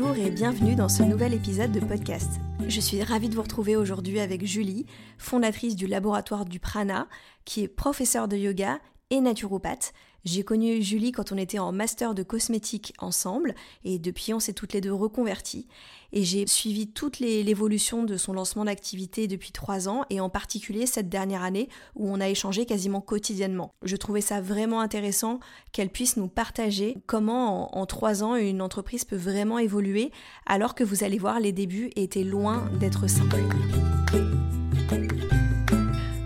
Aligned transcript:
Bonjour 0.00 0.16
et 0.24 0.30
bienvenue 0.30 0.76
dans 0.76 0.88
ce 0.88 1.02
nouvel 1.02 1.34
épisode 1.34 1.72
de 1.72 1.80
podcast. 1.80 2.30
Je 2.68 2.80
suis 2.80 3.02
ravie 3.02 3.28
de 3.28 3.34
vous 3.34 3.42
retrouver 3.42 3.74
aujourd'hui 3.74 4.20
avec 4.20 4.46
Julie, 4.46 4.86
fondatrice 5.18 5.74
du 5.74 5.88
laboratoire 5.88 6.44
du 6.44 6.60
Prana, 6.60 7.08
qui 7.44 7.64
est 7.64 7.68
professeure 7.68 8.28
de 8.28 8.36
yoga 8.36 8.78
et 9.10 9.20
naturopathe. 9.20 9.92
J'ai 10.24 10.44
connu 10.44 10.82
Julie 10.82 11.10
quand 11.10 11.32
on 11.32 11.36
était 11.36 11.58
en 11.58 11.72
master 11.72 12.14
de 12.14 12.22
cosmétique 12.22 12.94
ensemble 13.00 13.56
et 13.82 13.98
depuis 13.98 14.32
on 14.32 14.38
s'est 14.38 14.52
toutes 14.52 14.72
les 14.72 14.80
deux 14.80 14.92
reconverties 14.92 15.66
et 16.12 16.24
j'ai 16.24 16.46
suivi 16.46 16.88
toute 16.88 17.18
l'évolution 17.18 18.04
de 18.04 18.16
son 18.16 18.32
lancement 18.32 18.64
d'activité 18.64 19.26
depuis 19.26 19.52
trois 19.52 19.88
ans 19.88 20.04
et 20.10 20.20
en 20.20 20.28
particulier 20.28 20.86
cette 20.86 21.08
dernière 21.08 21.42
année 21.42 21.68
où 21.94 22.10
on 22.10 22.20
a 22.20 22.28
échangé 22.28 22.66
quasiment 22.66 23.00
quotidiennement. 23.00 23.74
Je 23.82 23.96
trouvais 23.96 24.20
ça 24.20 24.40
vraiment 24.40 24.80
intéressant 24.80 25.40
qu'elle 25.72 25.90
puisse 25.90 26.16
nous 26.16 26.28
partager 26.28 26.98
comment 27.06 27.76
en, 27.76 27.86
trois 27.86 28.22
ans 28.22 28.36
une 28.36 28.62
entreprise 28.62 29.04
peut 29.04 29.16
vraiment 29.16 29.58
évoluer 29.58 30.10
alors 30.46 30.74
que 30.74 30.84
vous 30.84 31.04
allez 31.04 31.18
voir 31.18 31.40
les 31.40 31.52
débuts 31.52 31.90
étaient 31.96 32.24
loin 32.24 32.68
d'être 32.78 33.08
simples. 33.08 33.42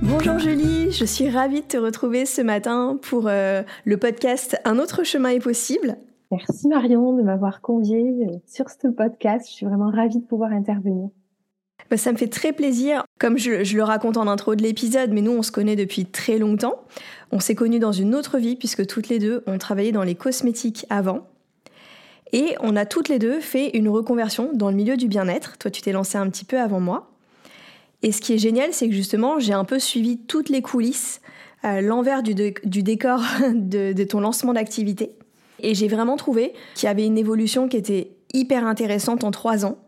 Bonjour 0.03 0.39
Julie, 0.39 0.93
je 0.93 1.05
suis 1.05 1.31
ravie 1.31 1.63
de 1.63 1.67
te 1.67 1.77
retrouver 1.77 2.27
ce 2.27 2.43
matin 2.43 2.99
pour 3.01 3.29
euh, 3.29 3.63
le 3.85 3.97
podcast 3.97 4.57
Un 4.65 4.79
autre 4.79 5.05
chemin 5.05 5.31
est 5.31 5.41
possible. 5.41 5.97
Merci 6.33 6.67
Marion 6.67 7.13
de 7.15 7.21
m'avoir 7.21 7.61
conviée 7.61 8.27
euh, 8.27 8.39
sur 8.47 8.65
ce 8.71 8.89
podcast. 8.89 9.47
Je 9.51 9.53
suis 9.53 9.67
vraiment 9.67 9.91
ravie 9.91 10.19
de 10.19 10.25
pouvoir 10.25 10.51
intervenir. 10.51 11.11
Bah, 11.91 11.99
ça 11.99 12.11
me 12.11 12.17
fait 12.17 12.29
très 12.29 12.55
plaisir. 12.55 13.05
Comme 13.21 13.37
je, 13.37 13.77
le 13.77 13.83
raconte 13.83 14.17
en 14.17 14.27
intro 14.27 14.55
de 14.55 14.63
l'épisode, 14.63 15.11
mais 15.11 15.21
nous 15.21 15.33
on 15.33 15.42
se 15.42 15.53
connaît 15.53 15.77
depuis 15.77 16.07
très 16.07 16.39
longtemps. 16.39 16.85
On 17.33 17.39
s'est 17.39 17.55
connus 17.55 17.81
dans 17.81 17.92
une 17.92 18.15
autre 18.15 18.39
vie 18.39 18.57
puisque 18.57 18.87
toutes 18.87 19.11
les 19.11 19.19
deux 19.19 19.45
on 19.47 19.59
travaillait 19.59 19.92
dans 19.92 20.05
les 20.05 20.15
cosmétiques 20.15 20.87
avant. 20.89 21.27
Et 22.33 22.57
on 22.61 22.77
a 22.77 22.87
toutes 22.87 23.11
les 23.11 23.19
deux 23.19 23.39
fait 23.39 23.77
une 23.77 23.91
reconversion 23.91 24.53
dans 24.55 24.71
le 24.71 24.77
milieu 24.77 24.97
du 24.97 25.09
bien-être. 25.09 25.59
Toi 25.59 25.71
tu 25.71 25.83
t'es 25.83 25.92
lancée 25.92 26.17
un 26.17 26.31
petit 26.31 26.47
peu 26.47 26.59
avant 26.59 26.81
moi. 26.81 27.11
Et 28.01 28.11
ce 28.11 28.23
qui 28.23 28.33
est 28.33 28.39
génial, 28.39 28.73
c'est 28.73 28.89
que 28.89 28.95
justement, 28.95 29.39
j'ai 29.39 29.53
un 29.53 29.65
peu 29.65 29.79
suivi 29.79 30.17
toutes 30.19 30.48
les 30.48 30.63
coulisses, 30.63 31.21
euh, 31.65 31.83
l'envers 31.83 32.23
du, 32.23 32.35
décor 32.35 33.21
de 33.55 34.05
ton 34.05 34.21
lancement 34.21 34.55
d'activité. 34.55 35.15
Et 35.62 35.74
j'ai 35.74 35.89
vraiment 35.89 36.17
trouvé 36.17 36.52
qu'il 36.74 36.86
y 36.86 36.90
avait 36.90 37.06
une 37.06 37.18
évolution 37.18 37.68
qui 37.68 37.77
était 37.77 38.11
hyper 38.34 38.67
intéressante 38.67 39.24
en 39.24 39.30
trois 39.30 39.64
ans. 39.64 39.78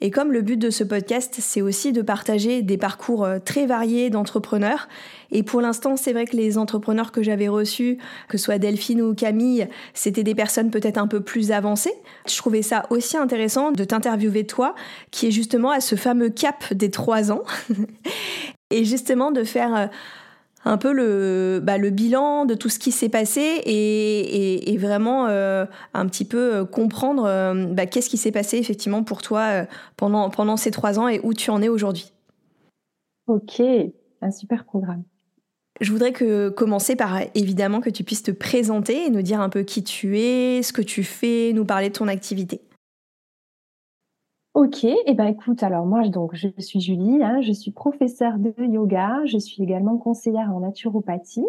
Et 0.00 0.10
comme 0.10 0.32
le 0.32 0.42
but 0.42 0.56
de 0.56 0.70
ce 0.70 0.84
podcast, 0.84 1.36
c'est 1.38 1.62
aussi 1.62 1.92
de 1.92 2.02
partager 2.02 2.62
des 2.62 2.76
parcours 2.76 3.24
euh, 3.24 3.38
très 3.38 3.64
variés 3.64 4.10
d'entrepreneurs. 4.10 4.88
Et 5.30 5.42
pour 5.42 5.60
l'instant, 5.60 5.96
c'est 5.96 6.12
vrai 6.12 6.26
que 6.26 6.36
les 6.36 6.58
entrepreneurs 6.58 7.12
que 7.12 7.22
j'avais 7.22 7.48
reçus, 7.48 7.98
que 8.28 8.36
ce 8.36 8.44
soit 8.44 8.58
Delphine 8.58 9.00
ou 9.02 9.14
Camille, 9.14 9.68
c'était 9.94 10.24
des 10.24 10.34
personnes 10.34 10.70
peut-être 10.70 10.98
un 10.98 11.06
peu 11.06 11.20
plus 11.20 11.52
avancées. 11.52 11.94
Je 12.28 12.36
trouvais 12.36 12.62
ça 12.62 12.84
aussi 12.90 13.16
intéressant 13.16 13.72
de 13.72 13.84
t'interviewer 13.84 14.44
toi, 14.44 14.74
qui 15.10 15.28
est 15.28 15.30
justement 15.30 15.70
à 15.70 15.80
ce 15.80 15.94
fameux 15.94 16.28
cap 16.28 16.74
des 16.74 16.90
trois 16.90 17.30
ans. 17.32 17.44
et 18.70 18.84
justement 18.84 19.30
de 19.30 19.44
faire 19.44 19.74
euh, 19.74 19.86
un 20.64 20.78
peu 20.78 20.92
le, 20.92 21.60
bah, 21.62 21.78
le 21.78 21.90
bilan 21.90 22.46
de 22.46 22.54
tout 22.54 22.68
ce 22.68 22.78
qui 22.78 22.92
s'est 22.92 23.08
passé 23.08 23.40
et, 23.40 24.72
et, 24.72 24.78
vraiment 24.78 25.26
euh, 25.28 25.66
un 25.92 26.06
petit 26.06 26.24
peu 26.24 26.54
euh, 26.54 26.64
comprendre 26.64 27.24
euh, 27.26 27.66
bah, 27.66 27.86
qu'est-ce 27.86 28.08
qui 28.08 28.16
s'est 28.16 28.32
passé 28.32 28.58
effectivement 28.58 29.02
pour 29.02 29.22
toi 29.22 29.66
pendant, 29.96 30.30
pendant 30.30 30.56
ces 30.56 30.70
trois 30.70 30.98
ans 30.98 31.08
et 31.08 31.20
où 31.22 31.34
tu 31.34 31.50
en 31.50 31.62
es 31.62 31.68
aujourd'hui. 31.68 32.12
Ok, 33.26 33.60
un 34.20 34.30
super 34.30 34.64
programme. 34.64 35.04
Je 35.80 35.90
voudrais 35.90 36.12
que 36.12 36.50
commencer 36.50 36.94
par 36.94 37.20
évidemment 37.34 37.80
que 37.80 37.90
tu 37.90 38.04
puisses 38.04 38.22
te 38.22 38.30
présenter 38.30 39.06
et 39.06 39.10
nous 39.10 39.22
dire 39.22 39.40
un 39.40 39.48
peu 39.48 39.62
qui 39.62 39.82
tu 39.82 40.18
es, 40.18 40.62
ce 40.62 40.72
que 40.72 40.82
tu 40.82 41.02
fais, 41.02 41.52
nous 41.52 41.64
parler 41.64 41.88
de 41.88 41.94
ton 41.94 42.06
activité. 42.06 42.60
Ok, 44.54 44.84
et 44.84 44.96
eh 45.06 45.14
ben 45.14 45.26
écoute, 45.26 45.64
alors 45.64 45.84
moi 45.84 46.08
donc 46.08 46.36
je 46.36 46.46
suis 46.58 46.80
Julie, 46.80 47.20
hein, 47.24 47.40
je 47.40 47.50
suis 47.50 47.72
professeure 47.72 48.38
de 48.38 48.54
yoga, 48.56 49.24
je 49.24 49.36
suis 49.36 49.64
également 49.64 49.98
conseillère 49.98 50.54
en 50.54 50.60
naturopathie. 50.60 51.44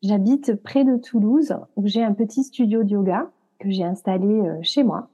J'habite 0.00 0.54
près 0.62 0.84
de 0.84 0.96
Toulouse 0.96 1.56
où 1.74 1.88
j'ai 1.88 2.04
un 2.04 2.14
petit 2.14 2.44
studio 2.44 2.84
de 2.84 2.90
yoga 2.90 3.32
que 3.58 3.68
j'ai 3.70 3.82
installé 3.82 4.28
euh, 4.28 4.58
chez 4.62 4.84
moi. 4.84 5.08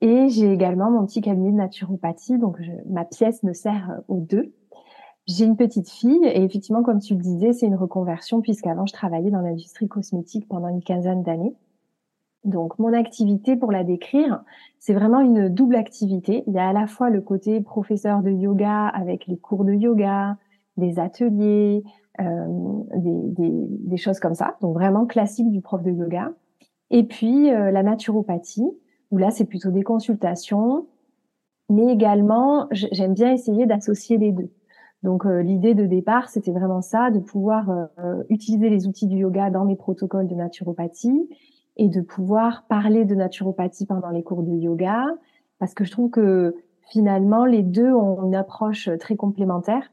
Et 0.00 0.30
j'ai 0.30 0.50
également 0.50 0.90
mon 0.90 1.04
petit 1.04 1.20
cabinet 1.20 1.50
de 1.50 1.56
naturopathie, 1.56 2.38
donc 2.38 2.56
ma 2.88 3.04
pièce 3.04 3.42
me 3.42 3.52
sert 3.52 3.90
euh, 3.90 4.00
aux 4.08 4.20
deux. 4.20 4.54
J'ai 5.26 5.44
une 5.44 5.58
petite 5.58 5.90
fille 5.90 6.24
et 6.24 6.42
effectivement, 6.44 6.82
comme 6.82 7.00
tu 7.00 7.14
le 7.14 7.20
disais, 7.20 7.52
c'est 7.52 7.66
une 7.66 7.76
reconversion 7.76 8.40
puisqu'avant 8.40 8.86
je 8.86 8.94
travaillais 8.94 9.30
dans 9.30 9.42
l'industrie 9.42 9.88
cosmétique 9.88 10.48
pendant 10.48 10.68
une 10.68 10.82
quinzaine 10.82 11.22
d'années. 11.22 11.54
Donc, 12.44 12.78
mon 12.78 12.92
activité, 12.92 13.56
pour 13.56 13.72
la 13.72 13.84
décrire, 13.84 14.44
c'est 14.78 14.92
vraiment 14.92 15.20
une 15.20 15.48
double 15.48 15.76
activité. 15.76 16.44
Il 16.46 16.52
y 16.52 16.58
a 16.58 16.68
à 16.68 16.72
la 16.74 16.86
fois 16.86 17.08
le 17.08 17.22
côté 17.22 17.60
professeur 17.62 18.22
de 18.22 18.30
yoga 18.30 18.86
avec 18.88 19.26
les 19.26 19.38
cours 19.38 19.64
de 19.64 19.72
yoga, 19.72 20.36
des 20.76 20.98
ateliers, 20.98 21.82
euh, 22.20 22.46
des, 22.92 23.96
choses 23.96 24.20
comme 24.20 24.34
ça. 24.34 24.56
Donc, 24.60 24.74
vraiment 24.74 25.06
classique 25.06 25.50
du 25.50 25.62
prof 25.62 25.82
de 25.82 25.90
yoga. 25.90 26.32
Et 26.90 27.04
puis, 27.04 27.50
euh, 27.50 27.70
la 27.70 27.82
naturopathie, 27.82 28.68
où 29.10 29.16
là, 29.16 29.30
c'est 29.30 29.46
plutôt 29.46 29.70
des 29.70 29.82
consultations. 29.82 30.86
Mais 31.70 31.90
également, 31.90 32.66
j'aime 32.72 33.14
bien 33.14 33.32
essayer 33.32 33.64
d'associer 33.64 34.18
les 34.18 34.32
deux. 34.32 34.50
Donc, 35.02 35.24
euh, 35.24 35.42
l'idée 35.42 35.72
de 35.74 35.86
départ, 35.86 36.28
c'était 36.28 36.52
vraiment 36.52 36.82
ça, 36.82 37.10
de 37.10 37.20
pouvoir 37.20 37.88
utiliser 38.28 38.68
les 38.68 38.86
outils 38.86 39.06
du 39.06 39.16
yoga 39.16 39.48
dans 39.48 39.64
mes 39.64 39.76
protocoles 39.76 40.28
de 40.28 40.34
naturopathie 40.34 41.26
et 41.76 41.88
de 41.88 42.00
pouvoir 42.00 42.64
parler 42.68 43.04
de 43.04 43.14
naturopathie 43.14 43.86
pendant 43.86 44.10
les 44.10 44.22
cours 44.22 44.42
de 44.42 44.52
yoga, 44.52 45.06
parce 45.58 45.74
que 45.74 45.84
je 45.84 45.90
trouve 45.90 46.10
que 46.10 46.54
finalement 46.90 47.44
les 47.44 47.62
deux 47.62 47.92
ont 47.92 48.24
une 48.24 48.34
approche 48.34 48.90
très 48.98 49.16
complémentaire 49.16 49.90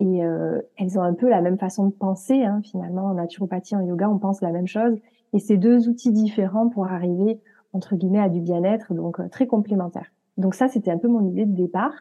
et 0.00 0.24
euh, 0.24 0.60
elles 0.76 0.98
ont 0.98 1.02
un 1.02 1.14
peu 1.14 1.28
la 1.28 1.40
même 1.40 1.58
façon 1.58 1.86
de 1.86 1.92
penser. 1.92 2.44
Hein, 2.44 2.60
finalement, 2.64 3.06
en 3.06 3.14
naturopathie, 3.14 3.76
en 3.76 3.80
yoga, 3.80 4.08
on 4.10 4.18
pense 4.18 4.40
la 4.40 4.50
même 4.50 4.66
chose, 4.66 4.98
et 5.32 5.38
c'est 5.38 5.56
deux 5.56 5.88
outils 5.88 6.12
différents 6.12 6.68
pour 6.68 6.86
arriver 6.86 7.40
entre 7.72 7.96
guillemets 7.96 8.20
à 8.20 8.28
du 8.28 8.40
bien-être, 8.40 8.94
donc 8.94 9.20
euh, 9.20 9.28
très 9.28 9.46
complémentaires. 9.46 10.10
Donc 10.36 10.54
ça, 10.54 10.68
c'était 10.68 10.90
un 10.90 10.98
peu 10.98 11.08
mon 11.08 11.28
idée 11.28 11.44
de 11.44 11.54
départ. 11.54 11.92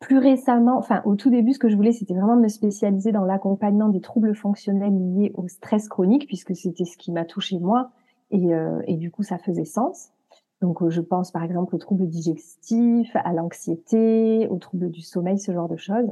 Plus 0.00 0.18
récemment, 0.18 0.76
enfin 0.76 1.00
au 1.04 1.14
tout 1.16 1.30
début, 1.30 1.52
ce 1.52 1.58
que 1.58 1.68
je 1.68 1.76
voulais, 1.76 1.92
c'était 1.92 2.14
vraiment 2.14 2.36
me 2.36 2.48
spécialiser 2.48 3.12
dans 3.12 3.24
l'accompagnement 3.24 3.88
des 3.88 4.00
troubles 4.00 4.34
fonctionnels 4.34 4.92
liés 5.14 5.32
au 5.34 5.48
stress 5.48 5.88
chronique, 5.88 6.26
puisque 6.26 6.56
c'était 6.56 6.84
ce 6.84 6.96
qui 6.96 7.12
m'a 7.12 7.24
touché 7.24 7.58
moi 7.58 7.90
et, 8.32 8.54
euh, 8.54 8.82
et 8.86 8.96
du 8.96 9.10
coup, 9.10 9.22
ça 9.22 9.38
faisait 9.38 9.64
sens. 9.64 10.10
Donc, 10.60 10.82
euh, 10.82 10.90
je 10.90 11.00
pense 11.00 11.30
par 11.30 11.44
exemple 11.44 11.74
aux 11.74 11.78
troubles 11.78 12.08
digestifs, 12.08 13.14
à 13.14 13.32
l'anxiété, 13.32 14.48
aux 14.48 14.58
troubles 14.58 14.90
du 14.90 15.00
sommeil, 15.00 15.38
ce 15.38 15.52
genre 15.52 15.68
de 15.68 15.76
choses. 15.76 16.10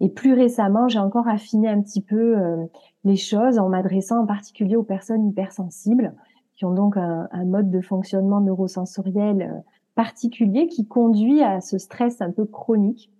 Et 0.00 0.10
plus 0.10 0.34
récemment, 0.34 0.88
j'ai 0.88 0.98
encore 0.98 1.26
affiné 1.28 1.68
un 1.68 1.80
petit 1.80 2.02
peu 2.02 2.38
euh, 2.38 2.66
les 3.04 3.16
choses 3.16 3.58
en 3.58 3.68
m'adressant 3.68 4.22
en 4.22 4.26
particulier 4.26 4.76
aux 4.76 4.82
personnes 4.82 5.26
hypersensibles 5.26 6.14
qui 6.54 6.64
ont 6.64 6.74
donc 6.74 6.96
un, 6.96 7.28
un 7.32 7.44
mode 7.44 7.70
de 7.70 7.80
fonctionnement 7.80 8.40
neurosensoriel 8.40 9.62
particulier 9.96 10.68
qui 10.68 10.86
conduit 10.86 11.42
à 11.42 11.60
ce 11.60 11.78
stress 11.78 12.20
un 12.20 12.30
peu 12.30 12.44
chronique. 12.44 13.10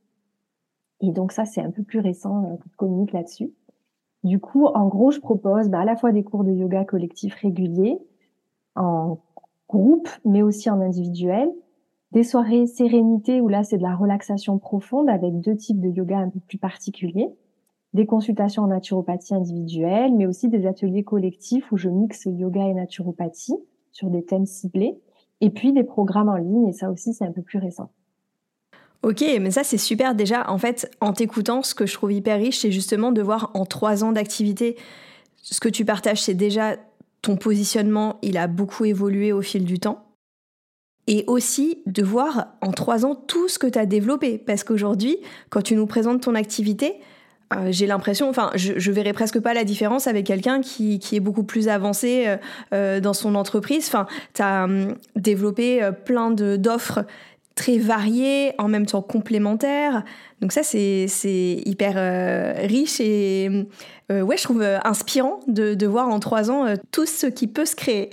Et 1.00 1.10
donc 1.10 1.32
ça, 1.32 1.44
c'est 1.44 1.60
un 1.60 1.70
peu 1.72 1.82
plus 1.82 1.98
récent 1.98 2.44
euh, 2.44 2.56
qu'on 2.56 2.86
communique 2.86 3.12
là-dessus. 3.12 3.50
Du 4.22 4.38
coup, 4.38 4.66
en 4.66 4.86
gros, 4.86 5.10
je 5.10 5.20
propose 5.20 5.68
bah, 5.68 5.80
à 5.80 5.84
la 5.84 5.96
fois 5.96 6.12
des 6.12 6.22
cours 6.22 6.44
de 6.44 6.52
yoga 6.52 6.84
collectif 6.84 7.34
réguliers, 7.34 7.98
en 8.76 9.18
groupe, 9.68 10.08
mais 10.24 10.42
aussi 10.42 10.70
en 10.70 10.80
individuel, 10.80 11.48
des 12.12 12.22
soirées 12.22 12.66
sérénité 12.66 13.40
où 13.40 13.48
là, 13.48 13.64
c'est 13.64 13.78
de 13.78 13.82
la 13.82 13.94
relaxation 13.94 14.58
profonde 14.58 15.08
avec 15.08 15.40
deux 15.40 15.56
types 15.56 15.80
de 15.80 15.88
yoga 15.88 16.18
un 16.18 16.30
peu 16.30 16.40
plus 16.40 16.58
particuliers, 16.58 17.28
des 17.92 18.06
consultations 18.06 18.62
en 18.62 18.68
naturopathie 18.68 19.34
individuelle, 19.34 20.14
mais 20.14 20.26
aussi 20.26 20.48
des 20.48 20.66
ateliers 20.66 21.02
collectifs 21.02 21.72
où 21.72 21.76
je 21.76 21.88
mixe 21.88 22.26
yoga 22.26 22.66
et 22.66 22.74
naturopathie 22.74 23.56
sur 23.92 24.10
des 24.10 24.24
thèmes 24.24 24.46
ciblés, 24.46 24.98
et 25.40 25.50
puis 25.50 25.72
des 25.72 25.84
programmes 25.84 26.28
en 26.28 26.36
ligne, 26.36 26.68
et 26.68 26.72
ça 26.72 26.90
aussi, 26.90 27.12
c'est 27.12 27.24
un 27.24 27.32
peu 27.32 27.42
plus 27.42 27.58
récent. 27.58 27.90
Ok, 29.02 29.24
mais 29.40 29.50
ça 29.50 29.62
c'est 29.62 29.78
super 29.78 30.14
déjà. 30.14 30.50
En 30.50 30.58
fait, 30.58 30.90
en 31.00 31.12
t'écoutant, 31.12 31.62
ce 31.62 31.74
que 31.74 31.86
je 31.86 31.94
trouve 31.94 32.12
hyper 32.12 32.38
riche, 32.38 32.60
c'est 32.60 32.72
justement 32.72 33.12
de 33.12 33.22
voir 33.22 33.50
en 33.54 33.64
trois 33.64 34.04
ans 34.04 34.12
d'activité, 34.12 34.76
ce 35.36 35.60
que 35.60 35.68
tu 35.68 35.84
partages, 35.84 36.22
c'est 36.22 36.34
déjà 36.34 36.76
ton 37.26 37.36
positionnement, 37.36 38.18
il 38.22 38.38
a 38.38 38.46
beaucoup 38.46 38.84
évolué 38.84 39.32
au 39.32 39.42
fil 39.42 39.64
du 39.64 39.80
temps. 39.80 40.04
Et 41.08 41.24
aussi 41.26 41.82
de 41.86 42.02
voir 42.04 42.54
en 42.60 42.70
trois 42.70 43.04
ans 43.04 43.16
tout 43.16 43.48
ce 43.48 43.58
que 43.58 43.66
tu 43.66 43.78
as 43.78 43.86
développé. 43.86 44.38
Parce 44.38 44.62
qu'aujourd'hui, 44.62 45.16
quand 45.50 45.62
tu 45.62 45.74
nous 45.74 45.86
présentes 45.86 46.22
ton 46.22 46.36
activité, 46.36 46.94
euh, 47.52 47.68
j'ai 47.70 47.86
l'impression, 47.86 48.28
enfin, 48.28 48.50
je, 48.54 48.74
je 48.76 48.92
verrais 48.92 49.12
presque 49.12 49.40
pas 49.40 49.54
la 49.54 49.64
différence 49.64 50.06
avec 50.06 50.26
quelqu'un 50.26 50.60
qui, 50.60 51.00
qui, 51.00 51.16
est 51.16 51.20
beaucoup 51.20 51.44
plus 51.44 51.68
avancé 51.68 52.26
euh, 52.26 52.36
euh 52.72 53.00
dans 53.00 53.12
son 53.12 53.34
entreprise. 53.34 53.86
Enfin, 53.88 54.06
tu 54.34 54.42
as 54.42 54.64
hum, 54.64 54.94
développé 55.16 55.90
plein 56.04 56.30
d'offres 56.30 57.04
très 57.56 57.78
variés, 57.78 58.52
en 58.58 58.68
même 58.68 58.86
temps 58.86 59.02
complémentaires. 59.02 60.04
Donc 60.40 60.52
ça, 60.52 60.62
c'est 60.62 61.62
hyper 61.64 61.94
euh, 61.96 62.52
riche 62.66 63.00
et 63.00 63.66
euh, 64.12 64.20
ouais, 64.20 64.36
je 64.36 64.44
trouve 64.44 64.62
euh, 64.62 64.78
inspirant 64.84 65.40
de, 65.48 65.74
de 65.74 65.86
voir 65.86 66.08
en 66.08 66.20
trois 66.20 66.50
ans 66.50 66.66
tout 66.92 67.06
ce 67.06 67.26
qui 67.26 67.48
peut 67.48 67.64
se 67.64 67.74
créer. 67.74 68.10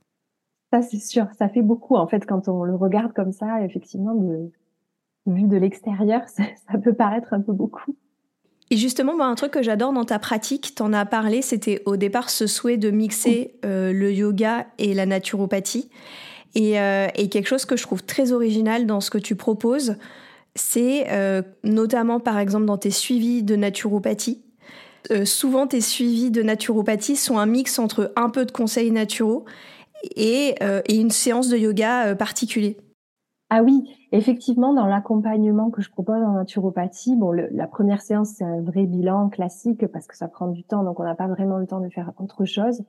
ça, 0.72 0.82
c'est 0.82 1.00
sûr, 1.00 1.26
ça 1.38 1.48
fait 1.48 1.62
beaucoup 1.62 1.96
en 1.96 2.06
fait 2.06 2.24
quand 2.26 2.48
on 2.48 2.62
le 2.62 2.76
regarde 2.76 3.12
comme 3.14 3.32
ça, 3.32 3.62
effectivement, 3.62 4.14
de, 4.14 4.52
vu 5.26 5.48
de 5.48 5.56
l'extérieur, 5.56 6.28
ça, 6.28 6.44
ça, 6.70 6.78
peut 6.78 6.94
paraître 6.94 7.32
un 7.32 7.40
peu 7.40 7.52
beaucoup. 7.52 7.96
Et 8.70 8.76
justement, 8.76 9.16
bah, 9.16 9.24
un 9.24 9.36
truc 9.36 9.52
que 9.52 9.62
j'adore 9.62 9.94
dans 9.94 10.04
ta 10.04 10.18
pratique, 10.18 10.74
t'en 10.74 10.92
as 10.92 11.06
parlé, 11.06 11.40
c'était 11.40 11.82
au 11.86 11.96
départ 11.96 12.28
ce 12.28 12.46
souhait 12.46 12.76
de 12.76 12.90
mixer 12.90 13.58
le 13.62 14.10
yoga 14.10 14.66
et 14.78 14.92
la 14.92 15.06
naturopathie. 15.06 15.88
Euh, 16.56 17.08
et, 17.14 17.28
quelque 17.28 17.46
chose 17.46 17.64
que 17.64 17.76
je 17.76 17.82
trouve 17.82 18.02
très 18.02 18.32
original 18.32 18.86
dans 18.86 19.00
ce 19.00 19.10
que 19.10 19.18
tu 19.18 19.36
proposes, 19.36 19.96
c'est 20.54 21.10
euh, 21.10 21.42
notamment 21.64 22.18
par 22.18 22.38
exemple 22.38 22.64
dans 22.64 22.78
tes 22.78 22.90
suivis 22.90 23.42
de 23.42 23.56
naturopathie. 23.56 24.42
Euh, 25.10 25.24
souvent, 25.24 25.66
tes 25.66 25.80
suivis 25.80 26.30
de 26.30 26.42
naturopathie 26.42 27.16
sont 27.16 27.38
un 27.38 27.46
mix 27.46 27.78
entre 27.78 28.12
un 28.16 28.30
peu 28.30 28.44
de 28.44 28.52
conseils 28.52 28.90
naturaux 28.90 29.44
et, 30.16 30.54
une 30.88 31.10
séance 31.10 31.48
de 31.48 31.56
yoga 31.56 32.14
particulier. 32.14 32.76
Ah 33.50 33.62
oui, 33.62 33.88
effectivement, 34.10 34.72
dans 34.72 34.86
l'accompagnement 34.86 35.70
que 35.70 35.80
je 35.80 35.90
propose 35.90 36.16
en 36.16 36.32
naturopathie, 36.32 37.14
bon, 37.14 37.30
la 37.32 37.66
première 37.68 38.02
séance, 38.02 38.30
c'est 38.36 38.44
un 38.44 38.60
vrai 38.60 38.86
bilan 38.86 39.28
classique 39.28 39.86
parce 39.86 40.06
que 40.06 40.16
ça 40.16 40.26
prend 40.26 40.48
du 40.48 40.64
temps, 40.64 40.82
donc 40.82 40.98
on 40.98 41.04
n'a 41.04 41.14
pas 41.14 41.28
vraiment 41.28 41.58
le 41.58 41.66
temps 41.66 41.80
de 41.80 41.88
faire 41.88 42.12
autre 42.18 42.44
chose. 42.44 42.82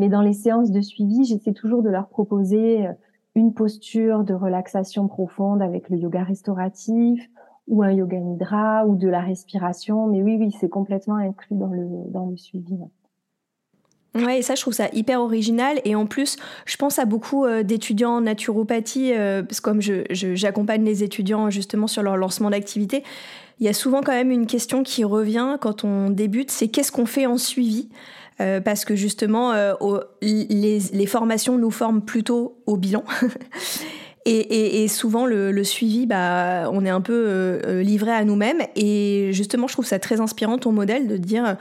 Mais 0.00 0.08
dans 0.08 0.22
les 0.22 0.32
séances 0.32 0.70
de 0.70 0.80
suivi, 0.80 1.26
j'essaie 1.26 1.52
toujours 1.52 1.82
de 1.82 1.90
leur 1.90 2.08
proposer 2.08 2.86
euh, 2.86 2.92
une 3.34 3.52
posture 3.52 4.24
de 4.24 4.32
relaxation 4.32 5.08
profonde 5.08 5.60
avec 5.60 5.90
le 5.90 5.98
yoga 5.98 6.24
restauratif 6.24 7.22
ou 7.68 7.82
un 7.82 7.92
yoga 7.92 8.18
nidra 8.18 8.86
ou 8.86 8.96
de 8.96 9.08
la 9.08 9.20
respiration. 9.20 10.06
Mais 10.06 10.22
oui, 10.22 10.38
oui, 10.40 10.56
c'est 10.58 10.70
complètement 10.70 11.16
inclus 11.16 11.54
dans 11.54 11.66
le, 11.66 11.86
dans 12.08 12.30
le 12.30 12.38
suivi. 12.38 12.78
Ouais, 14.14 14.38
et 14.38 14.42
ça, 14.42 14.54
je 14.54 14.62
trouve 14.62 14.72
ça 14.72 14.88
hyper 14.94 15.20
original. 15.20 15.82
Et 15.84 15.94
en 15.94 16.06
plus, 16.06 16.38
je 16.64 16.78
pense 16.78 16.98
à 16.98 17.04
beaucoup 17.04 17.44
euh, 17.44 17.62
d'étudiants 17.62 18.16
en 18.16 18.20
naturopathie, 18.22 19.12
euh, 19.12 19.42
parce 19.42 19.60
que 19.60 19.70
comme 19.70 19.82
j'accompagne 19.82 20.82
les 20.82 21.04
étudiants 21.04 21.50
justement 21.50 21.88
sur 21.88 22.02
leur 22.02 22.16
lancement 22.16 22.48
d'activité, 22.48 23.04
il 23.58 23.66
y 23.66 23.68
a 23.68 23.74
souvent 23.74 24.00
quand 24.00 24.12
même 24.12 24.30
une 24.30 24.46
question 24.46 24.82
qui 24.82 25.04
revient 25.04 25.58
quand 25.60 25.84
on 25.84 26.08
débute, 26.08 26.50
c'est 26.50 26.68
qu'est-ce 26.68 26.90
qu'on 26.90 27.04
fait 27.04 27.26
en 27.26 27.36
suivi? 27.36 27.90
Euh, 28.40 28.60
parce 28.60 28.84
que 28.84 28.94
justement, 28.94 29.52
euh, 29.52 29.74
les, 30.22 31.06
formations 31.06 31.58
nous 31.58 31.70
forment 31.70 32.02
plutôt 32.02 32.62
au 32.66 32.76
bilan. 32.76 33.04
et, 34.24 34.88
souvent, 34.88 35.26
le, 35.26 35.64
suivi, 35.64 36.06
bah, 36.06 36.70
on 36.72 36.84
est 36.84 36.90
un 36.90 37.00
peu 37.00 37.24
euh, 37.26 37.82
livré 37.82 38.12
à 38.12 38.24
nous-mêmes. 38.24 38.62
Et 38.76 39.30
justement, 39.32 39.66
je 39.66 39.74
trouve 39.74 39.86
ça 39.86 39.98
très 39.98 40.20
inspirant 40.20 40.58
ton 40.58 40.72
modèle 40.72 41.06
de 41.06 41.16
dire, 41.16 41.56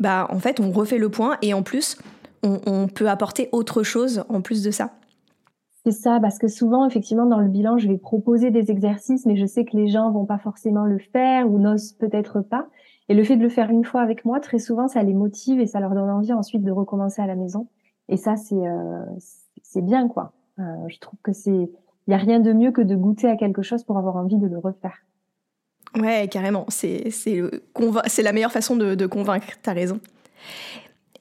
bah, 0.00 0.26
en 0.30 0.40
fait, 0.40 0.58
on 0.58 0.72
refait 0.72 0.98
le 0.98 1.08
point 1.08 1.36
et 1.42 1.54
en 1.54 1.62
plus, 1.62 1.98
on, 2.42 2.60
on 2.66 2.88
peut 2.88 3.08
apporter 3.08 3.48
autre 3.52 3.82
chose 3.82 4.24
en 4.28 4.40
plus 4.40 4.62
de 4.62 4.70
ça. 4.70 4.90
C'est 5.86 5.92
ça, 5.92 6.18
parce 6.20 6.38
que 6.38 6.48
souvent, 6.48 6.86
effectivement, 6.86 7.26
dans 7.26 7.40
le 7.40 7.48
bilan, 7.48 7.76
je 7.76 7.86
vais 7.86 7.98
proposer 7.98 8.50
des 8.50 8.70
exercices, 8.70 9.26
mais 9.26 9.36
je 9.36 9.44
sais 9.44 9.66
que 9.66 9.76
les 9.76 9.88
gens 9.88 10.10
vont 10.10 10.24
pas 10.24 10.38
forcément 10.38 10.84
le 10.84 10.98
faire 10.98 11.48
ou 11.48 11.58
n'osent 11.58 11.92
peut-être 11.92 12.40
pas. 12.40 12.66
Et 13.08 13.14
le 13.14 13.22
fait 13.22 13.36
de 13.36 13.42
le 13.42 13.48
faire 13.48 13.70
une 13.70 13.84
fois 13.84 14.00
avec 14.00 14.24
moi, 14.24 14.40
très 14.40 14.58
souvent, 14.58 14.88
ça 14.88 15.02
les 15.02 15.12
motive 15.12 15.60
et 15.60 15.66
ça 15.66 15.80
leur 15.80 15.90
donne 15.90 16.10
envie 16.10 16.32
ensuite 16.32 16.62
de 16.62 16.70
recommencer 16.70 17.20
à 17.20 17.26
la 17.26 17.34
maison. 17.34 17.68
Et 18.08 18.16
ça, 18.16 18.36
c'est 18.36 18.54
euh, 18.54 19.04
c'est 19.62 19.82
bien, 19.82 20.08
quoi. 20.08 20.32
Euh, 20.58 20.62
je 20.88 20.98
trouve 20.98 21.18
que 21.22 21.32
c'est, 21.32 21.50
il 22.06 22.10
y 22.10 22.14
a 22.14 22.16
rien 22.16 22.40
de 22.40 22.52
mieux 22.52 22.70
que 22.70 22.80
de 22.80 22.94
goûter 22.94 23.28
à 23.28 23.36
quelque 23.36 23.62
chose 23.62 23.82
pour 23.84 23.98
avoir 23.98 24.16
envie 24.16 24.38
de 24.38 24.46
le 24.46 24.58
refaire. 24.58 24.98
Ouais, 25.96 26.28
carrément. 26.28 26.64
C'est 26.68 27.10
c'est 27.10 28.22
la 28.22 28.32
meilleure 28.32 28.52
façon 28.52 28.76
de, 28.76 28.94
de 28.94 29.06
convaincre. 29.06 29.48
T'as 29.62 29.72
raison. 29.72 30.00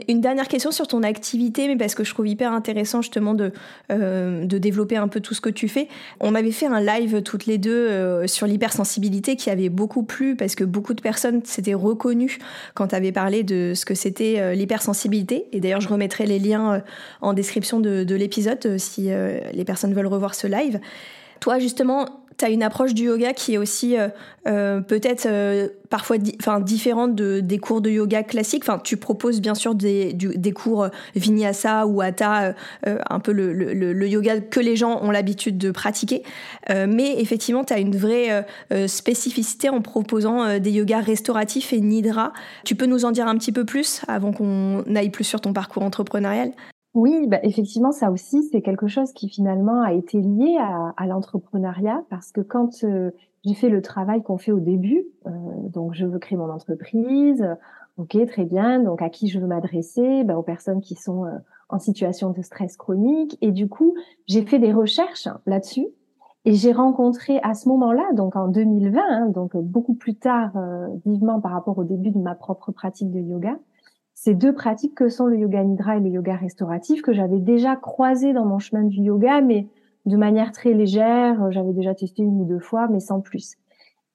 Une 0.08 0.22
dernière 0.22 0.48
question 0.48 0.72
sur 0.72 0.88
ton 0.88 1.04
activité, 1.04 1.68
mais 1.68 1.78
parce 1.78 1.94
que 1.94 2.04
je 2.04 2.12
trouve 2.12 2.28
hyper 2.28 2.52
intéressant 2.52 3.04
justement 3.04 3.36
de, 3.36 3.52
euh, 3.92 4.44
de 4.44 4.58
développer 4.58 4.98
un 4.98 5.08
peu 5.08 5.20
tout 5.20 5.36
ce 5.36 5.42
que 5.42 5.52
tu 5.52 5.68
fais. 5.68 5.88
On 6.20 6.34
avait 6.34 6.52
fait 6.52 6.66
un 6.66 6.82
live 6.82 7.22
toutes 7.22 7.46
les 7.46 7.60
deux 7.60 7.90
euh, 7.90 8.26
sur 8.26 8.48
l'hypersensibilité 8.48 9.36
qui 9.36 9.52
avait 9.52 9.70
beaucoup 9.70 10.02
plu 10.02 10.36
parce 10.36 10.56
que 10.56 10.64
beaucoup 10.64 10.96
de 10.96 11.02
personnes 11.02 11.46
s'étaient 11.46 11.76
reconnues 11.76 12.40
quand 12.74 12.88
tu 12.88 12.96
avais 12.96 13.12
parlé 13.12 13.44
de 13.44 13.74
ce 13.76 13.86
que 13.86 13.94
c'était 13.94 14.40
euh, 14.40 14.56
l'hypersensibilité. 14.56 15.46
Et 15.52 15.60
d'ailleurs, 15.60 15.82
je 15.82 15.90
remettrai 15.90 16.26
les 16.26 16.40
liens 16.40 16.82
en 17.22 17.34
description 17.34 17.80
de, 17.80 18.04
de 18.04 18.16
l'épisode 18.16 18.80
si 18.80 19.10
les 19.54 19.66
personnes 19.66 19.94
veulent 19.94 20.08
revoir 20.08 20.34
ce 20.34 20.48
live. 20.48 20.80
Toi, 21.40 21.60
justement, 21.60 22.23
tu 22.38 22.46
as 22.46 22.50
une 22.50 22.64
approche 22.64 22.94
du 22.94 23.04
yoga 23.04 23.34
qui 23.34 23.54
est 23.54 23.58
aussi 23.58 23.98
euh, 23.98 24.10
euh, 24.48 24.82
peut-être 24.82 25.26
euh, 25.26 25.70
parfois 25.90 26.18
différente 26.18 27.16
de, 27.16 27.40
des 27.40 27.58
cours 27.60 27.82
de 27.82 27.90
yoga 27.90 28.24
classiques. 28.24 28.64
Enfin, 28.64 28.80
tu 28.84 28.98
proposes 28.98 29.42
bien 29.42 29.56
sûr 29.56 29.76
des, 29.76 30.14
des 30.14 30.52
cours 30.52 30.88
vinyasa 31.16 31.86
ou 31.86 32.02
hatha, 32.02 32.56
un 32.86 33.20
peu 33.20 33.32
le, 33.32 33.54
le, 33.54 33.94
le, 33.94 34.08
yoga 34.08 34.40
que 34.40 34.60
les 34.60 34.76
gens 34.76 35.00
ont 35.04 35.12
l'habitude 35.12 35.58
de 35.60 35.70
pratiquer. 35.70 36.24
mais 36.70 37.22
effectivement, 37.22 37.64
tu 37.64 37.74
as 37.74 37.80
une 37.80 37.96
vraie 37.96 38.44
spécificité 38.88 39.70
en 39.70 39.82
proposant 39.82 40.58
des 40.58 40.72
yogas 40.72 41.02
restauratifs 41.02 41.74
et 41.74 41.80
nidra. 41.80 42.34
Tu 42.66 42.74
peux 42.74 42.88
nous 42.88 43.06
en 43.06 43.12
dire 43.12 43.28
un 43.28 43.38
petit 43.38 43.52
peu 43.52 43.66
plus 43.66 44.02
avant 44.08 44.34
qu'on 44.34 44.84
aille 44.96 45.12
plus 45.12 45.26
sur 45.26 45.42
ton 45.42 45.54
parcours 45.54 45.84
entrepreneurial? 45.84 46.54
Oui, 46.94 47.26
bah, 47.28 47.40
effectivement, 47.42 47.92
ça 47.92 48.12
aussi, 48.12 48.44
c'est 48.52 48.62
quelque 48.62 48.88
chose 48.88 49.14
qui 49.14 49.28
finalement 49.28 49.82
a 49.82 49.94
été 49.94 50.22
lié 50.22 50.58
à, 50.60 50.94
à 50.96 51.08
l'entrepreneuriat 51.08 52.04
parce 52.10 52.32
que 52.32 52.42
quand 52.42 52.84
euh, 52.84 53.10
j'ai 53.44 53.56
fait 53.56 53.70
le 53.70 53.82
travail 53.82 54.22
qu'on 54.22 54.38
fait 54.38 54.52
au 54.52 54.60
début, 54.60 55.08
euh, 55.26 55.30
donc 55.70 55.96
je 55.96 56.06
veux 56.06 56.20
créer 56.20 56.38
mon 56.38 56.52
entreprise, 56.52 57.44
ok, 57.98 58.16
très 58.28 58.46
bien, 58.46 58.80
donc 58.80 59.02
à 59.02 59.10
qui 59.10 59.28
je 59.28 59.40
veux 59.40 59.48
m'adresser 59.48 60.24
bah, 60.24 60.38
Aux 60.38 60.44
personnes 60.44 60.82
qui 60.82 60.94
sont 60.94 61.26
euh, 61.26 61.32
en 61.70 61.80
situation 61.80 62.30
de 62.30 62.44
stress 62.44 62.78
chronique. 62.78 63.40
Et 63.42 63.52
du 63.52 63.68
coup, 63.68 63.96
j'ai 64.28 64.46
fait 64.46 64.60
des 64.60 64.72
recherches 64.72 65.28
là-dessus 65.48 65.88
et 66.46 66.54
j'ai 66.54 66.74
rencontré 66.74 67.40
à 67.42 67.56
ce 67.56 67.70
moment-là, 67.70 68.04
donc 68.14 68.36
en 68.36 68.50
2020, 68.50 69.02
hein, 69.02 69.30
donc 69.30 69.58
beaucoup 69.58 69.96
plus 69.96 70.16
tard, 70.16 70.52
vivement 71.06 71.40
par 71.40 71.54
rapport 71.54 71.78
au 71.78 71.86
début 71.86 72.12
de 72.12 72.20
ma 72.20 72.36
propre 72.36 72.74
pratique 72.74 73.10
de 73.10 73.20
yoga, 73.20 73.58
ces 74.24 74.36
deux 74.36 74.54
pratiques 74.54 74.96
que 74.96 75.10
sont 75.10 75.26
le 75.26 75.38
yoga 75.38 75.62
nidra 75.66 75.98
et 75.98 76.00
le 76.00 76.08
yoga 76.08 76.38
restauratif 76.38 77.02
que 77.02 77.12
j'avais 77.12 77.40
déjà 77.40 77.76
croisé 77.76 78.32
dans 78.32 78.46
mon 78.46 78.58
chemin 78.58 78.84
du 78.84 79.02
yoga, 79.02 79.42
mais 79.42 79.68
de 80.06 80.16
manière 80.16 80.54
très 80.54 80.72
légère. 80.72 81.52
J'avais 81.52 81.74
déjà 81.74 81.94
testé 81.94 82.24
une 82.24 82.40
ou 82.40 82.46
deux 82.46 82.62
fois, 82.62 82.88
mais 82.88 83.02
sans 83.02 83.20
plus. 83.20 83.58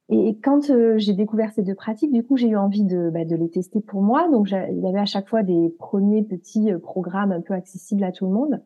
Et 0.08 0.38
quand 0.42 0.70
euh, 0.70 0.94
j'ai 0.96 1.12
découvert 1.12 1.52
ces 1.52 1.62
deux 1.62 1.74
pratiques, 1.74 2.10
du 2.10 2.24
coup, 2.24 2.38
j'ai 2.38 2.48
eu 2.48 2.56
envie 2.56 2.84
de, 2.84 3.10
bah, 3.10 3.26
de 3.26 3.36
les 3.36 3.50
tester 3.50 3.82
pour 3.82 4.00
moi. 4.00 4.30
Donc, 4.30 4.50
il 4.50 4.80
y 4.80 4.88
avait 4.88 4.98
à 4.98 5.04
chaque 5.04 5.28
fois 5.28 5.42
des 5.42 5.74
premiers 5.78 6.22
petits 6.22 6.72
euh, 6.72 6.78
programmes 6.78 7.32
un 7.32 7.42
peu 7.42 7.52
accessibles 7.52 8.02
à 8.02 8.10
tout 8.10 8.24
le 8.24 8.32
monde 8.32 8.62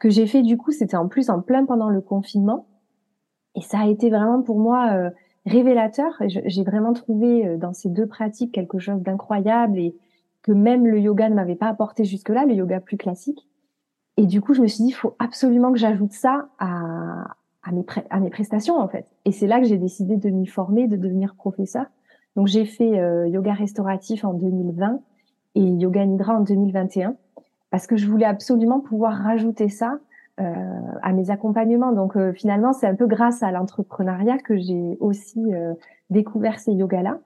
que 0.00 0.10
j'ai 0.10 0.26
fait. 0.26 0.42
Du 0.42 0.56
coup, 0.56 0.72
c'était 0.72 0.96
en 0.96 1.06
plus 1.06 1.30
en 1.30 1.40
plein 1.40 1.66
pendant 1.66 1.88
le 1.88 2.00
confinement, 2.00 2.66
et 3.54 3.60
ça 3.60 3.78
a 3.78 3.86
été 3.86 4.10
vraiment 4.10 4.42
pour 4.42 4.58
moi 4.58 4.90
euh, 4.94 5.10
révélateur. 5.46 6.20
J'ai 6.26 6.64
vraiment 6.64 6.94
trouvé 6.94 7.56
dans 7.58 7.72
ces 7.72 7.90
deux 7.90 8.08
pratiques 8.08 8.50
quelque 8.50 8.80
chose 8.80 9.00
d'incroyable 9.02 9.78
et 9.78 9.94
que 10.42 10.52
même 10.52 10.86
le 10.86 10.98
yoga 10.98 11.28
ne 11.28 11.34
m'avait 11.34 11.56
pas 11.56 11.68
apporté 11.68 12.04
jusque-là, 12.04 12.44
le 12.44 12.54
yoga 12.54 12.80
plus 12.80 12.96
classique. 12.96 13.48
Et 14.16 14.26
du 14.26 14.40
coup, 14.40 14.54
je 14.54 14.62
me 14.62 14.66
suis 14.66 14.84
dit, 14.84 14.90
il 14.90 14.94
faut 14.94 15.14
absolument 15.18 15.72
que 15.72 15.78
j'ajoute 15.78 16.12
ça 16.12 16.48
à, 16.58 17.24
à, 17.62 17.72
mes 17.72 17.84
à 18.10 18.20
mes 18.20 18.30
prestations, 18.30 18.78
en 18.78 18.88
fait. 18.88 19.06
Et 19.24 19.32
c'est 19.32 19.46
là 19.46 19.60
que 19.60 19.66
j'ai 19.66 19.78
décidé 19.78 20.16
de 20.16 20.30
m'y 20.30 20.46
former, 20.46 20.88
de 20.88 20.96
devenir 20.96 21.34
professeur, 21.34 21.86
Donc 22.36 22.46
j'ai 22.46 22.64
fait 22.64 22.90
yoga 23.28 23.52
restauratif 23.52 24.24
en 24.24 24.34
2020 24.34 25.00
et 25.54 25.62
yoga 25.62 26.04
nidra 26.04 26.34
en 26.34 26.40
2021 26.40 27.16
parce 27.70 27.86
que 27.86 27.96
je 27.96 28.06
voulais 28.06 28.26
absolument 28.26 28.80
pouvoir 28.80 29.14
rajouter 29.14 29.68
ça 29.68 29.98
euh, 30.40 30.54
à 31.02 31.12
mes 31.12 31.30
accompagnements. 31.30 31.92
Donc 31.92 32.16
euh, 32.16 32.32
finalement, 32.32 32.72
c'est 32.72 32.86
un 32.86 32.94
peu 32.94 33.06
grâce 33.06 33.42
à 33.42 33.50
l'entrepreneuriat 33.50 34.38
que 34.38 34.56
j'ai 34.56 34.96
aussi 35.00 35.54
euh, 35.54 35.74
découvert 36.10 36.58
ces 36.58 36.72
yogas-là. 36.72 37.18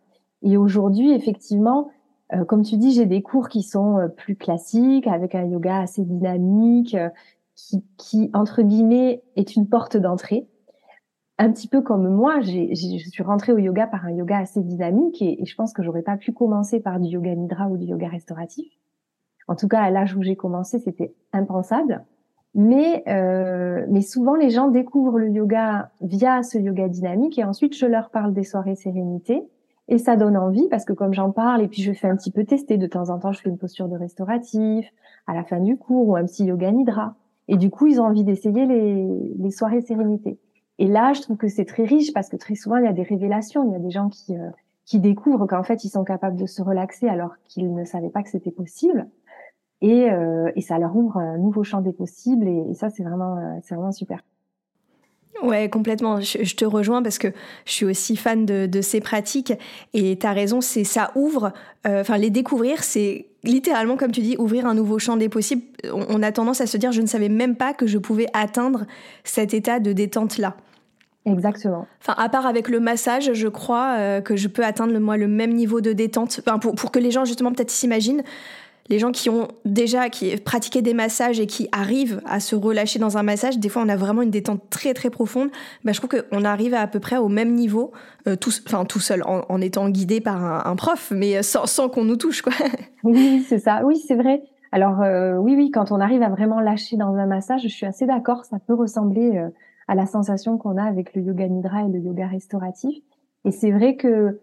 Et 0.43 0.57
aujourd'hui, 0.57 1.13
effectivement, 1.13 1.91
comme 2.49 2.63
tu 2.63 2.77
dis, 2.77 2.93
j'ai 2.93 3.07
des 3.07 3.23
cours 3.23 3.49
qui 3.49 3.63
sont 3.63 4.11
plus 4.17 4.37
classiques, 4.37 5.07
avec 5.07 5.35
un 5.35 5.45
yoga 5.45 5.79
assez 5.79 6.03
dynamique, 6.03 6.97
qui, 7.55 7.85
qui, 7.97 8.31
entre 8.35 8.63
guillemets, 8.63 9.23
est 9.37 9.57
une 9.57 9.69
porte 9.69 9.97
d'entrée. 9.97 10.49
Un 11.39 11.53
petit 11.53 11.69
peu 11.69 11.83
comme 11.83 12.09
moi, 12.09 12.41
j'ai, 12.41 12.75
je 12.75 13.09
suis 13.11 13.23
rentrée 13.23 13.53
au 13.53 13.59
yoga 13.59 13.87
par 13.87 14.05
un 14.07 14.13
yoga 14.13 14.39
assez 14.39 14.63
dynamique 14.63 15.21
et, 15.21 15.43
et 15.43 15.45
je 15.45 15.55
pense 15.55 15.73
que 15.73 15.83
j'aurais 15.83 16.03
pas 16.03 16.17
pu 16.17 16.33
commencer 16.33 16.81
par 16.81 17.01
du 17.01 17.09
yoga 17.09 17.35
nidra 17.35 17.69
ou 17.69 17.77
du 17.77 17.87
yoga 17.87 18.09
restauratif. 18.09 18.73
En 19.49 19.57
tout 19.57 19.69
cas, 19.69 19.83
à 19.83 19.91
l'âge 19.91 20.17
où 20.17 20.23
j'ai 20.23 20.37
commencé, 20.37 20.79
c'était 20.79 21.15
impensable. 21.33 22.05
Mais, 22.55 23.03
euh, 23.09 23.85
mais 23.91 24.01
souvent, 24.01 24.37
les 24.37 24.51
gens 24.51 24.69
découvrent 24.69 25.19
le 25.19 25.29
yoga 25.29 25.91
via 26.01 26.43
ce 26.43 26.57
yoga 26.57 26.89
dynamique 26.89 27.39
et 27.39 27.45
ensuite, 27.45 27.77
je 27.77 27.87
leur 27.87 28.11
parle 28.11 28.33
des 28.33 28.45
soirées 28.45 28.77
sérénité. 28.77 29.43
Et 29.89 29.99
ça 29.99 30.17
donne 30.17 30.37
envie 30.37 30.67
parce 30.69 30.85
que 30.85 30.93
comme 30.93 31.13
j'en 31.13 31.31
parle 31.31 31.63
et 31.63 31.69
puis 31.69 31.83
je 31.83 31.93
fais 31.93 32.09
un 32.09 32.17
petit 32.17 32.31
peu 32.31 32.45
tester 32.45 32.79
de 32.79 32.87
temps 32.87 33.11
en 33.11 33.19
temps, 33.19 33.33
je 33.33 33.41
fais 33.41 33.51
une 33.51 33.59
posture 33.59 33.89
de 33.89 33.97
restauratif 33.97 34.91
à 35.27 35.35
la 35.35 35.45
fin 35.45 35.61
du 35.61 35.77
cours 35.77 36.09
ou 36.09 36.17
un 36.17 36.25
petit 36.25 36.45
yoga 36.45 36.71
nidra. 36.73 37.17
Et 37.49 37.57
du 37.57 37.71
coup, 37.71 37.87
ils 37.87 38.01
ont 38.01 38.05
envie 38.05 38.25
d'essayer 38.25 38.65
les, 38.65 39.35
les 39.37 39.51
soirées 39.51 39.83
sérénité. 39.83 40.39
Et 40.79 40.87
là, 40.87 41.13
je 41.13 41.21
trouve 41.21 41.37
que 41.37 41.49
c'est 41.49 41.67
très 41.67 41.85
riche 41.85 42.13
parce 42.13 42.29
que 42.29 42.37
très 42.37 42.55
souvent, 42.55 42.77
il 42.77 42.85
y 42.85 42.89
a 42.89 42.93
des 42.93 43.03
révélations. 43.03 43.65
Il 43.69 43.73
y 43.73 43.77
a 43.77 43.79
des 43.79 43.91
gens 43.91 44.09
qui, 44.09 44.37
euh, 44.37 44.49
qui 44.87 45.01
découvrent 45.01 45.47
qu'en 45.47 45.63
fait, 45.63 45.85
ils 45.85 45.91
sont 45.91 46.05
capables 46.05 46.37
de 46.37 46.47
se 46.47 46.63
relaxer 46.63 47.09
alors 47.09 47.35
qu'ils 47.45 47.75
ne 47.75 47.85
savaient 47.85 48.11
pas 48.11 48.23
que 48.23 48.31
c'était 48.31 48.51
possible 48.51 49.07
et, 49.85 50.11
euh, 50.11 50.51
et 50.57 50.63
ça 50.63 50.79
leur 50.79 50.97
ouvre 50.97 51.19
un 51.19 51.37
nouveau 51.37 51.63
champ 51.63 51.83
des 51.83 51.93
possibles 51.93 52.49
et, 52.49 52.75
ça 52.75 52.89
c'est 52.89 53.03
vraiment 53.03 53.37
euh, 53.37 53.59
c'est 53.63 53.75
vraiment 53.75 53.93
super. 53.93 54.21
Ouais, 55.43 55.69
complètement. 55.69 56.21
Je, 56.21 56.55
te 56.55 56.65
rejoins 56.65 57.03
parce 57.03 57.19
que 57.19 57.29
je 57.67 57.73
suis 57.73 57.85
aussi 57.85 58.17
fan 58.17 58.47
de, 58.47 58.67
de 58.67 58.81
ces 58.81 59.01
pratiques 59.01 59.53
et 59.93 60.17
tu 60.19 60.27
as 60.27 60.33
raison, 60.33 60.61
c'est 60.61 60.85
ça 60.85 61.11
ouvre, 61.15 61.53
euh, 61.87 62.01
enfin 62.01 62.17
les 62.17 62.31
découvrir, 62.31 62.83
c'est 62.83 63.27
littéralement 63.43 63.97
comme 63.97 64.13
tu 64.13 64.21
dis, 64.21 64.37
ouvrir 64.39 64.67
un 64.67 64.75
nouveau 64.75 64.99
champ 64.99 65.17
des 65.17 65.29
possibles. 65.29 65.63
On, 65.93 66.07
on, 66.09 66.23
a 66.23 66.33
tendance 66.33 66.61
à 66.61 66.67
se 66.67 66.77
dire, 66.77 66.93
je 66.93 67.03
ne 67.03 67.07
savais 67.07 67.29
même 67.29 67.57
pas 67.57 67.75
que 67.75 67.87
je 67.87 67.99
pouvais 67.99 68.27
atteindre 68.33 68.87
cet 69.25 69.55
état 69.55 69.81
de 69.81 69.93
détente 69.93 70.39
là. 70.39 70.57
Exactement. 71.27 71.87
Enfin, 72.01 72.15
à 72.23 72.29
part 72.29 72.47
avec 72.47 72.69
le 72.69 72.81
massage, 72.81 73.33
je 73.33 73.49
crois 73.49 73.97
euh, 73.99 74.21
que 74.21 74.37
je 74.37 74.47
peux 74.49 74.65
atteindre 74.65 74.99
moi 74.99 75.17
le 75.17 75.27
même 75.27 75.53
niveau 75.53 75.81
de 75.81 75.93
détente. 75.93 76.41
Enfin, 76.47 76.59
pour, 76.59 76.75
pour 76.75 76.91
que 76.91 76.99
les 76.99 77.11
gens 77.11 77.25
justement 77.25 77.51
peut-être 77.51 77.71
s'imaginent, 77.71 78.23
les 78.89 78.99
gens 78.99 79.13
qui 79.13 79.31
ont 79.31 79.49
déjà 79.65 80.11
qui 80.11 80.37
pratiqué 80.37 80.83
des 80.83 80.95
massages 80.95 81.41
et 81.41 81.47
qui 81.47 81.69
arrivent 81.73 82.21
à 82.27 82.41
se 82.41 82.55
relâcher 82.55 82.99
dans 82.99 83.17
un 83.17 83.23
massage, 83.23 83.59
des 83.59 83.69
fois 83.69 83.83
on 83.83 83.89
a 83.89 83.97
vraiment 83.97 84.23
une 84.23 84.31
détente 84.31 84.69
très 84.71 84.95
très 84.95 85.11
profonde. 85.11 85.51
Bah, 85.85 85.93
je 85.93 86.01
trouve 86.01 86.23
qu'on 86.23 86.45
arrive 86.45 86.75
à, 86.75 86.87
peu 86.87 87.01
près 87.01 87.17
au 87.17 87.29
même 87.29 87.55
niveau, 87.55 87.93
euh, 88.29 88.37
tout, 88.37 88.51
enfin 88.67 88.85
tout 88.85 89.01
seul, 89.01 89.23
en, 89.27 89.61
étant 89.61 89.89
guidé 89.89 90.21
par 90.21 90.67
un, 90.67 90.77
prof, 90.77 91.13
mais 91.15 91.43
sans, 91.43 91.67
sans 91.67 91.89
qu'on 91.89 92.05
nous 92.05 92.17
touche, 92.17 92.43
quoi. 92.43 92.53
Oui, 93.05 93.45
c'est 93.49 93.59
ça. 93.59 93.83
Oui, 93.85 93.97
c'est 93.97 94.15
vrai. 94.15 94.43
Alors 94.75 95.03
euh, 95.03 95.37
oui, 95.37 95.55
oui, 95.57 95.71
quand 95.71 95.93
on 95.93 96.01
arrive 96.01 96.23
à 96.23 96.29
vraiment 96.29 96.59
lâcher 96.59 96.97
dans 96.97 97.15
un 97.15 97.27
massage, 97.27 97.63
je 97.63 97.69
suis 97.69 97.87
assez 97.87 98.07
d'accord. 98.07 98.45
Ça 98.45 98.59
peut 98.59 98.75
ressembler 98.75 99.37
euh, 99.37 99.49
à 99.87 99.95
la 99.95 100.05
sensation 100.05 100.59
qu'on 100.59 100.77
a 100.77 100.83
avec 100.83 101.15
le 101.15 101.23
yoga 101.23 101.47
nidra 101.47 101.85
et 101.85 101.89
le 101.89 102.01
yoga 102.01 102.27
restauratif. 102.27 102.97
Et 103.45 103.53
c'est 103.53 103.71
vrai 103.71 103.95
que 103.95 104.41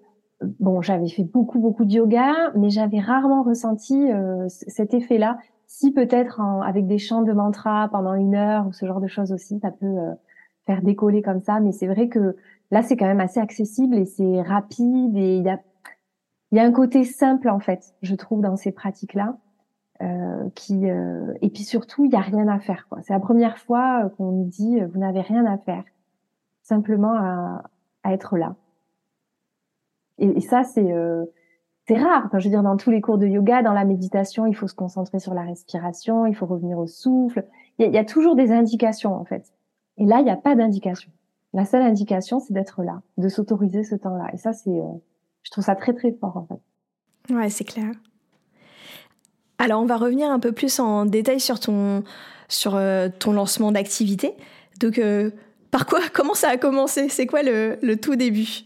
bon, 0.60 0.82
j'avais 0.82 1.08
fait 1.08 1.24
beaucoup, 1.24 1.60
beaucoup 1.60 1.86
de 1.86 1.92
yoga, 1.92 2.52
mais 2.56 2.70
j'avais 2.70 3.00
rarement 3.00 3.44
ressenti 3.44 4.12
euh, 4.12 4.48
cet 4.48 4.94
effet-là. 4.94 5.38
Si 5.68 5.92
peut-être 5.92 6.42
avec 6.64 6.88
des 6.88 6.98
chants 6.98 7.22
de 7.22 7.32
mantra 7.32 7.88
pendant 7.92 8.14
une 8.14 8.36
heure 8.36 8.68
ou 8.68 8.74
ce 8.74 8.86
genre 8.86 9.00
de 9.00 9.08
choses 9.08 9.32
aussi, 9.32 9.60
ça 9.60 9.72
peut 9.72 9.86
euh, 9.86 10.12
faire 10.66 10.82
décoller 10.82 11.22
comme 11.22 11.40
ça. 11.40 11.60
Mais 11.60 11.72
c'est 11.72 11.88
vrai 11.88 12.10
que 12.10 12.36
là, 12.72 12.82
c'est 12.82 12.98
quand 12.98 13.06
même 13.06 13.22
assez 13.22 13.40
accessible 13.40 13.96
et 13.96 14.06
c'est 14.06 14.42
rapide 14.42 15.16
et 15.16 15.38
il 15.38 15.44
y 15.44 15.50
a, 15.50 15.60
y 16.52 16.60
a 16.60 16.64
un 16.64 16.72
côté 16.72 17.04
simple 17.04 17.50
en 17.50 17.60
fait, 17.60 17.94
je 18.02 18.16
trouve, 18.16 18.42
dans 18.42 18.58
ces 18.58 18.72
pratiques-là. 18.72 19.38
Euh, 20.02 20.50
qui 20.56 20.90
euh, 20.90 21.32
et 21.44 21.52
puis 21.52 21.62
surtout 21.62 22.06
il 22.06 22.12
y 22.12 22.16
a 22.16 22.22
rien 22.22 22.48
à 22.48 22.58
faire. 22.58 22.88
C'est 23.04 23.14
la 23.14 23.20
première 23.20 23.60
fois 23.60 24.10
qu'on 24.18 24.32
nous 24.32 24.46
dit 24.46 24.80
vous 24.80 24.98
n'avez 24.98 25.22
rien 25.22 25.46
à 25.46 25.60
faire, 25.60 25.84
simplement 26.64 27.14
à, 27.14 27.62
à 28.04 28.12
être 28.12 28.36
là. 28.36 28.56
Et, 30.22 30.40
ça, 30.40 30.64
c'est 30.64 30.92
euh, 30.92 31.26
c'est 31.88 31.98
rare. 31.98 32.24
Enfin, 32.26 32.40
je 32.40 32.46
veux 32.46 32.52
dire, 32.52 32.64
dans 32.64 32.78
tous 32.78 32.92
les 32.92 33.02
cours 33.02 33.18
de 33.18 33.26
yoga, 33.26 33.64
dans 33.64 33.74
la 33.74 33.84
méditation, 33.86 34.46
il 34.46 34.56
faut 34.56 34.68
se 34.68 34.76
concentrer 34.76 35.20
sur 35.20 35.34
la 35.34 35.42
respiration, 35.42 36.26
il 36.28 36.36
faut 36.36 36.46
revenir 36.46 36.78
au 36.78 36.88
souffle. 36.88 37.44
Il 37.80 37.92
y 37.92 37.98
a, 37.98 38.06
toujours 38.06 38.36
des 38.36 38.52
indications, 38.52 39.16
en 39.16 39.26
fait. 39.26 39.52
Et 39.98 40.06
là, 40.06 40.20
il 40.20 40.24
n'y 40.24 40.30
a 40.30 40.38
pas 40.38 40.56
d'indication. 40.56 41.12
La 41.54 41.66
seule 41.66 41.82
indication, 41.82 42.40
c'est 42.40 42.54
d'être 42.54 42.84
là, 42.84 43.02
de 43.18 43.28
s'autoriser 43.28 43.84
ce 43.84 43.96
temps-là. 43.96 44.28
Et 44.34 44.38
ça, 44.38 44.54
c'est, 44.54 44.70
euh, 44.70 45.02
je 45.42 45.50
trouve 45.50 45.64
ça 45.64 45.76
très, 45.76 45.94
très 45.94 46.12
fort, 46.12 46.38
en 46.38 46.46
fait. 46.46 47.34
Ouais, 47.34 47.50
c'est 47.50 47.64
clair. 47.64 47.92
Alors, 49.58 49.82
on 49.82 49.86
va 49.86 49.98
revenir 49.98 50.30
un 50.30 50.40
peu 50.40 50.52
plus 50.52 50.80
en 50.80 51.06
détail 51.06 51.40
sur 51.40 51.60
ton, 51.60 52.04
sur, 52.48 52.76
euh, 52.76 53.10
ton 53.18 53.34
lancement 53.34 53.72
d'activité. 53.72 54.36
Donc, 54.80 55.02
par 55.72 55.88
quoi, 55.88 56.00
comment 56.14 56.36
ça 56.36 56.50
a 56.50 56.58
commencé? 56.58 57.10
C'est 57.10 57.26
quoi 57.26 57.42
le, 57.42 57.80
le 57.82 57.98
tout 57.98 58.16
début? 58.16 58.66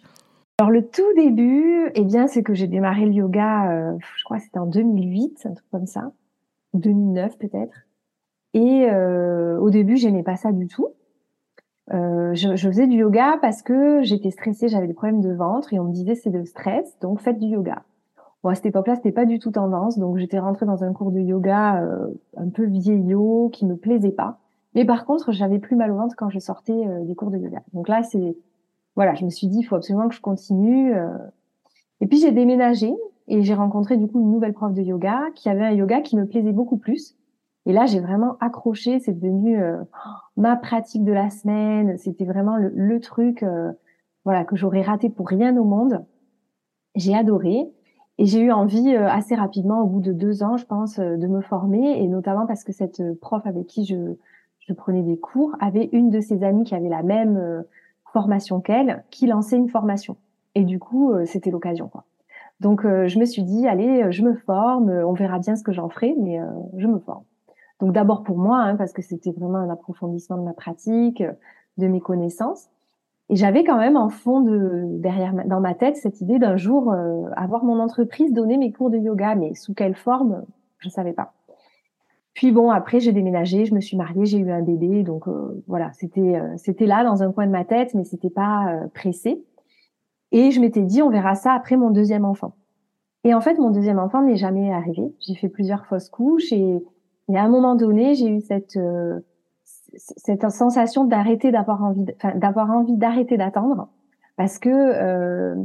Alors 0.57 0.71
le 0.71 0.87
tout 0.87 1.13
début, 1.15 1.91
eh 1.95 2.03
bien, 2.03 2.27
c'est 2.27 2.43
que 2.43 2.53
j'ai 2.53 2.67
démarré 2.67 3.05
le 3.05 3.11
yoga, 3.11 3.71
euh, 3.71 3.97
je 4.17 4.23
crois 4.23 4.37
que 4.37 4.43
c'était 4.43 4.59
en 4.59 4.67
2008, 4.67 5.45
un 5.45 5.53
truc 5.53 5.69
comme 5.69 5.85
ça, 5.85 6.11
2009 6.73 7.37
peut-être. 7.37 7.75
Et 8.53 8.87
euh, 8.89 9.59
au 9.59 9.69
début, 9.69 9.97
j'aimais 9.97 10.23
pas 10.23 10.37
ça 10.37 10.53
du 10.53 10.67
tout. 10.67 10.87
Euh, 11.93 12.33
je, 12.33 12.55
faisais 12.55 12.87
du 12.87 12.97
yoga 12.97 13.37
parce 13.41 13.61
que 13.61 14.01
j'étais 14.01 14.31
stressée, 14.31 14.69
j'avais 14.69 14.87
des 14.87 14.93
problèmes 14.93 15.21
de 15.21 15.31
ventre 15.31 15.71
et 15.71 15.79
on 15.79 15.83
me 15.83 15.93
disait 15.93 16.15
c'est 16.15 16.31
de 16.31 16.43
stress, 16.43 16.97
donc 16.99 17.19
faites 17.19 17.37
du 17.37 17.47
yoga. 17.47 17.83
Bon, 18.43 18.49
à 18.49 18.55
cette 18.55 18.65
époque-là, 18.65 18.95
c'était 18.95 19.11
pas 19.11 19.25
du 19.25 19.39
tout 19.39 19.51
tendance, 19.51 19.99
donc 19.99 20.17
j'étais 20.17 20.39
rentrée 20.39 20.65
dans 20.65 20.83
un 20.83 20.93
cours 20.93 21.11
de 21.11 21.19
yoga 21.19 21.81
euh, 21.83 22.07
un 22.37 22.49
peu 22.49 22.65
vieillot, 22.65 23.49
qui 23.53 23.65
me 23.65 23.75
plaisait 23.75 24.11
pas. 24.11 24.39
Mais 24.73 24.85
par 24.85 25.05
contre, 25.05 25.31
j'avais 25.31 25.59
plus 25.59 25.75
mal 25.75 25.91
au 25.91 25.95
ventre 25.95 26.15
quand 26.17 26.29
je 26.29 26.39
sortais 26.39 26.73
euh, 26.87 27.03
des 27.03 27.15
cours 27.15 27.29
de 27.29 27.37
yoga. 27.37 27.61
Donc 27.73 27.87
là, 27.87 28.01
c'est 28.03 28.35
voilà, 28.95 29.13
je 29.13 29.25
me 29.25 29.29
suis 29.29 29.47
dit, 29.47 29.59
il 29.59 29.63
faut 29.63 29.75
absolument 29.75 30.07
que 30.07 30.15
je 30.15 30.21
continue. 30.21 30.95
Euh. 30.95 31.09
Et 32.01 32.07
puis 32.07 32.17
j'ai 32.17 32.31
déménagé 32.31 32.93
et 33.27 33.41
j'ai 33.41 33.53
rencontré 33.53 33.97
du 33.97 34.07
coup 34.07 34.21
une 34.21 34.31
nouvelle 34.31 34.53
prof 34.53 34.73
de 34.73 34.81
yoga 34.81 35.21
qui 35.35 35.49
avait 35.49 35.65
un 35.65 35.71
yoga 35.71 36.01
qui 36.01 36.15
me 36.15 36.25
plaisait 36.25 36.51
beaucoup 36.51 36.77
plus. 36.77 37.15
Et 37.65 37.73
là, 37.73 37.85
j'ai 37.87 37.99
vraiment 37.99 38.37
accroché. 38.39 38.99
C'est 38.99 39.13
devenu 39.13 39.61
euh, 39.61 39.81
ma 40.37 40.55
pratique 40.55 41.03
de 41.03 41.11
la 41.11 41.29
semaine. 41.29 41.97
C'était 41.97 42.25
vraiment 42.25 42.57
le, 42.57 42.99
truc, 42.99 43.43
euh, 43.43 43.71
voilà, 44.23 44.45
que 44.45 44.55
j'aurais 44.55 44.83
raté 44.83 45.09
pour 45.09 45.27
rien 45.27 45.57
au 45.57 45.63
monde. 45.63 46.05
J'ai 46.95 47.15
adoré 47.15 47.67
et 48.17 48.25
j'ai 48.25 48.39
eu 48.39 48.51
envie 48.51 48.95
assez 48.95 49.35
rapidement, 49.35 49.81
au 49.81 49.87
bout 49.87 49.99
de 49.99 50.13
deux 50.13 50.43
ans, 50.43 50.55
je 50.55 50.65
pense, 50.65 50.99
de 50.99 51.27
me 51.27 51.41
former 51.41 52.01
et 52.01 52.07
notamment 52.07 52.45
parce 52.45 52.63
que 52.63 52.71
cette 52.71 53.01
prof 53.19 53.45
avec 53.45 53.67
qui 53.67 53.83
je, 53.83 54.13
je 54.59 54.73
prenais 54.73 55.01
des 55.01 55.17
cours 55.17 55.53
avait 55.59 55.89
une 55.91 56.11
de 56.11 56.21
ses 56.21 56.43
amies 56.43 56.63
qui 56.63 56.75
avait 56.75 56.87
la 56.87 57.03
même 57.03 57.65
formation 58.15 58.61
qu'elle, 58.61 59.03
qui 59.09 59.27
lançait 59.27 59.57
une 59.57 59.67
formation. 59.67 60.15
Et 60.55 60.63
du 60.63 60.79
coup, 60.79 61.11
euh, 61.11 61.25
c'était 61.25 61.51
l'occasion. 61.51 61.89
Quoi. 61.89 62.05
Donc, 62.61 62.85
euh, 62.85 63.09
je 63.09 63.19
me 63.19 63.25
suis 63.25 63.43
dit, 63.43 63.67
allez, 63.67 64.03
euh, 64.03 64.11
je 64.11 64.23
me 64.23 64.35
forme, 64.35 64.89
on 64.89 65.11
verra 65.11 65.37
bien 65.39 65.57
ce 65.57 65.63
que 65.63 65.73
j'en 65.73 65.89
ferai, 65.89 66.15
mais 66.17 66.39
je 66.77 66.87
me 66.87 66.97
forme. 66.99 67.25
Donc, 67.81 67.91
d'abord 67.91 68.23
pour 68.23 68.37
moi, 68.37 68.59
hein, 68.59 68.77
parce 68.77 68.93
que 68.93 69.01
c'était 69.01 69.31
vraiment 69.31 69.57
un 69.57 69.69
approfondissement 69.69 70.37
de 70.37 70.43
ma 70.43 70.53
pratique, 70.53 71.21
de 71.77 71.87
mes 71.87 71.99
connaissances. 71.99 72.69
Et 73.27 73.35
j'avais 73.35 73.65
quand 73.65 73.77
même 73.77 73.97
en 73.97 74.07
fond 74.07 74.39
de 74.39 74.85
derrière 74.99 75.33
dans 75.45 75.59
ma 75.59 75.73
tête 75.73 75.97
cette 75.97 76.21
idée 76.21 76.39
d'un 76.39 76.55
jour 76.55 76.95
avoir 77.35 77.65
mon 77.65 77.79
entreprise, 77.79 78.31
donner 78.31 78.55
mes 78.55 78.71
cours 78.71 78.91
de 78.91 78.97
yoga, 78.97 79.35
mais 79.35 79.55
sous 79.55 79.73
quelle 79.73 79.95
forme, 79.95 80.45
je 80.77 80.87
ne 80.87 80.91
savais 80.91 81.11
pas. 81.11 81.34
Puis 82.35 82.51
bon, 82.51 82.69
après 82.69 82.99
j'ai 82.99 83.13
déménagé, 83.13 83.65
je 83.65 83.73
me 83.73 83.79
suis 83.79 83.95
mariée, 83.95 84.25
j'ai 84.25 84.37
eu 84.37 84.51
un 84.51 84.61
bébé, 84.61 85.03
donc 85.03 85.27
euh, 85.27 85.63
voilà, 85.67 85.91
c'était 85.93 86.35
euh, 86.35 86.53
c'était 86.57 86.85
là 86.85 87.03
dans 87.05 87.23
un 87.23 87.31
coin 87.31 87.47
de 87.47 87.51
ma 87.51 87.63
tête, 87.63 87.93
mais 87.95 88.03
c'était 88.03 88.29
pas 88.29 88.73
euh, 88.73 88.87
pressé. 88.93 89.41
Et 90.31 90.51
je 90.51 90.59
m'étais 90.59 90.81
dit, 90.81 91.01
on 91.01 91.09
verra 91.09 91.35
ça 91.35 91.53
après 91.53 91.77
mon 91.77 91.91
deuxième 91.91 92.25
enfant. 92.25 92.57
Et 93.23 93.33
en 93.33 93.39
fait, 93.39 93.57
mon 93.57 93.71
deuxième 93.71 93.99
enfant 93.99 94.21
n'est 94.21 94.35
jamais 94.35 94.71
arrivé. 94.71 95.15
J'ai 95.19 95.35
fait 95.35 95.47
plusieurs 95.47 95.85
fausses 95.85 96.09
couches 96.09 96.51
et, 96.51 96.83
et 97.29 97.37
à 97.37 97.43
un 97.43 97.47
moment 97.47 97.75
donné, 97.75 98.15
j'ai 98.15 98.27
eu 98.27 98.41
cette 98.41 98.77
cette 99.95 100.49
sensation 100.51 101.05
d'arrêter 101.05 101.51
d'avoir 101.51 101.81
envie, 101.81 102.05
d'avoir 102.35 102.69
envie 102.69 102.97
d'arrêter 102.97 103.37
d'attendre, 103.37 103.87
parce 104.35 104.59
que 104.59 105.55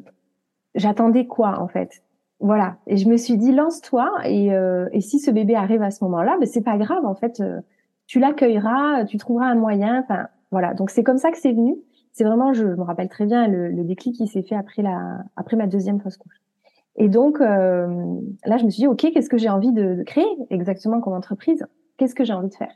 j'attendais 0.76 1.26
quoi 1.26 1.60
en 1.60 1.66
fait? 1.66 2.04
Voilà. 2.40 2.76
Et 2.86 2.96
je 2.96 3.08
me 3.08 3.16
suis 3.16 3.36
dit, 3.36 3.52
lance-toi. 3.52 4.10
Et, 4.24 4.52
euh, 4.52 4.88
et, 4.92 5.00
si 5.00 5.18
ce 5.18 5.30
bébé 5.30 5.54
arrive 5.54 5.82
à 5.82 5.90
ce 5.90 6.02
moment-là, 6.04 6.36
ben 6.40 6.46
c'est 6.46 6.62
pas 6.62 6.78
grave. 6.78 7.04
En 7.04 7.14
fait, 7.14 7.40
euh, 7.40 7.60
tu 8.06 8.18
l'accueilleras, 8.18 9.04
tu 9.04 9.18
trouveras 9.18 9.46
un 9.46 9.54
moyen. 9.54 10.00
Enfin, 10.00 10.28
voilà. 10.50 10.74
Donc 10.74 10.90
c'est 10.90 11.04
comme 11.04 11.18
ça 11.18 11.30
que 11.30 11.38
c'est 11.38 11.52
venu. 11.52 11.76
c'est 12.12 12.24
vraiment, 12.24 12.52
je 12.52 12.64
me 12.64 12.82
rappelle 12.82 13.08
très 13.08 13.26
bien, 13.26 13.46
le, 13.46 13.68
le 13.68 13.84
déclic 13.84 14.16
qui 14.16 14.26
s'est 14.26 14.42
fait 14.42 14.56
après 14.56 14.82
la, 14.82 15.18
après 15.36 15.56
ma 15.56 15.66
deuxième 15.66 16.00
fausse 16.00 16.16
couche. 16.16 16.40
Et 16.96 17.08
donc 17.08 17.40
euh, 17.40 17.86
là, 18.44 18.56
je 18.56 18.64
me 18.64 18.70
suis 18.70 18.82
dit, 18.82 18.86
ok, 18.88 19.06
qu'est-ce 19.12 19.30
que 19.30 19.38
j'ai 19.38 19.48
envie 19.48 19.72
de, 19.72 19.94
de, 19.94 20.02
créer 20.02 20.26
exactement 20.50 21.00
comme 21.00 21.12
entreprise? 21.12 21.66
Qu'est-ce 21.96 22.14
que 22.14 22.24
j'ai 22.24 22.32
envie 22.32 22.48
de 22.48 22.54
faire? 22.54 22.72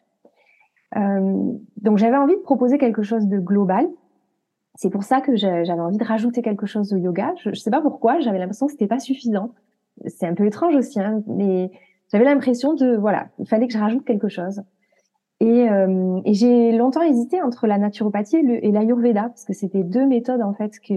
Euh, 0.97 1.53
Donc 1.83 1.99
j'avais 1.99 2.17
envie 2.17 2.37
de 2.37 2.43
proposer 2.43 2.79
quelque 2.79 3.03
chose 3.03 3.27
de 3.27 3.39
global. 3.39 3.87
C'est 4.77 4.91
pour 4.91 5.05
ça 5.05 5.21
que 5.21 5.37
j'avais 5.37 5.71
envie 5.73 5.99
de 5.99 6.05
rajouter 6.05 6.43
quelque 6.43 6.67
chose 6.67 6.93
au 6.93 6.97
yoga. 6.97 7.33
Je, 7.43 7.51
ne 7.51 7.55
sais 7.55 7.71
pas 7.71 7.81
pourquoi, 7.81 8.19
j'avais 8.21 8.39
l'impression 8.39 8.67
que 8.67 8.73
c'était 8.73 8.89
pas 8.89 8.99
suffisant. 8.99 9.51
C'est 10.07 10.27
un 10.27 10.35
peu 10.35 10.47
étrange 10.47 10.75
aussi, 10.75 11.01
hein, 11.01 11.23
mais 11.29 11.71
j'avais 12.13 12.25
l'impression 12.25 12.75
de 12.75 12.97
voilà, 12.97 13.29
il 13.39 13.47
fallait 13.47 13.69
que 13.69 13.73
je 13.73 13.79
rajoute 13.79 14.05
quelque 14.05 14.29
chose. 14.29 14.63
Et, 15.41 15.69
euh, 15.69 16.21
et 16.25 16.35
j'ai 16.35 16.73
longtemps 16.73 17.03
hésité 17.03 17.41
entre 17.43 17.67
la 17.67 17.79
naturopathie 17.79 18.37
et 18.37 18.73
l'ayurveda 18.73 19.23
parce 19.23 19.45
que 19.45 19.53
c'était 19.53 19.83
deux 19.83 20.07
méthodes 20.07 20.43
en 20.43 20.55
fait 20.55 20.79
qui 20.81 20.97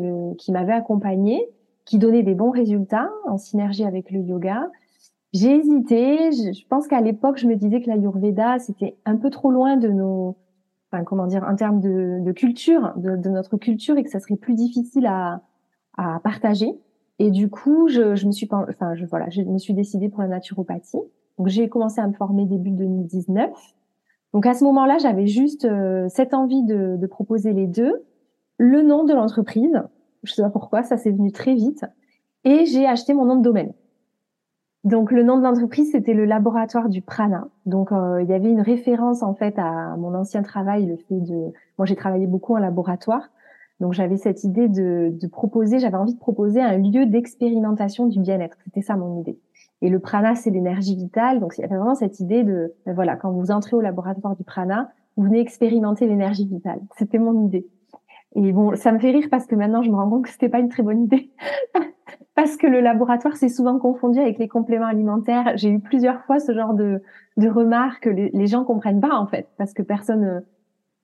m'avaient 0.51 0.73
accompagnée, 0.73 1.47
qui 1.85 1.99
donnaient 1.99 2.23
des 2.23 2.35
bons 2.35 2.51
résultats 2.51 3.09
en 3.25 3.37
synergie 3.37 3.83
avec 3.83 4.09
le 4.09 4.21
yoga. 4.21 4.69
J'ai 5.33 5.55
hésité. 5.57 6.31
Je, 6.31 6.67
pense 6.67 6.87
qu'à 6.87 7.01
l'époque, 7.01 7.37
je 7.37 7.47
me 7.47 7.55
disais 7.55 7.81
que 7.81 7.87
l'ayurveda 7.89 8.57
c'était 8.59 8.95
un 9.05 9.17
peu 9.17 9.29
trop 9.29 9.51
loin 9.51 9.75
de 9.75 9.89
nos, 9.89 10.35
enfin 10.91 11.03
comment 11.03 11.27
dire, 11.27 11.43
en 11.43 11.55
termes 11.55 11.79
de, 11.81 12.31
culture, 12.31 12.93
de, 12.95 13.15
de, 13.15 13.29
notre 13.29 13.57
culture, 13.57 13.97
et 13.97 14.03
que 14.03 14.09
ça 14.09 14.19
serait 14.19 14.37
plus 14.37 14.55
difficile 14.55 15.05
à, 15.05 15.41
à 15.97 16.19
partager. 16.23 16.77
Et 17.19 17.31
du 17.31 17.49
coup, 17.49 17.87
je, 17.87 18.15
je 18.15 18.27
me 18.27 18.31
suis, 18.31 18.47
enfin, 18.51 18.95
je, 18.95 19.05
voilà, 19.05 19.29
je 19.29 19.41
me 19.41 19.57
suis 19.57 19.73
décidée 19.73 20.09
pour 20.09 20.21
la 20.21 20.27
naturopathie. 20.27 20.99
Donc, 21.37 21.47
j'ai 21.47 21.67
commencé 21.67 21.99
à 21.99 22.07
me 22.07 22.13
former 22.13 22.45
début 22.45 22.71
2019. 22.71 23.49
Donc, 24.33 24.45
à 24.45 24.53
ce 24.53 24.63
moment-là, 24.65 24.97
j'avais 24.99 25.27
juste 25.27 25.65
euh, 25.65 26.07
cette 26.09 26.33
envie 26.33 26.63
de, 26.63 26.95
de, 26.97 27.07
proposer 27.07 27.53
les 27.53 27.67
deux. 27.67 28.03
Le 28.57 28.81
nom 28.81 29.03
de 29.03 29.13
l'entreprise, 29.13 29.81
je 30.23 30.33
sais 30.33 30.41
pas 30.41 30.49
pourquoi, 30.49 30.83
ça 30.83 30.97
s'est 30.97 31.11
venu 31.11 31.31
très 31.31 31.55
vite. 31.55 31.85
Et 32.43 32.65
j'ai 32.65 32.85
acheté 32.85 33.13
mon 33.13 33.25
nom 33.25 33.35
de 33.35 33.43
domaine. 33.43 33.73
Donc, 34.87 35.11
le 35.11 35.21
nom 35.21 35.37
de 35.37 35.43
l'entreprise, 35.43 35.91
c'était 35.91 36.13
le 36.13 36.23
laboratoire 36.23 36.87
du 36.87 37.01
prana. 37.01 37.49
Donc, 37.65 37.91
euh, 37.91 38.21
il 38.21 38.29
y 38.29 38.33
avait 38.33 38.49
une 38.49 38.61
référence, 38.61 39.21
en 39.21 39.33
fait, 39.33 39.59
à 39.59 39.97
mon 39.97 40.15
ancien 40.15 40.43
travail, 40.43 40.85
le 40.85 40.95
fait 40.95 41.19
de... 41.19 41.51
Moi, 41.77 41.85
j'ai 41.85 41.97
travaillé 41.97 42.25
beaucoup 42.25 42.55
en 42.55 42.59
laboratoire. 42.59 43.29
Donc 43.79 43.93
j'avais 43.93 44.17
cette 44.17 44.43
idée 44.43 44.69
de, 44.69 45.13
de 45.13 45.27
proposer, 45.27 45.77
j'avais 45.77 45.97
envie 45.97 46.13
de 46.13 46.19
proposer 46.19 46.61
un 46.61 46.77
lieu 46.77 47.05
d'expérimentation 47.05 48.07
du 48.07 48.19
bien-être. 48.19 48.57
C'était 48.63 48.81
ça 48.81 48.95
mon 48.95 49.19
idée. 49.19 49.37
Et 49.81 49.89
le 49.89 49.99
prana, 49.99 50.35
c'est 50.35 50.49
l'énergie 50.49 50.95
vitale. 50.95 51.39
Donc 51.39 51.53
il 51.57 51.61
y 51.61 51.63
avait 51.63 51.75
vraiment 51.75 51.93
cette 51.93 52.19
idée 52.19 52.43
de, 52.43 52.73
ben 52.85 52.95
voilà, 52.95 53.17
quand 53.17 53.31
vous 53.31 53.51
entrez 53.51 53.75
au 53.75 53.81
laboratoire 53.81 54.35
du 54.35 54.43
prana, 54.43 54.89
vous 55.15 55.25
venez 55.25 55.41
expérimenter 55.41 56.07
l'énergie 56.07 56.47
vitale. 56.47 56.79
C'était 56.97 57.19
mon 57.19 57.45
idée. 57.45 57.67
Et 58.35 58.51
bon, 58.51 58.75
ça 58.75 58.91
me 58.91 58.99
fait 58.99 59.11
rire 59.11 59.27
parce 59.29 59.45
que 59.45 59.55
maintenant 59.55 59.83
je 59.83 59.91
me 59.91 59.95
rends 59.95 60.09
compte 60.09 60.23
que 60.23 60.31
c'était 60.31 60.49
pas 60.49 60.59
une 60.59 60.69
très 60.69 60.81
bonne 60.81 61.03
idée. 61.03 61.29
parce 62.37 62.55
que 62.55 62.67
le 62.67 62.79
laboratoire 62.79 63.35
c'est 63.35 63.49
souvent 63.49 63.79
confondu 63.79 64.19
avec 64.19 64.39
les 64.39 64.47
compléments 64.47 64.85
alimentaires. 64.85 65.51
J'ai 65.55 65.69
eu 65.69 65.79
plusieurs 65.79 66.21
fois 66.21 66.39
ce 66.39 66.53
genre 66.53 66.73
de, 66.73 67.01
de 67.35 67.49
remarques. 67.49 68.05
Les, 68.05 68.29
les 68.29 68.47
gens 68.47 68.63
comprennent 68.63 69.01
pas 69.01 69.15
en 69.15 69.27
fait 69.27 69.49
parce 69.57 69.73
que 69.73 69.81
personne 69.81 70.23
euh, 70.23 70.39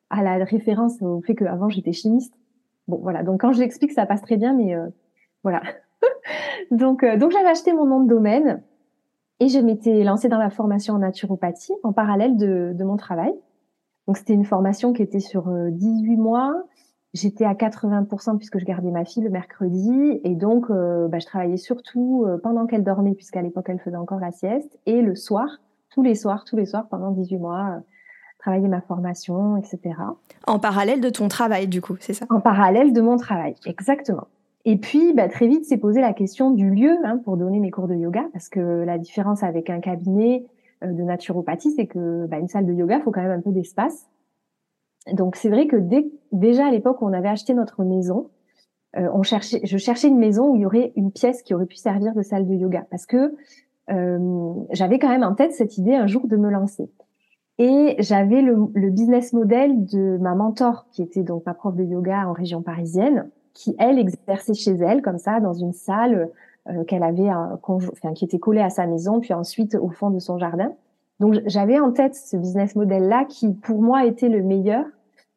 a 0.10 0.24
la 0.24 0.46
référence 0.46 1.02
au 1.02 1.22
fait 1.22 1.36
qu'avant 1.36 1.68
j'étais 1.68 1.92
chimiste. 1.92 2.34
Bon, 2.88 3.00
voilà. 3.02 3.24
Donc, 3.24 3.42
quand 3.42 3.54
je 3.54 3.60
l'explique, 3.60 3.92
ça 3.92 4.06
passe 4.06 4.22
très 4.22 4.38
bien, 4.38 4.54
mais 4.54 4.76
euh, 4.76 4.88
voilà. 5.44 5.62
donc, 6.72 7.04
euh, 7.04 7.18
donc 7.18 7.32
j'avais 7.32 7.50
acheté 7.50 7.74
mon 7.74 7.86
nom 7.86 8.02
de 8.02 8.10
domaine 8.10 8.62
et 9.40 9.48
je 9.48 9.60
m'étais 9.60 10.04
lancée 10.04 10.30
dans 10.30 10.38
la 10.38 10.50
formation 10.50 10.96
en 10.96 11.00
naturopathie 11.00 11.74
en 11.84 11.94
parallèle 11.94 12.38
de, 12.38 12.72
de 12.74 12.84
mon 12.84 12.98
travail. 12.98 13.34
Donc, 14.08 14.18
c'était 14.18 14.34
une 14.34 14.46
formation 14.46 14.92
qui 14.92 15.02
était 15.02 15.22
sur 15.22 15.50
18 15.50 16.14
euh, 16.14 16.22
mois. 16.22 16.54
J'étais 17.14 17.46
à 17.46 17.54
80% 17.54 18.38
puisque 18.38 18.60
je 18.60 18.66
gardais 18.66 18.90
ma 18.90 19.06
fille 19.06 19.24
le 19.24 19.30
mercredi 19.30 20.20
et 20.24 20.36
donc 20.36 20.70
bah, 20.70 21.20
je 21.20 21.26
travaillais 21.26 21.58
surtout 21.58 22.26
pendant 22.42 22.66
qu'elle 22.66 22.84
dormait 22.84 23.14
puisqu'à 23.14 23.44
l'époque 23.44 23.66
elle 23.68 23.80
faisait 23.80 23.98
encore 23.98 24.20
la 24.20 24.32
sieste 24.32 24.80
et 24.88 25.02
le 25.04 25.16
soir, 25.16 25.48
tous 25.92 26.02
les 26.02 26.16
soirs, 26.16 26.44
tous 26.44 26.58
les 26.58 26.66
soirs 26.66 26.88
pendant 26.90 27.12
18 27.12 27.38
mois 27.38 27.84
travailler 28.44 28.68
ma 28.68 28.82
formation, 28.82 29.56
etc. 29.56 29.96
En 30.48 30.60
parallèle 30.60 31.00
de 31.00 31.10
ton 31.10 31.30
travail, 31.30 31.68
du 31.68 31.80
coup, 31.80 31.96
c'est 32.02 32.14
ça? 32.14 32.26
En 32.30 32.42
parallèle 32.42 32.92
de 32.92 33.00
mon 33.00 33.16
travail, 33.16 33.56
exactement. 33.66 34.28
Et 34.66 34.78
puis, 34.78 35.14
bah, 35.14 35.30
très 35.30 35.48
vite, 35.48 35.66
s'est 35.66 35.78
posé 35.78 36.02
la 36.02 36.14
question 36.14 36.52
du 36.52 36.70
lieu 36.70 36.98
hein, 37.06 37.20
pour 37.24 37.38
donner 37.38 37.60
mes 37.60 37.72
cours 37.72 37.88
de 37.88 37.96
yoga, 37.96 38.26
parce 38.34 38.50
que 38.50 38.60
la 38.60 38.98
différence 38.98 39.44
avec 39.44 39.70
un 39.70 39.80
cabinet 39.80 40.46
euh, 40.84 40.92
de 40.92 41.04
naturopathie, 41.04 41.72
c'est 41.72 41.88
que 41.88 42.26
bah, 42.28 42.38
une 42.38 42.50
salle 42.50 42.66
de 42.66 42.74
yoga, 42.74 43.00
faut 43.00 43.12
quand 43.12 43.22
même 43.22 43.32
un 43.32 43.42
peu 43.42 43.52
d'espace. 43.52 44.08
Donc, 45.12 45.36
c'est 45.36 45.50
vrai 45.50 45.68
que 45.68 45.76
dès, 45.76 46.06
déjà 46.32 46.68
à 46.68 46.72
l'époque 46.72 47.02
où 47.02 47.06
on 47.06 47.14
avait 47.14 47.30
acheté 47.30 47.54
notre 47.54 47.84
maison, 47.84 48.30
euh, 48.98 49.10
on 49.14 49.24
cherchait, 49.24 49.60
je 49.64 49.78
cherchais 49.78 50.08
une 50.08 50.20
maison 50.20 50.52
où 50.52 50.56
il 50.56 50.62
y 50.62 50.66
aurait 50.66 50.94
une 50.96 51.12
pièce 51.12 51.42
qui 51.42 51.54
aurait 51.54 51.66
pu 51.66 51.76
servir 51.76 52.14
de 52.14 52.22
salle 52.22 52.48
de 52.48 52.54
yoga, 52.54 52.86
parce 52.90 53.06
que 53.06 53.36
euh, 53.92 54.54
j'avais 54.72 55.00
quand 55.00 55.10
même 55.10 55.24
en 55.24 55.34
tête 55.34 55.52
cette 55.52 55.78
idée 55.78 55.96
un 55.96 56.08
jour 56.08 56.28
de 56.28 56.38
me 56.38 56.50
lancer. 56.50 56.90
Et 57.60 57.96
j'avais 58.00 58.42
le, 58.42 58.56
le, 58.74 58.90
business 58.90 59.34
model 59.34 59.86
de 59.86 60.18
ma 60.20 60.36
mentor, 60.36 60.88
qui 60.92 61.02
était 61.02 61.24
donc 61.24 61.46
ma 61.46 61.54
prof 61.54 61.76
de 61.76 61.84
yoga 61.84 62.28
en 62.28 62.34
région 62.34 62.62
parisienne, 62.62 63.30
qui 63.54 63.76
elle 63.78 64.00
exerçait 64.00 64.54
chez 64.54 64.72
elle 64.72 65.02
comme 65.02 65.20
ça 65.20 65.40
dans 65.40 65.54
une 65.54 65.74
salle 65.74 66.32
euh, 66.70 66.84
qu'elle 66.86 67.04
avait, 67.04 67.30
enfin, 67.30 68.14
qui 68.14 68.26
était 68.26 68.40
collée 68.40 68.62
à 68.62 68.70
sa 68.70 68.88
maison, 68.88 69.20
puis 69.20 69.34
ensuite 69.34 69.76
au 69.76 69.90
fond 69.90 70.10
de 70.10 70.20
son 70.20 70.38
jardin. 70.38 70.72
Donc 71.24 71.42
j'avais 71.46 71.80
en 71.80 71.92
tête 71.92 72.16
ce 72.16 72.36
business 72.36 72.76
model 72.76 73.08
là 73.08 73.26
qui 73.26 73.50
pour 73.50 73.82
moi 73.82 74.06
était 74.06 74.28
le 74.30 74.44
meilleur. 74.44 74.86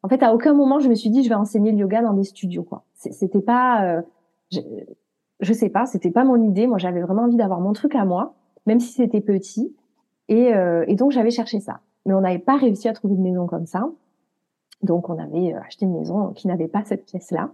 En 0.03 0.09
fait, 0.09 0.21
à 0.21 0.33
aucun 0.33 0.53
moment 0.53 0.79
je 0.79 0.89
me 0.89 0.95
suis 0.95 1.09
dit 1.09 1.23
je 1.23 1.29
vais 1.29 1.35
enseigner 1.35 1.71
le 1.71 1.77
yoga 1.77 2.01
dans 2.01 2.13
des 2.13 2.25
studios 2.25 2.63
quoi. 2.63 2.83
C'était 2.93 3.41
pas, 3.41 3.85
euh, 3.85 4.01
je, 4.51 4.59
je 5.39 5.53
sais 5.53 5.69
pas, 5.69 5.85
c'était 5.85 6.11
pas 6.11 6.25
mon 6.25 6.43
idée. 6.43 6.67
Moi 6.67 6.77
j'avais 6.77 7.01
vraiment 7.01 7.23
envie 7.23 7.37
d'avoir 7.37 7.61
mon 7.61 7.73
truc 7.73 7.95
à 7.95 8.05
moi, 8.05 8.35
même 8.65 8.79
si 8.79 8.91
c'était 8.91 9.21
petit. 9.21 9.73
Et, 10.27 10.53
euh, 10.53 10.83
et 10.87 10.95
donc 10.95 11.11
j'avais 11.11 11.31
cherché 11.31 11.59
ça 11.61 11.79
mais 12.07 12.13
on 12.13 12.21
n'avait 12.21 12.39
pas 12.39 12.57
réussi 12.57 12.87
à 12.87 12.93
trouver 12.93 13.15
une 13.15 13.21
maison 13.21 13.45
comme 13.45 13.65
ça. 13.65 13.89
Donc, 14.81 15.09
on 15.09 15.19
avait 15.19 15.53
euh, 15.53 15.59
acheté 15.67 15.85
une 15.85 15.93
maison 15.93 16.29
qui 16.29 16.47
n'avait 16.47 16.67
pas 16.67 16.83
cette 16.85 17.05
pièce-là. 17.05 17.51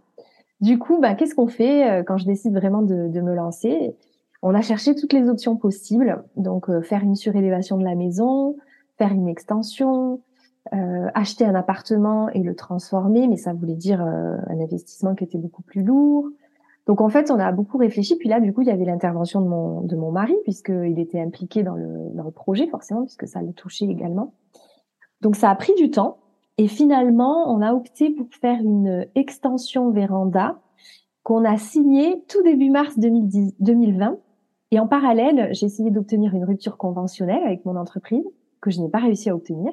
Du 0.62 0.78
coup, 0.78 1.00
bah, 1.00 1.16
qu'est-ce 1.16 1.36
qu'on 1.36 1.48
fait 1.48 1.90
euh, 1.90 2.04
quand 2.04 2.18
je 2.18 2.26
décide 2.26 2.54
vraiment 2.54 2.84
de, 2.84 3.08
de, 3.08 3.22
me 3.22 3.34
lancer? 3.34 3.96
On 4.46 4.54
a 4.54 4.62
cherché 4.62 4.94
toutes 4.94 5.14
les 5.14 5.30
options 5.30 5.56
possibles. 5.56 6.24
Donc, 6.36 6.70
euh, 6.70 6.82
faire 6.82 7.02
une 7.02 7.16
surélévation 7.16 7.78
de 7.78 7.84
la 7.84 7.96
maison, 7.96 8.58
faire 8.98 9.14
une 9.14 9.30
extension, 9.30 10.20
euh, 10.74 11.08
acheter 11.14 11.46
un 11.46 11.56
appartement 11.56 12.30
et 12.30 12.44
le 12.44 12.54
transformer, 12.54 13.28
mais 13.28 13.38
ça 13.38 13.54
voulait 13.54 13.76
dire 13.76 14.02
un 14.02 14.60
investissement 14.60 15.16
qui 15.16 15.24
était 15.24 15.38
beaucoup 15.38 15.64
plus 15.64 15.82
lourd. 15.82 16.28
Donc 16.86 17.00
en 17.00 17.10
fait, 17.10 17.32
on 17.32 17.40
a 17.40 17.52
beaucoup 17.52 17.78
réfléchi. 17.78 18.18
Puis 18.18 18.28
là, 18.28 18.40
du 18.42 18.54
coup, 18.54 18.62
il 18.62 18.68
y 18.68 18.72
avait 18.72 18.86
l'intervention 18.86 19.42
de 19.42 19.48
mon, 19.48 19.82
de 19.82 19.96
mon 19.96 20.12
mari, 20.12 20.36
puisqu'il 20.44 21.00
était 21.00 21.22
impliqué 21.22 21.64
dans 21.64 21.76
le, 21.76 22.10
dans 22.14 22.24
le 22.24 22.32
projet, 22.32 22.68
forcément, 22.68 23.04
puisque 23.04 23.28
ça 23.28 23.42
le 23.42 23.54
touchait 23.54 23.86
également. 23.86 24.34
Donc 25.22 25.38
ça 25.38 25.50
a 25.50 25.56
pris 25.56 25.74
du 25.76 25.90
temps. 25.90 26.18
Et 26.58 26.68
finalement, 26.68 27.52
on 27.54 27.62
a 27.62 27.74
opté 27.74 28.10
pour 28.10 28.28
faire 28.42 28.60
une 28.60 29.08
extension 29.16 29.90
véranda 29.92 30.60
qu'on 31.24 31.46
a 31.46 31.58
signée 31.58 32.24
tout 32.28 32.44
début 32.44 32.70
mars 32.70 33.00
2010, 33.00 33.56
2020. 33.60 34.18
Et 34.74 34.80
en 34.80 34.88
parallèle, 34.88 35.50
j'ai 35.52 35.68
essayé 35.68 35.92
d'obtenir 35.92 36.34
une 36.34 36.46
rupture 36.46 36.78
conventionnelle 36.78 37.44
avec 37.44 37.64
mon 37.64 37.76
entreprise 37.76 38.26
que 38.60 38.72
je 38.72 38.82
n'ai 38.82 38.90
pas 38.90 38.98
réussi 38.98 39.30
à 39.30 39.36
obtenir. 39.36 39.72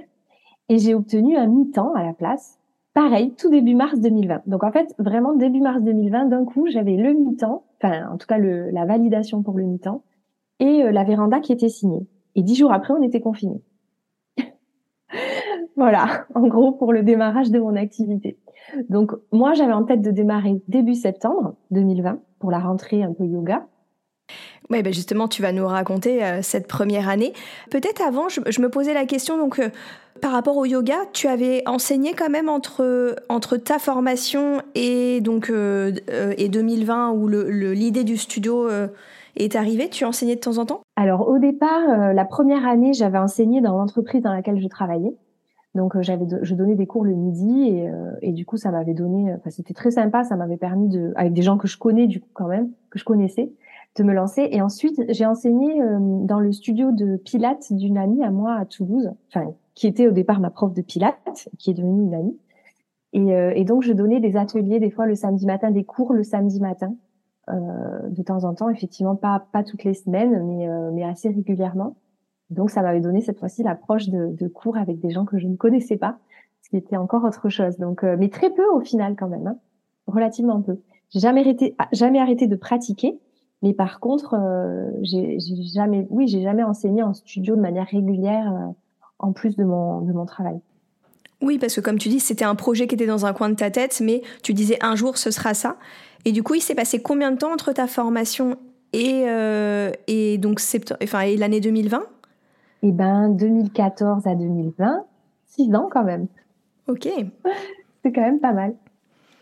Et 0.68 0.76
j'ai 0.76 0.94
obtenu 0.94 1.38
un 1.38 1.46
mi-temps 1.46 1.94
à 1.94 2.04
la 2.04 2.12
place. 2.12 2.58
Pareil, 2.92 3.32
tout 3.32 3.48
début 3.48 3.74
mars 3.74 3.98
2020. 3.98 4.42
Donc 4.46 4.62
en 4.62 4.70
fait, 4.70 4.94
vraiment 4.98 5.32
début 5.32 5.62
mars 5.62 5.80
2020, 5.80 6.26
d'un 6.26 6.44
coup, 6.44 6.66
j'avais 6.68 6.96
le 6.96 7.14
mi-temps, 7.14 7.64
enfin 7.82 8.10
en 8.12 8.18
tout 8.18 8.26
cas 8.26 8.36
le, 8.36 8.68
la 8.72 8.84
validation 8.84 9.42
pour 9.42 9.56
le 9.56 9.64
mi-temps, 9.64 10.02
et 10.58 10.82
euh, 10.82 10.92
la 10.92 11.04
véranda 11.04 11.40
qui 11.40 11.54
était 11.54 11.70
signée. 11.70 12.06
Et 12.34 12.42
dix 12.42 12.56
jours 12.56 12.70
après, 12.70 12.92
on 12.92 13.00
était 13.00 13.22
confinés. 13.22 13.62
Voilà, 15.76 16.26
en 16.34 16.46
gros, 16.46 16.72
pour 16.72 16.92
le 16.92 17.02
démarrage 17.02 17.50
de 17.50 17.58
mon 17.58 17.74
activité. 17.74 18.38
Donc, 18.90 19.12
moi, 19.32 19.54
j'avais 19.54 19.72
en 19.72 19.84
tête 19.84 20.02
de 20.02 20.10
démarrer 20.10 20.60
début 20.68 20.94
septembre 20.94 21.54
2020 21.70 22.18
pour 22.38 22.50
la 22.50 22.58
rentrée 22.58 23.02
un 23.02 23.14
peu 23.14 23.24
yoga. 23.24 23.66
Oui, 24.70 24.82
ben 24.82 24.92
justement, 24.92 25.26
tu 25.26 25.42
vas 25.42 25.50
nous 25.52 25.66
raconter 25.66 26.24
euh, 26.24 26.42
cette 26.42 26.68
première 26.68 27.08
année. 27.08 27.32
Peut-être 27.70 28.00
avant, 28.02 28.28
je, 28.28 28.60
me 28.60 28.68
posais 28.68 28.94
la 28.94 29.04
question, 29.04 29.36
donc, 29.36 29.58
euh, 29.58 29.68
par 30.22 30.30
rapport 30.30 30.56
au 30.56 30.64
yoga, 30.64 30.94
tu 31.12 31.26
avais 31.26 31.64
enseigné 31.66 32.14
quand 32.14 32.30
même 32.30 32.48
entre, 32.48 33.16
entre 33.28 33.56
ta 33.56 33.80
formation 33.80 34.62
et, 34.76 35.20
donc, 35.22 35.50
euh, 35.50 35.92
et 36.36 36.48
2020, 36.48 37.10
où 37.10 37.26
l'idée 37.26 38.04
du 38.04 38.16
studio 38.16 38.68
est 39.36 39.56
arrivée. 39.56 39.88
Tu 39.88 40.04
enseignais 40.04 40.36
de 40.36 40.40
temps 40.40 40.58
en 40.58 40.66
temps? 40.66 40.82
Alors, 40.96 41.28
au 41.28 41.38
départ, 41.38 42.12
la 42.12 42.24
première 42.24 42.66
année, 42.66 42.92
j'avais 42.92 43.18
enseigné 43.18 43.60
dans 43.60 43.76
l'entreprise 43.76 44.22
dans 44.22 44.32
laquelle 44.32 44.60
je 44.60 44.68
travaillais. 44.68 45.14
Donc 45.74 45.94
euh, 45.94 46.02
j'avais, 46.02 46.26
je 46.42 46.54
donnais 46.54 46.74
des 46.74 46.86
cours 46.86 47.04
le 47.04 47.14
midi 47.14 47.68
et, 47.68 47.88
euh, 47.88 48.10
et 48.22 48.32
du 48.32 48.44
coup 48.44 48.56
ça 48.56 48.70
m'avait 48.70 48.94
donné, 48.94 49.32
enfin 49.34 49.50
c'était 49.50 49.74
très 49.74 49.92
sympa, 49.92 50.24
ça 50.24 50.34
m'avait 50.34 50.56
permis 50.56 50.88
de, 50.88 51.12
avec 51.14 51.32
des 51.32 51.42
gens 51.42 51.58
que 51.58 51.68
je 51.68 51.78
connais 51.78 52.08
du 52.08 52.20
coup 52.20 52.28
quand 52.32 52.48
même, 52.48 52.70
que 52.90 52.98
je 52.98 53.04
connaissais, 53.04 53.52
de 54.00 54.06
me 54.06 54.14
lancer. 54.14 54.48
Et 54.50 54.62
ensuite 54.62 55.00
j'ai 55.08 55.26
enseigné 55.26 55.80
euh, 55.80 55.98
dans 56.24 56.40
le 56.40 56.52
studio 56.52 56.90
de 56.92 57.16
Pilates 57.16 57.72
d'une 57.72 57.98
amie 57.98 58.22
à 58.24 58.30
moi 58.30 58.54
à 58.54 58.64
Toulouse, 58.64 59.10
enfin 59.28 59.52
qui 59.74 59.86
était 59.86 60.08
au 60.08 60.10
départ 60.10 60.40
ma 60.40 60.50
prof 60.50 60.72
de 60.74 60.82
Pilates, 60.82 61.48
qui 61.58 61.70
est 61.70 61.74
devenue 61.74 62.04
une 62.04 62.14
amie. 62.14 62.38
Et, 63.12 63.64
donc, 63.64 63.82
je 63.82 63.92
donnais 63.92 64.20
des 64.20 64.36
ateliers 64.36 64.78
des 64.78 64.90
fois 64.90 65.04
le 65.04 65.16
samedi 65.16 65.44
matin, 65.44 65.72
des 65.72 65.82
cours 65.82 66.12
le 66.12 66.22
samedi 66.22 66.60
matin, 66.60 66.94
de 67.48 68.22
temps 68.22 68.44
en 68.44 68.54
temps, 68.54 68.68
effectivement, 68.68 69.16
pas 69.16 69.48
pas 69.52 69.64
toutes 69.64 69.82
les 69.82 69.94
semaines, 69.94 70.44
mais 70.46 70.68
mais 70.92 71.02
assez 71.02 71.28
régulièrement. 71.28 71.96
Donc, 72.50 72.70
ça 72.70 72.82
m'avait 72.82 73.00
donné 73.00 73.20
cette 73.20 73.40
fois-ci 73.40 73.64
l'approche 73.64 74.10
de, 74.10 74.28
de 74.36 74.46
cours 74.46 74.76
avec 74.76 75.00
des 75.00 75.10
gens 75.10 75.24
que 75.24 75.38
je 75.38 75.48
ne 75.48 75.56
connaissais 75.56 75.96
pas, 75.96 76.18
ce 76.62 76.70
qui 76.70 76.76
était 76.76 76.96
encore 76.96 77.24
autre 77.24 77.48
chose. 77.48 77.78
Donc, 77.78 78.04
mais 78.04 78.28
très 78.28 78.50
peu 78.50 78.66
au 78.74 78.80
final 78.80 79.16
quand 79.16 79.28
même, 79.28 79.46
hein. 79.48 79.56
relativement 80.06 80.60
peu. 80.62 80.78
J'ai 81.08 81.18
jamais 81.18 81.40
arrêté, 81.40 81.74
jamais 81.92 82.20
arrêté 82.20 82.46
de 82.46 82.56
pratiquer, 82.56 83.18
mais 83.62 83.74
par 83.74 84.00
contre, 84.00 84.34
euh, 84.34 84.90
j'ai 85.02 85.38
jamais, 85.38 86.06
oui, 86.10 86.28
j'ai 86.28 86.42
jamais 86.42 86.62
enseigné 86.62 87.02
en 87.02 87.12
studio 87.12 87.56
de 87.56 87.60
manière 87.60 87.86
régulière 87.86 88.52
euh, 88.52 88.72
en 89.18 89.32
plus 89.32 89.56
de 89.56 89.64
mon 89.64 90.00
de 90.00 90.12
mon 90.12 90.24
travail. 90.24 90.60
Oui, 91.42 91.58
parce 91.58 91.74
que 91.74 91.80
comme 91.80 91.98
tu 91.98 92.08
dis, 92.08 92.20
c'était 92.20 92.44
un 92.44 92.54
projet 92.54 92.86
qui 92.86 92.94
était 92.94 93.06
dans 93.06 93.26
un 93.26 93.32
coin 93.32 93.48
de 93.48 93.54
ta 93.54 93.70
tête, 93.70 94.00
mais 94.02 94.22
tu 94.42 94.54
disais 94.54 94.78
un 94.82 94.94
jour 94.94 95.16
ce 95.16 95.30
sera 95.30 95.54
ça. 95.54 95.76
Et 96.24 96.32
du 96.32 96.42
coup, 96.42 96.54
il 96.54 96.60
s'est 96.60 96.74
passé 96.74 97.00
combien 97.00 97.32
de 97.32 97.36
temps 97.36 97.52
entre 97.52 97.72
ta 97.72 97.86
formation 97.86 98.56
et, 98.92 99.24
euh, 99.26 99.90
et 100.06 100.38
donc 100.38 100.60
enfin, 101.02 101.20
et 101.20 101.36
l'année 101.36 101.60
2020 101.60 102.02
Eh 102.82 102.92
ben, 102.92 103.30
2014 103.30 104.26
à 104.26 104.34
2020, 104.34 105.04
six 105.46 105.74
ans 105.74 105.88
quand 105.90 106.04
même. 106.04 106.26
Ok. 106.88 107.08
C'est 108.02 108.12
quand 108.12 108.22
même 108.22 108.40
pas 108.40 108.52
mal. 108.52 108.74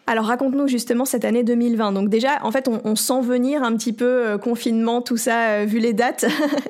Alors 0.08 0.24
raconte-nous 0.24 0.68
justement 0.68 1.04
cette 1.04 1.26
année 1.26 1.44
2020. 1.44 1.92
Donc 1.92 2.08
déjà, 2.08 2.42
en 2.42 2.50
fait, 2.50 2.66
on, 2.66 2.96
sent 2.96 3.20
venir 3.20 3.62
un 3.62 3.72
petit 3.74 3.92
peu 3.92 4.06
euh, 4.06 4.38
confinement, 4.38 5.02
tout 5.02 5.18
ça, 5.18 5.50
euh, 5.50 5.64
vu 5.66 5.80
les 5.80 5.92
dates. 5.92 6.24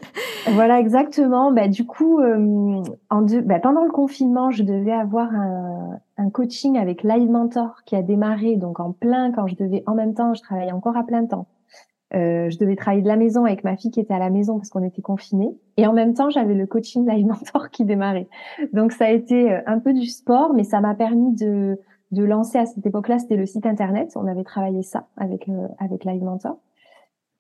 voilà, 0.51 0.81
exactement. 0.81 1.53
Bah, 1.53 1.68
du 1.68 1.87
coup, 1.87 2.18
euh, 2.18 2.83
en 3.11 3.22
bah, 3.44 3.61
pendant 3.61 3.85
le 3.85 3.92
confinement, 3.92 4.51
je 4.51 4.64
devais 4.64 4.90
avoir 4.90 5.33
un, 5.33 6.01
un, 6.16 6.31
coaching 6.31 6.77
avec 6.79 7.05
Live 7.05 7.31
Mentor 7.31 7.85
qui 7.87 7.94
a 7.94 8.03
démarré 8.03 8.57
donc 8.57 8.81
en 8.81 8.90
plein 8.90 9.31
quand 9.31 9.46
je 9.46 9.55
devais, 9.55 9.85
en 9.87 9.94
même 9.94 10.14
temps, 10.14 10.35
je 10.35 10.42
travaillais 10.42 10.72
encore 10.72 10.96
à 10.96 11.05
plein 11.05 11.24
temps. 11.24 11.46
je 12.12 12.59
devais 12.59 12.74
travailler 12.74 13.03
de 13.03 13.09
la 13.09 13.16
maison 13.16 13.44
avec 13.44 13.62
ma 13.62 13.77
fille 13.77 13.92
qui 13.92 14.01
était 14.01 14.14
à 14.14 14.18
la 14.18 14.31
maison 14.31 14.57
parce 14.57 14.68
qu'on 14.68 14.83
était 14.83 15.03
confinés. 15.03 15.57
Et 15.77 15.87
en 15.87 15.92
même 15.92 16.12
temps, 16.12 16.29
j'avais 16.29 16.55
le 16.55 16.66
coaching 16.66 17.09
Live 17.09 17.27
Mentor 17.27 17.68
qui 17.70 17.85
démarrait. 17.85 18.27
Donc 18.72 18.90
ça 18.90 19.05
a 19.05 19.11
été 19.11 19.61
un 19.64 19.79
peu 19.79 19.92
du 19.92 20.07
sport, 20.07 20.55
mais 20.55 20.64
ça 20.64 20.81
m'a 20.81 20.96
permis 20.96 21.37
de 21.37 21.79
de 22.11 22.25
lancer 22.25 22.59
à 22.59 22.66
cette 22.66 22.87
époque-là, 22.87 23.18
c'était 23.18 23.37
le 23.37 23.47
site 23.47 23.66
internet. 23.66 24.12
On 24.16 24.27
avait 24.27 24.44
travaillé 24.44 24.83
ça 24.83 25.09
avec 25.16 25.49
euh, 25.49 25.68
avec 25.79 26.05
Live 26.05 26.23
Mentor. 26.23 26.59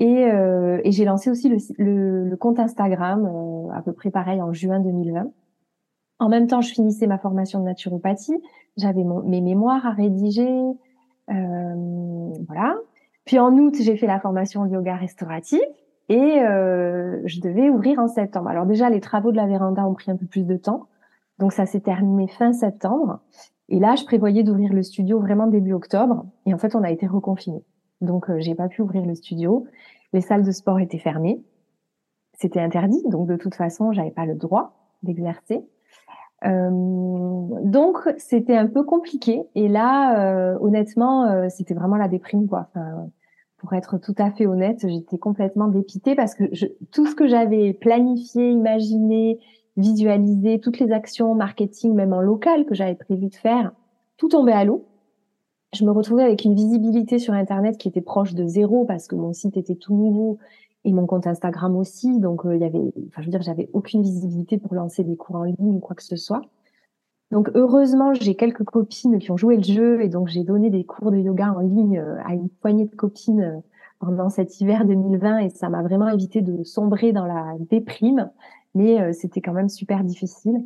Et, 0.00 0.30
euh, 0.30 0.80
et 0.84 0.92
j'ai 0.92 1.04
lancé 1.04 1.30
aussi 1.30 1.48
le, 1.48 1.56
le, 1.78 2.28
le 2.28 2.36
compte 2.36 2.60
Instagram 2.60 3.26
euh, 3.26 3.72
à 3.72 3.82
peu 3.82 3.92
près 3.92 4.10
pareil 4.10 4.40
en 4.40 4.52
juin 4.52 4.80
2020. 4.80 5.26
En 6.20 6.28
même 6.28 6.46
temps, 6.46 6.60
je 6.60 6.72
finissais 6.72 7.06
ma 7.06 7.18
formation 7.18 7.60
de 7.60 7.64
naturopathie. 7.64 8.36
J'avais 8.76 9.04
mes 9.24 9.40
mémoires 9.40 9.86
à 9.86 9.90
rédiger. 9.90 10.48
Euh, 11.30 12.32
voilà. 12.46 12.76
Puis 13.24 13.38
en 13.38 13.52
août, 13.56 13.74
j'ai 13.80 13.96
fait 13.96 14.06
la 14.06 14.18
formation 14.18 14.66
yoga 14.66 14.96
restauratif 14.96 15.60
et 16.08 16.40
euh, 16.40 17.20
je 17.26 17.40
devais 17.40 17.68
ouvrir 17.68 17.98
en 17.98 18.08
septembre. 18.08 18.48
Alors 18.48 18.66
déjà, 18.66 18.88
les 18.90 19.00
travaux 19.00 19.30
de 19.30 19.36
la 19.36 19.46
véranda 19.46 19.86
ont 19.86 19.94
pris 19.94 20.10
un 20.10 20.16
peu 20.16 20.26
plus 20.26 20.46
de 20.46 20.56
temps. 20.56 20.86
Donc 21.38 21.52
ça 21.52 21.66
s'est 21.66 21.80
terminé 21.80 22.26
fin 22.26 22.52
septembre. 22.52 23.20
Et 23.68 23.78
là, 23.78 23.94
je 23.96 24.04
prévoyais 24.04 24.42
d'ouvrir 24.42 24.72
le 24.72 24.82
studio 24.82 25.20
vraiment 25.20 25.46
début 25.46 25.72
octobre. 25.72 26.26
Et 26.46 26.54
en 26.54 26.58
fait, 26.58 26.74
on 26.74 26.82
a 26.82 26.90
été 26.90 27.06
reconfiné. 27.06 27.62
Donc, 28.00 28.30
euh, 28.30 28.38
j'ai 28.38 28.54
pas 28.54 28.68
pu 28.68 28.82
ouvrir 28.82 29.04
le 29.04 29.14
studio. 29.14 29.66
Les 30.12 30.20
salles 30.20 30.44
de 30.44 30.52
sport 30.52 30.80
étaient 30.80 30.98
fermées. 30.98 31.42
C'était 32.34 32.60
interdit. 32.60 33.02
Donc, 33.08 33.26
de 33.28 33.36
toute 33.36 33.54
façon, 33.54 33.92
j'avais 33.92 34.10
pas 34.10 34.24
le 34.24 34.34
droit 34.34 34.72
d'exercer. 35.02 35.64
Euh, 36.44 36.70
donc, 37.64 37.98
c'était 38.16 38.56
un 38.56 38.66
peu 38.66 38.84
compliqué. 38.84 39.42
Et 39.54 39.68
là, 39.68 40.18
euh, 40.20 40.58
honnêtement, 40.60 41.24
euh, 41.26 41.48
c'était 41.48 41.74
vraiment 41.74 41.96
la 41.96 42.08
déprime, 42.08 42.46
quoi. 42.46 42.68
Enfin, 42.70 43.08
pour 43.58 43.72
être 43.72 43.98
tout 43.98 44.14
à 44.18 44.30
fait 44.30 44.46
honnête, 44.46 44.86
j'étais 44.86 45.18
complètement 45.18 45.66
dépitée 45.66 46.14
parce 46.14 46.34
que 46.34 46.44
je, 46.52 46.66
tout 46.92 47.06
ce 47.06 47.16
que 47.16 47.26
j'avais 47.26 47.72
planifié, 47.72 48.52
imaginé, 48.52 49.40
visualiser 49.78 50.60
toutes 50.60 50.78
les 50.78 50.92
actions 50.92 51.34
marketing, 51.34 51.94
même 51.94 52.12
en 52.12 52.20
local, 52.20 52.66
que 52.66 52.74
j'avais 52.74 52.94
prévu 52.94 53.28
de 53.28 53.34
faire, 53.34 53.72
tout 54.16 54.28
tombait 54.28 54.52
à 54.52 54.64
l'eau. 54.64 54.84
Je 55.74 55.84
me 55.84 55.90
retrouvais 55.90 56.24
avec 56.24 56.44
une 56.44 56.54
visibilité 56.54 57.18
sur 57.18 57.34
Internet 57.34 57.78
qui 57.78 57.88
était 57.88 58.00
proche 58.00 58.34
de 58.34 58.46
zéro 58.46 58.84
parce 58.84 59.06
que 59.06 59.14
mon 59.14 59.32
site 59.32 59.56
était 59.56 59.76
tout 59.76 59.94
nouveau 59.94 60.38
et 60.84 60.92
mon 60.92 61.06
compte 61.06 61.26
Instagram 61.26 61.76
aussi. 61.76 62.18
Donc, 62.18 62.44
euh, 62.44 62.56
il 62.56 62.62
y 62.62 62.64
avait, 62.64 62.92
enfin, 63.08 63.20
je 63.20 63.26
veux 63.26 63.30
dire, 63.30 63.42
j'avais 63.42 63.68
aucune 63.72 64.02
visibilité 64.02 64.58
pour 64.58 64.74
lancer 64.74 65.04
des 65.04 65.16
cours 65.16 65.36
en 65.36 65.44
ligne 65.44 65.76
ou 65.76 65.78
quoi 65.78 65.94
que 65.94 66.02
ce 66.02 66.16
soit. 66.16 66.42
Donc, 67.30 67.50
heureusement, 67.54 68.14
j'ai 68.14 68.34
quelques 68.34 68.64
copines 68.64 69.18
qui 69.18 69.30
ont 69.30 69.36
joué 69.36 69.56
le 69.56 69.62
jeu 69.62 70.02
et 70.02 70.08
donc 70.08 70.28
j'ai 70.28 70.44
donné 70.44 70.70
des 70.70 70.84
cours 70.84 71.10
de 71.10 71.18
yoga 71.18 71.52
en 71.52 71.60
ligne 71.60 71.98
euh, 71.98 72.16
à 72.24 72.32
une 72.32 72.48
poignée 72.48 72.86
de 72.86 72.94
copines 72.96 73.42
euh, 73.42 73.60
pendant 74.00 74.30
cet 74.30 74.60
hiver 74.60 74.86
2020 74.86 75.38
et 75.38 75.50
ça 75.50 75.68
m'a 75.68 75.82
vraiment 75.82 76.08
évité 76.08 76.40
de 76.40 76.64
sombrer 76.64 77.12
dans 77.12 77.26
la 77.26 77.56
déprime 77.68 78.30
mais 78.74 79.00
euh, 79.00 79.12
c'était 79.12 79.40
quand 79.40 79.52
même 79.52 79.68
super 79.68 80.04
difficile. 80.04 80.64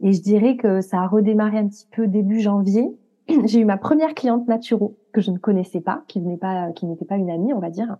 Et 0.00 0.12
je 0.12 0.22
dirais 0.22 0.56
que 0.56 0.80
ça 0.80 1.00
a 1.00 1.06
redémarré 1.06 1.58
un 1.58 1.68
petit 1.68 1.86
peu 1.90 2.06
début 2.06 2.40
janvier. 2.40 2.88
J'ai 3.44 3.60
eu 3.60 3.64
ma 3.64 3.76
première 3.76 4.14
cliente 4.14 4.48
naturo 4.48 4.96
que 5.12 5.20
je 5.20 5.30
ne 5.30 5.38
connaissais 5.38 5.80
pas, 5.80 6.02
qui 6.08 6.20
venait 6.20 6.36
pas, 6.38 6.72
qui 6.72 6.86
n'était 6.86 7.04
pas 7.04 7.16
une 7.16 7.30
amie, 7.30 7.52
on 7.52 7.58
va 7.58 7.70
dire. 7.70 7.96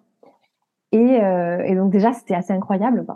Et, 0.92 1.22
euh, 1.22 1.62
et 1.64 1.74
donc 1.74 1.92
déjà 1.92 2.12
c'était 2.12 2.35
assez 2.35 2.52
incroyable. 2.52 3.06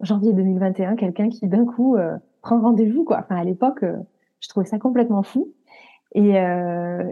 janvier 0.00 0.32
2021, 0.32 0.96
quelqu'un 0.96 1.28
qui 1.28 1.46
d'un 1.46 1.64
coup 1.64 1.96
euh, 1.96 2.16
prend 2.42 2.60
rendez-vous 2.60 3.04
quoi. 3.04 3.18
Enfin 3.20 3.36
à 3.36 3.44
l'époque, 3.44 3.84
je 4.40 4.48
trouvais 4.48 4.66
ça 4.66 4.78
complètement 4.78 5.22
fou. 5.22 5.52
Et, 6.14 6.36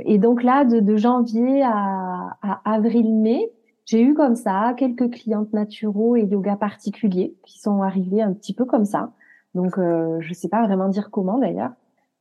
et 0.07 0.19
donc 0.19 0.43
là, 0.43 0.65
de, 0.65 0.81
de 0.81 0.97
janvier 0.97 1.63
à, 1.63 2.39
à 2.43 2.61
avril-mai, 2.65 3.51
j'ai 3.85 4.03
eu 4.03 4.15
comme 4.15 4.35
ça 4.35 4.75
quelques 4.77 5.11
clientes 5.11 5.53
naturaux 5.53 6.17
et 6.17 6.23
yoga 6.23 6.57
particuliers 6.57 7.37
qui 7.45 7.59
sont 7.59 7.83
arrivés 7.83 8.23
un 8.23 8.33
petit 8.33 8.55
peu 8.55 8.65
comme 8.65 8.85
ça. 8.85 9.13
Donc, 9.55 9.79
euh, 9.79 10.19
je 10.21 10.35
sais 10.35 10.49
pas 10.49 10.65
vraiment 10.65 10.89
dire 10.89 11.11
comment 11.11 11.39
d'ailleurs, 11.39 11.73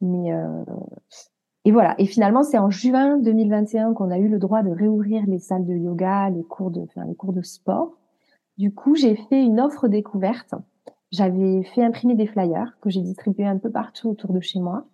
mais 0.01 0.33
euh, 0.33 0.63
et 1.65 1.71
voilà. 1.71 1.95
Et 1.97 2.05
finalement, 2.05 2.43
c'est 2.43 2.57
en 2.57 2.69
juin 2.69 3.17
2021 3.17 3.93
qu'on 3.93 4.11
a 4.11 4.17
eu 4.17 4.27
le 4.27 4.39
droit 4.39 4.63
de 4.63 4.69
réouvrir 4.69 5.23
les 5.27 5.39
salles 5.39 5.65
de 5.65 5.73
yoga, 5.73 6.29
les 6.29 6.43
cours 6.43 6.71
de, 6.71 6.81
enfin, 6.81 7.05
les 7.05 7.15
cours 7.15 7.33
de 7.33 7.41
sport. 7.41 7.97
Du 8.57 8.73
coup, 8.73 8.95
j'ai 8.95 9.15
fait 9.15 9.41
une 9.41 9.59
offre 9.59 9.87
découverte. 9.87 10.53
J'avais 11.11 11.63
fait 11.63 11.83
imprimer 11.83 12.15
des 12.15 12.27
flyers 12.27 12.77
que 12.81 12.89
j'ai 12.89 13.01
distribués 13.01 13.45
un 13.45 13.57
peu 13.57 13.71
partout 13.71 14.09
autour 14.09 14.33
de 14.33 14.41
chez 14.41 14.59
moi. 14.59 14.85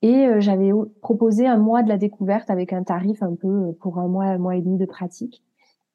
Et 0.00 0.26
euh, 0.26 0.40
j'avais 0.40 0.70
proposé 1.02 1.46
un 1.46 1.58
mois 1.58 1.82
de 1.82 1.88
la 1.88 1.98
découverte 1.98 2.50
avec 2.50 2.72
un 2.72 2.84
tarif 2.84 3.22
un 3.22 3.34
peu 3.34 3.72
pour 3.80 3.98
un 3.98 4.08
mois, 4.08 4.26
un 4.26 4.38
mois 4.38 4.56
et 4.56 4.62
demi 4.62 4.78
de 4.78 4.86
pratique. 4.86 5.42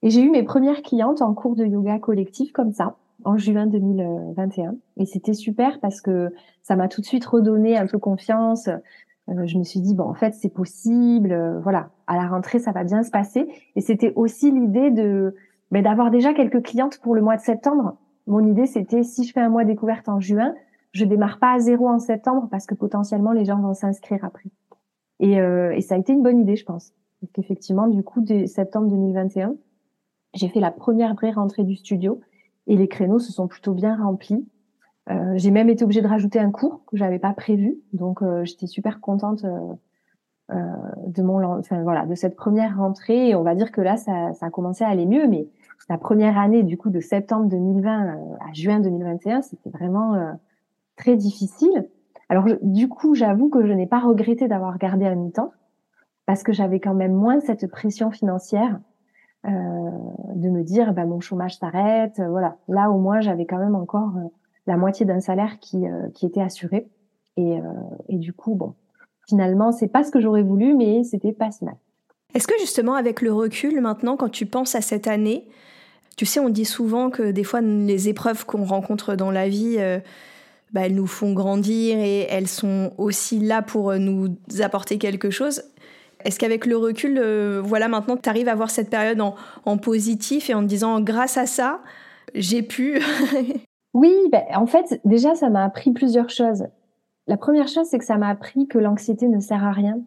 Et 0.04 0.10
j'ai 0.10 0.22
eu 0.22 0.30
mes 0.30 0.44
premières 0.44 0.82
clientes 0.82 1.22
en 1.22 1.34
cours 1.34 1.56
de 1.56 1.66
yoga 1.66 1.98
collectif 1.98 2.52
comme 2.52 2.74
ça, 2.74 2.98
en 3.24 3.38
juin 3.38 3.68
2021. 3.68 4.76
Et 4.98 5.06
c'était 5.06 5.34
super 5.34 5.80
parce 5.80 6.02
que 6.02 6.34
ça 6.62 6.76
m'a 6.76 6.90
tout 6.90 7.00
de 7.00 7.06
suite 7.06 7.26
redonné 7.26 7.78
un 7.78 7.88
peu 7.88 7.98
confiance. 7.98 8.68
Euh, 8.68 9.46
je 9.46 9.58
me 9.58 9.64
suis 9.64 9.80
dit, 9.80 9.96
bon, 9.96 10.04
en 10.04 10.14
fait, 10.14 10.34
c'est 10.34 10.54
possible. 10.54 11.32
Euh, 11.32 11.58
voilà, 11.62 11.90
à 12.06 12.18
la 12.18 12.28
rentrée, 12.28 12.60
ça 12.60 12.74
va 12.74 12.84
bien 12.84 13.02
se 13.02 13.12
passer. 13.12 13.48
Et 13.78 13.82
c'était 13.82 14.12
aussi 14.18 14.52
l'idée 14.52 14.92
de 14.92 15.36
ben, 15.72 15.82
d'avoir 15.82 16.12
déjà 16.12 16.34
quelques 16.34 16.62
clientes 16.62 17.00
pour 17.00 17.16
le 17.16 17.22
mois 17.22 17.38
de 17.38 17.42
septembre. 17.42 17.96
Mon 18.28 18.46
idée, 18.46 18.66
c'était 18.66 19.04
si 19.04 19.24
je 19.26 19.32
fais 19.32 19.40
un 19.40 19.50
mois 19.50 19.64
découverte 19.64 20.10
en 20.10 20.20
juin, 20.20 20.54
je 20.92 21.06
démarre 21.06 21.40
pas 21.40 21.54
à 21.54 21.60
zéro 21.60 21.88
en 21.88 22.00
septembre 22.00 22.50
parce 22.52 22.66
que 22.66 22.76
potentiellement 22.76 23.32
les 23.32 23.46
gens 23.46 23.60
vont 23.60 23.74
s'inscrire 23.74 24.26
après. 24.26 24.50
Et, 25.22 25.40
euh, 25.40 25.72
et 25.72 25.80
ça 25.80 25.96
a 25.96 25.98
été 25.98 26.12
une 26.12 26.24
bonne 26.24 26.42
idée, 26.42 26.58
je 26.58 26.66
pense. 26.66 26.92
Parce 27.22 27.32
qu'effectivement, 27.32 27.88
du 27.88 28.04
coup, 28.04 28.20
dès 28.20 28.48
septembre 28.48 28.90
2021, 28.90 29.56
j'ai 30.34 30.48
fait 30.48 30.60
la 30.60 30.72
première 30.72 31.14
vraie 31.16 31.32
rentrée 31.32 31.64
du 31.64 31.76
studio 31.76 32.22
et 32.68 32.76
les 32.76 32.88
créneaux 32.88 33.20
se 33.20 33.32
sont 33.32 33.48
plutôt 33.48 33.74
bien 33.74 33.96
remplis. 33.96 34.48
Euh, 35.10 35.34
j'ai 35.36 35.52
même 35.52 35.70
été 35.70 35.84
obligée 35.84 36.02
de 36.02 36.08
rajouter 36.08 36.40
un 36.40 36.52
cours 36.52 36.82
que 36.88 36.96
j'avais 36.98 37.20
pas 37.20 37.34
prévu, 37.34 37.78
donc 37.92 38.22
euh, 38.22 38.46
j'étais 38.46 38.68
super 38.68 39.02
contente 39.02 39.44
euh, 39.44 39.74
euh, 40.52 40.56
de 41.08 41.24
mon, 41.24 41.44
enfin 41.58 41.84
voilà, 41.84 42.06
de 42.06 42.16
cette 42.16 42.36
première 42.36 42.78
rentrée. 42.78 43.34
On 43.36 43.44
va 43.44 43.56
dire 43.56 43.72
que 43.72 43.82
là, 43.82 43.98
ça, 43.98 44.34
ça 44.34 44.48
a 44.48 44.50
commencé 44.50 44.84
à 44.84 44.90
aller 44.90 45.06
mieux, 45.06 45.28
mais 45.28 45.48
la 45.90 45.98
première 45.98 46.38
année, 46.38 46.64
du 46.64 46.78
coup, 46.78 46.90
de 46.90 47.00
septembre 47.00 47.48
2020 47.48 48.06
euh, 48.06 48.36
à 48.50 48.54
juin 48.54 48.80
2021, 48.80 49.42
c'était 49.42 49.70
vraiment 49.70 50.16
euh, 50.16 50.32
très 50.96 51.16
difficile. 51.16 51.90
Alors 52.30 52.46
du 52.62 52.88
coup, 52.88 53.16
j'avoue 53.16 53.50
que 53.50 53.66
je 53.66 53.72
n'ai 53.72 53.88
pas 53.88 54.00
regretté 54.00 54.48
d'avoir 54.48 54.78
gardé 54.78 55.06
un 55.06 55.16
mi-temps 55.16 55.52
parce 56.26 56.42
que 56.42 56.54
j'avais 56.54 56.80
quand 56.80 56.94
même 56.94 57.14
moins 57.14 57.40
cette 57.42 57.68
pression 57.70 58.12
financière 58.12 58.80
euh, 59.46 59.50
de 60.36 60.50
me 60.50 60.64
dire 60.64 60.94
bah, 60.94 61.06
mon 61.06 61.20
chômage 61.20 61.58
s'arrête. 61.58 62.20
Euh, 62.20 62.30
voilà, 62.30 62.58
là 62.70 62.90
au 62.90 62.98
moins 62.98 63.20
j'avais 63.20 63.46
quand 63.46 63.58
même 63.58 63.76
encore 63.76 64.14
euh, 64.16 64.30
la 64.68 64.78
moitié 64.78 65.06
d'un 65.06 65.20
salaire 65.20 65.60
qui, 65.60 65.84
qui 66.14 66.26
était 66.26 66.42
assuré. 66.42 66.88
Et, 67.36 67.58
et 68.08 68.18
du 68.18 68.32
coup, 68.32 68.56
bon, 68.56 68.76
finalement, 69.28 69.74
c'est 69.74 69.90
pas 69.90 70.06
ce 70.06 70.12
que 70.12 70.22
j'aurais 70.22 70.44
voulu, 70.44 70.74
mais 70.74 71.04
c'était 71.04 71.34
pas 71.34 71.52
si 71.52 71.66
mal. 71.66 71.76
Est-ce 72.34 72.48
que 72.48 72.54
justement, 72.60 72.94
avec 72.94 73.22
le 73.22 73.34
recul 73.34 73.82
maintenant, 73.82 74.16
quand 74.16 74.30
tu 74.30 74.46
penses 74.46 74.76
à 74.76 74.82
cette 74.82 75.08
année, 75.08 75.50
tu 76.16 76.26
sais, 76.26 76.40
on 76.40 76.48
dit 76.48 76.64
souvent 76.64 77.10
que 77.10 77.32
des 77.32 77.44
fois, 77.44 77.60
les 77.60 78.08
épreuves 78.08 78.46
qu'on 78.46 78.64
rencontre 78.64 79.16
dans 79.16 79.32
la 79.32 79.50
vie, 79.50 79.78
bah, 80.72 80.86
elles 80.86 80.96
nous 80.96 81.08
font 81.08 81.34
grandir 81.34 81.98
et 81.98 82.22
elles 82.30 82.48
sont 82.48 82.94
aussi 82.98 83.40
là 83.40 83.62
pour 83.62 83.94
nous 83.96 84.30
apporter 84.62 84.98
quelque 84.98 85.30
chose. 85.30 85.64
Est-ce 86.24 86.40
qu'avec 86.40 86.66
le 86.66 86.78
recul, 86.78 87.18
euh, 87.18 87.62
voilà, 87.64 87.88
maintenant 87.88 88.18
tu 88.18 88.30
arrives 88.30 88.48
à 88.48 88.56
voir 88.56 88.70
cette 88.70 88.90
période 88.90 89.20
en, 89.22 89.78
positif 89.78 90.50
et 90.50 90.54
en 90.54 90.62
te 90.62 90.68
disant 90.68 91.02
grâce 91.02 91.38
à 91.38 91.46
ça, 91.46 91.82
j'ai 92.34 92.64
pu. 92.64 93.00
oui, 93.94 94.14
ben, 94.32 94.44
en 94.56 94.66
fait, 94.66 95.00
déjà, 95.06 95.36
ça 95.36 95.50
m'a 95.50 95.64
appris 95.64 95.92
plusieurs 95.92 96.30
choses. 96.30 96.66
La 97.28 97.38
première 97.38 97.68
chose, 97.68 97.88
c'est 97.90 98.00
que 98.00 98.06
ça 98.06 98.18
m'a 98.18 98.30
appris 98.30 98.68
que 98.68 98.78
l'anxiété 98.78 99.28
ne 99.28 99.40
sert 99.40 99.64
à 99.64 99.72
rien 99.72 100.00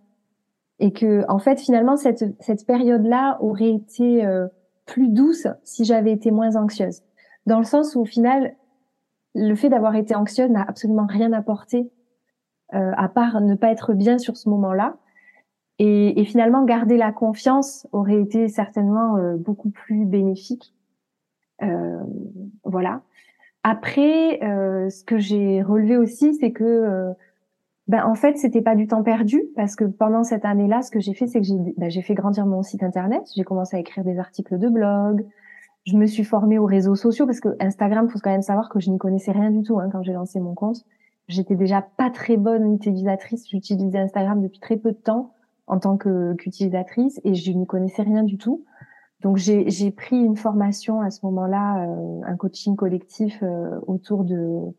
et 0.79 0.93
que, 0.93 1.25
en 1.29 1.39
fait, 1.39 1.61
finalement, 1.61 1.97
cette, 1.97 2.25
cette 2.41 2.67
période-là 2.67 3.39
aurait 3.41 3.73
été 3.73 4.27
euh, 4.27 4.47
plus 4.85 5.09
douce 5.09 5.47
si 5.65 5.85
j'avais 5.85 6.13
été 6.13 6.31
moins 6.31 6.57
anxieuse. 6.57 7.03
Dans 7.47 7.59
le 7.59 7.65
sens 7.65 7.95
où, 7.95 8.01
au 8.01 8.05
final, 8.05 8.55
le 9.35 9.55
fait 9.55 9.69
d'avoir 9.69 9.95
été 9.95 10.15
anxieuse 10.15 10.51
n'a 10.51 10.63
absolument 10.63 11.07
rien 11.07 11.33
apporté, 11.33 11.91
euh, 12.75 12.93
à 12.97 13.09
part 13.09 13.41
ne 13.41 13.55
pas 13.55 13.71
être 13.71 13.93
bien 13.93 14.19
sur 14.19 14.37
ce 14.37 14.49
moment-là. 14.49 14.97
Et, 15.79 16.21
et, 16.21 16.25
finalement, 16.25 16.65
garder 16.65 16.97
la 16.97 17.13
confiance 17.13 17.87
aurait 17.93 18.21
été 18.21 18.49
certainement 18.49 19.17
euh, 19.17 19.37
beaucoup 19.37 19.71
plus 19.71 20.07
bénéfique. 20.07 20.73
Euh, 21.63 22.03
voilà. 22.65 23.03
Après, 23.63 24.43
euh, 24.45 24.89
ce 24.91 25.05
que 25.05 25.19
j'ai 25.19 25.63
relevé 25.63 25.97
aussi, 25.97 26.35
c'est 26.35 26.53
que, 26.53 26.65
euh, 26.65 27.13
ben 27.89 28.05
en 28.05 28.15
fait, 28.15 28.37
c'était 28.39 28.63
pas 28.63 28.75
du 28.75 28.87
temps 28.87 29.03
perdu 29.03 29.43
parce 29.57 29.77
que 29.77 29.85
pendant 29.85 30.25
cette 30.25 30.45
année-là, 30.45 30.83
ce 30.83 30.91
que 30.91 31.01
j'ai 31.01 31.15
fait, 31.15 31.27
c'est 31.27 31.41
que 31.41 31.47
j'ai 31.47 31.75
ben, 31.77 31.91
fait 31.91 32.15
grandir 32.15 32.47
mon 32.47 32.63
site 32.63 32.83
internet. 32.83 33.23
J'ai 33.35 33.45
commencé 33.45 33.77
à 33.77 33.81
écrire 33.81 34.05
des 34.05 34.19
articles 34.19 34.59
de 34.59 34.69
blog. 34.69 35.27
Je 35.85 35.97
me 35.97 36.07
suis 36.07 36.25
formée 36.25 36.59
aux 36.59 36.67
réseaux 36.67 36.97
sociaux 36.97 37.27
parce 37.27 37.41
que 37.41 37.57
Instagram, 37.61 38.09
faut 38.09 38.19
quand 38.21 38.31
même 38.31 38.43
savoir 38.43 38.69
que 38.69 38.81
je 38.81 38.91
n'y 38.91 38.99
connaissais 38.99 39.33
rien 39.33 39.51
du 39.51 39.63
tout 39.63 39.79
hein, 39.79 39.89
quand 39.91 40.03
j'ai 40.03 40.13
lancé 40.13 40.41
mon 40.41 40.55
compte. 40.55 40.85
J'étais 41.29 41.57
déjà 41.57 41.83
pas 41.83 42.11
très 42.11 42.37
bonne 42.37 42.75
utilisatrice. 42.75 43.49
J'utilisais 43.51 43.99
Instagram 43.99 44.43
depuis 44.43 44.61
très 44.61 44.77
peu 44.77 44.93
de 44.93 44.97
temps 44.97 45.33
en 45.67 45.79
tant 45.79 45.97
qu'utilisatrice 45.97 47.21
et 47.25 47.35
je 47.35 47.53
n'y 47.53 47.67
connaissais 47.67 48.03
rien 48.03 48.23
du 48.23 48.39
tout. 48.39 48.65
Donc 49.23 49.39
j'ai 49.39 49.91
pris 49.91 50.17
une 50.17 50.37
formation 50.37 51.01
à 51.01 51.11
ce 51.11 51.25
moment-là, 51.27 51.87
euh, 51.87 52.21
un 52.25 52.37
coaching 52.37 52.77
collectif 52.77 53.43
euh, 53.43 53.81
autour 53.87 54.25
de 54.25 54.73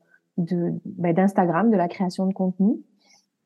bah, 0.86 1.12
d'Instagram, 1.12 1.68
de, 1.68 1.72
de 1.74 1.78
la 1.78 1.88
création 1.88 2.28
de 2.28 2.34
contenu. 2.34 2.78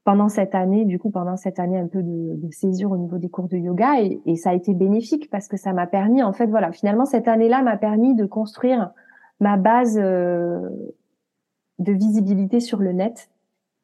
Pendant 0.04 0.30
cette 0.30 0.56
année, 0.56 0.84
du 0.86 0.99
coup, 0.99 1.10
pendant 1.10 1.38
cette 1.38 1.60
année 1.60 1.77
un 1.77 1.88
peu 1.88 2.04
de, 2.04 2.36
de 2.36 2.51
césure 2.51 2.91
au 2.91 2.97
niveau 2.97 3.17
des 3.17 3.30
cours 3.30 3.47
de 3.47 3.58
yoga, 3.58 4.01
et, 4.01 4.19
et 4.25 4.36
ça 4.36 4.49
a 4.49 4.54
été 4.54 4.73
bénéfique 4.73 5.30
parce 5.30 5.47
que 5.47 5.58
ça 5.58 5.73
m'a 5.73 5.88
permis, 5.88 6.23
en 6.23 6.34
fait, 6.34 6.47
voilà, 6.47 6.71
finalement 6.71 7.06
cette 7.06 7.27
année-là 7.27 7.62
m'a 7.62 7.77
permis 7.77 8.15
de 8.15 8.25
construire 8.25 8.91
ma 9.39 9.58
base 9.58 9.97
euh, 9.99 10.69
de 11.80 11.93
visibilité 11.93 12.60
sur 12.60 12.80
le 12.80 12.91
net 12.91 13.31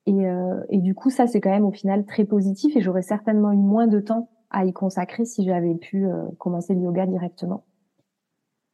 et, 0.07 0.25
euh, 0.25 0.61
et 0.69 0.79
du 0.79 0.95
coup, 0.95 1.09
ça, 1.09 1.27
c'est 1.27 1.41
quand 1.41 1.49
même 1.49 1.65
au 1.65 1.71
final 1.71 2.05
très 2.05 2.23
positif 2.23 2.75
et 2.77 2.81
j'aurais 2.81 3.01
certainement 3.01 3.51
eu 3.51 3.57
moins 3.57 3.87
de 3.87 3.99
temps 3.99 4.29
à 4.49 4.63
y 4.63 4.71
consacrer 4.71 5.25
si 5.25 5.43
j'avais 5.43 5.75
pu 5.75 6.05
euh, 6.05 6.23
commencer 6.37 6.73
le 6.73 6.81
yoga 6.81 7.05
directement. 7.05 7.65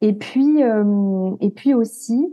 Et 0.00 0.12
puis, 0.12 0.62
euh, 0.62 1.34
et 1.40 1.50
puis 1.50 1.74
aussi, 1.74 2.32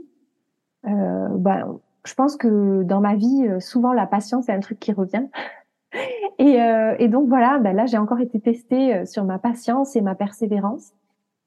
euh, 0.86 1.28
bah, 1.32 1.68
je 2.06 2.14
pense 2.14 2.38
que 2.38 2.84
dans 2.84 3.02
ma 3.02 3.16
vie, 3.16 3.50
souvent 3.60 3.92
la 3.92 4.06
patience 4.06 4.50
est 4.50 4.54
un 4.54 4.60
truc 4.60 4.80
qui 4.80 4.92
revient. 4.94 5.26
et, 6.38 6.58
et 7.00 7.08
donc 7.08 7.28
voilà, 7.28 7.58
bah, 7.58 7.74
là, 7.74 7.88
j'ai 7.88 7.98
encore 7.98 8.20
été 8.20 8.40
testée 8.40 9.06
sur 9.08 9.24
ma 9.24 9.40
patience 9.40 9.96
et 9.96 10.02
ma 10.02 10.14
persévérance. 10.14 10.94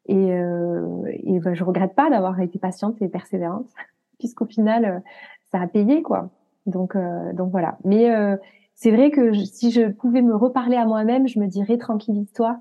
Et, 0.06 0.28
et 0.28 1.40
bah, 1.40 1.54
je 1.54 1.64
regrette 1.64 1.94
pas 1.94 2.10
d'avoir 2.10 2.40
été 2.40 2.58
patiente 2.58 3.00
et 3.00 3.08
persévérante, 3.08 3.68
puisqu'au 4.18 4.46
final, 4.46 5.02
ça 5.50 5.60
a 5.60 5.66
payé 5.66 6.02
quoi. 6.02 6.30
Donc, 6.66 6.96
euh, 6.96 7.32
donc 7.32 7.50
voilà. 7.50 7.78
Mais 7.84 8.14
euh, 8.14 8.36
c'est 8.74 8.90
vrai 8.90 9.10
que 9.10 9.34
si 9.34 9.70
je 9.70 9.88
pouvais 9.88 10.22
me 10.22 10.34
reparler 10.34 10.76
à 10.76 10.86
moi-même, 10.86 11.28
je 11.28 11.38
me 11.38 11.46
dirais 11.46 11.78
tranquillise-toi 11.78 12.58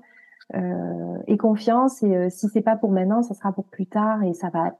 euh, 0.54 1.18
et 1.26 1.36
confiance. 1.36 2.02
Et 2.02 2.30
si 2.30 2.48
c'est 2.48 2.62
pas 2.62 2.76
pour 2.76 2.90
maintenant, 2.90 3.22
ça 3.22 3.34
sera 3.34 3.52
pour 3.52 3.64
plus 3.64 3.86
tard 3.86 4.22
et 4.22 4.34
ça 4.34 4.50
va, 4.50 4.76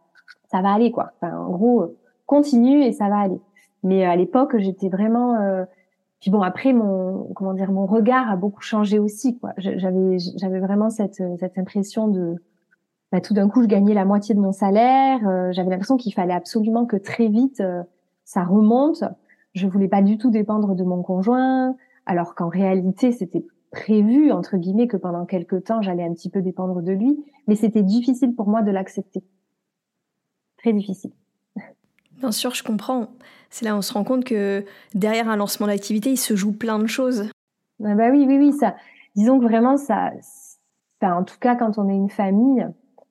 ça 0.51 0.61
va 0.61 0.73
aller 0.73 0.91
quoi. 0.91 1.13
Enfin, 1.21 1.37
en 1.37 1.51
gros, 1.51 1.97
continue 2.27 2.83
et 2.83 2.93
ça 2.93 3.09
va 3.09 3.19
aller. 3.19 3.41
Mais 3.83 4.05
à 4.05 4.17
l'époque, 4.17 4.57
j'étais 4.59 4.89
vraiment. 4.89 5.37
puis 6.21 6.31
bon, 6.31 6.43
après 6.43 6.73
mon, 6.73 7.29
comment 7.35 7.55
dire, 7.55 7.73
mon 7.73 7.87
regard 7.87 8.31
a 8.31 8.37
beaucoup 8.37 8.63
changé 8.63 8.99
aussi 8.99 9.39
quoi. 9.39 9.53
J'avais, 9.59 10.19
j'avais 10.37 10.61
vraiment 10.61 10.91
cette 10.91 11.23
cette 11.39 11.59
impression 11.59 12.09
de 12.09 12.37
bah, 13.13 13.21
tout 13.21 13.35
d'un 13.35 13.49
coup, 13.49 13.63
je 13.63 13.69
gagnais 13.69 13.95
la 13.95 14.05
moitié 14.05 14.35
de 14.35 14.41
mon 14.41 14.53
salaire. 14.53 15.21
J'avais 15.53 15.71
l'impression 15.71 15.97
qu'il 15.97 16.13
fallait 16.15 16.35
absolument 16.35 16.85
que 16.85 16.97
très 16.97 17.29
vite 17.29 17.63
ça 18.25 18.45
remonte. 18.45 19.05
Je 19.55 19.67
voulais 19.67 19.89
pas 19.89 20.03
du 20.03 20.19
tout 20.19 20.31
dépendre 20.31 20.75
de 20.75 20.85
mon 20.85 21.03
conjoint, 21.03 21.77
alors 22.07 22.35
qu'en 22.35 22.49
réalité, 22.49 23.13
c'était 23.13 23.45
prévu, 23.71 24.31
entre 24.33 24.57
guillemets, 24.57 24.89
que 24.89 24.97
pendant 24.97 25.27
quelques 25.27 25.65
temps, 25.65 25.83
j'allais 25.83 26.05
un 26.05 26.13
petit 26.13 26.31
peu 26.31 26.43
dépendre 26.43 26.83
de 26.83 26.93
lui, 26.93 27.25
mais 27.47 27.57
c'était 27.57 27.83
difficile 27.83 28.35
pour 28.35 28.49
moi 28.49 28.63
de 28.63 28.71
l'accepter. 28.71 29.23
Très 30.59 30.73
difficile. 30.73 31.13
Bien 32.19 32.33
sûr, 32.33 32.55
je 32.55 32.63
comprends. 32.63 33.09
C'est 33.51 33.65
là 33.65 33.75
où 33.75 33.79
on 33.79 33.83
se 33.83 33.93
rend 33.93 34.05
compte 34.05 34.25
que 34.25 34.65
derrière 34.95 35.29
un 35.29 35.37
lancement 35.37 35.67
d'activité, 35.67 36.11
il 36.11 36.17
se 36.17 36.37
joue 36.37 36.53
plein 36.53 36.79
de 36.79 36.87
choses. 36.87 37.29
Ah 37.85 37.95
bah 37.95 38.11
oui, 38.11 38.25
oui, 38.27 38.39
oui, 38.39 38.53
ça. 38.53 38.77
Disons 39.15 39.39
que 39.39 39.45
vraiment, 39.45 39.77
ça, 39.77 40.13
en 41.03 41.25
tout 41.25 41.39
cas, 41.39 41.55
quand 41.55 41.79
on 41.79 41.89
est 41.89 41.95
une 41.95 42.11
famille, 42.11 42.67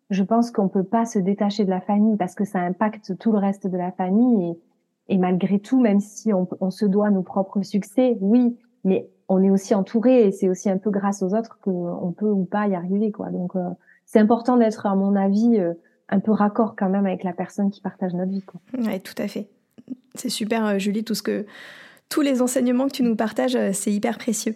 je 0.09 0.23
pense 0.23 0.51
qu'on 0.51 0.67
peut 0.67 0.83
pas 0.83 1.05
se 1.05 1.19
détacher 1.19 1.65
de 1.65 1.69
la 1.69 1.81
famille 1.81 2.17
parce 2.17 2.35
que 2.35 2.45
ça 2.45 2.59
impacte 2.59 3.17
tout 3.17 3.31
le 3.31 3.37
reste 3.37 3.67
de 3.67 3.77
la 3.77 3.91
famille 3.91 4.51
et, 4.51 4.59
et 5.09 5.17
malgré 5.17 5.59
tout, 5.59 5.79
même 5.79 5.99
si 5.99 6.33
on, 6.33 6.47
on, 6.61 6.71
se 6.71 6.85
doit 6.85 7.09
nos 7.09 7.23
propres 7.23 7.61
succès, 7.61 8.17
oui, 8.21 8.55
mais 8.83 9.07
on 9.27 9.43
est 9.43 9.49
aussi 9.49 9.73
entouré 9.73 10.27
et 10.27 10.31
c'est 10.31 10.49
aussi 10.49 10.69
un 10.69 10.77
peu 10.77 10.89
grâce 10.89 11.21
aux 11.21 11.33
autres 11.33 11.59
qu'on 11.61 12.13
peut 12.17 12.29
ou 12.29 12.45
pas 12.45 12.67
y 12.67 12.75
arriver, 12.75 13.11
quoi. 13.11 13.29
Donc, 13.29 13.55
euh, 13.55 13.69
c'est 14.05 14.19
important 14.19 14.57
d'être, 14.57 14.85
à 14.85 14.95
mon 14.95 15.15
avis, 15.15 15.59
euh, 15.59 15.73
un 16.09 16.19
peu 16.19 16.31
raccord 16.31 16.75
quand 16.77 16.89
même 16.89 17.05
avec 17.05 17.23
la 17.23 17.33
personne 17.33 17.69
qui 17.71 17.81
partage 17.81 18.13
notre 18.13 18.31
vie, 18.31 18.43
quoi. 18.43 18.61
Ouais, 18.77 18.99
tout 18.99 19.15
à 19.17 19.27
fait. 19.27 19.49
C'est 20.15 20.29
super, 20.29 20.65
euh, 20.65 20.77
Julie, 20.77 21.03
tout 21.03 21.15
ce 21.15 21.23
que, 21.23 21.45
tous 22.09 22.21
les 22.21 22.41
enseignements 22.41 22.87
que 22.87 22.93
tu 22.93 23.03
nous 23.03 23.15
partages, 23.15 23.57
c'est 23.71 23.91
hyper 23.91 24.17
précieux. 24.17 24.55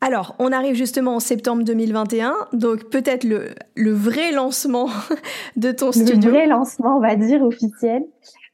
Alors, 0.00 0.36
on 0.38 0.52
arrive 0.52 0.74
justement 0.74 1.16
en 1.16 1.20
septembre 1.20 1.64
2021, 1.64 2.34
donc 2.52 2.84
peut-être 2.90 3.24
le, 3.24 3.48
le 3.74 3.92
vrai 3.92 4.30
lancement 4.30 4.88
de 5.56 5.72
ton 5.72 5.90
studio. 5.90 6.14
Le 6.16 6.30
vrai 6.30 6.46
lancement, 6.46 6.98
on 6.98 7.00
va 7.00 7.16
dire, 7.16 7.42
officiel. 7.42 8.04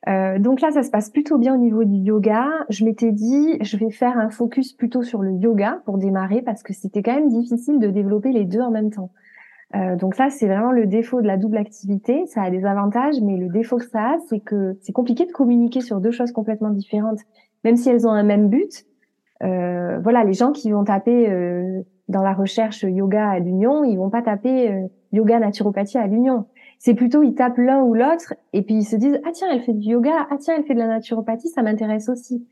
Euh, 0.09 0.39
donc 0.39 0.61
là, 0.61 0.71
ça 0.73 0.83
se 0.83 0.91
passe 0.91 1.11
plutôt 1.11 1.39
bien 1.39 1.55
au 1.55 1.59
niveau 1.59 1.85
du 1.85 1.97
yoga. 1.97 2.49
Je 2.69 2.85
m'étais 2.85 3.13
dit, 3.13 3.57
je 3.61 3.77
vais 3.77 3.91
faire 3.91 4.19
un 4.19 4.31
focus 4.31 4.73
plutôt 4.73 5.03
sur 5.03 5.23
le 5.23 5.33
yoga 5.33 5.81
pour 5.85 5.99
démarrer 5.99 6.43
parce 6.43 6.63
que 6.63 6.73
c'était 6.73 7.03
quand 7.03 7.15
même 7.15 7.29
difficile 7.29 7.79
de 7.79 7.89
développer 7.89 8.33
les 8.33 8.45
deux 8.45 8.61
en 8.61 8.71
même 8.71 8.91
temps. 8.91 9.11
Euh, 9.75 9.97
donc 9.97 10.15
ça, 10.15 10.29
c'est 10.29 10.47
vraiment 10.47 10.73
le 10.73 10.87
défaut 10.87 11.23
de 11.23 11.27
la 11.27 11.37
double 11.37 11.57
activité. 11.57 12.27
Ça 12.27 12.43
a 12.43 12.51
des 12.51 12.65
avantages, 12.65 13.21
mais 13.23 13.37
le 13.37 13.49
défaut 13.49 13.79
que 13.79 13.87
ça 13.87 14.15
a, 14.15 14.19
c'est 14.29 14.41
que 14.41 14.77
c'est 14.83 14.93
compliqué 14.93 15.25
de 15.25 15.33
communiquer 15.33 15.81
sur 15.81 16.01
deux 16.01 16.11
choses 16.11 16.33
complètement 16.33 16.71
différentes, 16.71 17.21
même 17.65 17.77
si 17.77 17.89
elles 17.89 18.07
ont 18.07 18.11
un 18.11 18.25
même 18.25 18.49
but. 18.49 18.85
Euh, 19.43 19.99
voilà, 20.03 20.25
les 20.25 20.35
gens 20.35 20.53
qui 20.53 20.71
vont 20.71 20.85
taper 20.85 21.29
euh, 21.31 21.83
dans 22.09 22.23
la 22.23 22.33
recherche 22.33 22.83
yoga 22.83 23.29
à 23.29 23.39
l'union, 23.39 23.85
ils 23.85 23.97
vont 23.97 24.11
pas 24.11 24.23
taper 24.23 24.71
euh, 24.71 24.87
yoga 25.13 25.39
naturopathie 25.39 25.99
à 25.99 26.07
l'union 26.07 26.47
c'est 26.85 26.95
plutôt 26.95 27.23
ils 27.23 27.37
tapent 27.37 27.59
l'un 27.59 27.81
ou 27.83 27.95
l'autre 27.95 28.35
et 28.53 28.63
puis 28.63 28.75
ils 28.75 28.85
se 28.85 28.97
disent 28.97 29.21
ah 29.25 29.31
tiens 29.33 29.47
elle 29.53 29.63
fait 29.63 29.73
du 29.73 29.91
yoga. 29.91 30.27
Ah 30.31 30.37
tiens 30.37 30.57
elle 30.59 30.65
fait 30.65 30.75
de 30.75 30.81
la 30.81 30.89
naturopathie. 30.89 31.49
Ça 31.49 31.63
m'intéresse 31.63 32.09
aussi 32.09 32.45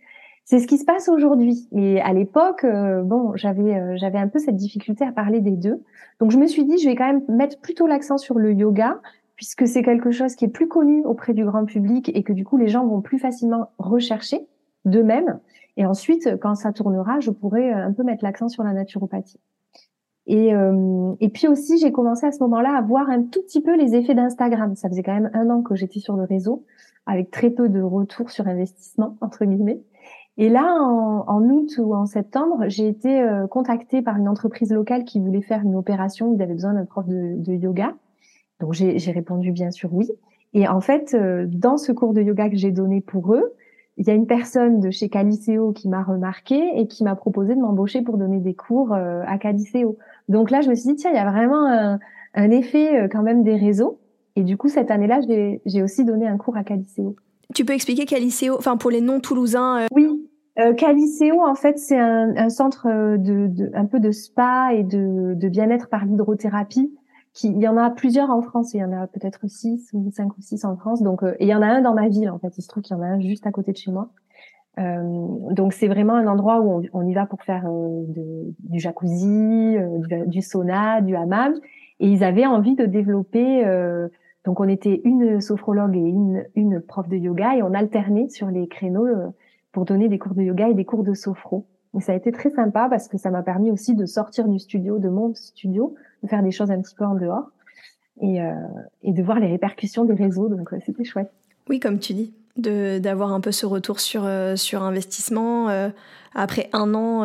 c'est 0.44 0.60
ce 0.60 0.68
qui 0.68 0.78
se 0.78 0.84
passe 0.84 1.08
aujourd'hui. 1.08 1.68
Et 1.72 2.00
à 2.00 2.12
l'époque 2.12 2.62
euh, 2.62 3.02
bon 3.02 3.32
j'avais 3.34 3.74
euh, 3.74 3.96
j'avais 3.96 4.18
un 4.18 4.28
peu 4.28 4.38
cette 4.38 4.54
difficulté 4.54 5.04
à 5.04 5.10
parler 5.10 5.40
des 5.40 5.56
deux. 5.56 5.82
Donc 6.20 6.30
je 6.30 6.38
me 6.38 6.46
suis 6.46 6.64
dit 6.64 6.78
je 6.78 6.88
vais 6.88 6.94
quand 6.94 7.08
même 7.08 7.22
mettre 7.28 7.60
plutôt 7.60 7.88
l'accent 7.88 8.18
sur 8.18 8.38
le 8.38 8.52
yoga 8.52 9.00
puisque 9.34 9.66
c'est 9.66 9.82
quelque 9.82 10.12
chose 10.12 10.36
qui 10.36 10.44
est 10.44 10.48
plus 10.48 10.68
connu 10.68 11.04
auprès 11.04 11.34
du 11.34 11.44
grand 11.44 11.64
public 11.64 12.12
et 12.14 12.22
que 12.22 12.32
du 12.32 12.44
coup 12.44 12.56
les 12.56 12.68
gens 12.68 12.86
vont 12.86 13.00
plus 13.00 13.18
facilement 13.18 13.72
rechercher 13.78 14.46
d'eux-mêmes. 14.84 15.40
Et 15.76 15.86
ensuite 15.86 16.36
quand 16.40 16.54
ça 16.54 16.72
tournera 16.72 17.18
je 17.18 17.32
pourrai 17.32 17.72
euh, 17.72 17.84
un 17.84 17.92
peu 17.92 18.04
mettre 18.04 18.22
l'accent 18.22 18.48
sur 18.48 18.62
la 18.62 18.74
naturopathie 18.74 19.40
et, 20.26 20.54
euh, 20.54 21.14
et 21.20 21.28
puis 21.28 21.48
aussi, 21.48 21.78
j'ai 21.78 21.92
commencé 21.92 22.26
à 22.26 22.32
ce 22.32 22.40
moment-là 22.40 22.76
à 22.76 22.82
voir 22.82 23.08
un 23.08 23.22
tout 23.22 23.42
petit 23.42 23.60
peu 23.60 23.76
les 23.76 23.94
effets 23.94 24.14
d'Instagram. 24.14 24.76
Ça 24.76 24.88
faisait 24.88 25.02
quand 25.02 25.14
même 25.14 25.30
un 25.34 25.50
an 25.50 25.62
que 25.62 25.74
j'étais 25.74 26.00
sur 26.00 26.16
le 26.16 26.24
réseau, 26.24 26.64
avec 27.06 27.30
très 27.30 27.50
peu 27.50 27.68
de 27.68 27.80
retours 27.80 28.30
sur 28.30 28.46
investissement, 28.46 29.16
entre 29.20 29.44
guillemets. 29.44 29.80
Et 30.36 30.48
là, 30.48 30.74
en, 30.80 31.24
en 31.26 31.42
août 31.50 31.70
ou 31.78 31.94
en 31.94 32.06
septembre, 32.06 32.64
j'ai 32.68 32.88
été 32.88 33.20
euh, 33.20 33.46
contactée 33.46 34.02
par 34.02 34.16
une 34.16 34.28
entreprise 34.28 34.72
locale 34.72 35.04
qui 35.04 35.20
voulait 35.20 35.42
faire 35.42 35.62
une 35.62 35.74
opération. 35.74 36.32
Ils 36.34 36.42
avaient 36.42 36.54
besoin 36.54 36.74
d'un 36.74 36.84
prof 36.84 37.06
de, 37.06 37.34
de, 37.36 37.52
yoga. 37.52 37.94
Donc, 38.60 38.72
j'ai 38.74 39.10
répondu 39.10 39.52
bien 39.52 39.70
sûr 39.70 39.92
oui. 39.92 40.10
Et 40.52 40.68
en 40.68 40.80
fait, 40.80 41.14
euh, 41.14 41.46
dans 41.48 41.76
ce 41.76 41.92
cours 41.92 42.12
de 42.12 42.22
yoga 42.22 42.48
que 42.48 42.56
j'ai 42.56 42.72
donné 42.72 43.00
pour 43.00 43.34
eux, 43.34 43.52
il 44.00 44.06
y 44.06 44.10
a 44.10 44.14
une 44.14 44.26
personne 44.26 44.80
de 44.80 44.90
chez 44.90 45.10
Caliceo 45.10 45.72
qui 45.72 45.86
m'a 45.86 46.02
remarqué 46.02 46.58
et 46.74 46.86
qui 46.86 47.04
m'a 47.04 47.14
proposé 47.14 47.54
de 47.54 47.60
m'embaucher 47.60 48.00
pour 48.00 48.16
donner 48.16 48.38
des 48.38 48.54
cours 48.54 48.94
à 48.94 49.36
Caliceo. 49.36 49.98
Donc 50.30 50.50
là, 50.50 50.62
je 50.62 50.70
me 50.70 50.74
suis 50.74 50.88
dit, 50.88 50.96
tiens, 50.96 51.10
il 51.10 51.16
y 51.16 51.18
a 51.18 51.30
vraiment 51.30 51.98
un, 52.34 52.50
effet 52.50 52.98
euh, 52.98 53.08
quand 53.08 53.22
même 53.22 53.42
des 53.42 53.56
réseaux. 53.56 53.98
Et 54.36 54.42
du 54.42 54.56
coup, 54.56 54.68
cette 54.68 54.90
année-là, 54.90 55.20
j'ai 55.66 55.82
aussi 55.82 56.06
donné 56.06 56.26
un 56.26 56.38
cours 56.38 56.56
à 56.56 56.64
Caliceo. 56.64 57.14
Tu 57.54 57.66
peux 57.66 57.74
expliquer 57.74 58.06
Caliceo, 58.06 58.56
enfin 58.56 58.78
pour 58.78 58.90
les 58.90 59.02
non-toulousains 59.02 59.84
Oui, 59.94 60.26
Caliceo, 60.78 61.42
en 61.42 61.54
fait, 61.54 61.78
c'est 61.78 61.98
un, 61.98 62.48
centre 62.48 62.86
de, 63.18 63.70
un 63.74 63.84
peu 63.84 64.00
de 64.00 64.12
spa 64.12 64.70
et 64.72 64.82
de, 64.82 65.34
de 65.34 65.48
bien-être 65.50 65.90
par 65.90 66.06
l'hydrothérapie 66.06 66.90
il 67.42 67.58
y 67.58 67.68
en 67.68 67.76
a 67.76 67.90
plusieurs 67.90 68.30
en 68.30 68.42
France. 68.42 68.74
Il 68.74 68.78
y 68.78 68.84
en 68.84 68.92
a 68.92 69.06
peut-être 69.06 69.48
six 69.48 69.90
ou 69.92 70.10
cinq 70.12 70.36
ou 70.36 70.40
six 70.40 70.64
en 70.64 70.76
France. 70.76 71.02
Donc, 71.02 71.22
euh, 71.22 71.34
et 71.38 71.44
il 71.44 71.48
y 71.48 71.54
en 71.54 71.62
a 71.62 71.66
un 71.66 71.80
dans 71.80 71.94
ma 71.94 72.08
ville 72.08 72.30
en 72.30 72.38
fait. 72.38 72.56
Il 72.58 72.62
se 72.62 72.68
trouve 72.68 72.82
qu'il 72.82 72.96
y 72.96 72.98
en 72.98 73.02
a 73.02 73.06
un 73.06 73.20
juste 73.20 73.46
à 73.46 73.50
côté 73.50 73.72
de 73.72 73.76
chez 73.76 73.90
moi. 73.90 74.10
Euh, 74.78 75.02
donc 75.50 75.72
c'est 75.72 75.88
vraiment 75.88 76.14
un 76.14 76.26
endroit 76.26 76.60
où 76.60 76.82
on, 76.92 77.06
y 77.06 77.12
va 77.12 77.26
pour 77.26 77.42
faire 77.42 77.66
euh, 77.66 78.04
du 78.60 78.78
jacuzzi, 78.78 79.76
du, 80.26 80.42
sauna, 80.42 81.00
du 81.00 81.16
hammam. 81.16 81.54
Et 82.00 82.08
ils 82.08 82.24
avaient 82.24 82.46
envie 82.46 82.76
de 82.76 82.86
développer. 82.86 83.64
donc 84.44 84.58
on 84.58 84.68
était 84.68 85.02
une 85.04 85.40
sophrologue 85.40 85.96
et 85.96 86.08
une, 86.08 86.46
une 86.54 86.80
prof 86.80 87.08
de 87.08 87.16
yoga 87.16 87.56
et 87.56 87.62
on 87.62 87.74
alternait 87.74 88.30
sur 88.30 88.48
les 88.48 88.68
créneaux 88.68 89.06
pour 89.70 89.84
donner 89.84 90.08
des 90.08 90.18
cours 90.18 90.34
de 90.34 90.42
yoga 90.42 90.68
et 90.68 90.74
des 90.74 90.86
cours 90.86 91.04
de 91.04 91.12
sophro. 91.12 91.66
Et 91.94 92.00
ça 92.00 92.12
a 92.12 92.14
été 92.14 92.32
très 92.32 92.50
sympa 92.50 92.88
parce 92.88 93.06
que 93.08 93.18
ça 93.18 93.30
m'a 93.30 93.42
permis 93.42 93.70
aussi 93.70 93.94
de 93.94 94.06
sortir 94.06 94.48
du 94.48 94.58
studio, 94.58 94.98
de 94.98 95.10
mon 95.10 95.34
studio, 95.34 95.94
de 96.22 96.28
faire 96.28 96.42
des 96.42 96.50
choses 96.50 96.70
un 96.70 96.80
petit 96.80 96.94
peu 96.94 97.04
en 97.04 97.14
dehors 97.14 97.50
et, 98.20 98.42
euh, 98.42 98.52
et 99.02 99.12
de 99.12 99.22
voir 99.22 99.40
les 99.40 99.48
répercussions 99.48 100.04
des 100.04 100.14
réseaux. 100.14 100.48
Donc 100.48 100.70
c'était 100.84 101.04
chouette. 101.04 101.32
Oui, 101.68 101.80
comme 101.80 101.98
tu 101.98 102.12
dis, 102.12 102.34
de 102.56 102.98
d'avoir 102.98 103.32
un 103.32 103.40
peu 103.40 103.52
ce 103.52 103.66
retour 103.66 104.00
sur 104.00 104.24
euh, 104.24 104.56
sur 104.56 104.82
investissement 104.82 105.68
euh, 105.68 105.88
après 106.34 106.68
un 106.72 106.94
an. 106.94 107.24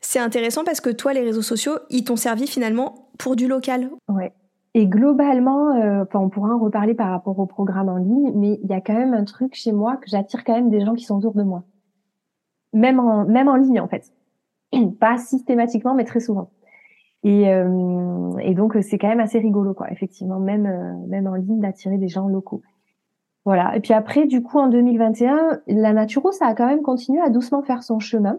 C'est 0.00 0.18
intéressant 0.18 0.64
parce 0.64 0.80
que 0.80 0.90
toi, 0.90 1.12
les 1.12 1.22
réseaux 1.22 1.42
sociaux, 1.42 1.78
ils 1.90 2.04
t'ont 2.04 2.16
servi 2.16 2.46
finalement 2.46 3.08
pour 3.18 3.36
du 3.36 3.46
local. 3.46 3.90
Ouais. 4.08 4.32
Et 4.74 4.86
globalement, 4.86 5.70
enfin, 6.02 6.20
on 6.20 6.28
pourra 6.28 6.54
en 6.54 6.58
reparler 6.58 6.94
par 6.94 7.10
rapport 7.10 7.38
au 7.38 7.46
programme 7.46 7.88
en 7.88 7.96
ligne, 7.96 8.32
mais 8.34 8.60
il 8.62 8.70
y 8.70 8.74
a 8.74 8.80
quand 8.80 8.94
même 8.94 9.14
un 9.14 9.24
truc 9.24 9.54
chez 9.54 9.72
moi 9.72 9.96
que 9.96 10.08
j'attire 10.08 10.44
quand 10.44 10.52
même 10.54 10.70
des 10.70 10.84
gens 10.84 10.94
qui 10.94 11.04
sont 11.04 11.16
autour 11.16 11.34
de 11.34 11.42
moi 11.42 11.64
même 12.72 13.00
en, 13.00 13.24
même 13.24 13.48
en 13.48 13.56
ligne 13.56 13.80
en 13.80 13.88
fait. 13.88 14.12
Pas 15.00 15.18
systématiquement, 15.18 15.94
mais 15.94 16.04
très 16.04 16.20
souvent. 16.20 16.50
Et, 17.24 17.52
euh, 17.52 18.36
et 18.40 18.54
donc 18.54 18.76
c'est 18.80 18.98
quand 18.98 19.08
même 19.08 19.20
assez 19.20 19.38
rigolo 19.38 19.74
quoi, 19.74 19.90
effectivement, 19.90 20.38
même 20.38 20.66
euh, 20.66 21.06
même 21.08 21.26
en 21.26 21.34
ligne 21.34 21.60
d'attirer 21.60 21.98
des 21.98 22.08
gens 22.08 22.28
locaux. 22.28 22.62
Voilà. 23.44 23.76
Et 23.76 23.80
puis 23.80 23.94
après, 23.94 24.26
du 24.26 24.42
coup, 24.42 24.58
en 24.58 24.68
2021, 24.68 25.60
la 25.68 25.92
naturo, 25.92 26.32
ça 26.32 26.46
a 26.46 26.54
quand 26.54 26.66
même 26.66 26.82
continué 26.82 27.20
à 27.20 27.30
doucement 27.30 27.62
faire 27.62 27.82
son 27.82 27.98
chemin. 27.98 28.38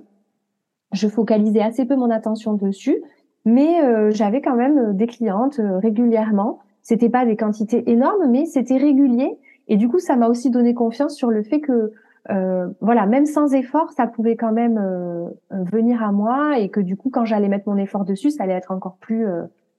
Je 0.91 1.07
focalisais 1.07 1.61
assez 1.61 1.85
peu 1.85 1.95
mon 1.95 2.09
attention 2.09 2.53
dessus, 2.53 3.01
mais 3.43 3.83
euh, 3.83 4.11
j'avais 4.11 4.41
quand 4.41 4.55
même 4.55 4.95
des 4.95 5.07
clientes 5.07 5.59
régulièrement. 5.59 6.59
C'était 6.81 7.09
pas 7.09 7.25
des 7.25 7.35
quantités 7.35 7.89
énormes, 7.89 8.29
mais 8.29 8.45
c'était 8.45 8.77
régulier. 8.77 9.37
Et 9.67 9.77
du 9.77 9.89
coup, 9.89 9.99
ça 9.99 10.15
m'a 10.15 10.27
aussi 10.27 10.51
donné 10.51 10.73
confiance 10.73 11.15
sur 11.15 11.29
le 11.29 11.43
fait 11.43 11.59
que 11.59 11.91
euh, 12.29 12.67
voilà, 12.79 13.05
même 13.05 13.25
sans 13.25 13.53
effort, 13.53 13.91
ça 13.91 14.05
pouvait 14.05 14.35
quand 14.35 14.51
même 14.51 14.77
euh, 14.77 15.29
euh, 15.51 15.63
venir 15.63 16.03
à 16.03 16.11
moi 16.11 16.59
et 16.59 16.69
que 16.69 16.79
du 16.79 16.95
coup, 16.95 17.09
quand 17.09 17.25
j'allais 17.25 17.47
mettre 17.47 17.67
mon 17.67 17.77
effort 17.77 18.05
dessus, 18.05 18.29
ça 18.29 18.43
allait 18.43 18.53
être 18.53 18.71
encore 18.71 18.97
plus 18.97 19.25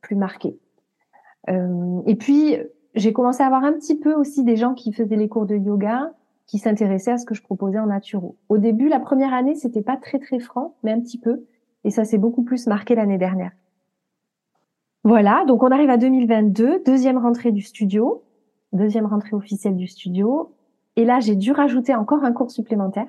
plus 0.00 0.16
marqué. 0.16 0.58
et 1.48 2.16
puis, 2.16 2.56
j'ai 2.94 3.12
commencé 3.12 3.42
à 3.42 3.46
avoir 3.46 3.64
un 3.64 3.72
petit 3.72 3.98
peu 3.98 4.14
aussi 4.14 4.44
des 4.44 4.56
gens 4.56 4.74
qui 4.74 4.92
faisaient 4.92 5.16
les 5.16 5.28
cours 5.28 5.46
de 5.46 5.56
yoga, 5.56 6.12
qui 6.46 6.58
s'intéressaient 6.58 7.12
à 7.12 7.18
ce 7.18 7.26
que 7.26 7.34
je 7.34 7.42
proposais 7.42 7.78
en 7.78 7.86
naturo. 7.86 8.36
Au 8.48 8.58
début, 8.58 8.88
la 8.88 8.98
première 8.98 9.34
année, 9.34 9.54
c'était 9.54 9.82
pas 9.82 9.96
très 9.96 10.18
très 10.18 10.40
franc, 10.40 10.74
mais 10.82 10.90
un 10.90 11.00
petit 11.00 11.18
peu, 11.18 11.44
et 11.84 11.90
ça 11.90 12.04
s'est 12.04 12.18
beaucoup 12.18 12.42
plus 12.42 12.66
marqué 12.66 12.94
l'année 12.94 13.18
dernière. 13.18 13.52
Voilà, 15.04 15.44
donc 15.46 15.62
on 15.62 15.70
arrive 15.70 15.90
à 15.90 15.96
2022, 15.96 16.82
deuxième 16.84 17.18
rentrée 17.18 17.52
du 17.52 17.62
studio, 17.62 18.22
deuxième 18.72 19.06
rentrée 19.06 19.34
officielle 19.34 19.76
du 19.76 19.86
studio, 19.86 20.52
et 20.96 21.04
là, 21.04 21.20
j'ai 21.20 21.36
dû 21.36 21.52
rajouter 21.52 21.94
encore 21.94 22.24
un 22.24 22.32
cours 22.32 22.50
supplémentaire 22.50 23.06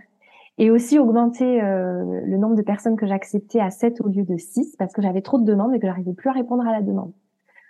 et 0.58 0.70
aussi 0.70 1.00
augmenter 1.00 1.62
euh, 1.62 2.22
le 2.26 2.38
nombre 2.38 2.56
de 2.56 2.62
personnes 2.62 2.96
que 2.96 3.08
j'acceptais 3.08 3.60
à 3.60 3.72
7 3.72 4.02
au 4.02 4.08
lieu 4.08 4.24
de 4.24 4.38
6 4.38 4.76
parce 4.78 4.94
que 4.94 5.02
j'avais 5.02 5.22
trop 5.22 5.40
de 5.40 5.46
demandes 5.46 5.74
et 5.74 5.80
que 5.80 5.88
j'arrivais 5.88 6.14
plus 6.14 6.30
à 6.30 6.34
répondre 6.34 6.66
à 6.68 6.72
la 6.72 6.82
demande. 6.82 7.12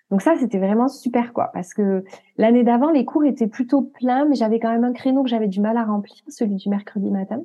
Donc 0.10 0.22
ça, 0.22 0.36
c'était 0.38 0.60
vraiment 0.60 0.90
super 0.90 1.32
quoi 1.32 1.52
parce 1.54 1.74
que 1.74 2.04
l'année 2.38 2.64
d'avant, 2.64 2.92
les 2.92 3.06
cours 3.06 3.24
étaient 3.24 3.48
plutôt 3.48 3.82
pleins, 3.82 4.26
mais 4.26 4.36
j'avais 4.36 4.60
quand 4.60 4.70
même 4.70 4.84
un 4.84 4.92
créneau 4.92 5.24
que 5.24 5.30
j'avais 5.30 5.48
du 5.48 5.62
mal 5.62 5.78
à 5.78 5.86
remplir, 5.86 6.22
celui 6.28 6.56
du 6.56 6.68
mercredi 6.68 7.10
matin. 7.10 7.42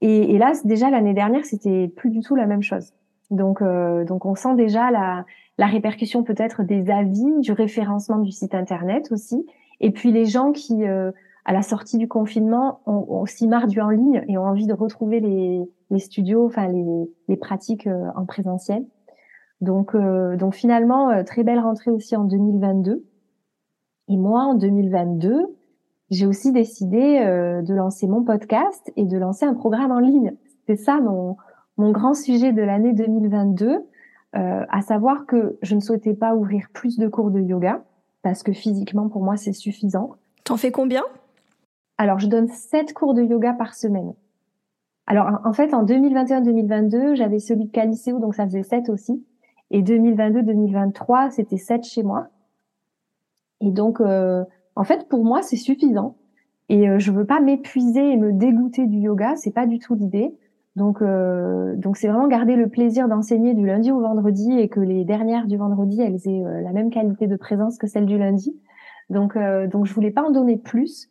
Et, 0.00 0.34
et 0.34 0.38
là, 0.38 0.52
déjà 0.64 0.90
l'année 0.90 1.14
dernière, 1.14 1.44
c'était 1.44 1.88
plus 1.88 2.10
du 2.10 2.20
tout 2.20 2.36
la 2.36 2.46
même 2.46 2.62
chose. 2.62 2.92
Donc, 3.30 3.60
euh, 3.60 4.04
donc 4.04 4.24
on 4.24 4.34
sent 4.34 4.54
déjà 4.54 4.90
la, 4.90 5.26
la 5.58 5.66
répercussion 5.66 6.22
peut-être 6.22 6.62
des 6.62 6.90
avis, 6.90 7.40
du 7.40 7.52
référencement 7.52 8.18
du 8.18 8.32
site 8.32 8.54
internet 8.54 9.12
aussi, 9.12 9.46
et 9.80 9.90
puis 9.90 10.12
les 10.12 10.24
gens 10.24 10.52
qui 10.52 10.86
euh, 10.86 11.10
à 11.44 11.52
la 11.52 11.62
sortie 11.62 11.98
du 11.98 12.08
confinement, 12.08 12.80
ont, 12.86 13.04
aussi 13.20 13.46
marre 13.46 13.66
du 13.66 13.80
en 13.80 13.90
ligne 13.90 14.24
et 14.28 14.38
ont 14.38 14.46
envie 14.46 14.66
de 14.66 14.72
retrouver 14.72 15.20
les, 15.20 15.62
les 15.90 15.98
studios, 15.98 16.46
enfin 16.46 16.68
les, 16.68 16.84
les 17.28 17.36
pratiques 17.36 17.86
euh, 17.86 18.08
en 18.16 18.24
présentiel. 18.24 18.84
Donc, 19.60 19.94
euh, 19.94 20.36
donc 20.36 20.54
finalement, 20.54 21.10
euh, 21.10 21.22
très 21.22 21.44
belle 21.44 21.60
rentrée 21.60 21.90
aussi 21.90 22.16
en 22.16 22.24
2022. 22.24 23.04
Et 24.08 24.16
moi, 24.16 24.42
en 24.42 24.54
2022, 24.54 25.46
j'ai 26.10 26.26
aussi 26.26 26.52
décidé 26.52 27.20
de 27.64 27.74
lancer 27.74 28.06
mon 28.06 28.22
podcast 28.22 28.92
et 28.96 29.06
de 29.06 29.16
lancer 29.16 29.46
un 29.46 29.54
programme 29.54 29.90
en 29.90 29.98
ligne. 29.98 30.34
C'est 30.66 30.76
ça 30.76 31.00
mon, 31.00 31.38
mon 31.78 31.90
grand 31.90 32.12
sujet 32.12 32.52
de 32.52 32.60
l'année 32.60 32.92
2022, 32.92 33.78
à 34.34 34.82
savoir 34.82 35.24
que 35.24 35.58
je 35.62 35.74
ne 35.74 35.80
souhaitais 35.80 36.12
pas 36.12 36.34
ouvrir 36.34 36.68
plus 36.74 36.98
de 36.98 37.08
cours 37.08 37.30
de 37.30 37.40
yoga 37.40 37.82
parce 38.22 38.42
que 38.42 38.52
physiquement, 38.52 39.08
pour 39.08 39.22
moi, 39.22 39.38
c'est 39.38 39.54
suffisant. 39.54 40.10
T'en 40.44 40.58
fais 40.58 40.70
combien? 40.70 41.04
Alors, 41.96 42.18
je 42.18 42.26
donne 42.26 42.48
sept 42.48 42.92
cours 42.92 43.14
de 43.14 43.22
yoga 43.22 43.52
par 43.52 43.74
semaine. 43.74 44.14
Alors, 45.06 45.40
en 45.44 45.52
fait, 45.52 45.74
en 45.74 45.84
2021-2022, 45.84 47.14
j'avais 47.14 47.38
celui 47.38 47.66
de 47.66 47.70
Caliceo, 47.70 48.18
donc 48.18 48.34
ça 48.34 48.46
faisait 48.46 48.62
sept 48.62 48.88
aussi. 48.88 49.24
Et 49.70 49.82
2022-2023, 49.82 51.30
c'était 51.30 51.56
sept 51.56 51.84
chez 51.84 52.02
moi. 52.02 52.28
Et 53.60 53.70
donc, 53.70 54.00
euh, 54.00 54.44
en 54.76 54.84
fait, 54.84 55.08
pour 55.08 55.24
moi, 55.24 55.42
c'est 55.42 55.56
suffisant. 55.56 56.16
Et 56.68 56.88
euh, 56.88 56.98
je 56.98 57.12
veux 57.12 57.26
pas 57.26 57.40
m'épuiser 57.40 58.12
et 58.12 58.16
me 58.16 58.32
dégoûter 58.32 58.86
du 58.86 58.98
yoga, 58.98 59.36
c'est 59.36 59.52
pas 59.52 59.66
du 59.66 59.78
tout 59.78 59.94
l'idée. 59.94 60.34
Donc, 60.76 61.02
euh, 61.02 61.76
donc 61.76 61.96
c'est 61.96 62.08
vraiment 62.08 62.26
garder 62.26 62.56
le 62.56 62.68
plaisir 62.68 63.06
d'enseigner 63.06 63.54
du 63.54 63.64
lundi 63.64 63.92
au 63.92 64.00
vendredi 64.00 64.58
et 64.58 64.68
que 64.68 64.80
les 64.80 65.04
dernières 65.04 65.46
du 65.46 65.56
vendredi, 65.56 66.00
elles 66.00 66.26
aient 66.26 66.62
la 66.62 66.72
même 66.72 66.90
qualité 66.90 67.28
de 67.28 67.36
présence 67.36 67.78
que 67.78 67.86
celles 67.86 68.06
du 68.06 68.18
lundi. 68.18 68.58
Donc, 69.10 69.38
donc 69.70 69.84
je 69.84 69.94
voulais 69.94 70.10
pas 70.10 70.22
en 70.22 70.30
donner 70.30 70.56
plus. 70.56 71.10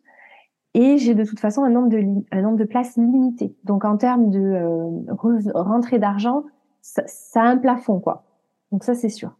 Et 0.73 0.97
j'ai 0.97 1.13
de 1.13 1.23
toute 1.23 1.39
façon 1.39 1.63
un 1.63 1.69
nombre 1.69 1.89
de, 1.89 2.03
un 2.31 2.41
nombre 2.41 2.57
de 2.57 2.63
places 2.63 2.97
limité. 2.97 3.55
Donc 3.63 3.86
en 3.86 3.97
termes 3.97 4.29
de 4.29 4.39
euh, 4.39 5.13
rentrée 5.53 5.99
d'argent, 5.99 6.43
ça, 6.81 7.03
ça, 7.05 7.43
a 7.43 7.45
un 7.45 7.57
plafond, 7.57 7.99
quoi. 7.99 8.23
Donc 8.71 8.83
ça, 8.83 8.95
c'est 8.95 9.09
sûr. 9.09 9.36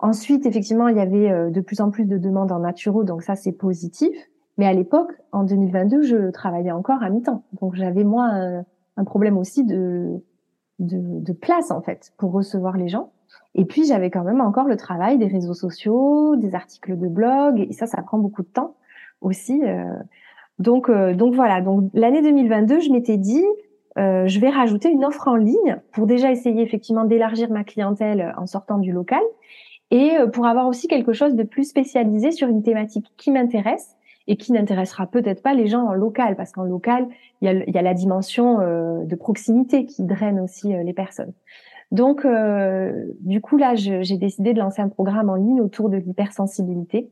Ensuite, 0.00 0.46
effectivement, 0.46 0.88
il 0.88 0.96
y 0.96 1.00
avait 1.00 1.30
euh, 1.30 1.50
de 1.50 1.60
plus 1.60 1.80
en 1.80 1.90
plus 1.90 2.04
de 2.04 2.18
demandes 2.18 2.50
en 2.50 2.58
naturo, 2.58 3.04
donc 3.04 3.22
ça, 3.22 3.36
c'est 3.36 3.52
positif. 3.52 4.12
Mais 4.58 4.66
à 4.66 4.72
l'époque, 4.72 5.12
en 5.30 5.44
2022, 5.44 6.02
je 6.02 6.30
travaillais 6.30 6.72
encore 6.72 7.02
à 7.02 7.08
mi-temps. 7.08 7.44
Donc 7.60 7.74
j'avais, 7.74 8.04
moi, 8.04 8.24
un, 8.24 8.64
un, 8.96 9.04
problème 9.04 9.38
aussi 9.38 9.64
de, 9.64 10.20
de, 10.80 11.20
de, 11.20 11.32
place, 11.32 11.70
en 11.70 11.80
fait, 11.80 12.12
pour 12.18 12.32
recevoir 12.32 12.76
les 12.76 12.88
gens. 12.88 13.12
Et 13.54 13.64
puis, 13.64 13.86
j'avais 13.86 14.10
quand 14.10 14.24
même 14.24 14.40
encore 14.40 14.66
le 14.66 14.76
travail 14.76 15.16
des 15.18 15.28
réseaux 15.28 15.54
sociaux, 15.54 16.36
des 16.36 16.54
articles 16.54 16.98
de 16.98 17.08
blog, 17.08 17.60
et 17.60 17.72
ça, 17.72 17.86
ça 17.86 18.02
prend 18.02 18.18
beaucoup 18.18 18.42
de 18.42 18.48
temps 18.48 18.74
aussi. 19.20 19.62
Euh, 19.64 19.94
donc, 20.62 20.88
euh, 20.88 21.14
donc 21.14 21.34
voilà. 21.34 21.60
Donc 21.60 21.90
l'année 21.92 22.22
2022, 22.22 22.80
je 22.80 22.90
m'étais 22.90 23.16
dit, 23.16 23.44
euh, 23.98 24.26
je 24.26 24.40
vais 24.40 24.48
rajouter 24.48 24.88
une 24.88 25.04
offre 25.04 25.28
en 25.28 25.36
ligne 25.36 25.80
pour 25.92 26.06
déjà 26.06 26.30
essayer 26.30 26.62
effectivement 26.62 27.04
d'élargir 27.04 27.50
ma 27.50 27.64
clientèle 27.64 28.32
en 28.38 28.46
sortant 28.46 28.78
du 28.78 28.92
local 28.92 29.22
et 29.90 30.16
euh, 30.16 30.28
pour 30.28 30.46
avoir 30.46 30.68
aussi 30.68 30.88
quelque 30.88 31.12
chose 31.12 31.34
de 31.34 31.42
plus 31.42 31.64
spécialisé 31.64 32.30
sur 32.30 32.48
une 32.48 32.62
thématique 32.62 33.12
qui 33.16 33.30
m'intéresse 33.30 33.96
et 34.28 34.36
qui 34.36 34.52
n'intéressera 34.52 35.08
peut-être 35.08 35.42
pas 35.42 35.52
les 35.52 35.66
gens 35.66 35.84
en 35.84 35.94
local 35.94 36.36
parce 36.36 36.52
qu'en 36.52 36.62
local, 36.62 37.08
il 37.40 37.46
y 37.46 37.48
a, 37.48 37.68
y 37.68 37.76
a, 37.76 37.82
la 37.82 37.92
dimension 37.92 38.58
de 38.58 39.14
proximité 39.16 39.84
qui 39.84 40.04
draine 40.04 40.38
aussi 40.38 40.72
les 40.72 40.92
personnes. 40.92 41.32
Donc, 41.90 42.24
du 43.18 43.40
coup, 43.40 43.56
là, 43.56 43.74
j'ai 43.74 44.16
décidé 44.16 44.54
de 44.54 44.60
lancer 44.60 44.80
un 44.80 44.88
programme 44.88 45.28
en 45.28 45.34
ligne 45.34 45.60
autour 45.60 45.90
de 45.90 45.96
l'hypersensibilité 45.96 47.10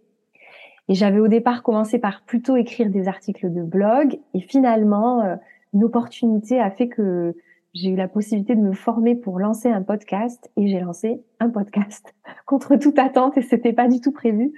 et 0.90 0.94
j'avais 0.94 1.20
au 1.20 1.28
départ 1.28 1.62
commencé 1.62 2.00
par 2.00 2.22
plutôt 2.22 2.56
écrire 2.56 2.90
des 2.90 3.06
articles 3.06 3.52
de 3.52 3.62
blog. 3.62 4.18
Et 4.34 4.40
finalement, 4.40 5.22
euh, 5.22 5.36
une 5.72 5.84
opportunité 5.84 6.58
a 6.58 6.68
fait 6.68 6.88
que 6.88 7.36
j'ai 7.74 7.90
eu 7.90 7.94
la 7.94 8.08
possibilité 8.08 8.56
de 8.56 8.60
me 8.60 8.72
former 8.72 9.14
pour 9.14 9.38
lancer 9.38 9.68
un 9.70 9.82
podcast. 9.82 10.50
Et 10.56 10.66
j'ai 10.66 10.80
lancé 10.80 11.22
un 11.38 11.48
podcast 11.48 12.12
contre 12.44 12.74
toute 12.74 12.98
attente 12.98 13.38
et 13.38 13.42
c'était 13.42 13.72
pas 13.72 13.86
du 13.86 14.00
tout 14.00 14.10
prévu 14.10 14.52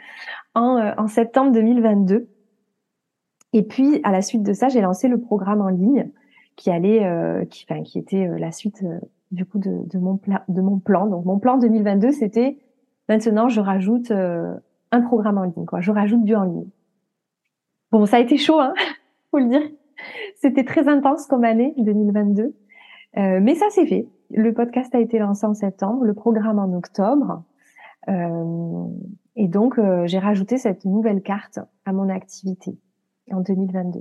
en, 0.54 0.78
euh, 0.78 0.92
en 0.96 1.06
septembre 1.06 1.52
2022. 1.52 2.30
Et 3.52 3.62
puis, 3.62 4.00
à 4.02 4.10
la 4.10 4.22
suite 4.22 4.42
de 4.42 4.54
ça, 4.54 4.70
j'ai 4.70 4.80
lancé 4.80 5.08
le 5.08 5.20
programme 5.20 5.60
en 5.60 5.68
ligne 5.68 6.08
qui 6.56 6.70
allait, 6.70 7.04
euh, 7.04 7.44
qui, 7.44 7.66
enfin, 7.68 7.82
qui 7.82 7.98
était 7.98 8.26
la 8.38 8.52
suite 8.52 8.82
du 9.32 9.44
coup 9.44 9.58
de, 9.58 9.86
de, 9.86 9.98
mon 9.98 10.16
plan, 10.16 10.38
de 10.48 10.62
mon 10.62 10.78
plan. 10.78 11.06
Donc, 11.08 11.26
mon 11.26 11.38
plan 11.38 11.58
2022, 11.58 12.10
c'était 12.10 12.56
maintenant, 13.10 13.50
je 13.50 13.60
rajoute 13.60 14.10
un 14.92 15.00
programme 15.00 15.38
en 15.38 15.44
ligne, 15.44 15.66
quoi. 15.66 15.80
Je 15.80 15.90
rajoute 15.90 16.22
du 16.22 16.36
en 16.36 16.44
ligne. 16.44 16.68
Bon, 17.90 18.06
ça 18.06 18.18
a 18.18 18.20
été 18.20 18.36
chaud, 18.36 18.60
hein 18.60 18.74
faut 19.30 19.38
le 19.38 19.48
dire. 19.48 19.62
C'était 20.36 20.64
très 20.64 20.88
intense 20.88 21.26
comme 21.26 21.44
année 21.44 21.74
2022, 21.78 22.54
euh, 23.16 23.40
mais 23.42 23.54
ça 23.54 23.70
s'est 23.70 23.86
fait. 23.86 24.06
Le 24.30 24.52
podcast 24.52 24.94
a 24.94 25.00
été 25.00 25.18
lancé 25.18 25.46
en 25.46 25.54
septembre, 25.54 26.04
le 26.04 26.14
programme 26.14 26.58
en 26.58 26.72
octobre, 26.76 27.42
euh, 28.08 28.84
et 29.36 29.48
donc 29.48 29.78
euh, 29.78 30.06
j'ai 30.06 30.18
rajouté 30.18 30.58
cette 30.58 30.84
nouvelle 30.84 31.22
carte 31.22 31.60
à 31.84 31.92
mon 31.92 32.08
activité 32.08 32.76
en 33.30 33.40
2022. 33.40 34.00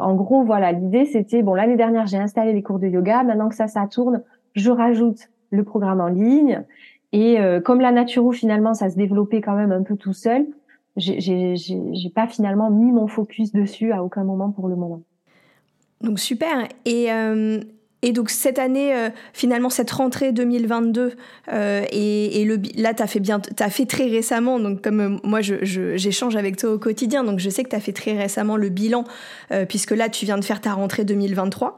En 0.00 0.14
gros, 0.14 0.44
voilà, 0.44 0.72
l'idée 0.72 1.06
c'était 1.06 1.42
bon 1.42 1.54
l'année 1.54 1.76
dernière 1.76 2.06
j'ai 2.06 2.18
installé 2.18 2.52
les 2.52 2.62
cours 2.62 2.78
de 2.78 2.88
yoga, 2.88 3.22
maintenant 3.22 3.48
que 3.48 3.54
ça 3.54 3.68
ça 3.68 3.86
tourne, 3.86 4.22
je 4.54 4.70
rajoute 4.70 5.30
le 5.50 5.64
programme 5.64 6.00
en 6.00 6.08
ligne 6.08 6.64
et 7.12 7.40
euh, 7.40 7.60
comme 7.60 7.80
la 7.80 7.92
naturo 7.92 8.32
finalement 8.32 8.74
ça 8.74 8.90
se 8.90 8.96
développait 8.96 9.40
quand 9.40 9.54
même 9.54 9.72
un 9.72 9.82
peu 9.82 9.96
tout 9.96 10.12
seul, 10.12 10.46
j'ai 10.96 12.12
pas 12.14 12.26
finalement 12.26 12.70
mis 12.70 12.92
mon 12.92 13.06
focus 13.06 13.52
dessus 13.52 13.92
à 13.92 14.02
aucun 14.02 14.24
moment 14.24 14.50
pour 14.50 14.68
le 14.68 14.76
moment. 14.76 15.02
Donc 16.00 16.18
super. 16.18 16.68
Et, 16.84 17.12
euh, 17.12 17.60
et 18.02 18.12
donc 18.12 18.30
cette 18.30 18.58
année, 18.58 18.94
euh, 18.94 19.10
finalement 19.32 19.70
cette 19.70 19.90
rentrée 19.90 20.32
2022, 20.32 21.12
euh, 21.52 21.84
et, 21.90 22.40
et, 22.40 22.44
le, 22.44 22.60
là 22.76 22.94
tu 22.94 23.02
as 23.02 23.06
fait 23.06 23.20
bien, 23.20 23.40
as 23.58 23.70
fait 23.70 23.86
très 23.86 24.06
récemment, 24.06 24.60
donc 24.60 24.82
comme 24.82 25.20
moi 25.24 25.40
j'échange 25.40 26.32
je, 26.32 26.38
avec 26.38 26.56
toi 26.56 26.70
au 26.70 26.78
quotidien, 26.78 27.24
donc 27.24 27.40
je 27.40 27.50
sais 27.50 27.64
que 27.64 27.70
tu 27.70 27.76
as 27.76 27.80
fait 27.80 27.92
très 27.92 28.16
récemment 28.16 28.56
le 28.56 28.68
bilan, 28.68 29.04
puisque 29.68 29.90
là 29.90 30.08
tu 30.08 30.24
viens 30.24 30.38
de 30.38 30.44
faire 30.44 30.60
ta 30.60 30.74
rentrée 30.74 31.04
2023. 31.04 31.76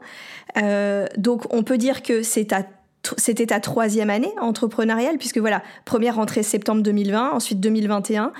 donc 1.17 1.51
on 1.51 1.63
peut 1.63 1.77
dire 1.79 2.03
que 2.03 2.21
c'est 2.21 2.45
ta 2.45 2.63
c'était 3.17 3.47
ta 3.47 3.59
troisième 3.59 4.09
année 4.09 4.33
entrepreneuriale, 4.39 5.17
puisque 5.17 5.39
voilà, 5.39 5.61
première 5.85 6.15
rentrée 6.15 6.43
septembre 6.43 6.81
2020, 6.81 7.31
ensuite 7.31 7.59
2021, 7.59 8.31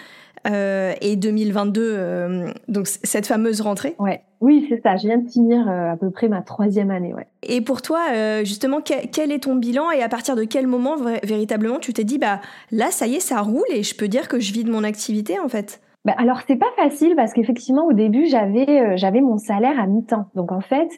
euh, 0.48 0.94
et 1.02 1.16
2022, 1.18 1.82
euh, 1.84 2.52
donc 2.68 2.88
cette 2.88 3.28
fameuse 3.28 3.62
rentrée. 3.62 3.96
Ouais, 4.00 4.22
oui, 4.40 4.66
c'est 4.70 4.82
ça. 4.82 4.98
Je 4.98 5.08
viens 5.08 5.20
de 5.20 5.30
finir 5.30 5.68
euh, 5.70 5.92
à 5.92 5.98
peu 5.98 6.10
près 6.10 6.30
ma 6.30 6.42
troisième 6.42 6.90
année. 6.90 7.14
Ouais. 7.14 7.28
Et 7.44 7.62
pour 7.62 7.82
toi, 7.82 8.00
justement, 8.44 8.82
quel, 8.82 9.32
est 9.32 9.44
ton 9.44 9.56
bilan 9.56 9.92
et 9.92 10.02
à 10.02 10.10
partir 10.10 10.36
de 10.36 10.44
quel 10.44 10.66
moment 10.66 10.96
véritablement 11.24 11.80
tu 11.80 11.94
t'es 11.94 12.04
dit, 12.04 12.18
bah 12.18 12.40
là, 12.72 12.90
ça 12.90 13.06
y 13.06 13.16
est, 13.16 13.20
ça 13.20 13.42
roule 13.42 13.68
et 13.72 13.84
je 13.84 13.96
peux 13.96 14.08
dire 14.08 14.28
que 14.28 14.40
je 14.40 14.52
vis 14.52 14.64
de 14.64 14.72
mon 14.72 14.84
activité 14.84 15.40
en 15.40 15.48
fait? 15.48 15.80
Bah, 16.06 16.16
alors 16.18 16.40
c'est 16.48 16.56
pas 16.56 16.72
facile 16.76 17.14
parce 17.16 17.32
qu'effectivement 17.34 17.86
au 17.86 17.94
début 17.94 18.26
j'avais 18.26 18.98
j'avais 18.98 19.22
mon 19.22 19.38
salaire 19.38 19.80
à 19.80 19.86
mi-temps. 19.86 20.26
Donc 20.34 20.52
en 20.52 20.62
fait, 20.62 20.90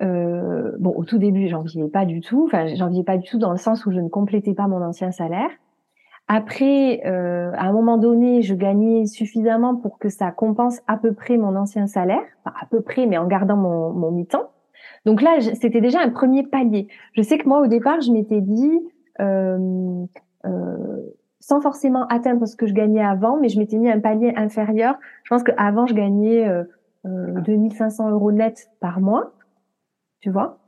bon 0.00 0.92
au 0.94 1.04
tout 1.04 1.18
début 1.18 1.48
j'en 1.48 1.62
vivais 1.62 1.88
pas 1.88 2.04
du 2.04 2.20
tout. 2.20 2.44
Enfin 2.46 2.66
j'en 2.74 2.88
vivais 2.88 3.04
pas 3.04 3.16
du 3.16 3.28
tout 3.28 3.38
dans 3.38 3.50
le 3.50 3.58
sens 3.58 3.86
où 3.86 3.90
je 3.90 4.00
ne 4.00 4.08
complétais 4.08 4.54
pas 4.54 4.66
mon 4.66 4.82
ancien 4.82 5.10
salaire. 5.10 5.50
Après, 6.30 7.00
euh, 7.06 7.52
à 7.54 7.64
un 7.66 7.72
moment 7.72 7.96
donné, 7.96 8.42
je 8.42 8.54
gagnais 8.54 9.06
suffisamment 9.06 9.74
pour 9.74 9.98
que 9.98 10.10
ça 10.10 10.30
compense 10.30 10.78
à 10.86 10.98
peu 10.98 11.14
près 11.14 11.38
mon 11.38 11.56
ancien 11.56 11.86
salaire, 11.86 12.20
enfin, 12.44 12.54
à 12.60 12.66
peu 12.66 12.82
près, 12.82 13.06
mais 13.06 13.16
en 13.16 13.26
gardant 13.26 13.56
mon, 13.56 13.94
mon 13.94 14.10
mi-temps. 14.10 14.50
Donc 15.06 15.22
là, 15.22 15.38
c'était 15.40 15.80
déjà 15.80 16.00
un 16.00 16.10
premier 16.10 16.42
palier. 16.42 16.88
Je 17.14 17.22
sais 17.22 17.38
que 17.38 17.48
moi, 17.48 17.60
au 17.60 17.66
départ, 17.66 18.02
je 18.02 18.12
m'étais 18.12 18.42
dit, 18.42 18.78
euh, 19.20 20.04
euh, 20.44 20.98
sans 21.40 21.62
forcément 21.62 22.06
atteindre 22.08 22.44
ce 22.46 22.56
que 22.56 22.66
je 22.66 22.74
gagnais 22.74 23.02
avant, 23.02 23.38
mais 23.40 23.48
je 23.48 23.58
m'étais 23.58 23.78
mis 23.78 23.90
un 23.90 24.00
palier 24.00 24.34
inférieur. 24.36 24.96
Je 25.24 25.30
pense 25.30 25.42
qu'avant, 25.42 25.86
je 25.86 25.94
gagnais 25.94 26.46
euh, 26.46 26.64
2500 27.06 28.06
euh, 28.06 28.10
euros 28.12 28.32
net 28.32 28.68
par 28.80 29.00
mois, 29.00 29.32
tu 30.20 30.30
vois. 30.30 30.58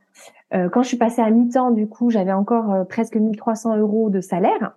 Euh, 0.55 0.68
quand 0.68 0.82
je 0.82 0.88
suis 0.88 0.96
passée 0.96 1.22
à 1.22 1.30
mi-temps, 1.30 1.70
du 1.70 1.88
coup, 1.88 2.11
j'avais 2.11 2.32
encore 2.32 2.72
euh, 2.72 2.84
presque 2.84 3.16
1300 3.16 3.76
euros 3.76 4.11
de 4.11 4.20
salaire. 4.20 4.74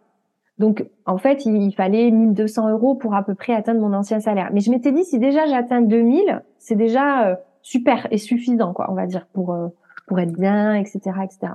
Donc, 0.60 0.86
en 1.06 1.18
fait, 1.18 1.46
il, 1.46 1.74
fallait 1.74 2.12
1200 2.12 2.70
euros 2.70 2.96
pour 2.96 3.16
à 3.16 3.24
peu 3.24 3.34
près 3.34 3.54
atteindre 3.54 3.82
mon 3.82 3.94
ancien 3.94 4.20
salaire. 4.20 4.52
Mais 4.54 4.60
je 4.60 4.70
m'étais 4.70 4.92
dit, 4.92 5.04
si 5.04 5.18
déjà 5.18 5.48
j'atteins 5.48 5.82
2000, 5.82 6.44
c'est 6.60 6.76
déjà 6.76 7.28
euh, 7.28 7.36
super 7.64 8.08
et 8.12 8.18
suffisant, 8.20 8.74
quoi, 8.74 8.92
on 8.92 8.94
va 8.94 9.08
dire, 9.08 9.26
pour 9.34 9.54
euh, 9.54 9.68
pour 10.06 10.20
être 10.20 10.34
bien, 10.34 10.76
etc., 10.76 11.00
etc. 11.24 11.54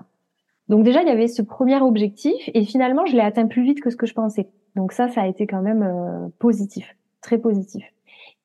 Donc 0.69 0.83
déjà, 0.83 1.03
il 1.03 1.09
y 1.09 1.11
avait 1.11 1.29
ce 1.29 1.43
premier 1.43 1.81
objectif 1.81 2.51
et 2.53 2.65
finalement, 2.65 3.07
je 3.07 3.15
l'ai 3.15 3.23
atteint 3.23 3.47
plus 3.47 3.63
vite 3.63 3.81
que 3.81 3.91
ce 3.91 3.97
que 3.97 4.07
je 4.07 4.15
pensais. 4.15 4.49
Donc 4.75 4.93
ça, 4.93 5.09
ça 5.09 5.23
a 5.23 5.27
été 5.27 5.47
quand 5.47 5.63
même 5.63 6.31
positif, 6.39 6.97
très 7.21 7.39
positif. 7.39 7.85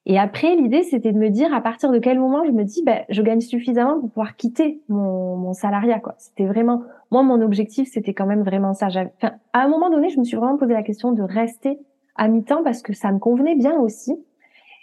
Et 0.05 0.19
après, 0.19 0.55
l'idée, 0.55 0.83
c'était 0.83 1.13
de 1.13 1.17
me 1.17 1.29
dire 1.29 1.53
à 1.53 1.61
partir 1.61 1.89
de 1.91 1.97
quel 1.97 2.19
moment 2.19 2.43
je 2.43 2.51
me 2.51 2.63
dis, 2.63 2.83
ben, 2.83 3.03
je 3.09 3.21
gagne 3.21 3.39
suffisamment 3.39 3.99
pour 4.01 4.09
pouvoir 4.09 4.35
quitter 4.35 4.81
mon, 4.89 5.37
mon 5.37 5.53
salariat. 5.53 5.99
Quoi. 5.99 6.15
C'était 6.17 6.45
vraiment, 6.45 6.83
moi, 7.09 7.23
mon 7.23 7.41
objectif, 7.41 7.89
c'était 7.89 8.13
quand 8.13 8.25
même 8.25 8.43
vraiment 8.43 8.73
ça. 8.73 8.87
Enfin, 8.87 9.35
à 9.53 9.61
un 9.61 9.69
moment 9.69 9.89
donné, 9.89 10.09
je 10.09 10.19
me 10.19 10.25
suis 10.25 10.35
vraiment 10.35 10.57
posé 10.57 10.73
la 10.73 10.83
question 10.83 11.13
de 11.13 11.21
rester 11.21 11.79
à 12.15 12.27
mi-temps 12.27 12.63
parce 12.63 12.81
que 12.81 12.93
ça 12.93 13.11
me 13.11 13.19
convenait 13.19 13.55
bien 13.55 13.75
aussi. 13.79 14.13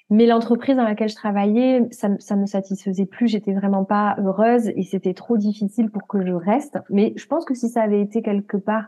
Mais 0.08 0.26
l'entreprise 0.26 0.74
dans 0.74 0.84
laquelle 0.84 1.10
je 1.10 1.14
travaillais, 1.14 1.86
ça, 1.92 2.08
ça 2.18 2.34
me 2.34 2.46
satisfaisait 2.46 3.06
plus. 3.06 3.28
J'étais 3.28 3.52
vraiment 3.52 3.84
pas 3.84 4.16
heureuse 4.18 4.68
et 4.74 4.82
c'était 4.82 5.14
trop 5.14 5.36
difficile 5.36 5.90
pour 5.90 6.08
que 6.08 6.24
je 6.26 6.32
reste. 6.32 6.78
Mais 6.88 7.12
je 7.16 7.26
pense 7.26 7.44
que 7.44 7.54
si 7.54 7.68
ça 7.68 7.82
avait 7.82 8.00
été 8.00 8.22
quelque 8.22 8.56
part 8.56 8.86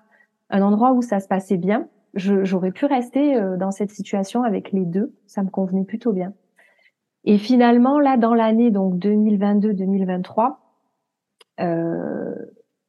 un 0.50 0.62
endroit 0.62 0.92
où 0.92 1.02
ça 1.02 1.20
se 1.20 1.28
passait 1.28 1.58
bien, 1.58 1.86
j'aurais 2.14 2.72
pu 2.72 2.86
rester 2.86 3.36
euh, 3.36 3.56
dans 3.56 3.70
cette 3.70 3.90
situation 3.90 4.42
avec 4.42 4.72
les 4.72 4.84
deux. 4.84 5.14
Ça 5.26 5.42
me 5.42 5.50
convenait 5.50 5.84
plutôt 5.84 6.12
bien. 6.12 6.32
Et 7.24 7.38
finalement, 7.38 8.00
là, 8.00 8.16
dans 8.16 8.34
l'année 8.34 8.70
donc 8.70 8.96
2022-2023, 8.96 10.56
euh, 11.60 12.34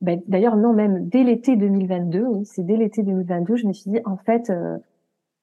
ben, 0.01 0.21
d'ailleurs 0.27 0.57
non, 0.57 0.73
même 0.73 1.07
dès 1.07 1.23
l'été 1.23 1.55
2022, 1.55 2.21
oui, 2.21 2.45
c'est 2.45 2.65
dès 2.65 2.77
l'été 2.77 3.03
2022, 3.03 3.55
je 3.55 3.67
me 3.67 3.73
suis 3.73 3.91
dit 3.91 3.99
en 4.05 4.17
fait, 4.17 4.49
euh, 4.49 4.77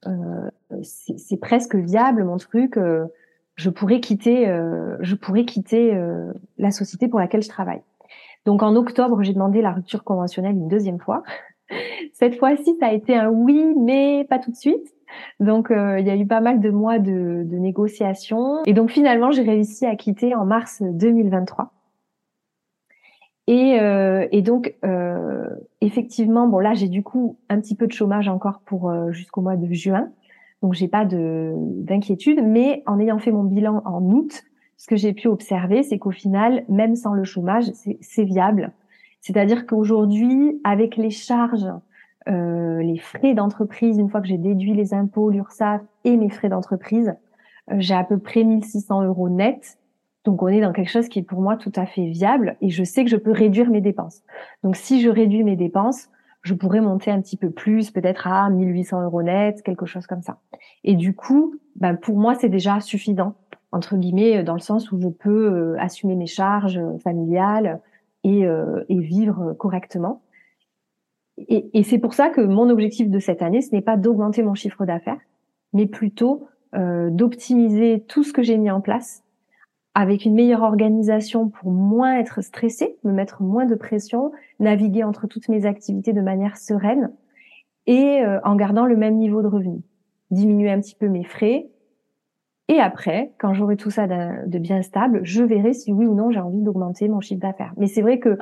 euh, 0.06 0.50
c'est 0.82 1.36
presque 1.38 1.74
viable 1.74 2.24
mon 2.24 2.36
truc. 2.36 2.76
Euh, 2.76 3.06
je 3.56 3.70
pourrais 3.70 4.00
quitter, 4.00 4.48
euh, 4.48 4.96
je 5.00 5.14
pourrais 5.14 5.44
quitter 5.44 5.98
la 6.58 6.70
société 6.70 7.08
pour 7.08 7.20
laquelle 7.20 7.42
je 7.42 7.48
travaille. 7.48 7.82
Donc 8.46 8.62
en 8.62 8.74
octobre, 8.74 9.22
j'ai 9.22 9.34
demandé 9.34 9.60
la 9.60 9.72
rupture 9.72 10.02
conventionnelle 10.02 10.56
une 10.56 10.68
deuxième 10.68 10.98
fois. 10.98 11.22
Cette 12.12 12.38
fois-ci, 12.38 12.76
ça 12.80 12.86
a 12.86 12.92
été 12.92 13.14
un 13.14 13.28
oui, 13.28 13.74
mais 13.76 14.26
pas 14.28 14.38
tout 14.38 14.50
de 14.50 14.56
suite. 14.56 14.94
Donc, 15.38 15.70
euh, 15.70 15.98
il 15.98 16.06
y 16.06 16.10
a 16.10 16.16
eu 16.16 16.26
pas 16.26 16.40
mal 16.40 16.60
de 16.60 16.70
mois 16.70 16.98
de, 16.98 17.42
de 17.44 17.56
négociations. 17.56 18.62
Et 18.66 18.72
donc, 18.72 18.90
finalement, 18.90 19.30
j'ai 19.30 19.42
réussi 19.42 19.86
à 19.86 19.96
quitter 19.96 20.34
en 20.34 20.44
mars 20.44 20.82
2023. 20.82 21.72
Et, 23.46 23.80
euh, 23.80 24.28
et 24.30 24.42
donc, 24.42 24.74
euh, 24.84 25.48
effectivement, 25.80 26.46
bon 26.46 26.60
là, 26.60 26.74
j'ai 26.74 26.88
du 26.88 27.02
coup 27.02 27.38
un 27.48 27.60
petit 27.60 27.74
peu 27.74 27.86
de 27.86 27.92
chômage 27.92 28.28
encore 28.28 28.60
pour 28.64 28.92
jusqu'au 29.10 29.40
mois 29.40 29.56
de 29.56 29.72
juin. 29.72 30.10
Donc, 30.62 30.74
j'ai 30.74 30.88
pas 30.88 31.04
de 31.04 31.54
d'inquiétude. 31.56 32.40
Mais 32.44 32.82
en 32.86 33.00
ayant 33.00 33.18
fait 33.18 33.32
mon 33.32 33.44
bilan 33.44 33.82
en 33.84 34.02
août, 34.02 34.44
ce 34.76 34.86
que 34.86 34.96
j'ai 34.96 35.12
pu 35.12 35.26
observer, 35.26 35.82
c'est 35.82 35.98
qu'au 35.98 36.10
final, 36.10 36.64
même 36.68 36.94
sans 36.96 37.12
le 37.12 37.24
chômage, 37.24 37.64
c'est 38.00 38.24
viable. 38.24 38.72
C'est-à-dire 39.20 39.66
qu'aujourd'hui, 39.66 40.60
avec 40.64 40.96
les 40.96 41.10
charges, 41.10 41.68
euh, 42.28 42.82
les 42.82 42.98
frais 42.98 43.34
d'entreprise, 43.34 43.98
une 43.98 44.08
fois 44.08 44.20
que 44.20 44.28
j'ai 44.28 44.38
déduit 44.38 44.74
les 44.74 44.94
impôts, 44.94 45.30
l'URSSAF 45.30 45.82
et 46.04 46.16
mes 46.16 46.30
frais 46.30 46.48
d'entreprise, 46.48 47.14
euh, 47.70 47.76
j'ai 47.78 47.94
à 47.94 48.04
peu 48.04 48.18
près 48.18 48.44
1600 48.44 49.04
euros 49.04 49.28
net. 49.28 49.78
Donc 50.24 50.42
on 50.42 50.48
est 50.48 50.60
dans 50.60 50.72
quelque 50.72 50.90
chose 50.90 51.08
qui 51.08 51.18
est 51.18 51.22
pour 51.22 51.40
moi 51.40 51.56
tout 51.56 51.72
à 51.76 51.86
fait 51.86 52.06
viable 52.06 52.56
et 52.60 52.68
je 52.68 52.84
sais 52.84 53.04
que 53.04 53.10
je 53.10 53.16
peux 53.16 53.32
réduire 53.32 53.70
mes 53.70 53.80
dépenses. 53.80 54.22
Donc 54.62 54.76
si 54.76 55.00
je 55.00 55.08
réduis 55.08 55.44
mes 55.44 55.56
dépenses, 55.56 56.10
je 56.42 56.52
pourrais 56.54 56.80
monter 56.80 57.10
un 57.10 57.20
petit 57.20 57.36
peu 57.36 57.50
plus, 57.50 57.90
peut-être 57.90 58.26
à 58.26 58.48
1800 58.50 59.02
euros 59.02 59.22
net, 59.22 59.62
quelque 59.62 59.86
chose 59.86 60.06
comme 60.06 60.22
ça. 60.22 60.38
Et 60.84 60.94
du 60.94 61.14
coup, 61.14 61.54
ben 61.76 61.96
pour 61.96 62.18
moi 62.18 62.34
c'est 62.34 62.50
déjà 62.50 62.80
suffisant 62.80 63.34
entre 63.72 63.96
guillemets 63.96 64.42
dans 64.42 64.54
le 64.54 64.60
sens 64.60 64.92
où 64.92 65.00
je 65.00 65.08
peux 65.08 65.52
euh, 65.52 65.76
assumer 65.78 66.16
mes 66.16 66.26
charges 66.26 66.80
familiales, 67.02 67.80
et, 68.24 68.46
euh, 68.46 68.84
et 68.88 68.98
vivre 68.98 69.54
correctement. 69.54 70.22
Et, 71.38 71.70
et 71.72 71.82
c'est 71.82 71.98
pour 71.98 72.14
ça 72.14 72.28
que 72.28 72.40
mon 72.40 72.68
objectif 72.68 73.08
de 73.08 73.18
cette 73.18 73.42
année, 73.42 73.62
ce 73.62 73.74
n'est 73.74 73.82
pas 73.82 73.96
d'augmenter 73.96 74.42
mon 74.42 74.54
chiffre 74.54 74.84
d'affaires, 74.84 75.20
mais 75.72 75.86
plutôt 75.86 76.48
euh, 76.74 77.10
d'optimiser 77.10 78.04
tout 78.06 78.22
ce 78.22 78.32
que 78.32 78.42
j'ai 78.42 78.56
mis 78.56 78.70
en 78.70 78.80
place 78.80 79.24
avec 79.94 80.24
une 80.24 80.34
meilleure 80.34 80.62
organisation 80.62 81.48
pour 81.48 81.72
moins 81.72 82.16
être 82.16 82.42
stressé, 82.42 82.96
me 83.02 83.12
mettre 83.12 83.42
moins 83.42 83.66
de 83.66 83.74
pression, 83.74 84.30
naviguer 84.60 85.02
entre 85.02 85.26
toutes 85.26 85.48
mes 85.48 85.66
activités 85.66 86.12
de 86.12 86.20
manière 86.20 86.56
sereine 86.56 87.10
et 87.86 88.22
euh, 88.22 88.38
en 88.44 88.54
gardant 88.54 88.86
le 88.86 88.96
même 88.96 89.16
niveau 89.16 89.42
de 89.42 89.48
revenu. 89.48 89.80
Diminuer 90.30 90.70
un 90.70 90.80
petit 90.80 90.94
peu 90.94 91.08
mes 91.08 91.24
frais, 91.24 91.69
et 92.70 92.78
après, 92.78 93.32
quand 93.38 93.52
j'aurai 93.52 93.76
tout 93.76 93.90
ça 93.90 94.06
de 94.06 94.58
bien 94.58 94.80
stable, 94.82 95.18
je 95.24 95.42
verrai 95.42 95.72
si 95.72 95.92
oui 95.92 96.06
ou 96.06 96.14
non 96.14 96.30
j'ai 96.30 96.38
envie 96.38 96.62
d'augmenter 96.62 97.08
mon 97.08 97.20
chiffre 97.20 97.40
d'affaires. 97.40 97.72
Mais 97.76 97.88
c'est 97.88 98.00
vrai 98.00 98.20
que 98.20 98.38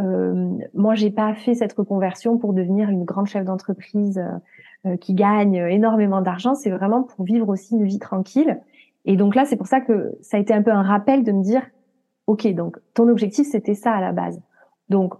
euh, 0.00 0.50
moi, 0.72 0.94
j'ai 0.94 1.10
pas 1.10 1.34
fait 1.34 1.52
cette 1.52 1.74
reconversion 1.74 2.38
pour 2.38 2.54
devenir 2.54 2.88
une 2.88 3.04
grande 3.04 3.26
chef 3.26 3.44
d'entreprise 3.44 4.18
euh, 4.86 4.96
qui 4.96 5.12
gagne 5.12 5.56
énormément 5.56 6.22
d'argent. 6.22 6.54
C'est 6.54 6.70
vraiment 6.70 7.02
pour 7.02 7.26
vivre 7.26 7.50
aussi 7.50 7.74
une 7.74 7.84
vie 7.84 7.98
tranquille. 7.98 8.58
Et 9.04 9.18
donc 9.18 9.34
là, 9.34 9.44
c'est 9.44 9.56
pour 9.56 9.66
ça 9.66 9.82
que 9.82 10.16
ça 10.22 10.38
a 10.38 10.40
été 10.40 10.54
un 10.54 10.62
peu 10.62 10.72
un 10.72 10.82
rappel 10.82 11.22
de 11.22 11.32
me 11.32 11.42
dire, 11.42 11.60
ok, 12.26 12.46
donc 12.54 12.78
ton 12.94 13.08
objectif 13.08 13.46
c'était 13.46 13.74
ça 13.74 13.92
à 13.92 14.00
la 14.00 14.12
base. 14.12 14.40
Donc 14.88 15.12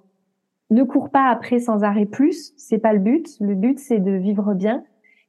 ne 0.70 0.82
cours 0.82 1.10
pas 1.10 1.28
après 1.28 1.58
sans 1.58 1.84
arrêt 1.84 2.06
plus, 2.06 2.54
c'est 2.56 2.78
pas 2.78 2.94
le 2.94 3.00
but. 3.00 3.28
Le 3.38 3.54
but 3.54 3.78
c'est 3.78 3.98
de 3.98 4.12
vivre 4.12 4.54
bien 4.54 4.82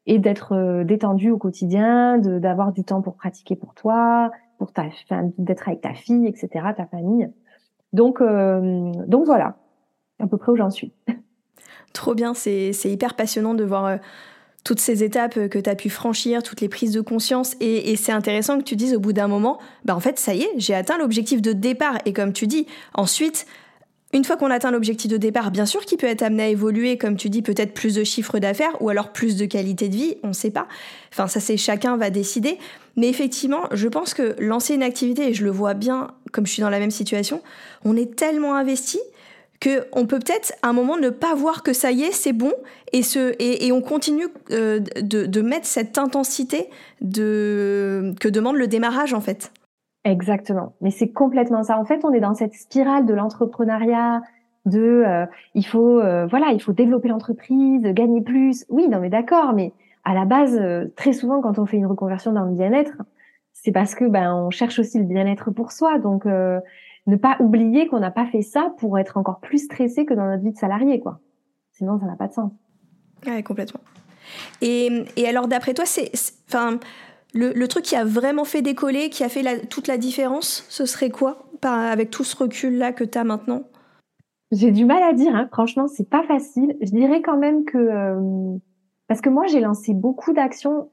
et 0.07 0.19
d'être 0.19 0.53
euh, 0.53 0.83
détendu 0.83 1.29
au 1.29 1.37
quotidien, 1.37 2.17
d'avoir 2.17 2.71
du 2.71 2.83
temps 2.83 3.01
pour 3.01 3.15
pratiquer 3.15 3.55
pour 3.55 3.75
toi, 3.75 4.31
pour 4.57 4.71
ta, 4.71 4.85
d'être 5.37 5.67
avec 5.67 5.81
ta 5.81 5.93
fille, 5.93 6.25
etc., 6.25 6.47
ta 6.75 6.85
famille. 6.87 7.29
Donc, 7.93 8.21
euh, 8.21 8.91
donc 9.05 9.25
voilà, 9.25 9.57
à 10.19 10.27
peu 10.27 10.37
près 10.37 10.53
où 10.53 10.55
j'en 10.55 10.69
suis. 10.69 10.93
Trop 11.93 12.15
bien, 12.15 12.33
c'est 12.33 12.71
hyper 12.85 13.15
passionnant 13.15 13.53
de 13.53 13.63
voir 13.63 13.85
euh, 13.85 13.97
toutes 14.63 14.79
ces 14.79 15.03
étapes 15.03 15.47
que 15.49 15.59
tu 15.59 15.69
as 15.69 15.75
pu 15.75 15.89
franchir, 15.89 16.41
toutes 16.41 16.61
les 16.61 16.69
prises 16.69 16.91
de 16.91 17.01
conscience. 17.01 17.55
Et, 17.59 17.95
c'est 17.95 18.11
intéressant 18.11 18.57
que 18.57 18.63
tu 18.63 18.75
dises 18.75 18.95
au 18.95 18.99
bout 18.99 19.13
d'un 19.13 19.27
moment, 19.27 19.59
bah 19.85 19.95
en 19.95 19.99
fait, 19.99 20.19
ça 20.19 20.33
y 20.33 20.41
est, 20.41 20.51
j'ai 20.57 20.73
atteint 20.73 20.97
l'objectif 20.97 21.41
de 21.41 21.53
départ. 21.53 21.97
Et 22.05 22.13
comme 22.13 22.33
tu 22.33 22.47
dis, 22.47 22.67
ensuite, 22.93 23.45
une 24.13 24.23
fois 24.23 24.37
qu'on 24.37 24.49
atteint 24.49 24.71
l'objectif 24.71 25.11
de 25.11 25.17
départ, 25.17 25.51
bien 25.51 25.65
sûr 25.65 25.83
qu'il 25.85 25.97
peut 25.97 26.07
être 26.07 26.21
amené 26.21 26.43
à 26.43 26.47
évoluer, 26.47 26.97
comme 26.97 27.17
tu 27.17 27.29
dis, 27.29 27.41
peut-être 27.41 27.73
plus 27.73 27.95
de 27.95 28.03
chiffre 28.03 28.39
d'affaires 28.39 28.81
ou 28.81 28.89
alors 28.89 29.11
plus 29.11 29.35
de 29.35 29.45
qualité 29.45 29.89
de 29.89 29.95
vie, 29.95 30.17
on 30.23 30.29
ne 30.29 30.33
sait 30.33 30.51
pas. 30.51 30.67
Enfin, 31.11 31.27
ça 31.27 31.39
c'est 31.39 31.57
chacun 31.57 31.97
va 31.97 32.09
décider. 32.09 32.57
Mais 32.95 33.09
effectivement, 33.09 33.63
je 33.73 33.87
pense 33.87 34.13
que 34.13 34.35
lancer 34.39 34.75
une 34.75 34.83
activité, 34.83 35.29
et 35.29 35.33
je 35.33 35.43
le 35.43 35.51
vois 35.51 35.73
bien, 35.73 36.11
comme 36.31 36.47
je 36.47 36.53
suis 36.53 36.61
dans 36.61 36.69
la 36.69 36.79
même 36.79 36.91
situation, 36.91 37.41
on 37.83 37.97
est 37.97 38.15
tellement 38.15 38.55
investi 38.55 38.99
que 39.59 39.87
on 39.91 40.05
peut 40.05 40.19
peut-être 40.19 40.53
à 40.61 40.69
un 40.69 40.73
moment 40.73 40.97
ne 40.97 41.09
pas 41.09 41.35
voir 41.35 41.61
que 41.61 41.73
ça 41.73 41.91
y 41.91 42.03
est, 42.03 42.11
c'est 42.11 42.33
bon, 42.33 42.53
et, 42.93 43.03
ce, 43.03 43.35
et, 43.39 43.71
on 43.71 43.81
continue 43.81 44.27
euh, 44.51 44.79
de, 44.79 45.25
de, 45.25 45.41
mettre 45.41 45.65
cette 45.65 45.97
intensité 45.97 46.69
de, 47.01 48.13
que 48.19 48.29
demande 48.29 48.55
le 48.55 48.67
démarrage 48.67 49.13
en 49.13 49.21
fait. 49.21 49.51
Exactement. 50.07 50.73
Mais 50.79 50.89
c'est 50.89 51.09
complètement 51.09 51.63
ça. 51.63 51.77
En 51.77 51.83
fait, 51.83 52.05
on 52.05 52.13
est 52.13 52.21
dans 52.21 52.33
cette 52.33 52.53
spirale 52.53 53.05
de 53.05 53.13
l'entrepreneuriat, 53.13 54.21
de 54.65 55.03
euh, 55.05 55.25
il 55.53 55.65
faut 55.65 55.99
euh, 55.99 56.25
voilà, 56.27 56.51
il 56.51 56.61
faut 56.61 56.71
développer 56.71 57.09
l'entreprise, 57.09 57.81
gagner 57.83 58.21
plus. 58.21 58.65
Oui, 58.69 58.87
non 58.87 58.99
mais 58.99 59.09
d'accord, 59.09 59.53
mais 59.53 59.73
à 60.05 60.13
la 60.13 60.23
base, 60.23 60.57
euh, 60.57 60.85
très 60.95 61.11
souvent 61.11 61.41
quand 61.41 61.59
on 61.59 61.65
fait 61.65 61.77
une 61.77 61.85
reconversion 61.85 62.31
dans 62.31 62.45
le 62.45 62.53
bien-être, 62.53 62.93
c'est 63.51 63.73
parce 63.73 63.95
que 63.95 64.05
ben 64.05 64.33
on 64.33 64.49
cherche 64.49 64.79
aussi 64.79 64.97
le 64.97 65.05
bien-être 65.05 65.51
pour 65.51 65.73
soi. 65.73 65.99
Donc 65.99 66.25
ne 66.25 67.15
pas 67.15 67.37
oublier 67.39 67.87
qu'on 67.87 67.99
n'a 67.99 68.11
pas 68.11 68.25
fait 68.27 68.41
ça 68.41 68.73
pour 68.77 68.99
être 68.99 69.17
encore 69.17 69.39
plus 69.39 69.65
stressé 69.65 70.05
que 70.05 70.13
dans 70.13 70.25
notre 70.25 70.43
vie 70.43 70.51
de 70.51 70.57
salarié, 70.57 70.99
quoi. 71.01 71.19
Sinon, 71.73 71.99
ça 71.99 72.05
n'a 72.05 72.15
pas 72.15 72.27
de 72.27 72.33
sens. 72.33 72.51
Ouais, 73.25 73.43
complètement. 73.43 73.79
Et, 74.61 75.05
et 75.15 75.27
alors, 75.27 75.47
d'après 75.47 75.73
toi, 75.73 75.85
c'est, 75.85 76.11
enfin, 76.49 76.79
le, 77.33 77.67
truc 77.67 77.83
qui 77.83 77.95
a 77.95 78.03
vraiment 78.03 78.45
fait 78.45 78.61
décoller, 78.61 79.09
qui 79.09 79.23
a 79.23 79.29
fait 79.29 79.67
toute 79.67 79.87
la 79.87 79.97
différence, 79.97 80.65
ce 80.69 80.85
serait 80.85 81.09
quoi 81.09 81.47
avec 81.63 82.09
tout 82.09 82.23
ce 82.23 82.35
recul-là 82.35 82.93
que 82.93 83.03
tu 83.03 83.17
as 83.17 83.23
maintenant? 83.23 83.63
J'ai 84.51 84.71
du 84.71 84.85
mal 84.85 85.03
à 85.03 85.13
dire, 85.13 85.35
hein. 85.35 85.49
franchement, 85.51 85.87
c'est 85.87 86.09
pas 86.09 86.23
facile. 86.23 86.77
Je 86.81 86.91
dirais 86.91 87.21
quand 87.21 87.37
même 87.37 87.65
que. 87.65 87.77
Euh, 87.77 88.57
parce 89.07 89.21
que 89.21 89.29
moi, 89.29 89.45
j'ai 89.47 89.59
lancé 89.59 89.93
beaucoup 89.93 90.33
d'actions 90.33 90.89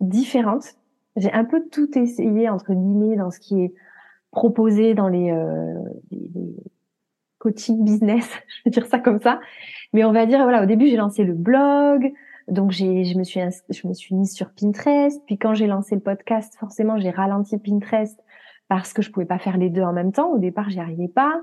différentes. 0.00 0.76
J'ai 1.16 1.32
un 1.32 1.44
peu 1.44 1.62
tout 1.70 1.98
essayé, 1.98 2.48
entre 2.48 2.72
guillemets, 2.72 3.16
dans 3.16 3.30
ce 3.30 3.40
qui 3.40 3.60
est 3.60 3.74
proposé 4.30 4.94
dans 4.94 5.08
les, 5.08 5.30
euh, 5.30 5.74
coaching 7.38 7.84
business, 7.84 8.28
je 8.48 8.62
vais 8.64 8.70
dire 8.70 8.86
ça 8.86 8.98
comme 8.98 9.20
ça. 9.20 9.40
Mais 9.92 10.04
on 10.04 10.12
va 10.12 10.26
dire, 10.26 10.42
voilà, 10.42 10.62
au 10.62 10.66
début, 10.66 10.88
j'ai 10.88 10.96
lancé 10.96 11.24
le 11.24 11.34
blog, 11.34 12.12
donc 12.50 12.70
j'ai, 12.70 13.04
je 13.04 13.18
me 13.18 13.24
suis, 13.24 13.40
je 13.70 13.86
me 13.86 13.92
suis 13.92 14.14
mise 14.14 14.32
sur 14.32 14.50
Pinterest. 14.50 15.22
Puis 15.26 15.38
quand 15.38 15.54
j'ai 15.54 15.66
lancé 15.66 15.94
le 15.94 16.00
podcast, 16.00 16.54
forcément 16.58 16.98
j'ai 16.98 17.10
ralenti 17.10 17.58
Pinterest 17.58 18.18
parce 18.68 18.92
que 18.92 19.02
je 19.02 19.10
pouvais 19.10 19.26
pas 19.26 19.38
faire 19.38 19.56
les 19.56 19.70
deux 19.70 19.82
en 19.82 19.92
même 19.92 20.12
temps. 20.12 20.30
Au 20.30 20.38
départ, 20.38 20.70
j'y 20.70 20.80
arrivais 20.80 21.08
pas. 21.08 21.40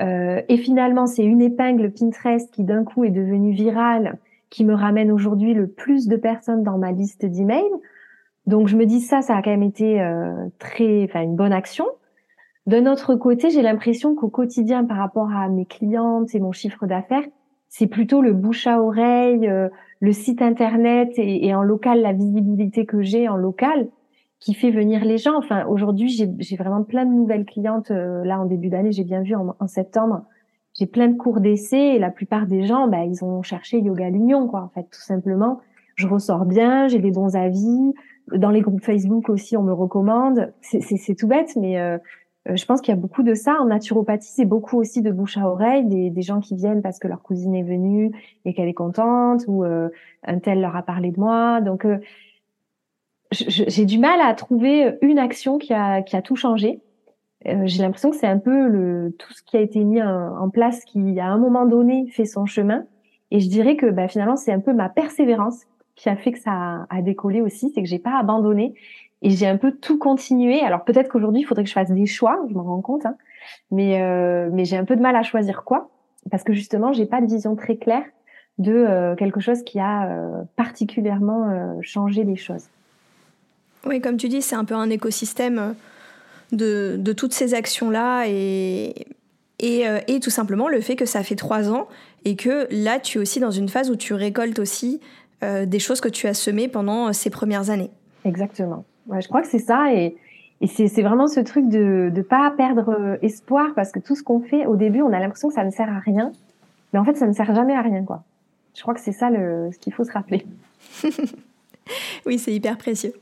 Euh, 0.00 0.42
et 0.48 0.56
finalement, 0.56 1.06
c'est 1.06 1.24
une 1.24 1.42
épingle 1.42 1.92
Pinterest 1.92 2.50
qui 2.52 2.64
d'un 2.64 2.84
coup 2.84 3.04
est 3.04 3.10
devenue 3.10 3.52
virale, 3.52 4.18
qui 4.50 4.64
me 4.64 4.74
ramène 4.74 5.10
aujourd'hui 5.10 5.54
le 5.54 5.68
plus 5.68 6.08
de 6.08 6.16
personnes 6.16 6.62
dans 6.62 6.78
ma 6.78 6.92
liste 6.92 7.24
d'emails. 7.24 7.62
Donc 8.46 8.68
je 8.68 8.76
me 8.76 8.86
dis 8.86 9.00
ça, 9.00 9.22
ça 9.22 9.36
a 9.36 9.42
quand 9.42 9.50
même 9.50 9.62
été 9.62 10.00
euh, 10.00 10.48
très, 10.58 11.04
enfin 11.04 11.22
une 11.22 11.36
bonne 11.36 11.52
action. 11.52 11.86
D'un 12.66 12.90
autre 12.90 13.14
côté, 13.14 13.50
j'ai 13.50 13.62
l'impression 13.62 14.14
qu'au 14.14 14.28
quotidien, 14.28 14.84
par 14.84 14.96
rapport 14.96 15.30
à 15.30 15.48
mes 15.48 15.66
clientes 15.66 16.34
et 16.34 16.40
mon 16.40 16.52
chiffre 16.52 16.86
d'affaires, 16.86 17.24
c'est 17.76 17.88
plutôt 17.88 18.22
le 18.22 18.34
bouche 18.34 18.68
à 18.68 18.80
oreille, 18.80 19.48
euh, 19.48 19.68
le 19.98 20.12
site 20.12 20.42
internet 20.42 21.10
et, 21.16 21.52
en 21.56 21.64
local 21.64 22.02
la 22.02 22.12
visibilité 22.12 22.86
que 22.86 23.02
j'ai 23.02 23.28
en 23.28 23.36
local 23.36 23.88
qui 24.38 24.54
fait 24.54 24.70
venir 24.70 25.04
les 25.04 25.18
gens. 25.18 25.36
Enfin, 25.36 25.66
aujourd'hui, 25.66 26.08
j'ai 26.08 26.56
vraiment 26.56 26.84
plein 26.84 27.04
de 27.04 27.12
nouvelles 27.12 27.44
clientes. 27.44 27.90
Euh, 27.90 28.22
là, 28.22 28.38
en 28.38 28.44
début 28.44 28.68
d'année, 28.68 28.92
j'ai 28.92 29.02
bien 29.02 29.22
vu 29.22 29.34
en, 29.34 29.66
septembre, 29.66 30.22
j'ai 30.78 30.86
plein 30.86 31.08
de 31.08 31.16
cours 31.16 31.40
d'essai 31.40 31.96
et 31.96 31.98
la 31.98 32.10
plupart 32.10 32.46
des 32.46 32.62
gens, 32.62 32.86
bah, 32.86 33.04
ils 33.06 33.24
ont 33.24 33.42
cherché 33.42 33.80
Yoga 33.80 34.08
l'Union, 34.08 34.46
quoi. 34.46 34.60
En 34.60 34.68
fait, 34.68 34.84
tout 34.84 35.02
simplement, 35.02 35.60
je 35.96 36.06
ressors 36.06 36.44
bien, 36.44 36.86
j'ai 36.86 37.00
des 37.00 37.10
bons 37.10 37.34
avis. 37.34 37.92
Dans 38.32 38.50
les 38.50 38.60
groupes 38.60 38.84
Facebook 38.84 39.28
aussi, 39.28 39.56
on 39.56 39.64
me 39.64 39.72
recommande. 39.72 40.52
C'est 40.60 41.16
tout 41.16 41.26
bête, 41.26 41.56
mais 41.56 41.80
euh, 41.80 41.98
je 42.46 42.64
pense 42.66 42.80
qu'il 42.80 42.94
y 42.94 42.96
a 42.96 43.00
beaucoup 43.00 43.22
de 43.22 43.34
ça. 43.34 43.56
En 43.60 43.66
naturopathie, 43.66 44.30
c'est 44.30 44.44
beaucoup 44.44 44.78
aussi 44.78 45.00
de 45.00 45.10
bouche 45.10 45.38
à 45.38 45.48
oreille, 45.48 45.84
des, 45.84 46.10
des, 46.10 46.22
gens 46.22 46.40
qui 46.40 46.54
viennent 46.54 46.82
parce 46.82 46.98
que 46.98 47.08
leur 47.08 47.22
cousine 47.22 47.54
est 47.54 47.62
venue 47.62 48.12
et 48.44 48.52
qu'elle 48.52 48.68
est 48.68 48.74
contente, 48.74 49.44
ou 49.46 49.64
euh, 49.64 49.88
un 50.24 50.38
tel 50.38 50.60
leur 50.60 50.76
a 50.76 50.82
parlé 50.82 51.10
de 51.10 51.18
moi. 51.18 51.60
Donc, 51.62 51.86
euh, 51.86 51.98
j'ai 53.30 53.86
du 53.86 53.98
mal 53.98 54.20
à 54.20 54.32
trouver 54.34 54.96
une 55.00 55.18
action 55.18 55.58
qui 55.58 55.72
a, 55.72 56.02
qui 56.02 56.16
a 56.16 56.22
tout 56.22 56.36
changé. 56.36 56.80
j'ai 57.44 57.82
l'impression 57.82 58.10
que 58.10 58.16
c'est 58.16 58.28
un 58.28 58.38
peu 58.38 58.68
le, 58.68 59.14
tout 59.18 59.32
ce 59.32 59.42
qui 59.42 59.56
a 59.56 59.60
été 59.60 59.82
mis 59.82 60.00
en, 60.02 60.48
place 60.50 60.84
qui, 60.84 61.18
à 61.18 61.26
un 61.26 61.38
moment 61.38 61.66
donné, 61.66 62.06
fait 62.10 62.26
son 62.26 62.46
chemin. 62.46 62.84
Et 63.30 63.40
je 63.40 63.48
dirais 63.48 63.76
que 63.76 63.86
bah, 63.86 64.06
finalement, 64.06 64.36
c'est 64.36 64.52
un 64.52 64.60
peu 64.60 64.72
ma 64.72 64.88
persévérance 64.88 65.62
qui 65.96 66.08
a 66.08 66.16
fait 66.16 66.32
que 66.32 66.38
ça 66.38 66.52
a, 66.52 66.86
a 66.90 67.02
décollé 67.02 67.40
aussi, 67.40 67.70
c'est 67.74 67.82
que 67.82 67.88
j'ai 67.88 67.98
pas 67.98 68.18
abandonné 68.18 68.74
et 69.22 69.30
j'ai 69.30 69.46
un 69.46 69.56
peu 69.56 69.72
tout 69.72 69.98
continué. 69.98 70.60
Alors 70.60 70.84
peut-être 70.84 71.08
qu'aujourd'hui, 71.08 71.40
il 71.40 71.44
faudrait 71.44 71.64
que 71.64 71.68
je 71.68 71.74
fasse 71.74 71.90
des 71.90 72.06
choix, 72.06 72.38
je 72.48 72.54
m'en 72.54 72.62
rends 72.62 72.82
compte, 72.82 73.06
hein. 73.06 73.16
mais 73.70 74.00
euh, 74.02 74.50
mais 74.52 74.64
j'ai 74.64 74.76
un 74.76 74.84
peu 74.84 74.96
de 74.96 75.00
mal 75.00 75.16
à 75.16 75.22
choisir 75.22 75.64
quoi, 75.64 75.90
parce 76.30 76.44
que 76.44 76.52
justement, 76.52 76.92
j'ai 76.92 77.06
pas 77.06 77.20
de 77.20 77.26
vision 77.26 77.56
très 77.56 77.76
claire 77.76 78.04
de 78.58 78.72
euh, 78.72 79.16
quelque 79.16 79.40
chose 79.40 79.62
qui 79.64 79.80
a 79.80 80.08
euh, 80.08 80.42
particulièrement 80.56 81.78
changé 81.80 82.22
les 82.22 82.36
choses. 82.36 82.66
Oui, 83.86 84.00
comme 84.00 84.16
tu 84.16 84.28
dis, 84.28 84.42
c'est 84.42 84.56
un 84.56 84.64
peu 84.64 84.74
un 84.74 84.90
écosystème 84.90 85.74
de, 86.52 86.96
de 86.98 87.12
toutes 87.12 87.32
ces 87.32 87.54
actions-là 87.54 88.26
et, 88.26 89.06
et, 89.58 89.84
et, 90.06 90.20
tout 90.20 90.30
simplement 90.30 90.68
le 90.68 90.80
fait 90.80 90.96
que 90.96 91.04
ça 91.04 91.22
fait 91.22 91.34
trois 91.34 91.70
ans 91.70 91.88
et 92.24 92.36
que 92.36 92.66
là, 92.70 92.98
tu 92.98 93.18
es 93.18 93.20
aussi 93.20 93.40
dans 93.40 93.50
une 93.50 93.68
phase 93.68 93.90
où 93.90 93.96
tu 93.96 94.14
récoltes 94.14 94.58
aussi 94.58 95.00
des 95.42 95.78
choses 95.78 96.00
que 96.00 96.08
tu 96.08 96.26
as 96.26 96.32
semées 96.32 96.68
pendant 96.68 97.12
ces 97.12 97.28
premières 97.28 97.68
années. 97.68 97.90
Exactement. 98.24 98.86
Je 99.10 99.28
crois 99.28 99.42
que 99.42 99.48
c'est 99.48 99.58
ça 99.58 99.92
et, 99.92 100.16
c'est 100.66 101.02
vraiment 101.02 101.26
ce 101.26 101.40
truc 101.40 101.68
de 101.68 102.10
ne 102.14 102.22
pas 102.22 102.50
perdre 102.56 102.88
euh, 102.88 103.16
espoir 103.20 103.74
parce 103.74 103.92
que 103.92 103.98
tout 103.98 104.16
ce 104.16 104.22
qu'on 104.22 104.40
fait 104.40 104.64
au 104.64 104.76
début, 104.76 105.02
on 105.02 105.12
a 105.12 105.20
l'impression 105.20 105.48
que 105.48 105.54
ça 105.54 105.64
ne 105.64 105.70
sert 105.70 105.90
à 105.90 105.98
rien, 105.98 106.32
mais 106.92 106.98
en 106.98 107.04
fait, 107.04 107.16
ça 107.16 107.26
ne 107.26 107.34
sert 107.34 107.54
jamais 107.54 107.74
à 107.74 107.82
rien, 107.82 108.02
quoi. 108.02 108.22
Je 108.74 108.80
crois 108.80 108.94
que 108.94 109.00
c'est 109.00 109.12
ça 109.12 109.28
ce 109.30 109.78
qu'il 109.78 109.92
faut 109.92 110.04
se 110.04 110.12
rappeler. 110.12 110.46
oui, 112.26 112.38
c'est 112.38 112.52
hyper 112.52 112.78
précieux. 112.78 113.12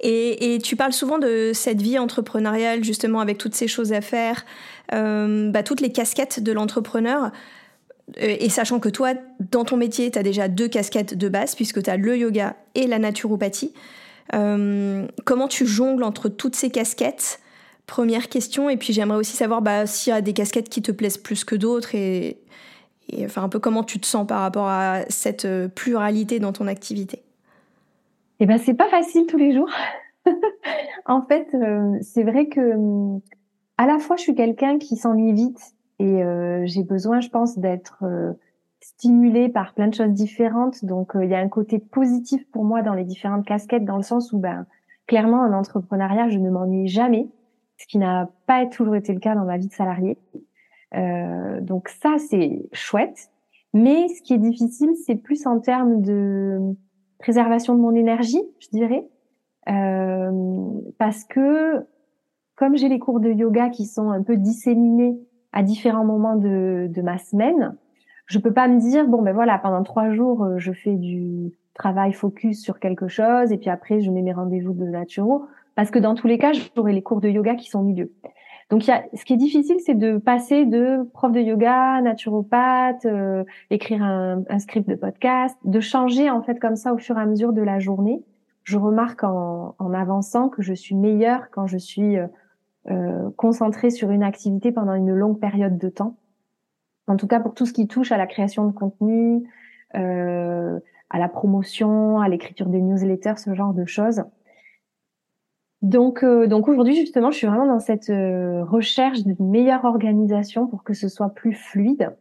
Et, 0.00 0.54
et, 0.54 0.58
tu 0.58 0.74
parles 0.74 0.92
souvent 0.92 1.18
de 1.18 1.52
cette 1.52 1.82
vie 1.82 1.98
entrepreneuriale, 1.98 2.82
justement, 2.82 3.20
avec 3.20 3.38
toutes 3.38 3.54
ces 3.54 3.68
choses 3.68 3.92
à 3.92 4.00
faire, 4.00 4.44
euh, 4.92 5.50
bah, 5.50 5.62
toutes 5.62 5.80
les 5.80 5.92
casquettes 5.92 6.42
de 6.42 6.52
l'entrepreneur. 6.52 7.30
Euh, 8.20 8.36
et 8.38 8.48
sachant 8.48 8.80
que 8.80 8.88
toi, 8.88 9.12
dans 9.38 9.64
ton 9.64 9.76
métier, 9.76 10.10
tu 10.10 10.18
as 10.18 10.22
déjà 10.22 10.48
deux 10.48 10.68
casquettes 10.68 11.16
de 11.16 11.28
base, 11.28 11.54
puisque 11.54 11.82
tu 11.82 11.90
as 11.90 11.96
le 11.96 12.16
yoga 12.16 12.56
et 12.74 12.86
la 12.86 12.98
naturopathie. 12.98 13.72
Euh, 14.34 15.06
comment 15.24 15.48
tu 15.48 15.66
jongles 15.66 16.02
entre 16.02 16.28
toutes 16.28 16.56
ces 16.56 16.70
casquettes? 16.70 17.40
Première 17.86 18.28
question. 18.28 18.70
Et 18.70 18.76
puis 18.76 18.92
j'aimerais 18.92 19.18
aussi 19.18 19.36
savoir 19.36 19.62
bah, 19.62 19.86
s'il 19.86 20.12
y 20.12 20.16
a 20.16 20.20
des 20.20 20.32
casquettes 20.32 20.68
qui 20.68 20.82
te 20.82 20.92
plaisent 20.92 21.18
plus 21.18 21.44
que 21.44 21.56
d'autres 21.56 21.94
et, 21.94 22.38
enfin 23.24 23.42
un 23.42 23.48
peu 23.48 23.58
comment 23.58 23.82
tu 23.82 23.98
te 23.98 24.06
sens 24.06 24.26
par 24.26 24.40
rapport 24.40 24.68
à 24.68 25.02
cette 25.08 25.44
euh, 25.44 25.68
pluralité 25.68 26.38
dans 26.38 26.52
ton 26.52 26.66
activité? 26.66 27.22
Eh 28.38 28.46
ben 28.46 28.58
c'est 28.58 28.74
pas 28.74 28.88
facile 28.88 29.26
tous 29.26 29.36
les 29.36 29.52
jours. 29.52 29.70
en 31.06 31.22
fait, 31.22 31.48
euh, 31.54 31.98
c'est 32.00 32.22
vrai 32.22 32.46
que 32.46 32.74
à 33.76 33.86
la 33.86 33.98
fois 33.98 34.16
je 34.16 34.22
suis 34.22 34.34
quelqu'un 34.34 34.78
qui 34.78 34.96
s'ennuie 34.96 35.32
vite 35.32 35.74
et 35.98 36.22
j'ai 36.64 36.82
besoin, 36.82 37.20
je 37.20 37.28
pense, 37.28 37.58
d'être 37.58 38.02
stimulée 38.80 39.48
par 39.48 39.74
plein 39.74 39.88
de 39.88 39.94
choses 39.94 40.12
différentes. 40.12 40.84
Donc, 40.84 41.14
euh, 41.14 41.24
il 41.24 41.30
y 41.30 41.34
a 41.34 41.38
un 41.38 41.48
côté 41.48 41.78
positif 41.78 42.48
pour 42.50 42.64
moi 42.64 42.82
dans 42.82 42.94
les 42.94 43.04
différentes 43.04 43.46
casquettes, 43.46 43.84
dans 43.84 43.96
le 43.96 44.02
sens 44.02 44.32
où, 44.32 44.38
ben, 44.38 44.66
clairement, 45.06 45.40
en 45.40 45.52
entrepreneuriat, 45.52 46.28
je 46.28 46.38
ne 46.38 46.50
m'ennuie 46.50 46.88
jamais, 46.88 47.28
ce 47.76 47.86
qui 47.86 47.98
n'a 47.98 48.30
pas 48.46 48.66
toujours 48.66 48.96
été 48.96 49.12
le 49.12 49.20
cas 49.20 49.34
dans 49.34 49.44
ma 49.44 49.58
vie 49.58 49.68
de 49.68 49.72
salarié. 49.72 50.18
Euh, 50.94 51.60
donc 51.60 51.88
ça, 51.88 52.16
c'est 52.18 52.68
chouette. 52.72 53.30
Mais 53.72 54.08
ce 54.08 54.22
qui 54.22 54.34
est 54.34 54.38
difficile, 54.38 54.90
c'est 55.06 55.14
plus 55.14 55.46
en 55.46 55.60
termes 55.60 56.02
de 56.02 56.74
préservation 57.18 57.74
de 57.74 57.80
mon 57.80 57.94
énergie, 57.94 58.42
je 58.58 58.68
dirais, 58.70 59.06
euh, 59.68 60.80
parce 60.98 61.24
que 61.24 61.86
comme 62.56 62.76
j'ai 62.76 62.88
les 62.88 62.98
cours 62.98 63.20
de 63.20 63.30
yoga 63.30 63.68
qui 63.68 63.86
sont 63.86 64.10
un 64.10 64.22
peu 64.22 64.36
disséminés 64.36 65.18
à 65.52 65.62
différents 65.62 66.04
moments 66.04 66.36
de, 66.36 66.88
de 66.90 67.02
ma 67.02 67.18
semaine, 67.18 67.76
je 68.30 68.38
peux 68.38 68.52
pas 68.52 68.68
me 68.68 68.78
dire 68.78 69.06
bon 69.06 69.22
ben 69.22 69.34
voilà 69.34 69.58
pendant 69.58 69.82
trois 69.82 70.10
jours 70.10 70.44
euh, 70.44 70.58
je 70.58 70.72
fais 70.72 70.94
du 70.94 71.52
travail 71.74 72.12
focus 72.12 72.62
sur 72.62 72.78
quelque 72.78 73.08
chose 73.08 73.52
et 73.52 73.58
puis 73.58 73.70
après 73.70 74.00
je 74.00 74.10
mets 74.10 74.22
mes 74.22 74.32
rendez-vous 74.32 74.72
de 74.72 74.84
naturo 74.84 75.46
parce 75.80 75.90
que 75.90 75.98
dans 75.98 76.14
tous 76.14 76.26
les 76.26 76.36
cas, 76.36 76.52
j'aurai 76.52 76.92
les 76.92 77.02
cours 77.02 77.22
de 77.22 77.28
yoga 77.30 77.54
qui 77.54 77.70
sont 77.70 77.80
au 77.80 77.84
milieu. 77.84 78.12
Donc, 78.68 78.86
y 78.86 78.90
a, 78.90 79.02
ce 79.14 79.24
qui 79.24 79.32
est 79.32 79.38
difficile, 79.38 79.78
c'est 79.80 79.94
de 79.94 80.18
passer 80.18 80.66
de 80.66 81.08
prof 81.14 81.32
de 81.32 81.40
yoga, 81.40 82.00
naturopathe, 82.02 83.06
euh, 83.06 83.44
écrire 83.70 84.02
un, 84.02 84.58
script 84.58 84.88
de 84.88 84.94
podcast, 84.94 85.56
de 85.64 85.80
changer 85.80 86.28
en 86.28 86.42
fait 86.42 86.60
comme 86.60 86.76
ça 86.76 86.92
au 86.92 86.98
fur 86.98 87.16
et 87.16 87.20
à 87.22 87.26
mesure 87.26 87.52
de 87.52 87.62
la 87.62 87.78
journée. 87.78 88.22
Je 88.62 88.76
remarque 88.76 89.24
en, 89.24 89.74
en 89.78 89.94
avançant 89.94 90.50
que 90.50 90.60
je 90.60 90.74
suis 90.74 90.94
meilleure 90.94 91.50
quand 91.50 91.66
je 91.66 91.78
suis 91.78 92.18
euh, 92.18 92.26
euh, 92.90 93.30
concentrée 93.36 93.90
sur 93.90 94.10
une 94.10 94.22
activité 94.22 94.72
pendant 94.72 94.94
une 94.94 95.14
longue 95.14 95.40
période 95.40 95.78
de 95.78 95.88
temps. 95.88 96.16
En 97.06 97.16
tout 97.16 97.26
cas, 97.26 97.40
pour 97.40 97.54
tout 97.54 97.66
ce 97.66 97.72
qui 97.72 97.88
touche 97.88 98.12
à 98.12 98.16
la 98.16 98.26
création 98.26 98.66
de 98.66 98.72
contenu, 98.72 99.42
euh, 99.96 100.78
à 101.10 101.18
la 101.18 101.28
promotion, 101.28 102.20
à 102.20 102.28
l'écriture 102.28 102.66
des 102.66 102.80
newsletters, 102.80 103.36
ce 103.36 103.54
genre 103.54 103.74
de 103.74 103.84
choses. 103.84 104.22
Donc, 105.82 106.22
euh, 106.22 106.46
donc 106.46 106.68
aujourd'hui, 106.68 106.94
justement, 106.94 107.30
je 107.30 107.38
suis 107.38 107.46
vraiment 107.46 107.66
dans 107.66 107.80
cette 107.80 108.10
euh, 108.10 108.64
recherche 108.64 109.24
d'une 109.24 109.50
meilleure 109.50 109.84
organisation 109.84 110.66
pour 110.66 110.84
que 110.84 110.92
ce 110.92 111.08
soit 111.08 111.30
plus 111.30 111.54
fluide. 111.54 112.14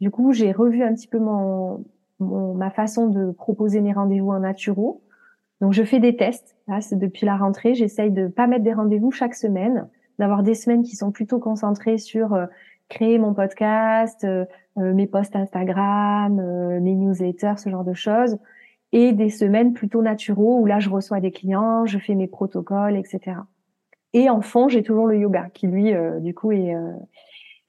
Du 0.00 0.10
coup, 0.10 0.32
j'ai 0.32 0.52
revu 0.52 0.82
un 0.82 0.94
petit 0.94 1.08
peu 1.08 1.18
mon, 1.18 1.84
ma 2.20 2.70
façon 2.70 3.08
de 3.08 3.32
proposer 3.32 3.80
mes 3.80 3.92
rendez-vous 3.92 4.30
en 4.30 4.40
naturo. 4.40 5.02
Donc, 5.60 5.72
je 5.72 5.82
fais 5.82 5.98
des 5.98 6.16
tests. 6.16 6.56
Là, 6.68 6.78
depuis 6.92 7.26
la 7.26 7.36
rentrée. 7.36 7.74
J'essaye 7.74 8.10
de 8.10 8.28
pas 8.28 8.46
mettre 8.46 8.64
des 8.64 8.72
rendez-vous 8.72 9.10
chaque 9.10 9.34
semaine, 9.34 9.88
d'avoir 10.18 10.42
des 10.42 10.54
semaines 10.54 10.82
qui 10.82 10.94
sont 10.94 11.10
plutôt 11.10 11.40
concentrées 11.40 11.98
sur 11.98 12.32
euh, 12.34 12.46
créer 12.90 13.18
mon 13.18 13.32
podcast, 13.32 14.26
mes 14.76 15.06
posts 15.06 15.34
Instagram, 15.34 16.34
mes 16.80 16.94
newsletters, 16.94 17.56
ce 17.56 17.70
genre 17.70 17.84
de 17.84 17.94
choses 17.94 18.36
et 18.92 19.12
des 19.12 19.30
semaines 19.30 19.72
plutôt 19.72 20.02
naturaux 20.02 20.58
où 20.58 20.66
là 20.66 20.80
je 20.80 20.90
reçois 20.90 21.20
des 21.20 21.30
clients, 21.30 21.86
je 21.86 21.98
fais 21.98 22.14
mes 22.14 22.26
protocoles, 22.26 22.96
etc. 22.96 23.36
Et 24.12 24.28
en 24.28 24.40
fond, 24.40 24.68
j'ai 24.68 24.82
toujours 24.82 25.06
le 25.06 25.18
yoga 25.18 25.48
qui 25.54 25.68
lui, 25.68 25.94
euh, 25.94 26.18
du 26.18 26.34
coup, 26.34 26.50
est 26.52 26.74
euh, 26.74 26.92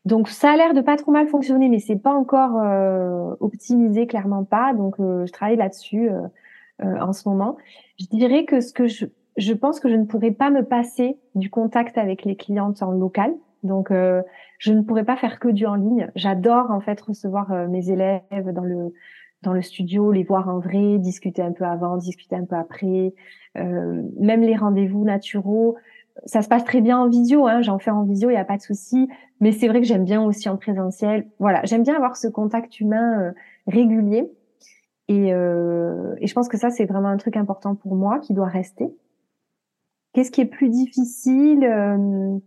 donc 0.05 0.29
ça 0.29 0.51
a 0.51 0.57
l'air 0.57 0.73
de 0.73 0.81
pas 0.81 0.97
trop 0.97 1.11
mal 1.11 1.27
fonctionner, 1.27 1.69
mais 1.69 1.77
c'est 1.77 1.95
pas 1.95 2.13
encore 2.13 2.59
euh, 2.59 3.35
optimisé, 3.39 4.07
clairement 4.07 4.43
pas. 4.43 4.73
Donc 4.73 4.95
je 4.97 5.31
travaille 5.31 5.57
là-dessus 5.57 6.09
en 6.81 7.13
ce 7.13 7.29
moment. 7.29 7.57
Je 7.99 8.07
dirais 8.07 8.45
que 8.45 8.61
ce 8.61 8.73
que 8.73 8.87
je, 8.87 9.05
je 9.37 9.53
pense 9.53 9.79
que 9.79 9.87
je 9.89 9.95
ne 9.95 10.05
pourrais 10.05 10.31
pas 10.31 10.49
me 10.49 10.63
passer 10.63 11.19
du 11.35 11.51
contact 11.51 11.99
avec 11.99 12.25
les 12.25 12.35
clientes 12.35 12.81
en 12.81 12.89
local. 12.89 13.35
Donc 13.63 13.91
je 13.91 14.73
ne 14.73 14.81
pourrais 14.81 15.05
pas 15.05 15.17
faire 15.17 15.39
que 15.39 15.47
du 15.47 15.65
en 15.65 15.75
ligne. 15.75 16.09
J'adore 16.15 16.71
en 16.71 16.79
fait 16.79 16.99
recevoir 16.99 17.51
mes 17.69 17.89
élèves 17.89 18.51
dans 18.53 18.63
le 18.63 18.93
dans 19.41 19.53
le 19.53 19.61
studio, 19.61 20.11
les 20.11 20.23
voir 20.23 20.49
en 20.49 20.59
vrai, 20.59 20.97
discuter 20.99 21.41
un 21.41 21.51
peu 21.51 21.65
avant, 21.65 21.97
discuter 21.97 22.35
un 22.35 22.45
peu 22.45 22.55
après, 22.55 23.13
euh, 23.57 24.03
même 24.19 24.41
les 24.41 24.55
rendez-vous 24.55 25.03
naturaux. 25.03 25.77
Ça 26.25 26.41
se 26.41 26.49
passe 26.49 26.63
très 26.63 26.81
bien 26.81 26.99
en 26.99 27.09
visio, 27.09 27.47
hein, 27.47 27.61
j'en 27.61 27.79
fais 27.79 27.91
en 27.91 28.03
visio, 28.03 28.29
il 28.29 28.33
n'y 28.33 28.39
a 28.39 28.45
pas 28.45 28.57
de 28.57 28.61
souci. 28.61 29.07
Mais 29.39 29.51
c'est 29.51 29.67
vrai 29.67 29.81
que 29.81 29.87
j'aime 29.87 30.03
bien 30.03 30.21
aussi 30.21 30.49
en 30.49 30.57
présentiel. 30.57 31.27
Voilà, 31.39 31.61
j'aime 31.63 31.83
bien 31.83 31.95
avoir 31.95 32.17
ce 32.17 32.27
contact 32.27 32.79
humain 32.79 33.19
euh, 33.21 33.31
régulier. 33.67 34.29
Et, 35.07 35.33
euh, 35.33 36.15
et 36.19 36.27
je 36.27 36.33
pense 36.33 36.47
que 36.47 36.57
ça, 36.57 36.69
c'est 36.69 36.85
vraiment 36.85 37.09
un 37.09 37.17
truc 37.17 37.37
important 37.37 37.75
pour 37.75 37.95
moi 37.95 38.19
qui 38.19 38.33
doit 38.33 38.47
rester. 38.47 38.93
Qu'est-ce 40.13 40.31
qui 40.31 40.41
est 40.41 40.45
plus 40.45 40.69
difficile 40.69 41.63
euh, 41.63 42.37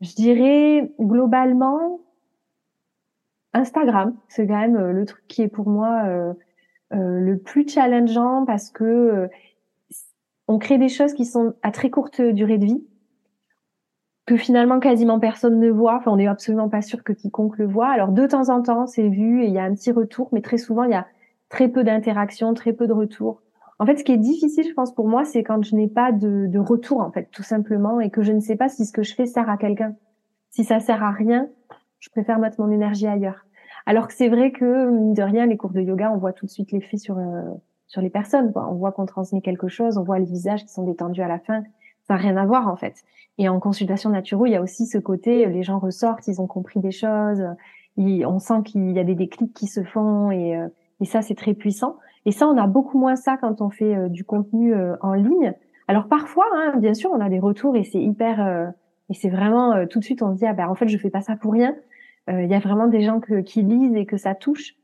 Je 0.00 0.14
dirais 0.14 0.92
globalement, 0.98 2.00
Instagram, 3.52 4.16
c'est 4.28 4.46
quand 4.46 4.58
même 4.58 4.76
euh, 4.76 4.92
le 4.92 5.04
truc 5.04 5.26
qui 5.28 5.42
est 5.42 5.48
pour 5.48 5.68
moi 5.68 6.04
euh, 6.06 6.32
euh, 6.92 7.20
le 7.20 7.38
plus 7.38 7.68
challengeant 7.68 8.44
parce 8.46 8.70
que 8.70 9.28
on 10.48 10.58
crée 10.58 10.78
des 10.78 10.88
choses 10.88 11.14
qui 11.14 11.24
sont 11.24 11.54
à 11.62 11.70
très 11.70 11.90
courte 11.90 12.20
durée 12.20 12.58
de 12.58 12.64
vie 12.64 12.84
que 14.26 14.36
finalement 14.36 14.80
quasiment 14.80 15.20
personne 15.20 15.58
ne 15.58 15.70
voit. 15.70 15.96
Enfin, 15.96 16.12
on 16.12 16.16
n'est 16.16 16.26
absolument 16.26 16.68
pas 16.68 16.82
sûr 16.82 17.04
que 17.04 17.12
quiconque 17.12 17.58
le 17.58 17.66
voit. 17.66 17.88
Alors 17.88 18.10
de 18.10 18.26
temps 18.26 18.48
en 18.48 18.62
temps, 18.62 18.86
c'est 18.86 19.08
vu 19.08 19.42
et 19.42 19.46
il 19.46 19.52
y 19.52 19.58
a 19.58 19.64
un 19.64 19.74
petit 19.74 19.92
retour, 19.92 20.28
mais 20.32 20.40
très 20.40 20.58
souvent 20.58 20.84
il 20.84 20.90
y 20.90 20.94
a 20.94 21.06
très 21.48 21.68
peu 21.68 21.84
d'interactions, 21.84 22.54
très 22.54 22.72
peu 22.72 22.86
de 22.86 22.92
retours. 22.92 23.42
En 23.80 23.86
fait, 23.86 23.96
ce 23.96 24.04
qui 24.04 24.12
est 24.12 24.18
difficile, 24.18 24.68
je 24.68 24.74
pense 24.74 24.94
pour 24.94 25.08
moi, 25.08 25.24
c'est 25.24 25.42
quand 25.42 25.64
je 25.64 25.74
n'ai 25.74 25.88
pas 25.88 26.12
de, 26.12 26.46
de, 26.46 26.58
retour, 26.58 27.00
en 27.00 27.10
fait, 27.10 27.30
tout 27.32 27.42
simplement, 27.42 27.98
et 27.98 28.10
que 28.10 28.22
je 28.22 28.30
ne 28.30 28.40
sais 28.40 28.54
pas 28.54 28.68
si 28.68 28.84
ce 28.84 28.92
que 28.92 29.02
je 29.02 29.14
fais 29.14 29.24
sert 29.24 29.48
à 29.48 29.56
quelqu'un. 29.56 29.96
Si 30.50 30.64
ça 30.64 30.80
sert 30.80 31.02
à 31.02 31.10
rien, 31.10 31.48
je 31.98 32.10
préfère 32.10 32.38
mettre 32.38 32.60
mon 32.60 32.70
énergie 32.70 33.06
ailleurs. 33.06 33.46
Alors 33.86 34.06
que 34.06 34.12
c'est 34.12 34.28
vrai 34.28 34.52
que, 34.52 35.14
de 35.14 35.22
rien, 35.22 35.46
les 35.46 35.56
cours 35.56 35.70
de 35.70 35.80
yoga, 35.80 36.12
on 36.12 36.18
voit 36.18 36.34
tout 36.34 36.44
de 36.44 36.50
suite 36.50 36.72
l'effet 36.72 36.98
sur, 36.98 37.16
euh, 37.16 37.40
sur 37.86 38.02
les 38.02 38.10
personnes. 38.10 38.52
On 38.54 38.74
voit 38.74 38.92
qu'on 38.92 39.06
transmet 39.06 39.40
quelque 39.40 39.68
chose, 39.68 39.96
on 39.96 40.02
voit 40.02 40.18
les 40.18 40.26
visages 40.26 40.62
qui 40.62 40.72
sont 40.74 40.84
détendus 40.84 41.22
à 41.22 41.28
la 41.28 41.38
fin. 41.38 41.62
Ça 42.06 42.14
n'a 42.14 42.16
rien 42.16 42.36
à 42.36 42.44
voir, 42.44 42.68
en 42.68 42.76
fait. 42.76 42.96
Et 43.38 43.48
en 43.48 43.60
consultation 43.60 44.10
naturelle, 44.10 44.50
il 44.50 44.52
y 44.52 44.56
a 44.56 44.62
aussi 44.62 44.86
ce 44.86 44.98
côté, 44.98 45.46
les 45.46 45.62
gens 45.62 45.78
ressortent, 45.78 46.28
ils 46.28 46.38
ont 46.42 46.46
compris 46.46 46.80
des 46.80 46.90
choses, 46.90 47.42
on 47.96 48.38
sent 48.38 48.62
qu'il 48.66 48.92
y 48.92 48.98
a 48.98 49.04
des 49.04 49.14
déclics 49.14 49.54
qui 49.54 49.68
se 49.68 49.82
font, 49.82 50.30
et, 50.30 50.54
euh, 50.54 50.68
et 51.00 51.06
ça, 51.06 51.22
c'est 51.22 51.34
très 51.34 51.54
puissant. 51.54 51.96
Et 52.26 52.32
ça, 52.32 52.46
on 52.46 52.56
a 52.56 52.66
beaucoup 52.66 52.98
moins 52.98 53.16
ça 53.16 53.36
quand 53.36 53.60
on 53.60 53.70
fait 53.70 53.96
euh, 53.96 54.08
du 54.08 54.24
contenu 54.24 54.74
en 55.00 55.14
ligne. 55.14 55.54
Alors 55.88 56.06
parfois, 56.06 56.44
hein, 56.54 56.76
bien 56.76 56.94
sûr, 56.94 57.10
on 57.12 57.20
a 57.20 57.28
des 57.28 57.40
retours 57.40 57.76
et 57.76 57.84
c'est 57.84 58.00
hyper 58.00 58.72
et 59.10 59.14
c'est 59.14 59.28
vraiment 59.28 59.72
euh, 59.72 59.86
tout 59.86 59.98
de 59.98 60.04
suite 60.04 60.22
on 60.22 60.32
se 60.32 60.38
dit 60.38 60.46
ah 60.46 60.54
ben 60.54 60.68
en 60.68 60.74
fait 60.74 60.88
je 60.88 60.96
fais 60.96 61.10
pas 61.10 61.20
ça 61.20 61.36
pour 61.36 61.52
rien. 61.52 61.76
Euh, 62.30 62.44
il 62.44 62.50
y 62.50 62.54
a 62.54 62.60
vraiment 62.60 62.86
des 62.86 63.02
gens 63.02 63.20
que, 63.20 63.40
qui 63.40 63.62
lisent 63.62 63.96
et 63.96 64.06
que 64.06 64.16
ça 64.16 64.34
touche. 64.34 64.76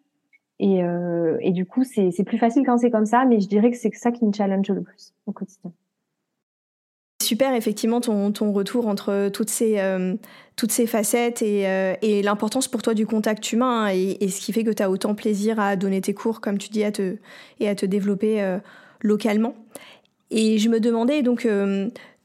Et, 0.58 0.82
euh, 0.82 1.36
et 1.40 1.52
du 1.52 1.64
coup 1.64 1.84
c'est 1.84 2.24
plus 2.24 2.38
facile 2.38 2.64
quand 2.66 2.78
c'est 2.78 2.90
comme 2.90 3.06
ça, 3.06 3.24
mais 3.24 3.40
je 3.40 3.48
dirais 3.48 3.70
que 3.70 3.76
c'est 3.76 3.94
ça 3.94 4.10
qui 4.10 4.26
me 4.26 4.32
challenge 4.32 4.68
le 4.68 4.82
plus 4.82 5.14
au 5.26 5.32
quotidien. 5.32 5.72
Super, 7.22 7.54
effectivement, 7.54 8.00
ton, 8.00 8.30
ton 8.30 8.52
retour 8.52 8.88
entre 8.88 9.30
toutes 9.32 9.50
ces, 9.50 9.80
toutes 10.54 10.70
ces 10.70 10.86
facettes 10.86 11.40
et, 11.42 11.62
et 12.02 12.22
l'importance 12.22 12.68
pour 12.68 12.82
toi 12.82 12.94
du 12.94 13.06
contact 13.06 13.52
humain 13.52 13.88
et, 13.90 14.18
et, 14.20 14.28
ce 14.28 14.40
qui 14.40 14.52
fait 14.52 14.64
que 14.64 14.70
tu 14.70 14.82
as 14.82 14.90
autant 14.90 15.14
plaisir 15.14 15.58
à 15.58 15.76
donner 15.76 16.00
tes 16.02 16.14
cours, 16.14 16.40
comme 16.40 16.58
tu 16.58 16.68
dis, 16.68 16.84
à 16.84 16.92
te, 16.92 17.16
et 17.58 17.68
à 17.68 17.74
te 17.74 17.86
développer 17.86 18.58
localement. 19.00 19.56
Et 20.30 20.58
je 20.58 20.68
me 20.68 20.78
demandais 20.78 21.22
donc, 21.22 21.46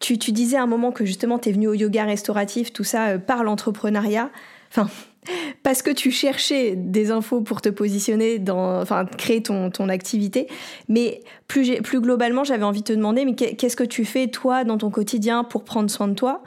tu, 0.01 0.31
disais 0.31 0.57
à 0.57 0.63
un 0.63 0.67
moment 0.67 0.91
que 0.91 1.05
justement 1.05 1.39
tu 1.39 1.49
es 1.49 1.51
venu 1.51 1.67
au 1.67 1.73
yoga 1.73 2.03
restauratif, 2.03 2.73
tout 2.73 2.83
ça 2.83 3.09
euh, 3.09 3.17
par 3.17 3.43
l'entrepreneuriat. 3.43 4.29
Enfin, 4.69 4.89
parce 5.63 5.81
que 5.81 5.91
tu 5.91 6.11
cherchais 6.11 6.75
des 6.75 7.11
infos 7.11 7.41
pour 7.41 7.61
te 7.61 7.69
positionner 7.69 8.39
dans, 8.39 8.81
enfin, 8.81 9.05
créer 9.05 9.43
ton, 9.43 9.69
activité. 9.89 10.47
Mais 10.87 11.21
plus, 11.47 11.81
globalement, 12.01 12.43
j'avais 12.43 12.63
envie 12.63 12.81
de 12.81 12.85
te 12.85 12.93
demander, 12.93 13.25
mais 13.25 13.35
qu'est-ce 13.35 13.75
que 13.75 13.83
tu 13.83 14.05
fais 14.05 14.27
toi 14.27 14.63
dans 14.63 14.77
ton 14.77 14.89
quotidien 14.89 15.43
pour 15.43 15.63
prendre 15.63 15.89
soin 15.89 16.07
de 16.07 16.13
toi 16.13 16.41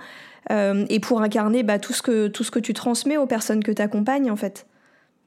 euh, 0.51 0.85
et 0.89 1.01
pour 1.01 1.21
incarner 1.21 1.63
bah, 1.63 1.79
tout, 1.79 1.93
ce 1.93 2.03
que, 2.03 2.59
tu 2.59 2.75
transmets 2.75 3.17
aux 3.17 3.27
personnes 3.27 3.63
que 3.63 3.73
tu 3.73 3.83
accompagnes 3.83 4.31
en 4.31 4.37
fait? 4.37 4.67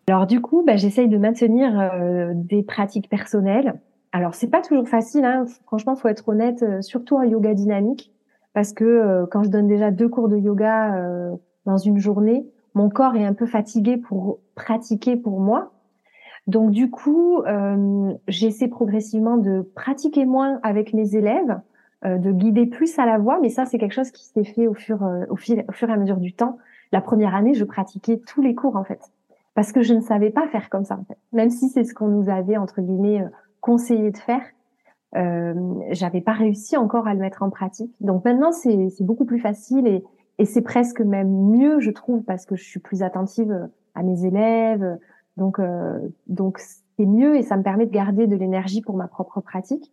Alors 0.07 0.25
du 0.25 0.41
coup, 0.41 0.63
bah, 0.65 0.77
j'essaye 0.77 1.09
de 1.09 1.17
maintenir 1.17 1.79
euh, 1.79 2.31
des 2.33 2.63
pratiques 2.63 3.09
personnelles. 3.09 3.75
Alors 4.13 4.35
c'est 4.35 4.47
pas 4.47 4.61
toujours 4.61 4.87
facile, 4.87 5.25
hein. 5.25 5.45
franchement, 5.65 5.95
faut 5.95 6.07
être 6.07 6.29
honnête, 6.29 6.63
surtout 6.81 7.17
en 7.17 7.23
yoga 7.23 7.53
dynamique 7.53 8.11
parce 8.57 8.73
que 8.73 8.83
euh, 8.83 9.27
quand 9.29 9.43
je 9.43 9.49
donne 9.49 9.67
déjà 9.67 9.91
deux 9.91 10.09
cours 10.09 10.29
de 10.29 10.35
yoga 10.35 10.95
euh, 10.95 11.35
dans 11.67 11.77
une 11.77 11.99
journée, 11.99 12.43
mon 12.78 12.89
corps 12.89 13.15
est 13.15 13.25
un 13.25 13.34
peu 13.34 13.45
fatigué 13.45 13.97
pour 13.97 14.39
pratiquer 14.55 15.15
pour 15.17 15.39
moi. 15.39 15.71
Donc 16.47 16.71
du 16.71 16.89
coup, 16.89 17.41
euh, 17.41 18.13
j'essaie 18.28 18.67
progressivement 18.67 19.38
de 19.38 19.69
pratiquer 19.75 20.25
moins 20.25 20.59
avec 20.63 20.93
mes 20.93 21.15
élèves, 21.15 21.59
de 22.05 22.32
guider 22.32 22.67
plus 22.67 22.99
à 22.99 23.07
la 23.07 23.17
voix, 23.17 23.39
mais 23.41 23.49
ça 23.49 23.65
c'est 23.65 23.80
quelque 23.80 23.95
chose 23.95 24.11
qui 24.11 24.23
s'est 24.23 24.43
fait 24.43 24.67
au 24.67 24.75
fur, 24.75 24.99
au, 25.30 25.36
fil, 25.36 25.65
au 25.67 25.71
fur 25.71 25.89
et 25.89 25.93
à 25.93 25.97
mesure 25.97 26.17
du 26.17 26.32
temps. 26.32 26.59
La 26.91 27.01
première 27.01 27.34
année, 27.34 27.55
je 27.55 27.65
pratiquais 27.65 28.21
tous 28.25 28.41
les 28.41 28.53
cours 28.53 28.75
en 28.75 28.84
fait, 28.84 29.01
parce 29.55 29.71
que 29.71 29.82
je 29.82 29.95
ne 29.95 29.99
savais 29.99 30.30
pas 30.30 30.47
faire 30.47 30.69
comme 30.69 30.86
ça 30.86 30.95
en 30.95 31.03
fait. 31.05 31.17
Même 31.34 31.49
si 31.49 31.69
c'est 31.69 31.84
ce 31.84 31.95
qu'on 31.95 32.07
nous 32.07 32.30
avait 32.30 32.55
entre 32.55 32.82
guillemets 32.82 33.25
conseillé 33.61 34.11
de 34.11 34.17
faire, 34.17 34.43
euh, 35.15 35.53
j'avais 35.91 36.21
pas 36.21 36.34
réussi 36.34 36.75
encore 36.75 37.07
à 37.07 37.13
le 37.13 37.19
mettre 37.19 37.43
en 37.43 37.49
pratique. 37.49 37.91
Donc 38.01 38.25
maintenant, 38.25 38.51
c'est 38.51 38.91
beaucoup 39.01 39.25
plus 39.25 39.39
facile 39.39 39.88
et, 39.88 40.03
et 40.39 40.45
c'est 40.45 40.61
presque 40.61 41.01
même 41.01 41.29
mieux, 41.29 41.79
je 41.79 41.91
trouve, 41.91 42.23
parce 42.23 42.45
que 42.45 42.55
je 42.55 42.63
suis 42.63 42.79
plus 42.79 43.01
attentive 43.01 43.69
à 43.95 44.03
mes 44.03 44.25
élèves. 44.25 44.97
Donc, 45.35 45.59
euh, 45.59 45.99
donc 46.27 46.59
c'est 46.59 47.05
mieux 47.05 47.35
et 47.35 47.43
ça 47.43 47.57
me 47.57 47.63
permet 47.63 47.85
de 47.85 47.91
garder 47.91 48.27
de 48.27 48.35
l'énergie 48.35 48.81
pour 48.81 48.95
ma 48.95 49.07
propre 49.07 49.41
pratique. 49.41 49.91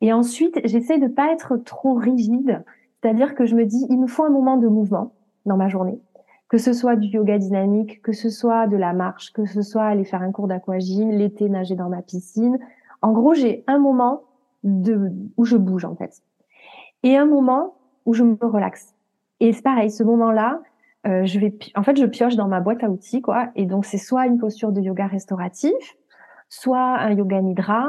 Et 0.00 0.12
ensuite, 0.12 0.60
j'essaie 0.64 0.98
de 0.98 1.08
pas 1.08 1.32
être 1.32 1.56
trop 1.56 1.94
rigide, 1.94 2.62
c'est-à-dire 3.00 3.34
que 3.34 3.46
je 3.46 3.54
me 3.54 3.64
dis, 3.64 3.86
il 3.90 3.98
me 3.98 4.06
faut 4.06 4.24
un 4.24 4.30
moment 4.30 4.56
de 4.56 4.68
mouvement 4.68 5.12
dans 5.44 5.56
ma 5.56 5.68
journée, 5.68 6.00
que 6.48 6.58
ce 6.58 6.72
soit 6.72 6.96
du 6.96 7.08
yoga 7.08 7.38
dynamique, 7.38 8.00
que 8.02 8.12
ce 8.12 8.30
soit 8.30 8.68
de 8.68 8.76
la 8.76 8.92
marche, 8.92 9.32
que 9.32 9.44
ce 9.44 9.62
soit 9.62 9.84
aller 9.84 10.04
faire 10.04 10.22
un 10.22 10.30
cours 10.30 10.46
d'aquagym, 10.46 11.10
l'été 11.10 11.48
nager 11.48 11.74
dans 11.74 11.88
ma 11.88 12.02
piscine. 12.02 12.58
En 13.02 13.12
gros, 13.12 13.34
j'ai 13.34 13.64
un 13.66 13.78
moment 13.78 14.22
de, 14.62 15.12
où 15.36 15.44
je 15.44 15.56
bouge 15.56 15.84
en 15.84 15.96
fait. 15.96 16.22
Et 17.02 17.16
un 17.16 17.26
moment 17.26 17.74
où 18.06 18.14
je 18.14 18.24
me 18.24 18.36
relaxe. 18.40 18.94
Et 19.40 19.52
c'est 19.52 19.62
pareil, 19.62 19.90
ce 19.90 20.02
moment-là, 20.02 20.60
euh, 21.06 21.24
je 21.24 21.38
vais, 21.38 21.56
en 21.74 21.82
fait, 21.82 21.96
je 21.96 22.06
pioche 22.06 22.36
dans 22.36 22.48
ma 22.48 22.60
boîte 22.60 22.82
à 22.82 22.90
outils, 22.90 23.22
quoi. 23.22 23.48
Et 23.54 23.66
donc, 23.66 23.84
c'est 23.84 23.98
soit 23.98 24.26
une 24.26 24.38
posture 24.38 24.72
de 24.72 24.80
yoga 24.80 25.06
restauratif, 25.06 25.72
soit 26.48 26.98
un 26.98 27.12
yoga 27.12 27.40
nidra, 27.40 27.88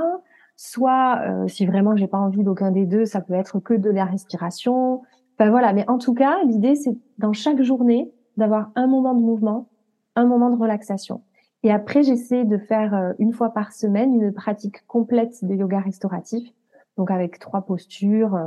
Soit, 0.61 1.21
euh, 1.25 1.47
si 1.47 1.65
vraiment 1.65 1.95
j'ai 1.95 2.07
pas 2.07 2.17
envie 2.17 2.43
d'aucun 2.43 2.71
des 2.71 2.85
deux, 2.85 3.05
ça 3.05 3.21
peut 3.21 3.33
être 3.33 3.61
que 3.61 3.73
de 3.73 3.89
la 3.89 4.03
respiration. 4.03 5.03
Enfin 5.37 5.51
voilà, 5.51 5.71
mais 5.71 5.89
en 5.89 5.97
tout 5.97 6.13
cas, 6.13 6.43
l'idée 6.43 6.75
c'est 6.75 6.97
dans 7.17 7.31
chaque 7.31 7.61
journée 7.61 8.11
d'avoir 8.35 8.69
un 8.75 8.85
moment 8.85 9.13
de 9.13 9.21
mouvement, 9.21 9.69
un 10.17 10.25
moment 10.25 10.49
de 10.49 10.57
relaxation. 10.57 11.21
Et 11.63 11.71
après, 11.71 12.03
j'essaie 12.03 12.43
de 12.43 12.57
faire 12.57 12.93
euh, 12.93 13.13
une 13.19 13.31
fois 13.31 13.53
par 13.53 13.71
semaine 13.71 14.13
une 14.13 14.33
pratique 14.33 14.85
complète 14.85 15.45
de 15.45 15.55
yoga 15.55 15.79
restauratif, 15.79 16.45
donc 16.97 17.09
avec 17.09 17.39
trois 17.39 17.61
postures. 17.61 18.37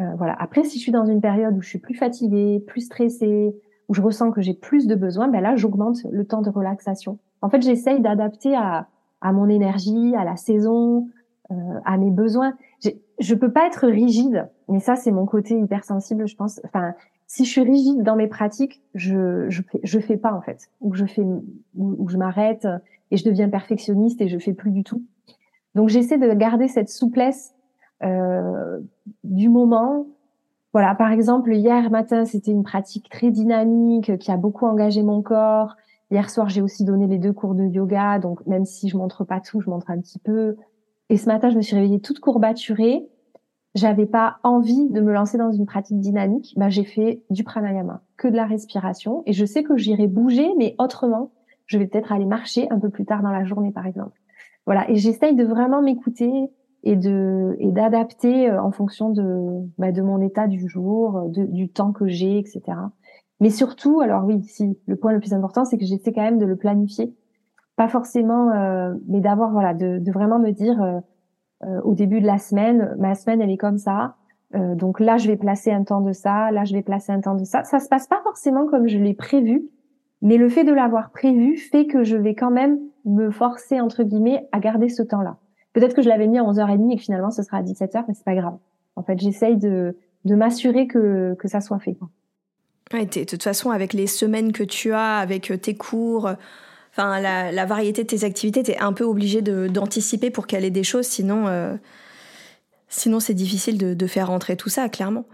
Euh, 0.00 0.14
voilà. 0.16 0.34
Après, 0.38 0.64
si 0.64 0.78
je 0.78 0.82
suis 0.82 0.92
dans 0.92 1.04
une 1.04 1.20
période 1.20 1.56
où 1.56 1.62
je 1.62 1.68
suis 1.68 1.78
plus 1.78 1.94
fatiguée, 1.94 2.62
plus 2.66 2.82
stressée, 2.82 3.54
où 3.88 3.94
je 3.94 4.00
ressens 4.00 4.30
que 4.30 4.40
j'ai 4.40 4.54
plus 4.54 4.86
de 4.86 4.94
besoins, 4.94 5.28
ben 5.28 5.40
là, 5.40 5.56
j'augmente 5.56 5.98
le 6.10 6.24
temps 6.24 6.42
de 6.42 6.50
relaxation. 6.50 7.18
En 7.42 7.50
fait, 7.50 7.62
j'essaye 7.62 8.00
d'adapter 8.00 8.54
à, 8.54 8.88
à 9.20 9.32
mon 9.32 9.48
énergie, 9.48 10.14
à 10.16 10.24
la 10.24 10.36
saison, 10.36 11.08
euh, 11.50 11.54
à 11.84 11.96
mes 11.96 12.10
besoins. 12.10 12.54
Je 13.18 13.34
peux 13.34 13.52
pas 13.52 13.66
être 13.66 13.86
rigide, 13.86 14.48
mais 14.68 14.80
ça, 14.80 14.96
c'est 14.96 15.10
mon 15.10 15.26
côté 15.26 15.58
hypersensible, 15.58 16.26
je 16.26 16.36
pense. 16.36 16.60
Enfin, 16.64 16.94
si 17.26 17.44
je 17.44 17.50
suis 17.50 17.62
rigide 17.62 18.02
dans 18.02 18.16
mes 18.16 18.28
pratiques, 18.28 18.82
je 18.94 19.46
je 19.50 19.62
fais, 19.62 19.80
je 19.82 19.98
fais 19.98 20.16
pas 20.16 20.32
en 20.32 20.40
fait, 20.40 20.70
ou 20.80 20.94
je 20.94 21.04
fais 21.04 21.22
ou, 21.76 22.08
je 22.08 22.16
m'arrête 22.16 22.66
et 23.10 23.16
je 23.16 23.24
deviens 23.24 23.48
perfectionniste 23.48 24.20
et 24.20 24.28
je 24.28 24.38
fais 24.38 24.52
plus 24.52 24.70
du 24.70 24.82
tout. 24.82 25.02
Donc 25.74 25.90
j'essaie 25.90 26.18
de 26.18 26.32
garder 26.34 26.66
cette 26.66 26.88
souplesse 26.88 27.54
du 28.02 29.48
moment. 29.48 30.06
Voilà, 30.72 30.94
par 30.94 31.10
exemple 31.10 31.52
hier 31.52 31.90
matin 31.90 32.24
c'était 32.24 32.52
une 32.52 32.62
pratique 32.62 33.08
très 33.10 33.30
dynamique 33.30 34.18
qui 34.18 34.30
a 34.30 34.36
beaucoup 34.36 34.66
engagé 34.66 35.02
mon 35.02 35.22
corps. 35.22 35.76
Hier 36.10 36.28
soir 36.30 36.48
j'ai 36.48 36.62
aussi 36.62 36.84
donné 36.84 37.06
les 37.06 37.18
deux 37.18 37.32
cours 37.32 37.54
de 37.54 37.64
yoga, 37.64 38.18
donc 38.18 38.46
même 38.46 38.64
si 38.64 38.88
je 38.88 38.96
montre 38.96 39.24
pas 39.24 39.40
tout, 39.40 39.60
je 39.60 39.70
montre 39.70 39.90
un 39.90 39.98
petit 40.00 40.18
peu. 40.18 40.56
Et 41.08 41.16
ce 41.16 41.26
matin 41.26 41.50
je 41.50 41.56
me 41.56 41.62
suis 41.62 41.74
réveillée 41.74 42.00
toute 42.00 42.20
courbaturée 42.20 43.08
j'avais 43.74 44.06
pas 44.06 44.38
envie 44.42 44.88
de 44.90 45.00
me 45.00 45.12
lancer 45.12 45.38
dans 45.38 45.52
une 45.52 45.66
pratique 45.66 46.00
dynamique, 46.00 46.54
bah 46.56 46.70
j'ai 46.70 46.84
fait 46.84 47.22
du 47.30 47.44
pranayama, 47.44 48.02
que 48.16 48.28
de 48.28 48.36
la 48.36 48.46
respiration, 48.46 49.22
et 49.26 49.32
je 49.32 49.44
sais 49.44 49.62
que 49.62 49.76
j'irai 49.76 50.06
bouger, 50.06 50.50
mais 50.58 50.74
autrement. 50.78 51.30
Je 51.66 51.78
vais 51.78 51.86
peut-être 51.86 52.10
aller 52.10 52.26
marcher 52.26 52.68
un 52.70 52.80
peu 52.80 52.90
plus 52.90 53.04
tard 53.04 53.22
dans 53.22 53.30
la 53.30 53.44
journée, 53.44 53.70
par 53.70 53.86
exemple. 53.86 54.18
Voilà, 54.66 54.90
et 54.90 54.96
j'essaye 54.96 55.36
de 55.36 55.44
vraiment 55.44 55.82
m'écouter 55.82 56.50
et 56.82 56.96
de 56.96 57.56
et 57.58 57.72
d'adapter 57.72 58.50
euh, 58.50 58.62
en 58.62 58.70
fonction 58.70 59.10
de 59.10 59.60
bah, 59.78 59.92
de 59.92 60.02
mon 60.02 60.20
état 60.20 60.46
du 60.48 60.68
jour, 60.68 61.28
de, 61.28 61.44
du 61.44 61.68
temps 61.68 61.92
que 61.92 62.08
j'ai, 62.08 62.38
etc. 62.38 62.62
Mais 63.40 63.50
surtout, 63.50 64.00
alors 64.00 64.24
oui, 64.24 64.42
si 64.44 64.78
le 64.86 64.96
point 64.96 65.12
le 65.12 65.20
plus 65.20 65.32
important, 65.32 65.64
c'est 65.64 65.78
que 65.78 65.84
j'essaie 65.84 66.12
quand 66.12 66.22
même 66.22 66.38
de 66.38 66.46
le 66.46 66.56
planifier, 66.56 67.14
pas 67.76 67.88
forcément, 67.88 68.50
euh, 68.50 68.94
mais 69.08 69.20
d'avoir 69.20 69.50
voilà, 69.50 69.74
de, 69.74 69.98
de 69.98 70.12
vraiment 70.12 70.38
me 70.38 70.50
dire 70.50 70.82
euh, 70.82 71.00
euh, 71.64 71.80
au 71.82 71.94
début 71.94 72.20
de 72.20 72.26
la 72.26 72.38
semaine, 72.38 72.94
ma 72.98 73.14
semaine 73.14 73.40
elle 73.40 73.50
est 73.50 73.56
comme 73.56 73.78
ça. 73.78 74.16
Euh, 74.54 74.74
donc 74.74 74.98
là, 74.98 75.16
je 75.16 75.28
vais 75.28 75.36
placer 75.36 75.70
un 75.70 75.84
temps 75.84 76.00
de 76.00 76.12
ça, 76.12 76.50
là, 76.50 76.64
je 76.64 76.74
vais 76.74 76.82
placer 76.82 77.12
un 77.12 77.20
temps 77.20 77.36
de 77.36 77.44
ça. 77.44 77.64
Ça 77.64 77.78
se 77.78 77.88
passe 77.88 78.06
pas 78.06 78.20
forcément 78.22 78.66
comme 78.66 78.88
je 78.88 78.98
l'ai 78.98 79.14
prévu, 79.14 79.68
mais 80.22 80.36
le 80.36 80.48
fait 80.48 80.64
de 80.64 80.72
l'avoir 80.72 81.10
prévu 81.10 81.56
fait 81.56 81.86
que 81.86 82.02
je 82.02 82.16
vais 82.16 82.34
quand 82.34 82.50
même 82.50 82.78
me 83.04 83.30
forcer, 83.30 83.80
entre 83.80 84.02
guillemets, 84.02 84.48
à 84.52 84.58
garder 84.58 84.88
ce 84.88 85.02
temps-là. 85.02 85.36
Peut-être 85.72 85.94
que 85.94 86.02
je 86.02 86.08
l'avais 86.08 86.26
mis 86.26 86.38
à 86.38 86.42
11h30 86.42 86.92
et 86.92 86.96
que 86.96 87.02
finalement 87.02 87.30
ce 87.30 87.42
sera 87.42 87.58
à 87.58 87.62
17h, 87.62 88.04
mais 88.08 88.14
c'est 88.14 88.24
pas 88.24 88.34
grave. 88.34 88.56
En 88.96 89.02
fait, 89.02 89.18
j'essaye 89.18 89.56
de, 89.56 89.96
de 90.24 90.34
m'assurer 90.34 90.86
que, 90.86 91.34
que 91.38 91.48
ça 91.48 91.60
soit 91.60 91.78
fait. 91.78 91.96
De 92.92 93.24
toute 93.24 93.42
façon, 93.42 93.70
avec 93.70 93.92
les 93.92 94.08
semaines 94.08 94.52
que 94.52 94.64
tu 94.64 94.92
as, 94.92 95.18
avec 95.18 95.52
euh, 95.52 95.56
tes 95.56 95.76
cours, 95.76 96.28
enfin, 96.90 97.20
la, 97.20 97.66
variété 97.66 98.02
de 98.02 98.08
tes 98.08 98.24
activités, 98.24 98.62
tu 98.62 98.72
es 98.72 98.78
un 98.78 98.92
peu 98.92 99.04
obligé 99.04 99.42
d'anticiper 99.42 100.30
pour 100.30 100.46
ait 100.52 100.70
des 100.70 100.82
choses, 100.82 101.06
sinon, 101.06 101.46
euh, 101.46 101.74
sinon 102.88 103.20
c'est 103.20 103.34
difficile 103.34 103.96
de, 103.96 104.06
faire 104.06 104.28
rentrer 104.28 104.56
tout 104.56 104.68
ça, 104.68 104.88
clairement. 104.88 105.24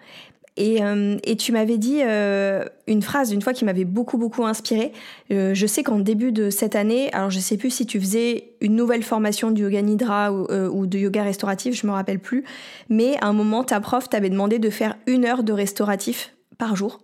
Et, 0.56 0.82
euh, 0.82 1.16
tu 1.38 1.52
m'avais 1.52 1.76
dit 1.76 2.00
euh, 2.02 2.64
une 2.86 3.02
phrase 3.02 3.32
une 3.32 3.42
fois 3.42 3.52
qui 3.52 3.64
m'avait 3.64 3.84
beaucoup 3.84 4.16
beaucoup 4.16 4.44
inspirée. 4.44 4.92
je 5.30 5.66
sais 5.66 5.82
qu'en 5.82 5.98
début 5.98 6.32
de 6.32 6.50
cette 6.50 6.76
année, 6.76 7.12
alors 7.12 7.30
je 7.30 7.38
sais 7.38 7.56
plus 7.56 7.70
si 7.70 7.86
tu 7.86 8.00
faisais 8.00 8.52
une 8.60 8.74
nouvelle 8.74 9.02
formation 9.02 9.50
de 9.50 9.60
yoga 9.60 9.82
nidra 9.82 10.32
ou, 10.32 10.86
de 10.86 10.98
yoga 10.98 11.22
restauratif, 11.22 11.74
je 11.74 11.86
me 11.86 11.92
rappelle 11.92 12.20
plus, 12.20 12.44
mais 12.88 13.16
à 13.20 13.26
un 13.26 13.32
moment 13.32 13.64
ta 13.64 13.80
prof 13.80 14.08
t'avait 14.08 14.30
demandé 14.30 14.58
de 14.58 14.70
faire 14.70 14.96
une 15.06 15.24
heure 15.26 15.42
de 15.42 15.52
restauratif 15.52 16.32
par 16.58 16.74
jour. 16.74 17.00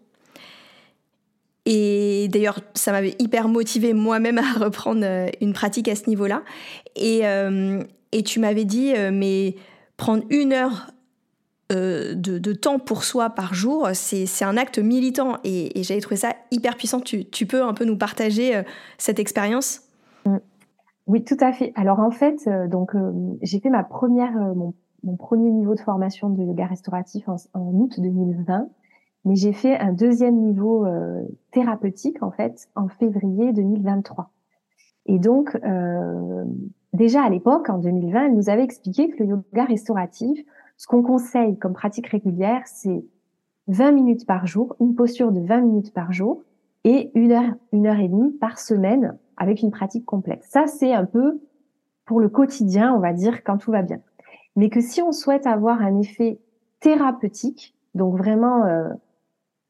Et 1.64 2.28
d'ailleurs, 2.28 2.60
ça 2.74 2.92
m'avait 2.92 3.14
hyper 3.18 3.48
motivé 3.48 3.92
moi-même 3.92 4.38
à 4.38 4.52
reprendre 4.58 5.02
euh, 5.04 5.28
une 5.40 5.52
pratique 5.52 5.88
à 5.88 5.94
ce 5.94 6.08
niveau-là. 6.08 6.42
Et, 6.96 7.20
euh, 7.24 7.82
et 8.10 8.22
tu 8.22 8.40
m'avais 8.40 8.64
dit, 8.64 8.92
euh, 8.96 9.10
mais 9.12 9.54
prendre 9.96 10.24
une 10.30 10.52
heure 10.52 10.88
de, 11.72 12.38
de, 12.38 12.52
temps 12.52 12.78
pour 12.78 13.04
soi 13.04 13.30
par 13.30 13.54
jour, 13.54 13.88
c'est 13.94 14.44
un 14.44 14.56
acte 14.56 14.78
militant. 14.78 15.38
Et, 15.44 15.78
et 15.78 15.82
j'avais 15.82 16.00
trouvé 16.00 16.16
ça 16.16 16.34
hyper 16.50 16.76
puissant. 16.76 17.00
Tu, 17.00 17.46
peux 17.46 17.62
un 17.62 17.74
peu 17.74 17.84
nous 17.84 17.96
partager 17.96 18.62
cette 18.98 19.18
expérience? 19.18 19.82
Mm. 20.26 20.36
Oui, 21.08 21.24
tout 21.24 21.36
à 21.40 21.52
fait. 21.52 21.72
Alors 21.74 21.98
en 21.98 22.10
fait, 22.10 22.48
donc 22.68 22.92
j'ai 23.42 23.58
fait 23.58 23.70
ma 23.70 23.82
première, 23.82 24.32
mon, 24.54 24.74
premier 25.16 25.50
niveau 25.50 25.74
de 25.74 25.80
formation 25.80 26.30
de 26.30 26.42
yoga 26.42 26.66
restauratif 26.66 27.28
en, 27.28 27.36
août 27.54 27.98
2020 27.98 28.68
mais 29.24 29.36
j'ai 29.36 29.52
fait 29.52 29.78
un 29.78 29.92
deuxième 29.92 30.36
niveau 30.36 30.84
euh, 30.84 31.22
thérapeutique 31.52 32.22
en 32.22 32.30
fait 32.30 32.68
en 32.74 32.88
février 32.88 33.52
2023. 33.52 34.30
Et 35.06 35.18
donc 35.18 35.56
euh, 35.64 36.44
déjà 36.92 37.22
à 37.22 37.30
l'époque, 37.30 37.68
en 37.68 37.78
2020, 37.78 38.26
elle 38.26 38.34
nous 38.34 38.50
avait 38.50 38.64
expliqué 38.64 39.08
que 39.08 39.22
le 39.22 39.30
yoga 39.30 39.64
restauratif, 39.64 40.40
ce 40.82 40.88
qu'on 40.88 41.04
conseille 41.04 41.56
comme 41.60 41.74
pratique 41.74 42.08
régulière, 42.08 42.62
c'est 42.66 43.04
20 43.68 43.92
minutes 43.92 44.26
par 44.26 44.48
jour, 44.48 44.74
une 44.80 44.96
posture 44.96 45.30
de 45.30 45.38
20 45.38 45.60
minutes 45.60 45.94
par 45.94 46.12
jour 46.12 46.42
et 46.82 47.12
une 47.14 47.30
heure, 47.30 47.54
une 47.70 47.86
heure 47.86 48.00
et 48.00 48.08
demie 48.08 48.32
par 48.32 48.58
semaine 48.58 49.16
avec 49.36 49.62
une 49.62 49.70
pratique 49.70 50.04
complexe. 50.04 50.48
Ça, 50.50 50.66
c'est 50.66 50.92
un 50.92 51.04
peu 51.04 51.40
pour 52.04 52.18
le 52.18 52.28
quotidien, 52.28 52.92
on 52.92 52.98
va 52.98 53.12
dire, 53.12 53.44
quand 53.44 53.58
tout 53.58 53.70
va 53.70 53.82
bien. 53.82 54.00
Mais 54.56 54.70
que 54.70 54.80
si 54.80 55.00
on 55.00 55.12
souhaite 55.12 55.46
avoir 55.46 55.82
un 55.82 56.00
effet 56.00 56.40
thérapeutique, 56.80 57.76
donc 57.94 58.16
vraiment 58.16 58.64
euh, 58.64 58.88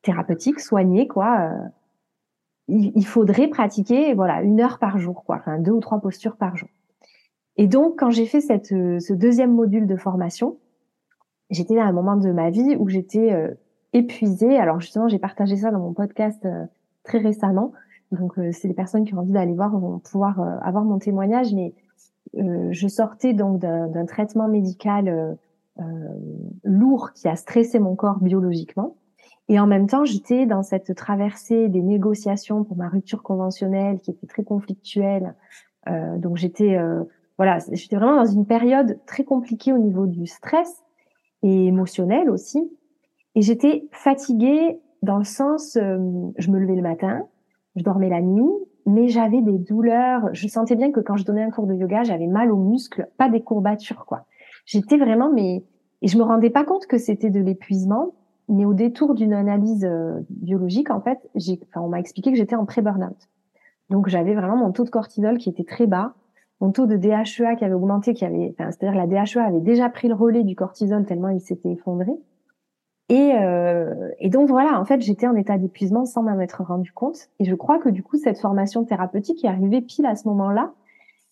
thérapeutique, 0.00 0.60
soigné, 0.60 1.08
quoi. 1.08 1.40
Euh, 1.40 1.68
il, 2.68 3.04
faudrait 3.04 3.48
pratiquer, 3.48 4.14
voilà, 4.14 4.40
une 4.40 4.62
heure 4.62 4.78
par 4.78 4.96
jour, 4.96 5.24
quoi, 5.24 5.36
enfin 5.36 5.58
deux 5.58 5.72
ou 5.72 5.80
trois 5.80 6.00
postures 6.00 6.36
par 6.36 6.56
jour. 6.56 6.70
Et 7.58 7.66
donc, 7.66 7.98
quand 7.98 8.08
j'ai 8.08 8.24
fait 8.24 8.40
cette, 8.40 8.72
euh, 8.72 8.98
ce 8.98 9.12
deuxième 9.12 9.52
module 9.52 9.86
de 9.86 9.96
formation, 9.96 10.56
j'étais 11.52 11.78
à 11.78 11.84
un 11.84 11.92
moment 11.92 12.16
de 12.16 12.32
ma 12.32 12.50
vie 12.50 12.76
où 12.78 12.88
j'étais 12.88 13.32
euh, 13.32 13.54
épuisée. 13.92 14.58
Alors 14.58 14.80
justement, 14.80 15.06
j'ai 15.06 15.20
partagé 15.20 15.56
ça 15.56 15.70
dans 15.70 15.78
mon 15.78 15.92
podcast 15.92 16.46
très 17.04 17.18
récemment. 17.18 17.72
Donc, 18.10 18.34
c'est 18.52 18.68
les 18.68 18.74
personnes 18.74 19.04
qui 19.04 19.14
ont 19.14 19.18
envie 19.18 19.32
d'aller 19.32 19.54
voir 19.54 19.78
vont 19.78 19.98
pouvoir 19.98 20.38
avoir 20.62 20.84
mon 20.84 20.98
témoignage. 20.98 21.54
Mais 21.54 21.72
je 22.34 22.88
sortais 22.88 23.32
donc 23.32 23.58
d'un 23.58 24.04
traitement 24.04 24.48
médical 24.48 25.38
lourd 26.62 27.12
qui 27.14 27.28
a 27.28 27.36
stressé 27.36 27.78
mon 27.78 27.96
corps 27.96 28.18
biologiquement. 28.18 28.96
Et 29.48 29.58
en 29.58 29.66
même 29.66 29.86
temps, 29.86 30.04
j'étais 30.04 30.46
dans 30.46 30.62
cette 30.62 30.94
traversée 30.94 31.68
des 31.68 31.82
négociations 31.82 32.64
pour 32.64 32.76
ma 32.76 32.88
rupture 32.88 33.22
conventionnelle 33.22 33.98
qui 33.98 34.10
était 34.10 34.26
très 34.26 34.44
conflictuelle. 34.44 35.34
Euh, 35.88 36.16
donc 36.18 36.36
j'étais 36.36 36.76
euh, 36.76 37.02
voilà, 37.38 37.58
j'étais 37.72 37.96
vraiment 37.96 38.16
dans 38.16 38.30
une 38.30 38.46
période 38.46 38.98
très 39.04 39.24
compliquée 39.24 39.72
au 39.72 39.78
niveau 39.78 40.06
du 40.06 40.26
stress 40.26 40.82
et 41.42 41.66
émotionnel 41.66 42.30
aussi. 42.30 42.70
Et 43.34 43.42
j'étais 43.42 43.88
fatiguée 43.92 44.78
dans 45.02 45.18
le 45.18 45.24
sens, 45.24 45.76
euh, 45.76 45.98
je 46.38 46.50
me 46.50 46.58
levais 46.58 46.76
le 46.76 46.82
matin, 46.82 47.26
je 47.76 47.82
dormais 47.82 48.08
la 48.08 48.20
nuit, 48.20 48.52
mais 48.86 49.08
j'avais 49.08 49.40
des 49.40 49.58
douleurs. 49.58 50.28
Je 50.32 50.46
sentais 50.48 50.76
bien 50.76 50.92
que 50.92 51.00
quand 51.00 51.16
je 51.16 51.24
donnais 51.24 51.42
un 51.42 51.50
cours 51.50 51.66
de 51.66 51.74
yoga, 51.74 52.04
j'avais 52.04 52.26
mal 52.26 52.52
aux 52.52 52.56
muscles, 52.56 53.08
pas 53.16 53.28
des 53.28 53.42
courbatures 53.42 54.04
quoi. 54.06 54.26
J'étais 54.66 54.98
vraiment 54.98 55.32
mais 55.32 55.64
et 56.02 56.08
je 56.08 56.18
me 56.18 56.22
rendais 56.22 56.50
pas 56.50 56.64
compte 56.64 56.86
que 56.86 56.98
c'était 56.98 57.30
de 57.30 57.40
l'épuisement 57.40 58.12
mais 58.48 58.64
au 58.64 58.74
détour 58.74 59.14
d'une 59.14 59.32
analyse 59.32 59.84
euh, 59.84 60.20
biologique, 60.28 60.90
en 60.90 61.00
fait, 61.00 61.18
j'ai, 61.34 61.58
enfin, 61.68 61.80
on 61.80 61.88
m'a 61.88 62.00
expliqué 62.00 62.30
que 62.30 62.36
j'étais 62.36 62.56
en 62.56 62.66
pré-burnout. 62.66 63.16
Donc 63.90 64.08
j'avais 64.08 64.34
vraiment 64.34 64.56
mon 64.56 64.72
taux 64.72 64.84
de 64.84 64.90
cortisol 64.90 65.38
qui 65.38 65.48
était 65.48 65.64
très 65.64 65.86
bas, 65.86 66.14
mon 66.62 66.72
taux 66.72 66.86
de 66.86 66.96
DHEA 66.96 67.56
qui 67.56 67.64
avait 67.64 67.74
augmenté, 67.74 68.14
qui 68.14 68.24
avait, 68.24 68.54
enfin, 68.58 68.70
c'est-à-dire 68.70 68.98
la 68.98 69.06
DHEA 69.06 69.44
avait 69.44 69.60
déjà 69.60 69.90
pris 69.90 70.08
le 70.08 70.14
relais 70.14 70.44
du 70.44 70.56
cortisol 70.56 71.04
tellement 71.04 71.28
il 71.28 71.40
s'était 71.40 71.72
effondré. 71.72 72.12
Et, 73.10 73.32
euh, 73.34 74.08
et 74.20 74.30
donc 74.30 74.48
voilà, 74.48 74.80
en 74.80 74.86
fait, 74.86 75.02
j'étais 75.02 75.26
en 75.26 75.34
état 75.34 75.58
d'épuisement 75.58 76.06
sans 76.06 76.22
m'en 76.22 76.40
être 76.40 76.62
rendu 76.62 76.92
compte. 76.92 77.28
Et 77.40 77.44
je 77.44 77.54
crois 77.54 77.78
que 77.78 77.90
du 77.90 78.02
coup, 78.02 78.16
cette 78.16 78.38
formation 78.38 78.84
thérapeutique 78.84 79.44
est 79.44 79.48
arrivée 79.48 79.82
pile 79.82 80.06
à 80.06 80.16
ce 80.16 80.26
moment-là. 80.28 80.72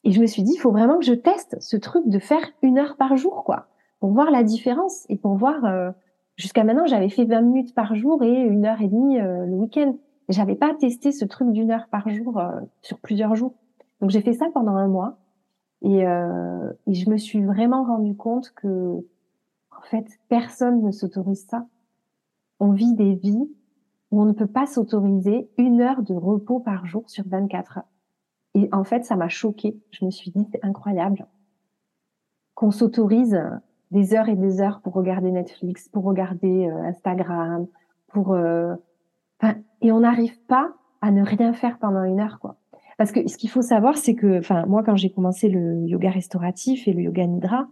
Et 0.05 0.13
je 0.13 0.21
me 0.21 0.27
suis 0.27 0.43
dit, 0.43 0.53
il 0.55 0.59
faut 0.59 0.73
vraiment 0.73 0.99
que 0.99 1.07
je 1.07 1.15
teste 1.15 1.57
ce 1.61 1.79
truc 1.79 2.07
de 2.07 2.19
faire 2.19 2.43
une 2.63 2.79
heure 2.79 2.97
par 2.99 3.17
jour, 3.17 3.45
quoi, 3.45 3.69
pour 3.99 4.11
voir 4.11 4.31
la 4.31 4.43
différence 4.43 5.07
et 5.09 5.17
pour 5.17 5.37
voir 5.37 5.65
euh, 5.65 5.91
Jusqu'à 6.41 6.65
maintenant, 6.65 6.87
j'avais 6.87 7.11
fait 7.11 7.27
20 7.27 7.43
minutes 7.43 7.75
par 7.75 7.95
jour 7.95 8.23
et 8.23 8.33
une 8.33 8.65
heure 8.65 8.81
et 8.81 8.89
demie 8.89 9.21
euh, 9.21 9.45
le 9.45 9.53
week-end. 9.53 9.95
J'avais 10.31 10.55
pas 10.55 10.73
testé 10.73 11.13
ce 11.13 11.27
truc 11.27 11.53
d'une 11.53 11.71
heure 11.71 11.87
par 11.91 12.09
jour 12.09 12.39
euh, 12.39 12.49
sur 12.81 12.99
plusieurs 12.99 13.35
jours. 13.35 13.53
Donc 14.01 14.09
j'ai 14.09 14.23
fait 14.23 14.33
ça 14.33 14.47
pendant 14.55 14.75
un 14.77 14.89
mois. 14.89 15.19
Et, 15.83 16.07
euh, 16.07 16.73
et 16.87 16.95
je 16.95 17.09
me 17.09 17.17
suis 17.17 17.43
vraiment 17.45 17.85
rendu 17.85 18.15
compte 18.15 18.53
que, 18.55 18.67
en 19.71 19.83
fait, 19.91 20.07
personne 20.29 20.83
ne 20.83 20.91
s'autorise 20.91 21.47
ça. 21.47 21.67
On 22.59 22.73
vit 22.73 22.95
des 22.95 23.15
vies 23.15 23.51
où 24.11 24.21
on 24.21 24.25
ne 24.27 24.33
peut 24.33 24.47
pas 24.47 24.67
s'autoriser 24.67 25.49
une 25.57 25.81
heure 25.81 26.03
de 26.03 26.15
repos 26.15 26.61
par 26.61 26.87
jour 26.87 27.09
sur 27.09 27.25
24 27.27 27.79
heures. 27.79 27.89
Et 28.55 28.69
en 28.73 28.85
fait, 28.85 29.05
ça 29.05 29.17
m'a 29.17 29.29
choquée. 29.29 29.81
Je 29.91 30.05
me 30.05 30.11
suis 30.11 30.31
dit, 30.31 30.47
c'est 30.53 30.65
incroyable 30.65 31.27
qu'on 32.55 32.71
s'autorise 32.71 33.41
des 33.91 34.15
heures 34.15 34.29
et 34.29 34.37
des 34.37 34.61
heures 34.61 34.81
pour 34.83 34.93
regarder 34.93 35.31
Netflix, 35.31 35.89
pour 35.89 36.05
regarder 36.05 36.69
euh, 36.69 36.83
Instagram, 36.85 37.67
pour 38.09 38.33
euh, 38.35 38.75
et 39.81 39.93
on 39.93 40.01
n'arrive 40.01 40.39
pas 40.43 40.75
à 41.01 41.11
ne 41.11 41.25
rien 41.25 41.55
faire 41.55 41.79
pendant 41.79 42.05
une 42.05 42.21
heure 42.21 42.39
quoi. 42.39 42.57
Parce 43.01 43.13
que 43.13 43.27
ce 43.27 43.39
qu'il 43.39 43.49
faut 43.49 43.63
savoir, 43.63 43.97
c'est 43.97 44.15
que, 44.15 44.41
enfin, 44.41 44.67
moi, 44.67 44.83
quand 44.83 44.95
j'ai 44.95 45.09
commencé 45.09 45.49
le 45.49 45.87
yoga 45.87 46.11
restauratif 46.11 46.87
et 46.87 46.93
le 46.93 47.01
yoga 47.01 47.27
nidra, 47.27 47.67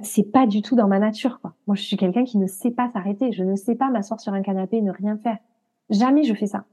c'est 0.00 0.32
pas 0.32 0.46
du 0.46 0.62
tout 0.62 0.74
dans 0.74 0.88
ma 0.88 0.98
nature, 0.98 1.38
quoi. 1.42 1.52
Moi, 1.66 1.76
je 1.76 1.82
suis 1.82 1.98
quelqu'un 1.98 2.24
qui 2.24 2.38
ne 2.38 2.46
sait 2.46 2.70
pas 2.70 2.88
s'arrêter. 2.88 3.30
Je 3.30 3.44
ne 3.44 3.56
sais 3.56 3.74
pas 3.74 3.90
m'asseoir 3.90 4.20
sur 4.20 4.32
un 4.32 4.40
canapé 4.40 4.78
et 4.78 4.80
ne 4.80 4.90
rien 4.90 5.18
faire. 5.18 5.36
Jamais 5.90 6.22
je 6.22 6.32
fais 6.32 6.46
ça. 6.46 6.64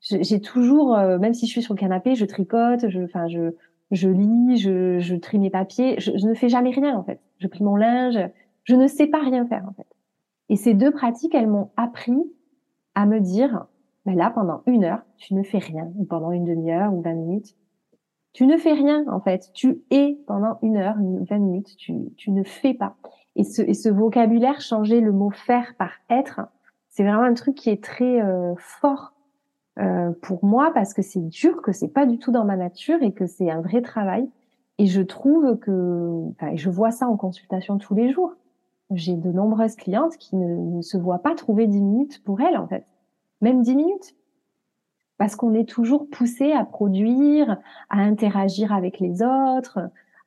J'ai 0.00 0.40
toujours, 0.40 0.96
euh, 0.96 1.18
même 1.18 1.34
si 1.34 1.44
je 1.44 1.50
suis 1.50 1.60
sur 1.60 1.74
le 1.74 1.78
canapé, 1.78 2.14
je 2.14 2.24
tricote, 2.24 2.88
je, 2.88 3.02
enfin, 3.02 3.28
je, 3.28 3.50
je 3.90 4.08
lis, 4.08 4.56
je, 4.56 4.98
je 4.98 5.14
trie 5.14 5.38
mes 5.38 5.50
papiers. 5.50 5.96
Je, 6.00 6.12
je, 6.16 6.26
ne 6.26 6.32
fais 6.32 6.48
jamais 6.48 6.70
rien, 6.70 6.96
en 6.96 7.02
fait. 7.02 7.20
Je 7.40 7.46
plie 7.46 7.62
mon 7.62 7.76
linge. 7.76 8.18
Je 8.64 8.74
ne 8.74 8.86
sais 8.86 9.06
pas 9.06 9.20
rien 9.20 9.46
faire, 9.46 9.66
en 9.68 9.74
fait. 9.74 9.86
Et 10.48 10.56
ces 10.56 10.72
deux 10.72 10.92
pratiques, 10.92 11.34
elles 11.34 11.46
m'ont 11.46 11.68
appris 11.76 12.22
à 12.94 13.04
me 13.04 13.20
dire, 13.20 13.66
ben 14.08 14.16
là, 14.16 14.30
pendant 14.30 14.62
une 14.64 14.84
heure, 14.84 15.02
tu 15.18 15.34
ne 15.34 15.42
fais 15.42 15.58
rien, 15.58 15.92
ou 15.96 16.06
pendant 16.06 16.32
une 16.32 16.46
demi-heure, 16.46 16.94
ou 16.94 17.02
vingt 17.02 17.12
minutes. 17.12 17.54
Tu 18.32 18.46
ne 18.46 18.56
fais 18.56 18.72
rien, 18.72 19.04
en 19.08 19.20
fait. 19.20 19.50
Tu 19.52 19.82
es 19.90 20.16
pendant 20.26 20.58
une 20.62 20.78
heure, 20.78 20.96
une, 20.98 21.24
vingt 21.24 21.38
minutes, 21.38 21.76
tu, 21.76 21.94
tu 22.16 22.30
ne 22.30 22.42
fais 22.42 22.72
pas. 22.72 22.96
Et 23.36 23.44
ce, 23.44 23.60
et 23.60 23.74
ce 23.74 23.90
vocabulaire, 23.90 24.62
changer 24.62 25.02
le 25.02 25.12
mot 25.12 25.28
faire 25.28 25.74
par 25.76 25.90
être, 26.08 26.40
c'est 26.88 27.02
vraiment 27.02 27.24
un 27.24 27.34
truc 27.34 27.54
qui 27.54 27.68
est 27.68 27.84
très 27.84 28.22
euh, 28.22 28.54
fort 28.56 29.12
euh, 29.78 30.12
pour 30.22 30.42
moi 30.42 30.70
parce 30.72 30.94
que 30.94 31.02
c'est 31.02 31.28
dur, 31.28 31.60
que 31.60 31.72
c'est 31.72 31.92
pas 31.92 32.06
du 32.06 32.18
tout 32.18 32.32
dans 32.32 32.46
ma 32.46 32.56
nature 32.56 33.02
et 33.02 33.12
que 33.12 33.26
c'est 33.26 33.50
un 33.50 33.60
vrai 33.60 33.82
travail. 33.82 34.26
Et 34.78 34.86
je 34.86 35.02
trouve 35.02 35.58
que, 35.58 36.30
enfin, 36.30 36.56
je 36.56 36.70
vois 36.70 36.92
ça 36.92 37.06
en 37.06 37.18
consultation 37.18 37.76
tous 37.76 37.94
les 37.94 38.10
jours. 38.10 38.32
J'ai 38.90 39.16
de 39.16 39.30
nombreuses 39.30 39.76
clientes 39.76 40.16
qui 40.16 40.34
ne, 40.36 40.76
ne 40.76 40.80
se 40.80 40.96
voient 40.96 41.18
pas 41.18 41.34
trouver 41.34 41.66
dix 41.66 41.82
minutes 41.82 42.24
pour 42.24 42.40
elles, 42.40 42.56
en 42.56 42.66
fait 42.66 42.86
même 43.40 43.62
dix 43.62 43.76
minutes. 43.76 44.14
Parce 45.16 45.34
qu'on 45.34 45.54
est 45.54 45.68
toujours 45.68 46.08
poussé 46.08 46.52
à 46.52 46.64
produire, 46.64 47.58
à 47.90 47.98
interagir 47.98 48.72
avec 48.72 49.00
les 49.00 49.22
autres, 49.22 49.80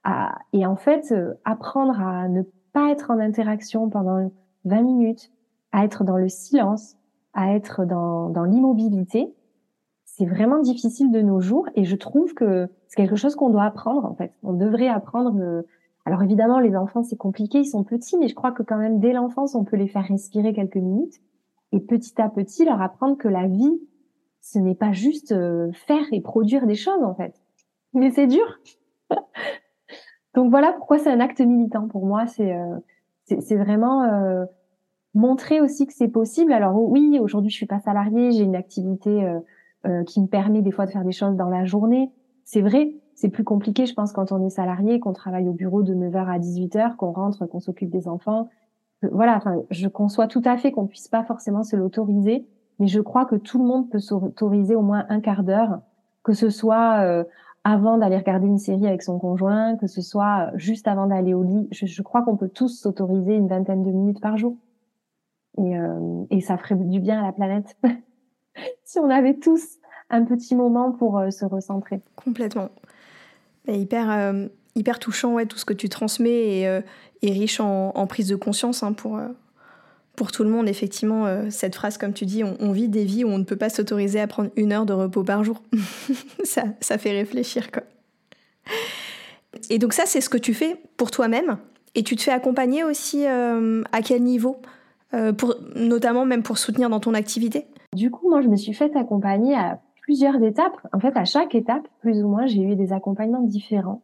à... 0.03 0.37
et 0.53 0.65
en 0.65 0.75
fait, 0.75 1.11
euh, 1.11 1.33
apprendre 1.45 1.99
à 1.99 2.27
ne 2.27 2.41
pas 2.73 2.91
être 2.91 3.11
en 3.11 3.19
interaction 3.19 3.89
pendant 3.89 4.31
20 4.65 4.81
minutes, 4.81 5.31
à 5.71 5.85
être 5.85 6.03
dans 6.03 6.17
le 6.17 6.27
silence, 6.27 6.97
à 7.33 7.53
être 7.53 7.85
dans, 7.85 8.29
dans 8.29 8.43
l'immobilité, 8.43 9.33
c'est 10.21 10.25
vraiment 10.25 10.59
difficile 10.59 11.11
de 11.11 11.21
nos 11.21 11.39
jours 11.39 11.69
et 11.75 11.85
je 11.85 11.95
trouve 11.95 12.33
que 12.33 12.69
c'est 12.87 12.97
quelque 12.97 13.15
chose 13.15 13.35
qu'on 13.35 13.49
doit 13.49 13.63
apprendre 13.63 14.05
en 14.05 14.13
fait. 14.13 14.33
On 14.43 14.53
devrait 14.53 14.89
apprendre. 14.89 15.39
Euh, 15.39 15.61
alors 16.05 16.21
évidemment, 16.21 16.59
les 16.59 16.75
enfants 16.75 17.03
c'est 17.03 17.15
compliqué, 17.15 17.59
ils 17.59 17.65
sont 17.65 17.83
petits, 17.83 18.17
mais 18.17 18.27
je 18.27 18.35
crois 18.35 18.51
que 18.51 18.61
quand 18.61 18.77
même 18.77 18.99
dès 18.99 19.13
l'enfance 19.13 19.55
on 19.55 19.63
peut 19.63 19.77
les 19.77 19.87
faire 19.87 20.03
respirer 20.03 20.53
quelques 20.53 20.77
minutes 20.77 21.21
et 21.71 21.79
petit 21.79 22.21
à 22.21 22.29
petit 22.29 22.65
leur 22.65 22.81
apprendre 22.81 23.17
que 23.17 23.27
la 23.27 23.47
vie, 23.47 23.79
ce 24.41 24.59
n'est 24.59 24.75
pas 24.75 24.91
juste 24.91 25.31
euh, 25.31 25.71
faire 25.71 26.05
et 26.11 26.21
produire 26.21 26.65
des 26.65 26.75
choses 26.75 27.03
en 27.03 27.13
fait. 27.13 27.33
Mais 27.93 28.11
c'est 28.11 28.27
dur. 28.27 28.59
Donc 30.35 30.49
voilà 30.49 30.73
pourquoi 30.73 30.97
c'est 30.97 31.11
un 31.11 31.19
acte 31.19 31.41
militant 31.41 31.87
pour 31.87 32.05
moi. 32.05 32.27
C'est 32.27 32.53
euh, 32.53 32.77
c'est 33.25 33.55
vraiment 33.55 34.03
euh, 34.03 34.45
montrer 35.13 35.61
aussi 35.61 35.87
que 35.87 35.93
c'est 35.93 36.09
possible. 36.09 36.51
Alors 36.51 36.75
oui, 36.75 37.19
aujourd'hui 37.21 37.49
je 37.49 37.55
suis 37.55 37.65
pas 37.65 37.79
salariée, 37.79 38.31
j'ai 38.31 38.43
une 38.43 38.55
activité 38.55 39.25
qui 40.05 40.21
me 40.21 40.27
permet 40.27 40.61
des 40.61 40.71
fois 40.71 40.85
de 40.85 40.91
faire 40.91 41.03
des 41.03 41.11
choses 41.11 41.35
dans 41.35 41.49
la 41.49 41.65
journée. 41.65 42.11
C'est 42.43 42.61
vrai, 42.61 42.93
c'est 43.15 43.29
plus 43.29 43.43
compliqué, 43.43 43.85
je 43.85 43.93
pense, 43.93 44.11
quand 44.11 44.31
on 44.31 44.45
est 44.45 44.49
salarié, 44.49 44.99
qu'on 44.99 45.13
travaille 45.13 45.47
au 45.47 45.53
bureau 45.53 45.83
de 45.83 45.93
9h 45.93 46.27
à 46.27 46.39
18h, 46.39 46.95
qu'on 46.95 47.11
rentre, 47.11 47.45
qu'on 47.45 47.59
s'occupe 47.59 47.89
des 47.89 48.07
enfants, 48.07 48.49
voilà, 49.09 49.41
je 49.69 49.87
conçois 49.87 50.27
tout 50.27 50.41
à 50.45 50.57
fait 50.57 50.71
qu'on 50.71 50.87
puisse 50.87 51.07
pas 51.07 51.23
forcément 51.23 51.63
se 51.63 51.75
l'autoriser, 51.75 52.45
mais 52.79 52.87
je 52.87 52.99
crois 52.99 53.25
que 53.25 53.35
tout 53.35 53.59
le 53.59 53.65
monde 53.65 53.89
peut 53.89 53.99
s'autoriser 53.99 54.75
au 54.75 54.81
moins 54.81 55.05
un 55.09 55.19
quart 55.21 55.43
d'heure, 55.43 55.81
que 56.23 56.33
ce 56.33 56.49
soit 56.49 56.99
euh, 57.01 57.23
avant 57.63 57.97
d'aller 57.97 58.17
regarder 58.17 58.47
une 58.47 58.57
série 58.57 58.87
avec 58.87 59.03
son 59.03 59.19
conjoint, 59.19 59.75
que 59.77 59.87
ce 59.87 60.01
soit 60.01 60.47
euh, 60.47 60.57
juste 60.57 60.87
avant 60.87 61.07
d'aller 61.07 61.33
au 61.33 61.43
lit. 61.43 61.67
Je, 61.71 61.85
je 61.85 62.01
crois 62.01 62.23
qu'on 62.23 62.37
peut 62.37 62.49
tous 62.49 62.79
s'autoriser 62.79 63.35
une 63.35 63.47
vingtaine 63.47 63.83
de 63.83 63.91
minutes 63.91 64.21
par 64.21 64.37
jour. 64.37 64.57
Et, 65.57 65.77
euh, 65.77 66.39
ça 66.41 66.57
ferait 66.57 66.75
du 66.75 66.99
bien 66.99 67.19
à 67.19 67.25
la 67.25 67.31
planète 67.33 67.77
si 68.83 68.99
on 68.99 69.09
avait 69.09 69.35
tous 69.35 69.77
un 70.09 70.23
petit 70.23 70.55
moment 70.55 70.91
pour 70.91 71.19
euh, 71.19 71.29
se 71.29 71.45
recentrer. 71.45 72.01
Complètement. 72.15 72.69
Et 73.67 73.79
hyper, 73.79 74.33
hyper 74.75 74.99
touchant, 74.99 75.33
ouais, 75.33 75.45
tout 75.45 75.57
ce 75.57 75.65
que 75.65 75.73
tu 75.73 75.89
transmets 75.89 76.59
et, 76.59 76.81
et 77.21 77.31
riche 77.31 77.59
en, 77.59 78.07
prise 78.07 78.27
de 78.27 78.35
conscience 78.35 78.83
hein, 78.83 78.93
pour, 78.93 79.17
euh, 79.17 79.27
pour 80.15 80.31
tout 80.31 80.43
le 80.43 80.49
monde. 80.49 80.67
Effectivement, 80.67 81.25
euh, 81.25 81.45
cette 81.49 81.75
phrase, 81.75 81.97
comme 81.97 82.13
tu 82.13 82.25
dis, 82.25 82.43
on, 82.43 82.71
vit 82.71 82.89
des 82.89 83.05
vies 83.05 83.23
où 83.23 83.29
on 83.29 83.37
ne 83.37 83.43
peut 83.43 83.55
pas 83.55 83.69
s'autoriser 83.69 84.19
à 84.19 84.27
prendre 84.27 84.49
une 84.55 84.73
heure 84.73 84.85
de 84.85 84.93
repos 84.93 85.23
par 85.23 85.43
jour. 85.43 85.61
ça, 86.43 86.63
ça 86.81 86.97
fait 86.97 87.11
réfléchir, 87.11 87.71
quoi. 87.71 87.83
Et 89.69 89.79
donc 89.79 89.93
ça, 89.93 90.03
c'est 90.05 90.21
ce 90.21 90.29
que 90.29 90.37
tu 90.37 90.53
fais 90.53 90.77
pour 90.97 91.11
toi-même. 91.11 91.57
Et 91.93 92.03
tu 92.03 92.15
te 92.15 92.21
fais 92.21 92.31
accompagner 92.31 92.83
aussi 92.83 93.27
euh, 93.27 93.83
à 93.91 94.01
quel 94.01 94.23
niveau? 94.23 94.61
Pour, 95.37 95.55
Notamment 95.75 96.25
même 96.25 96.41
pour 96.41 96.57
soutenir 96.57 96.89
dans 96.89 97.01
ton 97.01 97.13
activité? 97.13 97.65
Du 97.93 98.09
coup, 98.09 98.29
moi, 98.29 98.41
je 98.41 98.47
me 98.47 98.55
suis 98.55 98.73
fait 98.73 98.95
accompagner 98.95 99.55
à 99.55 99.81
plusieurs 100.03 100.41
étapes. 100.41 100.77
En 100.93 101.01
fait, 101.01 101.17
à 101.17 101.25
chaque 101.25 101.53
étape, 101.53 101.85
plus 101.99 102.23
ou 102.23 102.29
moins, 102.29 102.45
j'ai 102.45 102.61
eu 102.61 102.77
des 102.77 102.93
accompagnements 102.93 103.41
différents. 103.41 104.01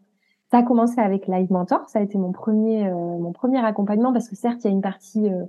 Ça 0.49 0.59
a 0.59 0.63
commencé 0.63 0.99
avec 1.01 1.27
Live 1.27 1.51
Mentor, 1.51 1.89
ça 1.89 1.99
a 1.99 2.01
été 2.01 2.17
mon 2.17 2.31
premier 2.31 2.87
euh, 2.87 2.93
mon 2.93 3.33
premier 3.33 3.59
accompagnement 3.59 4.13
parce 4.13 4.29
que 4.29 4.35
certes 4.35 4.63
il 4.63 4.67
y 4.67 4.69
a 4.69 4.71
une 4.71 4.81
partie 4.81 5.29
euh, 5.29 5.43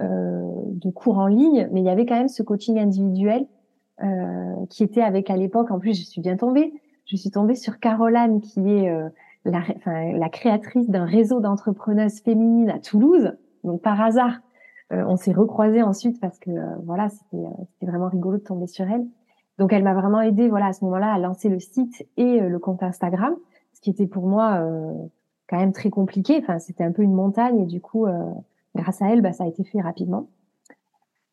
euh, 0.00 0.50
de 0.66 0.90
cours 0.90 1.18
en 1.18 1.28
ligne, 1.28 1.68
mais 1.72 1.80
il 1.80 1.86
y 1.86 1.88
avait 1.88 2.04
quand 2.04 2.16
même 2.16 2.28
ce 2.28 2.42
coaching 2.42 2.78
individuel 2.78 3.46
euh, 4.02 4.66
qui 4.68 4.82
était 4.82 5.00
avec 5.00 5.30
à 5.30 5.36
l'époque. 5.36 5.70
En 5.70 5.78
plus, 5.78 5.98
je 5.98 6.04
suis 6.04 6.20
bien 6.20 6.36
tombée. 6.36 6.74
Je 7.06 7.16
suis 7.16 7.30
tombée 7.30 7.54
sur 7.54 7.78
Caroline 7.78 8.40
qui 8.40 8.60
est 8.68 8.90
la, 9.44 9.60
enfin, 9.76 10.12
la 10.12 10.28
créatrice 10.30 10.88
d'un 10.88 11.04
réseau 11.04 11.40
d'entrepreneuses 11.40 12.20
féminines 12.20 12.70
à 12.70 12.78
Toulouse. 12.78 13.36
Donc 13.62 13.82
par 13.82 14.00
hasard, 14.00 14.40
on 14.90 15.16
s'est 15.16 15.32
recroisés 15.32 15.82
ensuite 15.82 16.18
parce 16.18 16.38
que 16.38 16.50
voilà, 16.84 17.10
c'était 17.10 17.44
c'était 17.72 17.90
vraiment 17.90 18.08
rigolo 18.08 18.38
de 18.38 18.42
tomber 18.42 18.66
sur 18.66 18.90
elle. 18.90 19.06
Donc 19.58 19.74
elle 19.74 19.84
m'a 19.84 19.92
vraiment 19.92 20.22
aidée 20.22 20.48
voilà 20.48 20.68
à 20.68 20.72
ce 20.72 20.82
moment-là 20.86 21.12
à 21.12 21.18
lancer 21.18 21.50
le 21.50 21.60
site 21.60 22.08
et 22.16 22.40
le 22.40 22.58
compte 22.58 22.82
Instagram 22.82 23.34
qui 23.84 23.90
était 23.90 24.06
pour 24.06 24.26
moi 24.26 24.54
euh, 24.62 24.94
quand 25.46 25.58
même 25.58 25.74
très 25.74 25.90
compliqué. 25.90 26.38
Enfin, 26.40 26.58
c'était 26.58 26.84
un 26.84 26.90
peu 26.90 27.02
une 27.02 27.12
montagne 27.12 27.60
et 27.60 27.66
du 27.66 27.82
coup, 27.82 28.06
euh, 28.06 28.18
grâce 28.74 29.02
à 29.02 29.10
elle, 29.10 29.20
bah, 29.20 29.34
ça 29.34 29.44
a 29.44 29.46
été 29.46 29.62
fait 29.62 29.82
rapidement. 29.82 30.28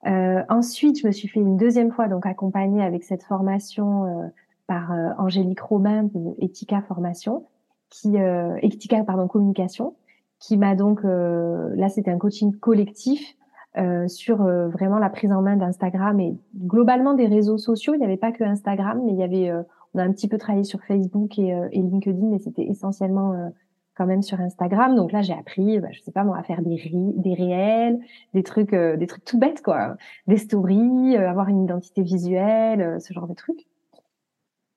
Euh, 0.06 0.44
ensuite, 0.50 1.00
je 1.00 1.08
me 1.08 1.14
suis 1.14 1.30
fait 1.30 1.40
une 1.40 1.56
deuxième 1.56 1.92
fois 1.92 2.10
donc 2.10 2.26
accompagnée 2.26 2.84
avec 2.84 3.06
cette 3.06 3.24
formation 3.24 4.32
par 4.68 4.92
Angélique 5.18 5.62
Romain 5.62 6.04
de 6.04 6.36
Etika 6.40 6.82
Formation, 6.82 7.46
qui 7.90 8.18
Etika 8.62 9.04
pardon 9.04 9.28
communication, 9.28 9.96
qui 10.40 10.58
m'a 10.58 10.76
donc 10.76 11.04
là 11.04 11.88
c'était 11.88 12.10
un 12.10 12.18
coaching 12.18 12.56
collectif 12.58 13.38
euh, 13.78 14.08
sur 14.08 14.38
vraiment 14.38 14.98
la 14.98 15.10
prise 15.10 15.32
en 15.32 15.42
main 15.42 15.56
d'Instagram 15.56 16.20
et 16.20 16.36
globalement 16.58 17.14
des 17.14 17.28
réseaux 17.28 17.60
sociaux. 17.60 17.94
Il 17.94 18.00
n'y 18.00 18.06
avait 18.06 18.18
pas 18.18 18.32
que 18.32 18.44
Instagram, 18.44 19.02
mais 19.06 19.12
il 19.12 19.20
y 19.20 19.24
avait 19.24 19.52
on 19.94 20.00
a 20.00 20.04
un 20.04 20.12
petit 20.12 20.28
peu 20.28 20.38
travaillé 20.38 20.64
sur 20.64 20.82
Facebook 20.84 21.38
et, 21.38 21.54
euh, 21.54 21.68
et 21.72 21.80
LinkedIn, 21.80 22.28
mais 22.28 22.40
c'était 22.40 22.64
essentiellement 22.64 23.34
euh, 23.34 23.50
quand 23.96 24.06
même 24.06 24.22
sur 24.22 24.40
Instagram. 24.40 24.96
Donc 24.96 25.12
là, 25.12 25.22
j'ai 25.22 25.34
appris, 25.34 25.80
bah, 25.80 25.90
je 25.92 26.02
sais 26.02 26.12
pas 26.12 26.24
moi, 26.24 26.38
à 26.38 26.44
faire 26.44 26.62
des 26.62 26.92
des 26.94 27.34
réels, 27.34 28.00
des 28.34 28.44
trucs, 28.44 28.74
euh, 28.74 28.96
des 28.98 29.08
trucs 29.08 29.26
tout 29.26 29.38
bêtes 29.38 29.62
quoi, 29.62 29.98
des 30.28 30.38
stories, 30.38 31.18
avoir 31.18 31.50
une 31.50 31.64
identité 31.64 32.02
visuelle, 32.02 33.00
ce 33.02 33.14
genre 33.14 33.28
de 33.28 33.34
trucs. 33.34 33.68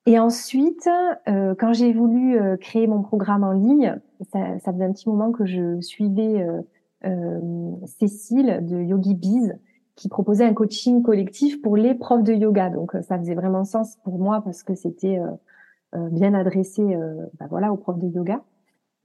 Et 0.06 0.18
ensuite, 0.18 0.86
quand 1.24 1.72
j'ai 1.72 1.94
voulu 1.94 2.38
créer 2.58 2.86
mon 2.86 3.00
programme 3.00 3.42
en 3.42 3.52
ligne, 3.52 3.98
ça, 4.32 4.58
ça, 4.58 4.70
faisait 4.70 4.84
un 4.84 4.92
petit 4.92 5.08
moment 5.08 5.32
que 5.32 5.46
je 5.46 5.80
suivais 5.80 6.46
Cécile 7.86 8.58
de 8.66 8.82
Yogi 8.82 9.14
Biz, 9.14 9.54
qui 9.96 10.08
proposait 10.08 10.44
un 10.44 10.54
coaching 10.54 11.02
collectif 11.02 11.62
pour 11.62 11.76
les 11.76 11.94
profs 11.94 12.24
de 12.24 12.32
yoga. 12.32 12.70
Donc 12.70 12.94
euh, 12.94 13.02
ça 13.02 13.18
faisait 13.18 13.34
vraiment 13.34 13.64
sens 13.64 13.96
pour 14.04 14.18
moi 14.18 14.42
parce 14.42 14.62
que 14.62 14.74
c'était 14.74 15.18
euh, 15.18 15.30
euh, 15.94 16.08
bien 16.10 16.34
adressé 16.34 16.82
bah, 17.38 17.46
voilà 17.48 17.72
aux 17.72 17.76
profs 17.76 17.98
de 17.98 18.08
yoga. 18.08 18.42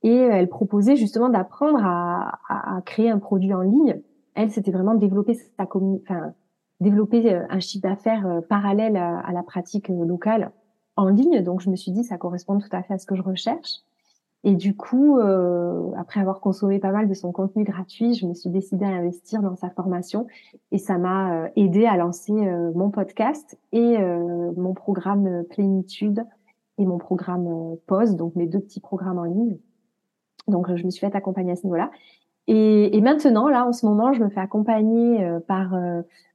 Et 0.02 0.16
elle 0.16 0.48
proposait 0.48 0.96
justement 0.96 1.28
d'apprendre 1.28 1.80
à, 1.84 2.40
à, 2.48 2.82
créer 2.82 3.10
un 3.10 3.20
produit 3.20 3.54
en 3.54 3.62
ligne. 3.62 4.02
Elle, 4.34 4.50
c'était 4.50 4.72
vraiment 4.72 4.96
développer 4.96 5.34
sa 5.34 5.64
enfin 5.64 6.34
développer 6.80 7.36
un 7.36 7.60
chiffre 7.60 7.86
d'affaires 7.86 8.42
parallèle 8.48 8.96
à, 8.96 9.30
la 9.34 9.44
pratique 9.44 9.90
locale 9.90 10.54
en 10.96 11.10
ligne. 11.10 11.44
Donc 11.44 11.60
je 11.60 11.70
me 11.70 11.76
suis 11.76 11.92
dit 11.92 12.06
ça 12.06 12.18
correspond 12.18 12.60
tout 12.60 12.70
à 12.72 12.82
fait 12.82 12.94
à 12.94 12.98
ce 12.98 13.06
que 13.06 13.16
je 13.16 13.22
recherche. 13.22 13.82
Et 14.46 14.56
du 14.56 14.76
coup, 14.76 15.20
euh, 15.20 15.92
après 15.98 16.22
avoir 16.22 16.40
consommé 16.40 16.80
pas 16.80 16.92
mal 16.92 17.10
de 17.10 17.14
son 17.14 17.32
contenu 17.34 17.66
gratuit, 17.66 18.14
je 18.14 18.26
me 18.26 18.34
suis 18.34 18.50
décidée 18.50 18.86
à 18.86 18.90
investir 18.90 19.42
dans 19.42 19.56
sa 19.58 19.70
formation 19.70 20.28
et 20.72 20.78
ça 20.78 20.98
m'a 20.98 21.34
euh, 21.34 21.48
aidé 21.58 21.86
à 21.86 21.98
lancer 21.98 22.32
euh, 22.32 22.72
mon 22.74 22.90
podcast 22.90 23.60
et 23.74 23.98
mon 23.98 24.74
programme 24.74 25.44
Plénitude 25.50 26.26
et 26.78 26.86
mon 26.86 26.98
programme 26.98 27.76
Pause, 27.86 28.16
donc 28.16 28.36
mes 28.36 28.48
deux 28.48 28.60
petits 28.60 28.80
programmes 28.80 29.20
en 29.20 29.26
ligne. 29.26 29.58
Donc, 30.48 30.74
je 30.74 30.86
me 30.86 30.90
suis 30.90 31.06
fait 31.06 31.16
accompagner 31.16 31.52
à 31.52 31.56
ce 31.56 31.64
niveau-là. 31.64 31.92
Et, 32.48 32.98
et, 32.98 33.02
maintenant, 33.02 33.50
là, 33.50 33.66
en 33.66 33.74
ce 33.74 33.86
moment, 33.86 34.14
je 34.14 34.24
me 34.24 34.30
fais 34.30 34.40
accompagner 34.40 35.24
par 35.48 35.78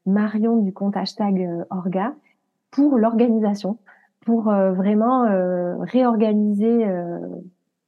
Marion 0.07 0.59
du 0.59 0.73
compte 0.73 0.97
hashtag 0.97 1.65
Orga 1.71 2.15
pour 2.71 2.99
l'organisation, 2.99 3.79
pour 4.25 4.45
vraiment 4.45 5.25
réorganiser 5.81 6.87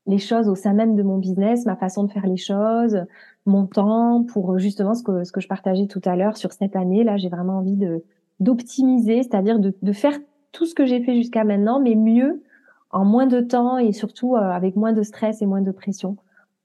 les 0.07 0.19
choses 0.19 0.49
au 0.49 0.55
sein 0.55 0.73
même 0.73 0.95
de 0.95 1.03
mon 1.03 1.19
business, 1.19 1.67
ma 1.67 1.77
façon 1.77 2.05
de 2.05 2.13
faire 2.13 2.27
les 2.27 2.37
choses, 2.37 3.05
mon 3.45 3.67
temps, 3.67 4.25
pour 4.25 4.59
justement 4.59 4.95
ce 4.95 5.03
que, 5.03 5.25
ce 5.25 5.33
que 5.33 5.41
je 5.41 5.49
partageais 5.49 5.87
tout 5.87 6.03
à 6.05 6.17
l'heure 6.17 6.37
sur 6.37 6.53
cette 6.53 6.77
année. 6.77 7.05
Là, 7.05 7.17
j'ai 7.17 7.29
vraiment 7.29 7.59
envie 7.59 7.77
de 7.77 8.05
d'optimiser, 8.39 9.23
c'est-à-dire 9.23 9.59
de, 9.59 9.75
de 9.81 9.93
faire 9.93 10.13
tout 10.53 10.67
ce 10.67 10.75
que 10.75 10.85
j'ai 10.85 11.03
fait 11.03 11.15
jusqu'à 11.15 11.45
maintenant, 11.45 11.81
mais 11.81 11.95
mieux, 11.95 12.43
en 12.91 13.05
moins 13.05 13.27
de 13.27 13.41
temps 13.41 13.79
et 13.79 13.93
surtout 13.93 14.37
euh, 14.37 14.41
avec 14.41 14.77
moins 14.77 14.93
de 14.93 15.03
stress 15.03 15.43
et 15.43 15.47
moins 15.47 15.61
de 15.61 15.71
pression, 15.71 16.17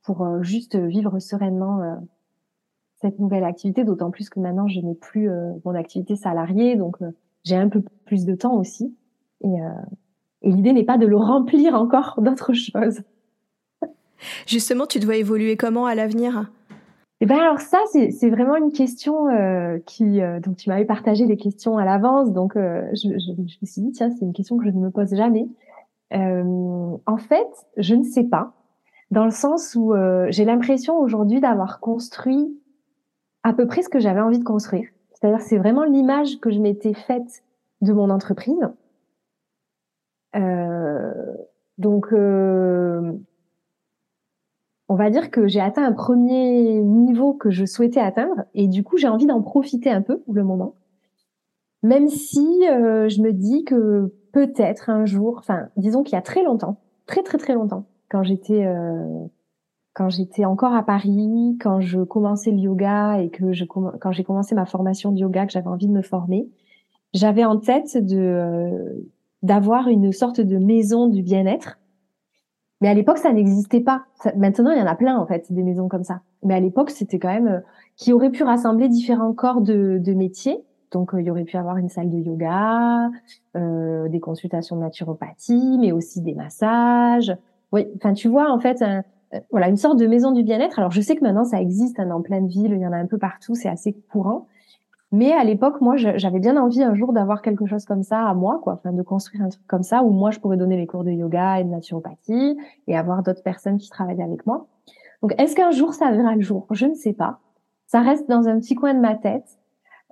pour 0.04 0.22
euh, 0.22 0.42
juste 0.42 0.78
vivre 0.78 1.20
sereinement 1.20 1.82
euh, 1.82 1.96
cette 3.02 3.20
nouvelle 3.20 3.44
activité, 3.44 3.84
d'autant 3.84 4.12
plus 4.12 4.30
que 4.30 4.40
maintenant, 4.40 4.68
je 4.68 4.80
n'ai 4.80 4.94
plus 4.94 5.28
mon 5.66 5.74
activité 5.74 6.16
salariée, 6.16 6.76
donc 6.76 6.98
j'ai 7.44 7.56
un 7.56 7.68
peu 7.68 7.82
plus 8.06 8.26
de 8.26 8.36
temps 8.36 8.54
aussi. 8.54 8.96
Et, 9.44 9.56
et 10.44 10.52
l'idée 10.52 10.72
n'est 10.72 10.84
pas 10.84 11.00
de 11.00 11.08
le 11.08 11.18
remplir 11.18 11.74
encore 11.74 12.22
d'autres 12.22 12.54
choses. 12.54 13.02
Justement, 14.48 14.86
tu 14.86 15.00
dois 15.00 15.16
évoluer 15.16 15.58
comment 15.58 15.86
à 15.86 15.96
l'avenir? 15.96 16.50
Eh 17.24 17.28
ben 17.28 17.38
alors 17.38 17.60
ça 17.60 17.78
c'est 17.92 18.30
vraiment 18.32 18.56
une 18.56 18.72
question 18.72 19.30
euh, 19.30 19.78
qui 19.86 20.22
euh, 20.22 20.40
donc 20.40 20.58
tu 20.58 20.70
m'avais 20.70 20.86
partagé 20.86 21.28
les 21.28 21.38
questions 21.38 21.78
à 21.78 21.86
l'avance 21.86 22.32
donc 22.32 22.56
euh, 22.56 22.82
je, 22.94 23.10
je, 23.10 23.34
je, 23.38 23.58
me 23.62 23.66
suis 23.68 23.82
dit 23.84 23.92
tiens 23.92 24.10
c'est 24.10 24.26
une 24.26 24.34
question 24.34 24.58
que 24.58 24.66
je 24.66 24.72
ne 24.72 24.80
me 24.80 24.90
pose 24.90 25.14
jamais. 25.16 25.48
en 26.12 27.18
fait 27.20 27.48
je 27.78 27.94
ne 27.94 28.04
sais 28.04 28.24
pas 28.24 28.54
dans 29.12 29.24
le 29.26 29.32
sens 29.32 29.76
où 29.76 29.94
j'ai 30.30 30.46
l'impression 30.46 30.98
aujourd'hui 30.98 31.40
d'avoir 31.40 31.80
construit 31.80 32.60
à 33.44 33.54
peu 33.54 33.68
près 33.68 33.84
ce 33.84 33.90
que 33.90 34.00
j'avais 34.00 34.22
envie 34.22 34.40
de 34.40 34.44
construire. 34.44 34.88
C'est-à-dire 35.14 35.42
c'est 35.42 35.58
vraiment 35.58 35.84
l'image 35.84 36.40
que 36.40 36.50
je 36.50 36.60
m'étais 36.60 36.94
faite 36.94 37.44
de 37.82 37.94
mon 37.94 38.10
entreprise. 38.10 38.68
donc 41.78 42.08
on 44.92 44.96
va 44.96 45.10
dire 45.10 45.32
que 45.32 45.48
j'ai 45.48 45.62
atteint 45.62 45.86
un 45.86 45.94
premier 45.94 46.82
niveau 46.82 47.34
que 47.34 47.50
je 47.50 47.64
souhaitais 47.64 48.02
atteindre 48.02 48.44
et 48.54 48.68
du 48.68 48.84
coup 48.84 48.98
j'ai 48.98 49.08
envie 49.08 49.26
d'en 49.26 49.42
profiter 49.42 49.90
un 49.90 50.02
peu 50.02 50.20
pour 50.20 50.34
le 50.34 50.44
moment. 50.44 50.76
Même 51.82 52.10
si 52.10 52.68
euh, 52.68 53.08
je 53.08 53.22
me 53.22 53.32
dis 53.32 53.64
que 53.64 54.14
peut-être 54.34 54.90
un 54.90 55.06
jour, 55.06 55.38
enfin 55.40 55.70
disons 55.78 56.04
qu'il 56.04 56.16
y 56.16 56.18
a 56.18 56.22
très 56.22 56.44
longtemps, 56.44 56.82
très 57.06 57.24
très 57.24 57.38
très 57.38 57.54
longtemps, 57.54 57.86
quand 58.10 58.24
j'étais 58.24 58.66
euh, 58.66 59.28
quand 59.94 60.10
j'étais 60.10 60.44
encore 60.44 60.74
à 60.74 60.84
Paris, 60.84 61.58
quand 61.62 61.80
je 61.80 62.02
commençais 62.02 62.52
le 62.52 62.60
yoga 62.60 63.22
et 63.22 63.30
que 63.30 63.54
je 63.54 63.64
quand 63.64 64.12
j'ai 64.12 64.26
commencé 64.26 64.56
ma 64.56 64.66
formation 64.66 65.14
de 65.14 65.20
yoga, 65.20 65.46
que 65.46 65.54
j'avais 65.54 65.70
envie 65.70 65.88
de 65.88 65.94
me 65.94 66.02
former, 66.02 66.50
j'avais 67.14 67.46
en 67.46 67.58
tête 67.58 67.96
de 67.96 68.20
euh, 68.20 69.08
d'avoir 69.42 69.88
une 69.88 70.12
sorte 70.12 70.42
de 70.42 70.58
maison 70.58 71.08
du 71.08 71.24
bien-être 71.24 71.80
mais 72.82 72.90
à 72.90 72.94
l'époque, 72.94 73.20
ça 73.20 73.32
n'existait 73.32 73.82
pas. 73.82 74.04
maintenant, 74.36 74.72
il 74.72 74.80
y 74.80 74.82
en 74.82 74.88
a 74.88 74.96
plein, 74.96 75.18
en 75.18 75.26
fait, 75.26 75.52
des 75.52 75.64
maisons 75.64 75.88
comme 75.88 76.04
ça. 76.04 76.22
Mais 76.44 76.56
à 76.56 76.60
l'époque, 76.60 76.90
c'était 76.90 77.20
quand 77.20 77.30
même 77.30 77.48
euh, 77.48 77.60
qui 77.96 78.14
aurait 78.14 78.32
pu 78.32 78.44
rassembler 78.44 78.90
différents 78.90 79.34
corps 79.34 79.62
de, 79.62 80.00
de 80.00 80.14
métiers. 80.14 80.64
Donc, 80.92 81.14
euh, 81.14 81.22
il 81.22 81.28
y 81.28 81.32
aurait 81.32 81.44
pu 81.44 81.58
avoir 81.58 81.78
une 81.78 81.90
salle 81.90 82.10
de 82.10 82.18
yoga, 82.18 83.10
euh, 83.56 84.10
des 84.10 84.20
consultations 84.20 84.76
de 84.76 84.82
naturopathie, 84.82 85.78
mais 85.80 85.92
aussi 85.92 86.22
des 86.22 86.34
massages. 86.34 87.36
Oui, 87.72 87.88
enfin, 87.96 88.14
tu 88.14 88.28
vois, 88.28 88.52
en 88.52 88.60
fait, 88.60 88.82
euh, 88.82 89.02
voilà, 89.52 89.70
une 89.70 89.78
sorte 89.78 89.98
de 89.98 90.08
maison 90.08 90.32
du 90.32 90.44
bien-être. 90.44 90.80
Alors, 90.80 90.92
je 90.92 91.00
sais 91.02 91.16
que 91.16 91.24
maintenant, 91.24 91.46
ça 91.46 91.62
existe 91.62 92.00
hein, 92.00 92.08
dans 92.08 92.22
plein 92.22 92.42
de 92.42 92.48
villes, 92.48 92.74
il 92.74 92.82
y 92.82 92.88
en 92.88 92.92
a 92.92 92.98
un 92.98 93.06
peu 93.06 93.18
partout, 93.18 93.56
c'est 93.56 93.70
assez 93.70 93.94
courant. 94.12 94.48
Mais 95.12 95.34
à 95.34 95.44
l'époque, 95.44 95.82
moi, 95.82 95.98
j'avais 95.98 96.40
bien 96.40 96.56
envie 96.56 96.84
un 96.84 96.96
jour 96.96 97.12
d'avoir 97.12 97.42
quelque 97.42 97.66
chose 97.66 97.84
comme 97.84 98.04
ça 98.04 98.26
à 98.28 98.34
moi, 98.34 98.60
quoi, 98.64 98.74
enfin, 98.74 98.94
de 98.94 99.02
construire 99.02 99.44
un 99.44 99.50
truc 99.50 99.66
comme 99.68 99.84
ça 99.84 100.04
où 100.04 100.10
moi, 100.12 100.32
je 100.32 100.40
pourrais 100.40 100.58
donner 100.58 100.78
les 100.78 100.88
cours 100.88 101.04
de 101.04 101.12
yoga 101.12 101.60
et 101.60 101.66
de 101.66 101.70
naturopathie 101.70 102.58
et 102.88 102.98
avoir 102.98 103.22
d'autres 103.22 103.44
personnes 103.44 103.78
qui 103.78 103.90
travaillent 103.90 104.22
avec 104.22 104.46
moi. 104.46 104.68
Donc, 105.22 105.34
est-ce 105.38 105.56
qu'un 105.56 105.72
jour 105.72 105.94
ça 105.94 106.12
verra 106.12 106.36
le 106.36 106.42
jour? 106.42 106.66
Je 106.72 106.86
ne 106.86 106.94
sais 106.94 107.14
pas. 107.14 107.40
Ça 107.88 108.02
reste 108.02 108.30
dans 108.30 108.48
un 108.48 108.58
petit 108.60 108.76
coin 108.76 108.94
de 108.94 109.00
ma 109.00 109.16
tête. 109.16 109.60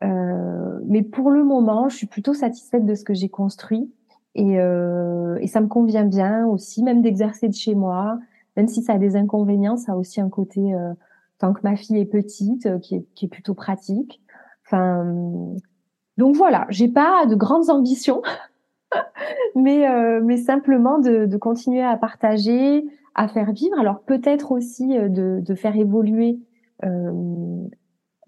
Euh, 0.04 0.80
mais 0.86 1.02
pour 1.02 1.32
le 1.32 1.44
moment, 1.44 1.90
je 1.90 1.96
suis 1.96 2.08
plutôt 2.08 2.34
satisfaite 2.34 2.86
de 2.86 2.96
ce 2.96 3.04
que 3.04 3.14
j'ai 3.14 3.30
construit 3.30 3.92
et, 4.36 4.60
euh, 4.60 5.38
et 5.42 5.48
ça 5.48 5.62
me 5.62 5.68
convient 5.68 6.06
bien 6.06 6.46
aussi, 6.48 6.84
même 6.84 7.02
d'exercer 7.02 7.48
de 7.48 7.54
chez 7.54 7.76
moi, 7.76 8.20
même 8.56 8.68
si 8.68 8.82
ça 8.82 8.94
a 8.94 8.98
des 8.98 9.16
inconvénients, 9.16 9.78
ça 9.78 9.94
a 9.94 9.96
aussi 9.96 10.22
un 10.22 10.30
côté, 10.30 10.74
euh, 10.74 10.94
tant 11.40 11.54
que 11.54 11.62
ma 11.64 11.76
fille 11.76 11.98
est 11.98 12.06
petite, 12.06 12.66
euh, 12.66 12.80
qui, 12.80 12.96
est, 12.96 13.06
qui 13.16 13.26
est 13.26 13.30
plutôt 13.30 13.54
pratique. 13.54 14.22
Donc 16.20 16.36
voilà, 16.36 16.68
j'ai 16.70 16.90
pas 16.90 17.26
de 17.26 17.34
grandes 17.34 17.70
ambitions, 17.70 18.22
mais 19.56 19.90
euh, 19.90 20.20
mais 20.22 20.36
simplement 20.36 21.00
de, 21.00 21.38
continuer 21.38 21.82
à 21.82 21.96
partager, 21.96 22.86
à 23.16 23.30
faire 23.30 23.54
vivre. 23.54 23.80
Alors 23.80 24.02
peut-être 24.02 24.52
aussi 24.52 24.98
euh, 24.98 25.08
de, 25.08 25.56
faire 25.56 25.78
évoluer. 25.78 26.38
Euh, 26.84 27.64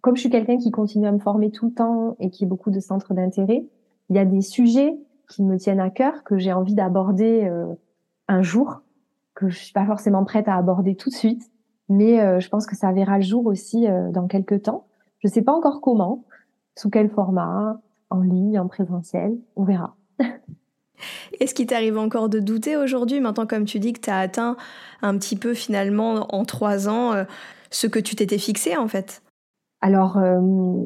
comme 0.01 0.15
je 0.15 0.21
suis 0.21 0.29
quelqu'un 0.29 0.57
qui 0.57 0.71
continue 0.71 1.05
à 1.05 1.11
me 1.11 1.19
former 1.19 1.51
tout 1.51 1.65
le 1.65 1.73
temps 1.73 2.15
et 2.21 2.29
qui 2.29 2.45
a 2.45 2.47
beaucoup 2.47 2.71
de 2.71 2.79
centres 2.79 3.13
d'intérêt, 3.13 3.65
il 4.09 4.15
y 4.15 4.19
a 4.19 4.25
des 4.25 4.41
sujets 4.41 4.97
qui 5.29 5.43
me 5.43 5.57
tiennent 5.57 5.81
à 5.81 5.89
cœur 5.89 6.23
que 6.23 6.37
j'ai 6.37 6.53
envie 6.53 6.75
d'aborder 6.75 7.49
un 8.29 8.41
jour, 8.41 8.81
que 9.35 9.49
je 9.49 9.59
suis 9.59 9.73
pas 9.73 9.85
forcément 9.85 10.23
prête 10.23 10.47
à 10.47 10.55
aborder 10.55 10.95
tout 10.95 11.09
de 11.09 11.15
suite, 11.15 11.51
mais 11.87 12.41
je 12.41 12.49
pense 12.49 12.65
que 12.65 12.75
ça 12.75 12.91
verra 12.91 13.17
le 13.17 13.23
jour 13.23 13.45
aussi 13.45 13.85
dans 14.11 14.27
quelques 14.27 14.63
temps. 14.63 14.87
Je 15.24 15.28
sais 15.28 15.43
pas 15.43 15.53
encore 15.53 15.82
comment, 15.82 16.26
sous 16.76 16.89
quel 16.89 17.09
format, 17.09 17.80
en 18.09 18.22
ligne, 18.22 18.59
en 18.59 18.67
présentiel, 18.67 19.38
on 19.55 19.63
verra. 19.63 19.95
Est-ce 21.39 21.53
qu'il 21.53 21.67
t'arrive 21.67 21.97
encore 21.97 22.30
de 22.30 22.39
douter 22.39 22.76
aujourd'hui, 22.76 23.19
maintenant 23.19 23.47
comme 23.47 23.65
tu 23.65 23.80
dis 23.80 23.93
que 23.93 24.01
tu 24.01 24.09
as 24.09 24.19
atteint 24.19 24.57
un 25.01 25.17
petit 25.17 25.36
peu 25.36 25.53
finalement 25.53 26.28
en 26.36 26.43
trois 26.43 26.89
ans 26.89 27.13
euh, 27.13 27.24
ce 27.72 27.88
que 27.88 27.99
tu 27.99 28.15
t'étais 28.15 28.38
fixé 28.38 28.78
en 28.78 28.88
fait? 28.88 29.22
Alors, 29.82 30.17
euh, 30.17 30.39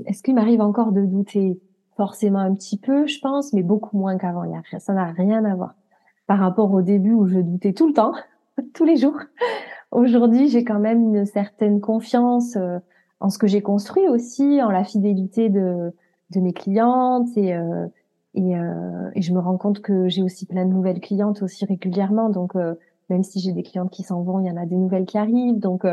est-ce 0.06 0.24
qu'il 0.24 0.36
m'arrive 0.36 0.62
encore 0.62 0.92
de 0.92 1.02
douter? 1.02 1.60
Forcément 1.98 2.40
un 2.40 2.54
petit 2.54 2.78
peu, 2.78 3.08
je 3.08 3.20
pense, 3.20 3.54
mais 3.54 3.64
beaucoup 3.64 3.98
moins 3.98 4.18
qu'avant. 4.18 4.44
Ça 4.80 4.94
n'a 4.94 5.12
rien 5.12 5.46
à 5.46 5.56
voir. 5.56 5.76
Par 6.28 6.40
rapport 6.40 6.74
au 6.74 6.82
début 6.82 7.14
où 7.14 7.26
je 7.28 7.40
doutais 7.40 7.72
tout 7.72 7.88
le 7.88 7.94
temps, 7.94 8.14
tous 8.74 8.84
les 8.84 8.98
jours. 8.98 9.18
Aujourd'hui, 9.92 10.50
j'ai 10.50 10.66
quand 10.66 10.80
même 10.80 11.16
une 11.16 11.26
certaine 11.26 11.80
confiance. 11.80 12.58
Euh, 12.58 12.80
en 13.26 13.30
ce 13.32 13.40
que 13.40 13.48
j'ai 13.48 13.62
construit 13.62 14.08
aussi, 14.08 14.62
en 14.62 14.70
la 14.70 14.84
fidélité 14.84 15.50
de, 15.50 15.92
mes 16.36 16.54
clientes 16.54 17.30
et, 17.36 17.56
euh, 17.56 17.88
euh, 18.38 19.10
et, 19.16 19.22
je 19.24 19.34
me 19.34 19.40
rends 19.40 19.58
compte 19.58 19.80
que 19.82 20.08
j'ai 20.10 20.22
aussi 20.22 20.46
plein 20.46 20.64
de 20.64 20.70
nouvelles 20.70 21.00
clientes 21.00 21.42
aussi 21.42 21.66
régulièrement. 21.66 22.30
Donc 22.30 22.56
euh, 22.56 22.76
même 23.10 23.24
si 23.24 23.40
j'ai 23.40 23.52
des 23.52 23.64
clientes 23.64 23.90
qui 23.90 24.04
s'en 24.04 24.22
vont, 24.22 24.40
il 24.42 24.46
y 24.46 24.52
en 24.52 24.58
a 24.58 24.68
des 24.68 24.76
nouvelles 24.76 25.06
qui 25.06 25.18
arrivent. 25.18 25.58
Donc 25.58 25.88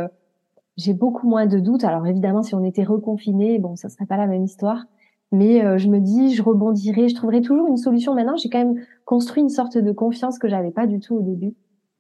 j'ai 0.76 0.93
beaucoup 0.93 1.26
moins 1.26 1.47
de 1.47 1.59
doutes. 1.59 1.85
Alors 1.85 2.07
évidemment, 2.07 2.43
si 2.43 2.55
on 2.55 2.64
était 2.64 2.85
reconfiné, 2.85 3.59
bon, 3.59 3.76
ça 3.76 3.89
serait 3.89 4.07
pas 4.07 4.18
la 4.18 4.26
même 4.26 4.45
histoire. 4.45 4.85
Mais 5.30 5.78
je 5.78 5.89
me 5.89 6.01
dis, 6.01 6.35
je 6.35 6.43
rebondirai, 6.43 7.09
je 7.09 7.14
trouverai 7.14 7.41
toujours 7.41 7.66
une 7.68 7.78
solution. 7.78 8.14
Maintenant, 8.14 8.37
j'ai 8.37 8.51
quand 8.51 8.59
même 8.59 8.85
construit 9.07 9.43
une 9.43 9.49
sorte 9.49 9.78
de 9.78 9.93
confiance 9.93 10.39
que 10.39 10.49
j'avais 10.49 10.70
pas 10.70 10.87
du 10.87 11.01
tout 11.01 11.14
au 11.14 11.22
début. 11.22 11.55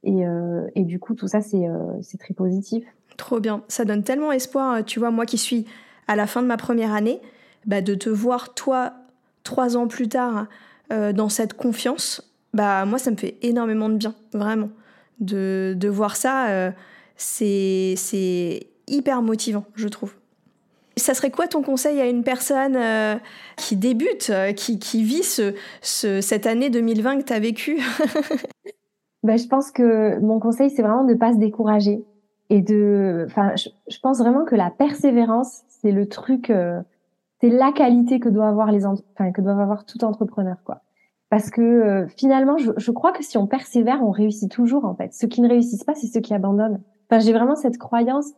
Et, 0.04 0.22
et 0.74 0.84
du 0.84 0.98
coup, 0.98 1.14
tout 1.14 1.28
ça, 1.28 1.40
c'est 1.40 1.64
c'est 2.02 2.18
très 2.18 2.34
positif. 2.34 2.84
Trop 3.16 3.40
bien. 3.40 3.62
Ça 3.68 3.84
donne 3.84 4.02
tellement 4.02 4.32
espoir, 4.32 4.74
euh, 4.74 4.82
tu 4.82 4.98
vois, 4.98 5.10
moi 5.10 5.26
qui 5.26 5.38
suis 5.38 5.66
à 6.08 6.16
la 6.16 6.26
fin 6.26 6.42
de 6.42 6.46
ma 6.46 6.56
première 6.56 6.92
année, 6.92 7.20
bah, 7.66 7.80
de 7.80 7.94
te 7.94 8.08
voir, 8.08 8.54
toi, 8.54 8.92
trois 9.44 9.76
ans 9.76 9.86
plus 9.86 10.08
tard, 10.08 10.46
euh, 10.92 11.12
dans 11.12 11.28
cette 11.28 11.54
confiance, 11.54 12.32
bah, 12.54 12.84
moi, 12.84 12.98
ça 12.98 13.10
me 13.10 13.16
fait 13.16 13.36
énormément 13.42 13.88
de 13.88 13.96
bien, 13.96 14.14
vraiment. 14.32 14.70
De, 15.20 15.74
de 15.76 15.88
voir 15.88 16.16
ça, 16.16 16.48
euh, 16.48 16.70
c'est 17.16 18.66
hyper 18.88 19.22
motivant, 19.22 19.64
je 19.74 19.88
trouve. 19.88 20.14
Ça 20.96 21.14
serait 21.14 21.30
quoi 21.30 21.48
ton 21.48 21.62
conseil 21.62 22.00
à 22.00 22.06
une 22.06 22.22
personne 22.22 22.78
qui 23.56 23.76
débute, 23.76 24.30
qui, 24.56 24.78
qui 24.78 25.02
vit 25.02 25.22
ce, 25.22 25.54
cette 25.80 26.46
année 26.46 26.68
2020 26.68 27.20
que 27.20 27.24
tu 27.24 27.32
as 27.32 27.38
vécue? 27.38 27.80
bah, 29.22 29.36
Je 29.36 29.46
pense 29.46 29.70
que 29.70 30.18
mon 30.20 30.40
conseil, 30.40 30.70
c'est 30.70 30.82
vraiment 30.82 31.04
de 31.04 31.12
ne 31.12 31.18
pas 31.18 31.32
se 31.32 31.38
décourager 31.38 32.04
et 32.50 32.60
de, 32.60 33.24
enfin, 33.26 33.54
je, 33.56 33.98
pense 34.00 34.18
vraiment 34.18 34.44
que 34.44 34.54
la 34.54 34.70
persévérance, 34.70 35.62
c'est 35.68 35.92
le 35.92 36.06
truc, 36.06 36.50
euh, 36.50 36.80
c'est 37.40 37.48
la 37.48 37.72
qualité 37.72 38.20
que 38.20 38.28
doit 38.28 38.48
avoir 38.48 38.70
les, 38.70 38.84
enfin, 38.84 39.32
que 39.32 39.40
doivent 39.40 39.60
avoir 39.60 39.86
tout 39.86 40.04
entrepreneur, 40.04 40.56
quoi. 40.64 40.82
parce 41.30 41.50
que 41.50 41.62
euh, 41.62 42.06
finalement, 42.08 42.58
je, 42.58 42.72
je, 42.76 42.90
crois 42.90 43.12
que 43.12 43.24
si 43.24 43.38
on 43.38 43.46
persévère, 43.46 44.04
on 44.04 44.10
réussit 44.10 44.50
toujours 44.50 44.84
en 44.84 44.94
fait. 44.94 45.14
Ceux 45.14 45.28
qui 45.28 45.40
ne 45.40 45.48
réussissent 45.48 45.84
pas, 45.84 45.94
c'est 45.94 46.08
ceux 46.08 46.20
qui 46.20 46.34
abandonnent. 46.34 46.82
Enfin, 47.08 47.20
j'ai 47.20 47.32
vraiment 47.32 47.56
cette 47.56 47.78
croyance 47.78 48.32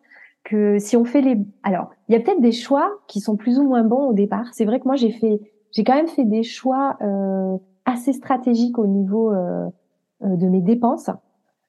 que 0.44 0.78
si 0.78 0.96
on 0.96 1.04
fait 1.04 1.22
les, 1.22 1.38
alors 1.62 1.90
il 2.08 2.14
y 2.14 2.16
a 2.16 2.20
peut-être 2.20 2.40
des 2.40 2.52
choix 2.52 2.92
qui 3.08 3.20
sont 3.20 3.36
plus 3.36 3.58
ou 3.58 3.64
moins 3.64 3.82
bons 3.82 4.06
au 4.06 4.12
départ. 4.12 4.52
C'est 4.52 4.64
vrai 4.64 4.78
que 4.78 4.84
moi 4.84 4.94
j'ai 4.94 5.10
fait, 5.10 5.40
j'ai 5.72 5.82
quand 5.82 5.96
même 5.96 6.06
fait 6.06 6.24
des 6.24 6.44
choix 6.44 6.98
euh, 7.02 7.56
assez 7.84 8.12
stratégiques 8.12 8.78
au 8.78 8.86
niveau 8.86 9.32
euh 9.32 9.68
de 10.24 10.48
mes 10.48 10.60
dépenses. 10.60 11.10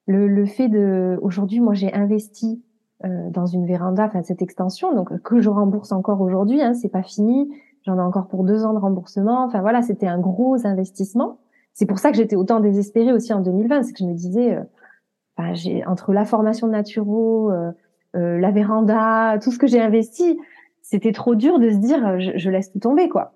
Le, 0.06 0.28
le 0.28 0.46
fait 0.46 0.68
de, 0.68 1.18
aujourd'hui, 1.22 1.60
moi 1.60 1.74
j'ai 1.74 1.92
investi 1.92 2.62
euh, 3.04 3.30
dans 3.30 3.46
une 3.46 3.66
véranda, 3.66 4.04
enfin 4.04 4.22
cette 4.22 4.42
extension, 4.42 4.94
donc 4.94 5.20
que 5.22 5.40
je 5.40 5.50
rembourse 5.50 5.92
encore 5.92 6.20
aujourd'hui, 6.20 6.62
hein, 6.62 6.74
c'est 6.74 6.88
pas 6.88 7.02
fini. 7.02 7.50
J'en 7.84 7.98
ai 7.98 8.02
encore 8.02 8.26
pour 8.26 8.44
deux 8.44 8.64
ans 8.64 8.72
de 8.72 8.78
remboursement. 8.78 9.44
Enfin 9.44 9.60
voilà, 9.60 9.82
c'était 9.82 10.06
un 10.06 10.18
gros 10.18 10.66
investissement. 10.66 11.38
C'est 11.74 11.86
pour 11.86 11.98
ça 11.98 12.10
que 12.10 12.16
j'étais 12.16 12.36
autant 12.36 12.60
désespérée 12.60 13.12
aussi 13.12 13.32
en 13.32 13.40
2020, 13.40 13.82
c'est 13.82 13.92
que 13.92 13.98
je 13.98 14.04
me 14.04 14.14
disais, 14.14 14.56
euh, 14.56 15.52
j'ai 15.52 15.84
entre 15.86 16.12
la 16.12 16.24
formation 16.24 16.66
de 16.66 16.72
naturo, 16.72 17.50
euh, 17.50 17.70
euh, 18.16 18.38
la 18.38 18.50
véranda, 18.50 19.38
tout 19.42 19.50
ce 19.50 19.58
que 19.58 19.66
j'ai 19.66 19.80
investi, 19.80 20.38
c'était 20.80 21.12
trop 21.12 21.34
dur 21.34 21.58
de 21.58 21.70
se 21.70 21.76
dire, 21.76 22.06
euh, 22.06 22.18
je, 22.18 22.30
je 22.36 22.50
laisse 22.50 22.72
tout 22.72 22.78
tomber 22.78 23.08
quoi. 23.08 23.32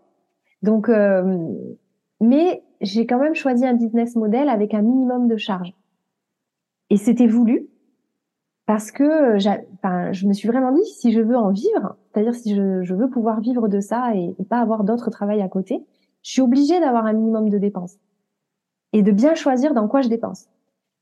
Donc, 0.62 0.88
euh, 0.88 1.36
mais 2.20 2.62
j'ai 2.80 3.06
quand 3.06 3.18
même 3.18 3.34
choisi 3.34 3.66
un 3.66 3.74
business 3.74 4.16
model 4.16 4.48
avec 4.48 4.74
un 4.74 4.82
minimum 4.82 5.28
de 5.28 5.36
charges. 5.36 5.74
Et 6.88 6.96
c'était 6.96 7.26
voulu 7.26 7.68
parce 8.66 8.92
que 8.92 9.36
enfin, 9.74 10.12
je 10.12 10.26
me 10.28 10.32
suis 10.32 10.46
vraiment 10.46 10.72
dit, 10.72 10.84
si 10.84 11.12
je 11.12 11.20
veux 11.20 11.36
en 11.36 11.50
vivre, 11.50 11.96
c'est-à-dire 12.12 12.34
si 12.34 12.54
je, 12.54 12.82
je, 12.82 12.94
veux 12.94 13.10
pouvoir 13.10 13.40
vivre 13.40 13.66
de 13.66 13.80
ça 13.80 14.14
et, 14.14 14.36
pas 14.48 14.60
avoir 14.60 14.84
d'autres 14.84 15.10
travail 15.10 15.42
à 15.42 15.48
côté, 15.48 15.84
je 16.22 16.30
suis 16.30 16.42
obligée 16.42 16.78
d'avoir 16.78 17.06
un 17.06 17.12
minimum 17.12 17.48
de 17.48 17.58
dépenses 17.58 17.98
et 18.92 19.02
de 19.02 19.10
bien 19.10 19.34
choisir 19.34 19.74
dans 19.74 19.88
quoi 19.88 20.02
je 20.02 20.08
dépense. 20.08 20.48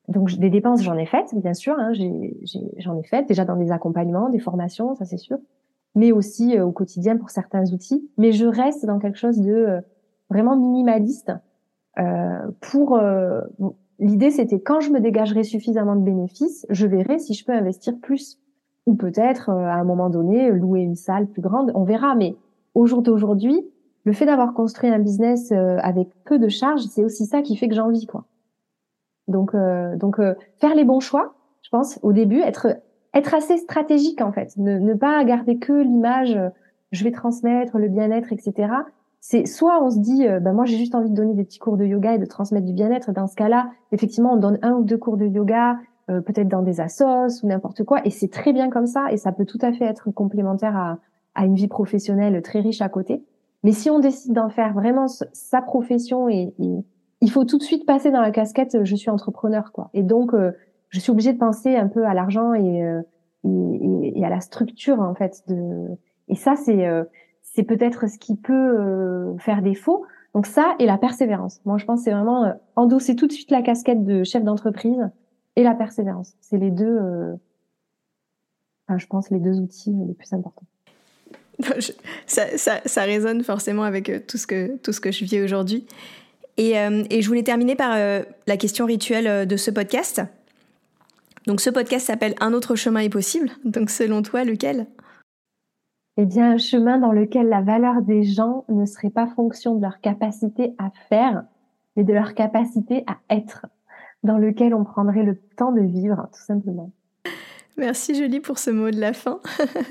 Donc 0.08 0.30
des 0.38 0.48
dépenses, 0.48 0.82
j'en 0.82 0.96
ai 0.96 1.04
faites, 1.04 1.34
bien 1.34 1.52
sûr, 1.52 1.78
hein, 1.78 1.92
j'en 1.92 2.96
ai, 2.96 3.00
ai, 3.00 3.02
faites 3.02 3.28
déjà 3.28 3.44
dans 3.44 3.56
des 3.56 3.70
accompagnements, 3.70 4.30
des 4.30 4.38
formations, 4.38 4.94
ça 4.94 5.04
c'est 5.04 5.18
sûr, 5.18 5.36
mais 5.94 6.12
aussi 6.12 6.56
euh, 6.56 6.64
au 6.64 6.72
quotidien 6.72 7.18
pour 7.18 7.28
certains 7.28 7.70
outils. 7.72 8.08
Mais 8.16 8.32
je 8.32 8.46
reste 8.46 8.86
dans 8.86 8.98
quelque 8.98 9.18
chose 9.18 9.38
de 9.38 9.52
euh, 9.52 9.80
vraiment 10.30 10.56
minimaliste 10.56 11.30
euh, 11.30 11.34
pour 12.60 12.96
euh, 12.96 13.40
L'idée, 13.98 14.30
c'était 14.30 14.60
quand 14.60 14.80
je 14.80 14.90
me 14.90 15.00
dégagerai 15.00 15.42
suffisamment 15.42 15.96
de 15.96 16.02
bénéfices, 16.02 16.66
je 16.70 16.86
verrai 16.86 17.18
si 17.18 17.34
je 17.34 17.44
peux 17.44 17.52
investir 17.52 17.94
plus. 18.00 18.38
Ou 18.86 18.94
peut-être, 18.94 19.50
euh, 19.50 19.66
à 19.66 19.74
un 19.74 19.84
moment 19.84 20.08
donné, 20.08 20.50
louer 20.50 20.80
une 20.80 20.94
salle 20.94 21.26
plus 21.26 21.42
grande. 21.42 21.72
On 21.74 21.84
verra. 21.84 22.14
Mais 22.14 22.36
au 22.74 22.86
jour 22.86 23.02
d'aujourd'hui, 23.02 23.68
le 24.04 24.12
fait 24.12 24.24
d'avoir 24.24 24.54
construit 24.54 24.88
un 24.88 25.00
business 25.00 25.50
euh, 25.50 25.78
avec 25.82 26.08
peu 26.24 26.38
de 26.38 26.48
charges, 26.48 26.82
c'est 26.82 27.04
aussi 27.04 27.26
ça 27.26 27.42
qui 27.42 27.56
fait 27.56 27.68
que 27.68 27.74
j'en 27.74 27.90
vis, 27.90 28.06
quoi. 28.06 28.24
Donc, 29.26 29.54
euh, 29.54 29.96
donc 29.96 30.18
faire 30.58 30.74
les 30.74 30.84
bons 30.84 31.00
choix, 31.00 31.34
je 31.60 31.68
pense, 31.68 31.98
au 32.02 32.12
début, 32.12 32.40
être 32.40 32.68
être 33.14 33.34
assez 33.34 33.56
stratégique 33.56 34.20
en 34.20 34.32
fait, 34.32 34.56
ne, 34.58 34.78
ne 34.78 34.94
pas 34.94 35.22
garder 35.24 35.58
que 35.58 35.72
l'image, 35.72 36.38
je 36.92 37.04
vais 37.04 37.10
transmettre 37.10 37.78
le 37.78 37.88
bien-être, 37.88 38.32
etc 38.32 38.68
c'est 39.20 39.46
soit 39.46 39.82
on 39.82 39.90
se 39.90 39.98
dit, 39.98 40.26
euh, 40.26 40.40
bah 40.40 40.52
moi 40.52 40.64
j'ai 40.64 40.76
juste 40.76 40.94
envie 40.94 41.10
de 41.10 41.14
donner 41.14 41.34
des 41.34 41.44
petits 41.44 41.58
cours 41.58 41.76
de 41.76 41.84
yoga 41.84 42.14
et 42.14 42.18
de 42.18 42.24
transmettre 42.24 42.66
du 42.66 42.72
bien-être. 42.72 43.12
Dans 43.12 43.26
ce 43.26 43.34
cas-là, 43.34 43.70
effectivement, 43.92 44.34
on 44.34 44.36
donne 44.36 44.58
un 44.62 44.72
ou 44.72 44.84
deux 44.84 44.98
cours 44.98 45.16
de 45.16 45.26
yoga, 45.26 45.78
euh, 46.10 46.20
peut-être 46.20 46.48
dans 46.48 46.62
des 46.62 46.80
assos 46.80 47.42
ou 47.42 47.46
n'importe 47.46 47.84
quoi, 47.84 48.00
et 48.06 48.10
c'est 48.10 48.30
très 48.30 48.52
bien 48.52 48.70
comme 48.70 48.86
ça, 48.86 49.10
et 49.10 49.16
ça 49.16 49.32
peut 49.32 49.44
tout 49.44 49.58
à 49.60 49.72
fait 49.72 49.84
être 49.84 50.10
complémentaire 50.10 50.76
à, 50.76 50.98
à 51.34 51.44
une 51.44 51.54
vie 51.54 51.68
professionnelle 51.68 52.40
très 52.42 52.60
riche 52.60 52.80
à 52.80 52.88
côté. 52.88 53.24
Mais 53.64 53.72
si 53.72 53.90
on 53.90 53.98
décide 53.98 54.32
d'en 54.34 54.48
faire 54.48 54.72
vraiment 54.72 55.08
sa 55.08 55.60
profession, 55.60 56.28
et, 56.28 56.54
il 57.20 57.30
faut 57.32 57.44
tout 57.44 57.58
de 57.58 57.64
suite 57.64 57.84
passer 57.84 58.12
dans 58.12 58.20
la 58.20 58.30
casquette 58.30 58.84
je 58.84 58.94
suis 58.94 59.10
entrepreneur, 59.10 59.72
quoi. 59.72 59.90
Et 59.92 60.04
donc 60.04 60.32
euh, 60.32 60.52
je 60.90 61.00
suis 61.00 61.10
obligée 61.10 61.32
de 61.32 61.38
penser 61.38 61.74
un 61.74 61.88
peu 61.88 62.06
à 62.06 62.14
l'argent 62.14 62.54
et, 62.54 62.84
et, 63.44 64.12
et, 64.14 64.24
à 64.24 64.30
la 64.30 64.40
structure 64.40 65.00
en 65.00 65.14
fait 65.16 65.42
de. 65.48 65.88
Et 66.28 66.36
ça 66.36 66.54
c'est 66.54 66.86
c'est 67.58 67.64
peut-être 67.64 68.08
ce 68.08 68.18
qui 68.18 68.36
peut 68.36 68.52
euh, 68.52 69.36
faire 69.38 69.62
défaut. 69.62 70.06
Donc 70.32 70.46
ça 70.46 70.76
et 70.78 70.86
la 70.86 70.96
persévérance. 70.96 71.60
Moi, 71.64 71.76
je 71.76 71.84
pense 71.84 72.02
c'est 72.02 72.12
vraiment 72.12 72.44
euh, 72.44 72.52
endosser 72.76 73.16
tout 73.16 73.26
de 73.26 73.32
suite 73.32 73.50
la 73.50 73.62
casquette 73.62 74.04
de 74.04 74.22
chef 74.22 74.44
d'entreprise 74.44 75.10
et 75.56 75.64
la 75.64 75.74
persévérance. 75.74 76.34
C'est 76.40 76.58
les 76.58 76.70
deux, 76.70 76.86
euh, 76.86 77.34
enfin, 78.86 78.96
je 78.96 79.06
pense, 79.08 79.30
les 79.30 79.40
deux 79.40 79.58
outils 79.58 79.92
les 80.06 80.14
plus 80.14 80.32
importants. 80.32 80.66
ça, 82.28 82.56
ça, 82.56 82.80
ça, 82.84 83.02
résonne 83.02 83.42
forcément 83.42 83.82
avec 83.82 84.28
tout 84.28 84.38
ce 84.38 84.46
que, 84.46 84.76
tout 84.76 84.92
ce 84.92 85.00
que 85.00 85.10
je 85.10 85.24
vis 85.24 85.42
aujourd'hui. 85.42 85.84
Et, 86.58 86.74
et, 87.10 87.22
je 87.22 87.26
voulais 87.26 87.42
terminer 87.42 87.74
par 87.74 87.96
la 88.46 88.56
question 88.56 88.86
rituelle 88.86 89.48
de 89.48 89.56
ce 89.56 89.72
podcast. 89.72 90.22
Donc 91.48 91.60
ce 91.60 91.70
podcast 91.70 92.06
s'appelle 92.06 92.36
Un 92.38 92.52
autre 92.52 92.76
chemin 92.76 93.00
est 93.00 93.08
possible. 93.08 93.50
Donc 93.64 93.90
selon 93.90 94.22
toi, 94.22 94.44
lequel? 94.44 94.86
Eh 96.20 96.26
bien, 96.26 96.50
un 96.50 96.58
chemin 96.58 96.98
dans 96.98 97.12
lequel 97.12 97.48
la 97.48 97.62
valeur 97.62 98.02
des 98.02 98.24
gens 98.24 98.64
ne 98.68 98.84
serait 98.86 99.08
pas 99.08 99.28
fonction 99.28 99.76
de 99.76 99.82
leur 99.82 100.00
capacité 100.00 100.74
à 100.76 100.90
faire, 101.08 101.44
mais 101.96 102.02
de 102.02 102.12
leur 102.12 102.34
capacité 102.34 103.04
à 103.06 103.18
être, 103.30 103.66
dans 104.24 104.36
lequel 104.36 104.74
on 104.74 104.82
prendrait 104.82 105.22
le 105.22 105.36
temps 105.56 105.70
de 105.70 105.80
vivre, 105.80 106.28
tout 106.32 106.42
simplement. 106.42 106.90
Merci 107.76 108.16
Julie 108.16 108.40
pour 108.40 108.58
ce 108.58 108.70
mot 108.70 108.90
de 108.90 108.98
la 108.98 109.12
fin. 109.12 109.38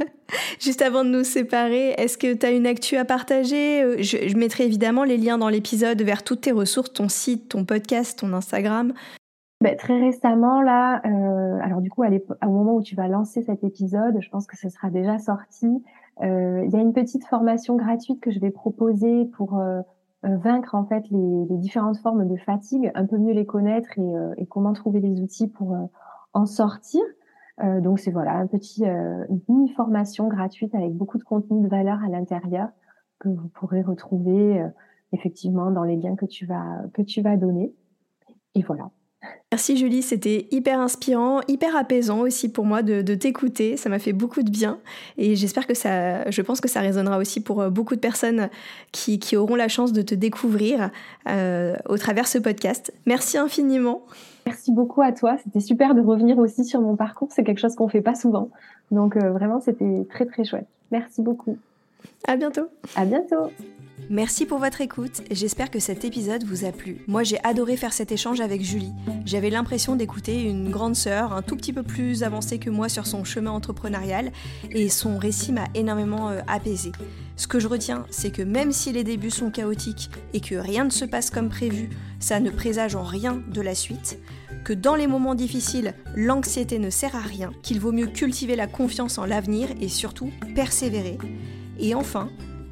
Juste 0.60 0.82
avant 0.82 1.06
de 1.06 1.10
nous 1.10 1.24
séparer, 1.24 1.92
est-ce 1.92 2.18
que 2.18 2.34
tu 2.34 2.46
as 2.46 2.52
une 2.52 2.68
actu 2.68 2.98
à 2.98 3.06
partager? 3.06 3.82
Euh, 3.82 3.96
je, 4.02 4.36
mettrai 4.36 4.66
évidemment 4.66 5.06
les 5.06 5.16
liens 5.16 5.38
dans 5.38 5.48
l'épisode 5.48 6.02
vers 6.02 6.24
toutes 6.24 6.42
tes 6.42 6.52
ressources, 6.52 6.92
ton 6.92 7.08
site, 7.08 7.48
ton 7.48 7.64
podcast, 7.64 8.20
ton 8.20 8.34
Instagram. 8.34 8.92
Ben, 9.62 9.78
très 9.78 9.98
récemment, 9.98 10.62
là, 10.62 11.02
euh, 11.06 11.60
alors 11.64 11.80
du 11.80 11.90
coup, 11.90 12.04
au 12.04 12.50
moment 12.50 12.76
où 12.76 12.84
tu 12.84 12.96
vas 12.96 13.08
lancer 13.08 13.44
cet 13.44 13.64
épisode, 13.64 14.18
je 14.20 14.30
pense 14.30 14.46
que 14.46 14.58
ce 14.58 14.68
sera 14.68 14.90
déjà 14.90 15.18
sorti. 15.20 15.82
Euh, 16.22 16.64
il 16.66 16.72
y 16.72 16.76
a 16.76 16.80
une 16.80 16.94
petite 16.94 17.26
formation 17.26 17.76
gratuite 17.76 18.20
que 18.22 18.32
je 18.32 18.40
vais 18.40 18.50
proposer 18.50 19.26
pour 19.26 19.60
euh, 19.60 19.82
euh, 20.26 20.38
vaincre 20.38 20.74
en 20.74 20.86
fait 20.86 21.04
les, 21.12 21.46
les, 21.50 21.58
différentes 21.58 21.98
formes 21.98 22.28
de 22.28 22.36
fatigue, 22.38 22.92
un 22.96 23.06
peu 23.06 23.18
mieux 23.18 23.34
les 23.34 23.46
connaître 23.46 23.90
et, 24.38 24.46
comment 24.48 24.74
trouver 24.74 25.00
les 25.00 25.22
outils 25.22 25.48
pour 25.48 25.76
en 26.34 26.46
sortir. 26.46 27.02
donc 27.62 28.00
c'est 28.00 28.12
voilà 28.12 28.34
un 28.34 28.48
petit 28.48 28.84
une 28.84 29.42
mini 29.48 29.70
formation 29.74 30.28
gratuite 30.28 30.74
avec 30.74 30.94
beaucoup 30.94 31.18
de 31.18 31.24
contenu 31.24 31.62
de 31.62 31.68
valeur 31.68 32.04
à 32.04 32.10
l'intérieur 32.10 32.70
que 33.20 33.30
vous 33.30 33.48
pourrez 33.50 33.82
retrouver 33.82 34.66
effectivement 35.12 35.72
dans 35.72 35.84
les 35.84 35.96
liens 35.96 36.16
que 36.16 36.26
tu 36.26 36.46
vas 36.46 36.84
que 36.94 37.02
tu 37.02 37.22
vas 37.22 37.38
donner. 37.38 37.74
Et 38.56 38.64
voilà. 38.64 38.90
Merci 39.54 39.78
Julie, 39.78 40.02
c'était 40.02 40.48
hyper 40.52 40.82
inspirant, 40.82 41.40
hyper 41.48 41.78
apaisant 41.78 42.20
aussi 42.20 42.50
pour 42.50 42.66
moi 42.66 42.82
de, 42.84 43.16
t'écouter. 43.16 43.78
Ça 43.78 43.90
m'a 43.90 43.98
fait 43.98 44.12
beaucoup 44.12 44.44
de 44.44 44.50
bien 44.50 44.78
et 45.18 45.38
j'espère 45.38 45.66
que 45.66 45.74
ça, 45.74 46.30
je 46.30 46.42
pense 46.42 46.60
que 46.60 46.68
ça 46.68 46.82
résonnera 46.82 47.18
aussi 47.18 47.40
pour 47.40 47.62
euh, 47.62 47.70
beaucoup 47.70 47.96
de 47.96 48.02
personnes 48.02 48.50
qui, 48.92 49.20
auront 49.38 49.56
la 49.56 49.70
chance 49.70 49.94
de 49.94 50.02
te 50.02 50.14
découvrir 50.16 50.90
euh, 51.30 51.76
au 51.88 51.98
travers 51.98 52.28
ce 52.28 52.38
podcast. 52.38 52.94
Merci 53.06 53.38
infiniment. 53.38 54.02
Merci 54.46 54.72
beaucoup 54.74 55.02
à 55.02 55.14
toi. 55.14 55.38
C'était 55.44 55.62
super 55.62 55.96
de 55.96 56.02
revenir 56.02 56.38
aussi 56.38 56.66
sur 56.66 56.82
mon 56.82 56.98
parcours. 56.98 57.30
C'est 57.32 57.44
quelque 57.44 57.60
chose 57.60 57.76
qu'on 57.76 57.88
fait 57.88 58.02
pas 58.02 58.16
souvent. 58.16 58.50
Donc 58.92 59.16
euh, 59.16 59.32
vraiment, 59.32 59.62
c'était 59.62 60.06
très 60.10 60.26
très 60.26 60.44
chouette. 60.44 60.68
Merci 60.92 61.22
beaucoup. 61.22 61.58
À 62.28 62.36
bientôt. 62.36 62.68
À 62.96 63.06
bientôt. 63.06 63.52
Merci 64.10 64.46
pour 64.46 64.60
votre 64.60 64.80
écoute, 64.80 65.22
j'espère 65.32 65.70
que 65.70 65.80
cet 65.80 66.06
épisode 66.06 66.46
vous 66.46 66.64
a 66.64 66.72
plu. 66.72 67.00
Moi 67.08 67.24
j'ai 67.24 67.44
adoré 67.44 67.76
faire 67.76 67.92
cet 67.92 68.14
échange 68.14 68.40
avec 68.40 68.64
Julie. 68.64 68.94
J'avais 69.26 69.50
l'impression 69.50 69.98
d'écouter 69.98 70.44
une 70.44 70.70
grande 70.72 70.96
sœur, 70.96 71.34
un 71.34 71.42
tout 71.42 71.58
petit 71.58 71.74
peu 71.74 71.84
plus 71.84 72.24
avancée 72.24 72.58
que 72.58 72.70
moi 72.70 72.88
sur 72.88 73.06
son 73.06 73.26
chemin 73.26 73.52
entrepreneurial, 73.52 74.32
et 74.72 74.88
son 74.88 75.18
récit 75.18 75.52
m'a 75.52 75.66
énormément 75.76 76.30
euh, 76.30 76.40
apaisé. 76.48 76.94
Ce 77.36 77.48
que 77.48 77.60
je 77.60 77.68
retiens, 77.68 78.06
c'est 78.10 78.32
que 78.32 78.42
même 78.42 78.72
si 78.72 78.94
les 78.94 79.04
débuts 79.04 79.30
sont 79.30 79.52
chaotiques 79.52 80.10
et 80.34 80.40
que 80.40 80.56
rien 80.56 80.86
ne 80.86 80.90
se 80.90 81.04
passe 81.04 81.30
comme 81.30 81.50
prévu, 81.50 81.90
ça 82.22 82.40
ne 82.40 82.50
présage 82.50 82.96
en 82.96 83.04
rien 83.04 83.44
de 83.50 83.62
la 83.62 83.76
suite, 83.76 84.20
que 84.64 84.72
dans 84.72 84.96
les 84.96 85.08
moments 85.08 85.36
difficiles, 85.36 85.94
l'anxiété 86.16 86.80
ne 86.80 86.90
sert 86.90 87.16
à 87.16 87.22
rien, 87.22 87.52
qu'il 87.62 87.82
vaut 87.82 87.92
mieux 87.92 88.08
cultiver 88.08 88.56
la 88.56 88.68
confiance 88.68 89.18
en 89.18 89.26
l'avenir 89.26 89.68
et 89.82 89.90
surtout 89.90 90.32
persévérer. 90.56 91.18
Et 91.80 91.94
enfin, 91.94 92.30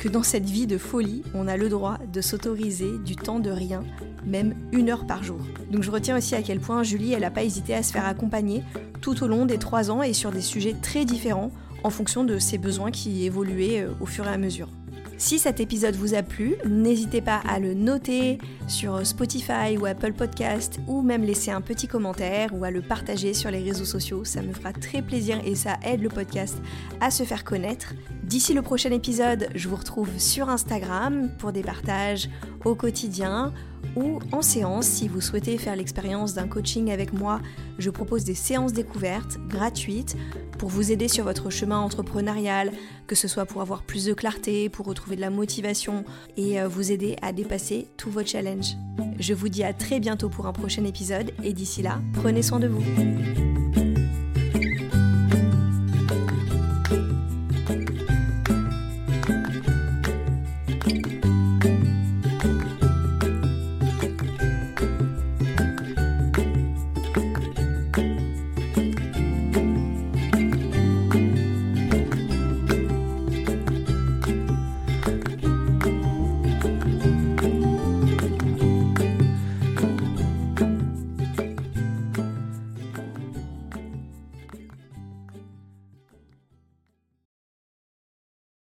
dans 0.10 0.23
cette 0.23 0.49
vie 0.49 0.68
de 0.68 0.77
folie, 0.77 1.23
on 1.34 1.48
a 1.48 1.57
le 1.57 1.69
droit 1.69 1.98
de 2.11 2.22
s'autoriser 2.22 2.98
du 3.06 3.15
temps 3.15 3.40
de 3.40 3.49
rien, 3.49 3.84
même 4.26 4.56
une 4.72 4.90
heure 4.90 5.07
par 5.07 5.23
jour. 5.23 5.40
Donc 5.72 5.84
je 5.84 5.91
retiens 5.91 6.18
aussi 6.18 6.36
à 6.36 6.41
quel 6.41 6.60
point 6.60 6.84
Julie, 6.84 7.14
elle 7.14 7.22
n'a 7.22 7.32
pas 7.32 7.44
hésité 7.44 7.73
à 7.73 7.84
se 7.84 7.91
faire 7.91 8.06
accompagner 8.06 8.64
tout 9.02 9.23
au 9.23 9.27
long 9.27 9.45
des 9.45 9.57
trois 9.57 9.91
ans 9.91 10.03
et 10.03 10.14
sur 10.14 10.32
des 10.32 10.41
sujets 10.41 10.76
très 10.82 11.06
différents 11.06 11.52
en 11.84 11.90
fonction 11.90 12.23
de 12.23 12.40
ses 12.40 12.57
besoins 12.57 12.91
qui 12.91 13.26
évoluaient 13.26 13.82
euh, 13.82 13.91
au 14.02 14.06
fur 14.06 14.26
et 14.26 14.32
à 14.32 14.38
mesure. 14.38 14.69
Si 15.18 15.40
cet 15.40 15.62
épisode 15.62 15.96
vous 15.96 16.14
a 16.14 16.24
plu, 16.24 16.56
n'hésitez 16.66 17.22
pas 17.22 17.42
à 17.48 17.60
le 17.60 17.74
noter 17.74 18.38
sur 18.68 19.06
Spotify 19.08 19.78
ou 19.80 19.86
Apple 19.86 20.12
Podcast 20.12 20.80
ou 20.88 21.02
même 21.02 21.24
laisser 21.24 21.52
un 21.52 21.62
petit 21.62 21.88
commentaire 21.88 22.50
ou 22.54 22.66
à 22.66 22.72
le 22.72 22.82
partager 22.82 23.34
sur 23.34 23.50
les 23.50 23.64
réseaux 23.64 23.86
sociaux. 23.86 24.26
Ça 24.26 24.42
me 24.42 24.52
fera 24.52 24.74
très 24.74 25.02
plaisir 25.02 25.40
et 25.46 25.56
ça 25.56 25.78
aide 25.84 26.02
le 26.02 26.10
podcast 26.10 26.58
à 27.00 27.12
se 27.12 27.24
faire 27.24 27.46
connaître. 27.46 27.94
D'ici 28.24 28.54
le 28.54 28.62
prochain 28.62 28.92
épisode, 28.92 29.48
je 29.56 29.70
vous 29.70 29.78
retrouve 29.78 30.10
sur 30.18 30.50
Instagram 30.50 31.30
pour 31.38 31.54
des 31.54 31.64
partages 31.64 32.30
au 32.66 32.76
quotidien 32.76 33.54
ou 33.96 34.20
en 34.32 34.42
séance. 34.42 34.86
Si 34.86 35.08
vous 35.08 35.22
souhaitez 35.22 35.58
faire 35.58 35.76
l'expérience 35.76 36.34
d'un 36.34 36.48
coaching 36.48 36.92
avec 36.92 37.14
moi, 37.14 37.42
je 37.78 37.90
propose 37.90 38.24
des 38.24 38.36
séances 38.36 38.74
découvertes 38.74 39.38
gratuites 39.48 40.16
pour 40.58 40.70
vous 40.70 40.92
aider 40.92 41.08
sur 41.08 41.24
votre 41.24 41.50
chemin 41.50 41.80
entrepreneurial, 41.80 42.72
que 43.08 43.16
ce 43.16 43.28
soit 43.28 43.46
pour 43.46 43.62
avoir 43.62 43.84
plus 43.84 44.06
de 44.06 44.14
clarté, 44.14 44.70
pour 44.70 44.86
retrouver 44.86 45.16
de 45.16 45.22
la 45.22 45.30
motivation 45.30 46.06
et 46.38 46.60
euh, 46.60 46.68
vous 46.68 46.92
aider 46.92 47.16
à 47.22 47.34
dépasser 47.34 47.88
tous 47.98 48.10
vos 48.10 48.24
challenges. 48.24 48.76
Je 49.20 49.34
vous 49.34 49.50
dis 49.50 49.64
à 49.64 49.74
très 49.74 50.00
bientôt 50.00 50.30
pour 50.30 50.48
un 50.48 50.54
prochain 50.54 50.86
épisode 50.86 51.32
et 51.44 51.54
d'ici 51.54 51.82
là, 51.82 52.00
prenez 52.14 52.42
soin 52.42 52.60
de 52.60 52.68
vous. 52.68 53.85